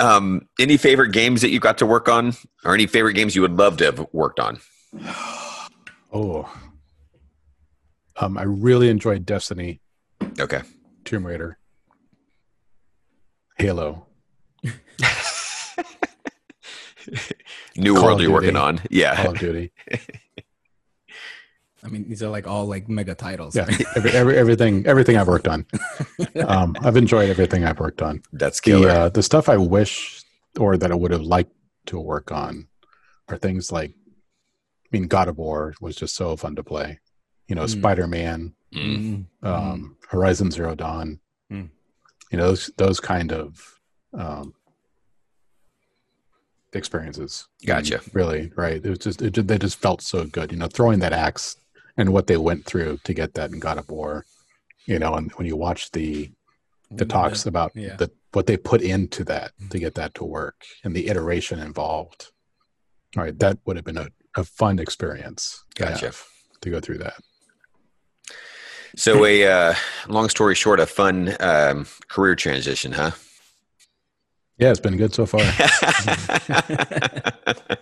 Um, 0.00 0.48
any 0.58 0.76
favorite 0.76 1.12
games 1.12 1.40
that 1.42 1.50
you 1.50 1.60
got 1.60 1.78
to 1.78 1.86
work 1.86 2.08
on, 2.08 2.34
or 2.64 2.74
any 2.74 2.86
favorite 2.86 3.12
games 3.14 3.36
you 3.36 3.42
would 3.42 3.56
love 3.56 3.76
to 3.76 3.84
have 3.84 4.06
worked 4.12 4.40
on? 4.40 4.58
Oh, 6.14 6.52
um, 8.16 8.36
I 8.36 8.42
really 8.42 8.90
enjoyed 8.90 9.24
Destiny, 9.24 9.80
Okay. 10.38 10.60
Tomb 11.06 11.26
Raider, 11.26 11.56
Halo. 13.62 14.06
New 17.76 17.94
Call 17.94 18.04
World 18.04 18.20
you're 18.20 18.32
working 18.32 18.56
on. 18.56 18.80
Yeah. 18.90 19.16
Call 19.22 19.32
of 19.32 19.38
Duty. 19.38 19.72
I 21.84 21.88
mean, 21.88 22.08
these 22.08 22.22
are 22.24 22.28
like 22.28 22.46
all 22.48 22.66
like 22.66 22.88
mega 22.88 23.14
titles. 23.14 23.54
Yeah, 23.56 23.66
every, 23.96 24.10
every, 24.12 24.36
everything 24.36 24.86
everything 24.86 25.16
I've 25.16 25.28
worked 25.28 25.48
on. 25.48 25.66
Um, 26.46 26.74
I've 26.80 26.96
enjoyed 26.96 27.28
everything 27.28 27.64
I've 27.64 27.78
worked 27.78 28.00
on. 28.02 28.22
That's 28.32 28.58
killer. 28.60 28.86
The 28.88 28.94
uh, 29.00 29.08
the 29.10 29.22
stuff 29.22 29.48
I 29.48 29.56
wish 29.58 30.22
or 30.58 30.76
that 30.76 30.90
I 30.90 30.94
would 30.94 31.10
have 31.12 31.22
liked 31.22 31.52
to 31.86 31.98
work 32.00 32.32
on 32.32 32.68
are 33.28 33.36
things 33.36 33.70
like, 33.70 33.90
I 33.90 34.88
mean, 34.92 35.08
God 35.08 35.28
of 35.28 35.36
War 35.38 35.74
was 35.80 35.94
just 35.96 36.14
so 36.16 36.36
fun 36.36 36.56
to 36.56 36.62
play. 36.64 36.98
You 37.48 37.54
know, 37.54 37.64
Mm. 37.64 37.68
Spider 37.70 38.06
Man, 38.06 38.54
Mm. 38.74 39.26
Mm. 39.42 39.48
um, 39.48 39.96
Horizon 40.08 40.50
Zero 40.50 40.74
Dawn. 40.74 41.20
Mm. 41.52 41.68
You 42.32 42.38
know, 42.38 42.48
those 42.48 42.70
those 42.76 43.00
kind 43.00 43.32
of 43.32 43.78
um, 44.14 44.54
experiences. 46.72 47.46
Gotcha. 47.64 48.00
Really, 48.12 48.50
right? 48.56 48.84
It 48.84 48.88
was 48.88 48.98
just 48.98 49.22
it, 49.22 49.34
they 49.46 49.58
just 49.58 49.78
felt 49.78 50.02
so 50.02 50.24
good. 50.24 50.50
You 50.50 50.58
know, 50.58 50.66
throwing 50.66 51.00
that 51.00 51.12
axe 51.12 51.56
and 51.96 52.12
what 52.12 52.26
they 52.26 52.38
went 52.38 52.64
through 52.64 52.98
to 53.04 53.14
get 53.14 53.34
that 53.34 53.52
in 53.52 53.60
God 53.60 53.78
of 53.78 53.88
War. 53.90 54.24
You 54.86 54.98
know, 54.98 55.14
and 55.14 55.30
when 55.32 55.46
you 55.46 55.56
watch 55.56 55.90
the 55.92 56.30
the 56.90 57.04
talks 57.04 57.46
about 57.46 57.72
yeah. 57.74 57.96
the 57.96 58.10
what 58.32 58.46
they 58.46 58.56
put 58.56 58.82
into 58.82 59.24
that 59.24 59.52
to 59.70 59.78
get 59.78 59.94
that 59.94 60.14
to 60.14 60.24
work 60.24 60.64
and 60.84 60.94
the 60.94 61.08
iteration 61.08 61.58
involved. 61.58 62.30
All 63.16 63.22
right, 63.22 63.38
that 63.38 63.58
would 63.66 63.76
have 63.76 63.84
been 63.84 63.98
a, 63.98 64.08
a 64.36 64.44
fun 64.44 64.78
experience. 64.78 65.64
to 65.74 65.84
Gotcha. 65.84 66.06
have, 66.06 66.24
to 66.62 66.70
go 66.70 66.80
through 66.80 66.98
that. 66.98 67.14
So, 68.96 69.24
a 69.24 69.46
uh, 69.46 69.74
long 70.08 70.28
story 70.28 70.54
short, 70.54 70.80
a 70.80 70.86
fun 70.86 71.36
um, 71.40 71.86
career 72.08 72.34
transition, 72.34 72.92
huh? 72.92 73.12
Yeah, 74.58 74.70
it's 74.70 74.80
been 74.80 74.96
good 74.96 75.14
so 75.14 75.26
far. 75.26 75.40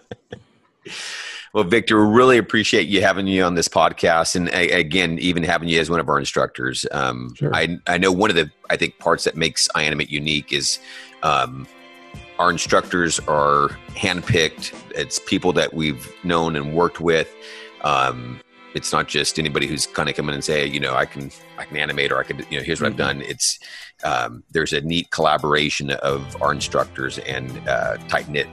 well, 1.52 1.64
Victor, 1.64 2.06
we 2.06 2.16
really 2.16 2.38
appreciate 2.38 2.86
you 2.86 3.02
having 3.02 3.26
you 3.26 3.42
on 3.42 3.54
this 3.54 3.68
podcast, 3.68 4.36
and 4.36 4.48
a, 4.50 4.70
again, 4.70 5.18
even 5.18 5.42
having 5.42 5.68
you 5.68 5.80
as 5.80 5.90
one 5.90 6.00
of 6.00 6.08
our 6.08 6.18
instructors. 6.18 6.86
Um, 6.92 7.34
Sure. 7.34 7.54
I 7.54 7.78
I 7.86 7.98
know 7.98 8.12
one 8.12 8.30
of 8.30 8.36
the 8.36 8.50
I 8.70 8.76
think 8.76 8.98
parts 8.98 9.24
that 9.24 9.36
makes 9.36 9.68
iAnimate 9.74 10.10
unique 10.10 10.52
is 10.52 10.78
um, 11.22 11.66
our 12.38 12.50
instructors 12.50 13.18
are 13.20 13.68
handpicked. 13.90 14.74
It's 14.94 15.18
people 15.18 15.52
that 15.54 15.74
we've 15.74 16.10
known 16.24 16.56
and 16.56 16.74
worked 16.74 17.00
with. 17.00 17.34
Um, 17.82 18.40
it's 18.74 18.92
not 18.92 19.08
just 19.08 19.38
anybody 19.38 19.66
who's 19.66 19.86
kind 19.86 20.08
of 20.08 20.14
come 20.14 20.28
in 20.28 20.34
and 20.34 20.44
say, 20.44 20.66
you 20.66 20.78
know, 20.80 20.94
I 20.94 21.04
can 21.06 21.30
I 21.58 21.64
can 21.64 21.76
animate 21.76 22.12
or 22.12 22.18
I 22.18 22.22
could, 22.22 22.46
you 22.50 22.58
know, 22.58 22.64
here's 22.64 22.80
what 22.80 22.88
Mhm. 22.88 22.92
I've 22.92 22.98
done. 22.98 23.22
It's 23.22 23.58
um, 24.04 24.42
there's 24.50 24.72
a 24.72 24.80
neat 24.80 25.10
collaboration 25.10 25.90
of 25.90 26.40
our 26.42 26.52
instructors 26.52 27.18
and 27.18 27.50
uh, 27.68 27.96
tight 28.08 28.28
knit 28.28 28.46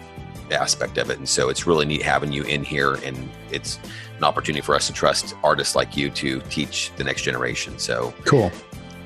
aspect 0.52 0.98
of 0.98 1.10
it, 1.10 1.18
and 1.18 1.28
so 1.28 1.50
it's 1.50 1.68
really 1.68 1.86
neat 1.86 2.02
having 2.02 2.32
you 2.32 2.44
in 2.44 2.64
here, 2.64 2.94
and 3.06 3.30
it's 3.52 3.80
an 4.18 4.24
opportunity 4.24 4.62
for 4.62 4.76
us 4.76 4.88
to 4.88 4.94
trust 4.94 5.36
artists 5.44 5.76
like 5.76 5.96
you 5.98 6.10
to 6.12 6.40
teach 6.50 6.92
the 6.98 7.04
next 7.04 7.22
generation. 7.24 7.78
So 7.80 8.14
cool. 8.26 8.52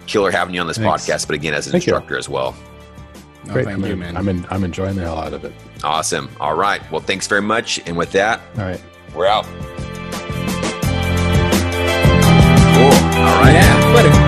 killer 0.07 0.31
having 0.31 0.53
you 0.55 0.61
on 0.61 0.67
this 0.67 0.77
Thanks. 0.77 1.05
podcast, 1.07 1.27
but 1.27 1.35
again 1.35 1.53
as 1.53 1.65
an 1.67 1.71
Thank 1.73 1.87
you. 1.87 1.93
instructor 1.93 2.17
as 2.17 2.29
well. 2.29 2.55
No, 3.45 3.53
Great. 3.53 3.65
thank 3.65 3.79
I'm, 3.79 3.85
you, 3.85 3.95
man. 3.95 4.15
I'm 4.17 4.27
in, 4.29 4.45
I'm 4.51 4.63
enjoying 4.63 4.95
the 4.95 5.01
hell 5.01 5.17
out 5.17 5.33
of 5.33 5.43
it. 5.45 5.53
Awesome. 5.83 6.29
All 6.39 6.55
right. 6.55 6.79
Well, 6.91 7.01
thanks 7.01 7.25
very 7.27 7.41
much. 7.41 7.79
And 7.87 7.97
with 7.97 8.11
that, 8.11 8.39
All 8.57 8.63
right. 8.65 8.81
we're 9.15 9.25
out. 9.25 9.45
All 13.21 13.39
right. 13.39 13.53
yeah, 13.53 14.20